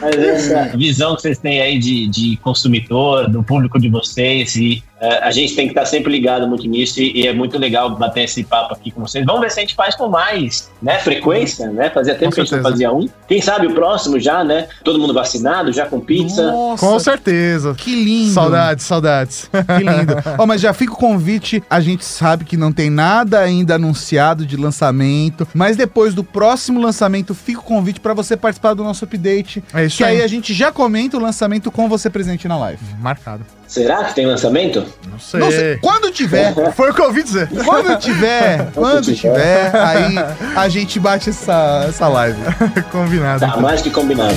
mas 0.00 0.16
essa 0.16 0.76
visão 0.76 1.16
que 1.16 1.22
vocês 1.22 1.38
têm 1.38 1.60
aí 1.60 1.78
de, 1.78 2.06
de 2.08 2.36
consumidor, 2.38 3.28
do 3.28 3.42
público 3.42 3.61
público 3.62 3.78
de 3.78 3.88
vocês 3.88 4.56
e 4.56 4.82
a 5.22 5.30
gente 5.32 5.56
tem 5.56 5.66
que 5.66 5.72
estar 5.72 5.84
sempre 5.84 6.12
ligado 6.12 6.46
muito 6.46 6.66
nisso 6.68 7.00
e, 7.00 7.22
e, 7.22 7.26
é 7.26 7.32
muito 7.32 7.58
legal 7.58 7.90
bater 7.96 8.22
esse 8.22 8.44
papo 8.44 8.72
aqui 8.72 8.90
com 8.92 9.00
vocês. 9.00 9.24
Vamos 9.26 9.40
ver 9.40 9.50
se 9.50 9.58
a 9.58 9.62
gente 9.62 9.74
faz 9.74 9.96
com 9.96 10.08
mais 10.08 10.70
né, 10.80 10.98
frequência, 11.00 11.68
né? 11.70 11.90
Fazia 11.90 12.14
tempo 12.14 12.30
com 12.30 12.34
que 12.36 12.40
a 12.40 12.44
gente 12.44 12.54
não 12.54 12.62
fazia 12.62 12.92
um. 12.92 13.08
Quem 13.26 13.40
sabe 13.40 13.66
o 13.66 13.74
próximo 13.74 14.20
já, 14.20 14.44
né? 14.44 14.68
Todo 14.84 15.00
mundo 15.00 15.12
vacinado, 15.12 15.72
já 15.72 15.86
com 15.86 15.98
pizza. 15.98 16.52
Nossa, 16.52 16.86
com 16.86 16.98
certeza. 17.00 17.74
Que 17.74 18.04
lindo. 18.04 18.32
Saudades, 18.32 18.84
saudades. 18.84 19.50
Que 19.50 19.82
lindo. 19.82 20.14
oh, 20.38 20.46
mas 20.46 20.60
já 20.60 20.72
fica 20.72 20.92
o 20.92 20.96
convite, 20.96 21.62
a 21.68 21.80
gente 21.80 22.04
sabe 22.04 22.44
que 22.44 22.56
não 22.56 22.72
tem 22.72 22.88
nada 22.88 23.40
ainda 23.40 23.74
anunciado 23.74 24.46
de 24.46 24.56
lançamento, 24.56 25.48
mas 25.52 25.76
depois 25.76 26.14
do 26.14 26.22
próximo 26.22 26.80
lançamento 26.80 27.34
fica 27.34 27.58
o 27.58 27.64
convite 27.64 27.98
para 27.98 28.14
você 28.14 28.36
participar 28.36 28.74
do 28.74 28.84
nosso 28.84 29.04
update. 29.04 29.64
É 29.74 29.84
isso 29.84 29.96
que 29.96 30.04
aí. 30.04 30.18
aí 30.18 30.22
a 30.22 30.28
gente 30.28 30.54
já 30.54 30.70
comenta 30.70 31.16
o 31.16 31.20
lançamento 31.20 31.72
com 31.72 31.88
você 31.88 32.08
presente 32.08 32.46
na 32.46 32.56
live. 32.56 32.82
Marcado. 33.00 33.44
Será 33.72 34.04
que 34.04 34.14
tem 34.14 34.26
lançamento? 34.26 34.84
Não 35.10 35.18
sei. 35.18 35.40
Não 35.40 35.50
sei. 35.50 35.78
Quando 35.78 36.10
tiver, 36.12 36.52
foi 36.76 36.90
o 36.90 36.94
que 36.94 37.00
eu 37.00 37.06
ouvi 37.06 37.22
dizer. 37.22 37.48
Quando 37.64 37.98
tiver, 37.98 38.70
quando 38.74 39.14
tiver, 39.14 39.74
aí 39.74 40.14
a 40.54 40.68
gente 40.68 41.00
bate 41.00 41.30
essa, 41.30 41.86
essa 41.88 42.06
live. 42.06 42.38
combinado. 42.92 43.40
Tá, 43.40 43.46
então. 43.46 43.62
mais 43.62 43.80
que 43.80 43.90
combinado. 43.90 44.36